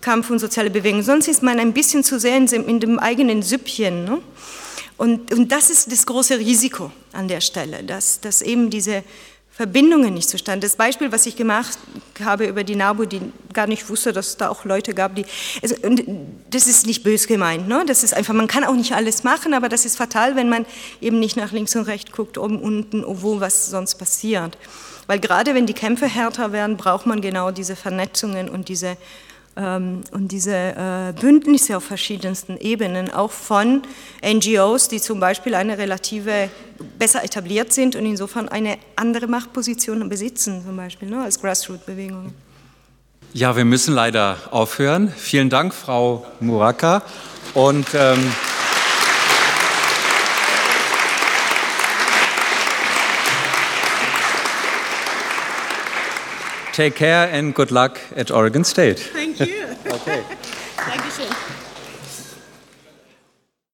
Kampf 0.00 0.30
und 0.30 0.38
soziale 0.38 0.70
Bewegung. 0.70 1.02
Sonst 1.02 1.28
ist 1.28 1.42
man 1.42 1.58
ein 1.58 1.72
bisschen 1.72 2.02
zu 2.02 2.18
sehr 2.18 2.36
in, 2.36 2.46
in 2.46 2.80
dem 2.80 2.98
eigenen 2.98 3.42
Süppchen. 3.42 4.04
Ne? 4.04 4.22
Und, 4.96 5.32
und 5.32 5.52
das 5.52 5.68
ist 5.68 5.92
das 5.92 6.06
große 6.06 6.38
Risiko 6.38 6.90
an 7.12 7.28
der 7.28 7.40
Stelle, 7.40 7.84
dass, 7.84 8.20
dass 8.20 8.40
eben 8.40 8.70
diese 8.70 9.02
Verbindungen 9.56 10.12
nicht 10.12 10.28
zustande. 10.28 10.66
Das 10.66 10.76
Beispiel, 10.76 11.12
was 11.12 11.24
ich 11.24 11.34
gemacht 11.34 11.78
habe 12.22 12.44
über 12.44 12.62
die 12.62 12.76
NABU, 12.76 13.06
die 13.06 13.22
gar 13.54 13.66
nicht 13.66 13.88
wusste, 13.88 14.12
dass 14.12 14.28
es 14.28 14.36
da 14.36 14.50
auch 14.50 14.66
Leute 14.66 14.92
gab, 14.92 15.14
die, 15.14 15.24
also, 15.62 15.74
das 16.50 16.66
ist 16.66 16.86
nicht 16.86 17.02
bös 17.02 17.26
gemeint, 17.26 17.66
ne? 17.66 17.82
das 17.86 18.04
ist 18.04 18.12
einfach, 18.12 18.34
man 18.34 18.48
kann 18.48 18.64
auch 18.64 18.74
nicht 18.74 18.92
alles 18.92 19.24
machen, 19.24 19.54
aber 19.54 19.70
das 19.70 19.86
ist 19.86 19.96
fatal, 19.96 20.36
wenn 20.36 20.50
man 20.50 20.66
eben 21.00 21.18
nicht 21.20 21.38
nach 21.38 21.52
links 21.52 21.74
und 21.74 21.84
rechts 21.84 22.12
guckt, 22.12 22.36
oben, 22.36 22.60
unten, 22.60 23.02
wo 23.06 23.40
was 23.40 23.70
sonst 23.70 23.94
passiert. 23.94 24.58
Weil 25.06 25.20
gerade 25.20 25.54
wenn 25.54 25.64
die 25.64 25.72
Kämpfe 25.72 26.06
härter 26.06 26.52
werden, 26.52 26.76
braucht 26.76 27.06
man 27.06 27.22
genau 27.22 27.50
diese 27.50 27.76
Vernetzungen 27.76 28.50
und 28.50 28.68
diese 28.68 28.98
und 29.56 30.28
diese 30.28 30.54
äh, 30.54 31.12
Bündnisse 31.18 31.78
auf 31.78 31.84
verschiedensten 31.84 32.58
Ebenen, 32.58 33.10
auch 33.10 33.30
von 33.30 33.82
NGOs, 34.22 34.88
die 34.88 35.00
zum 35.00 35.18
Beispiel 35.18 35.54
eine 35.54 35.78
relative 35.78 36.50
besser 36.98 37.24
etabliert 37.24 37.72
sind 37.72 37.96
und 37.96 38.04
insofern 38.04 38.48
eine 38.50 38.76
andere 38.96 39.26
Machtposition 39.26 40.06
besitzen, 40.08 40.62
zum 40.66 40.76
Beispiel 40.76 41.08
ne, 41.08 41.22
als 41.22 41.40
Grassroot-Bewegungen. 41.40 42.34
Ja, 43.32 43.56
wir 43.56 43.64
müssen 43.64 43.94
leider 43.94 44.36
aufhören. 44.50 45.12
Vielen 45.16 45.50
Dank, 45.50 45.74
Frau 45.74 46.26
Muraka. 46.40 47.02
Und 47.54 47.86
ähm 47.94 48.30
take 56.76 56.94
care 56.94 57.28
and 57.32 57.54
good 57.54 57.70
luck 57.70 57.98
at 58.14 58.30
Oregon 58.30 58.64
State. 58.64 58.98
Thank 58.98 59.40
you. 59.40 59.66
okay. 59.86 60.22
Dankeschön. 60.76 61.65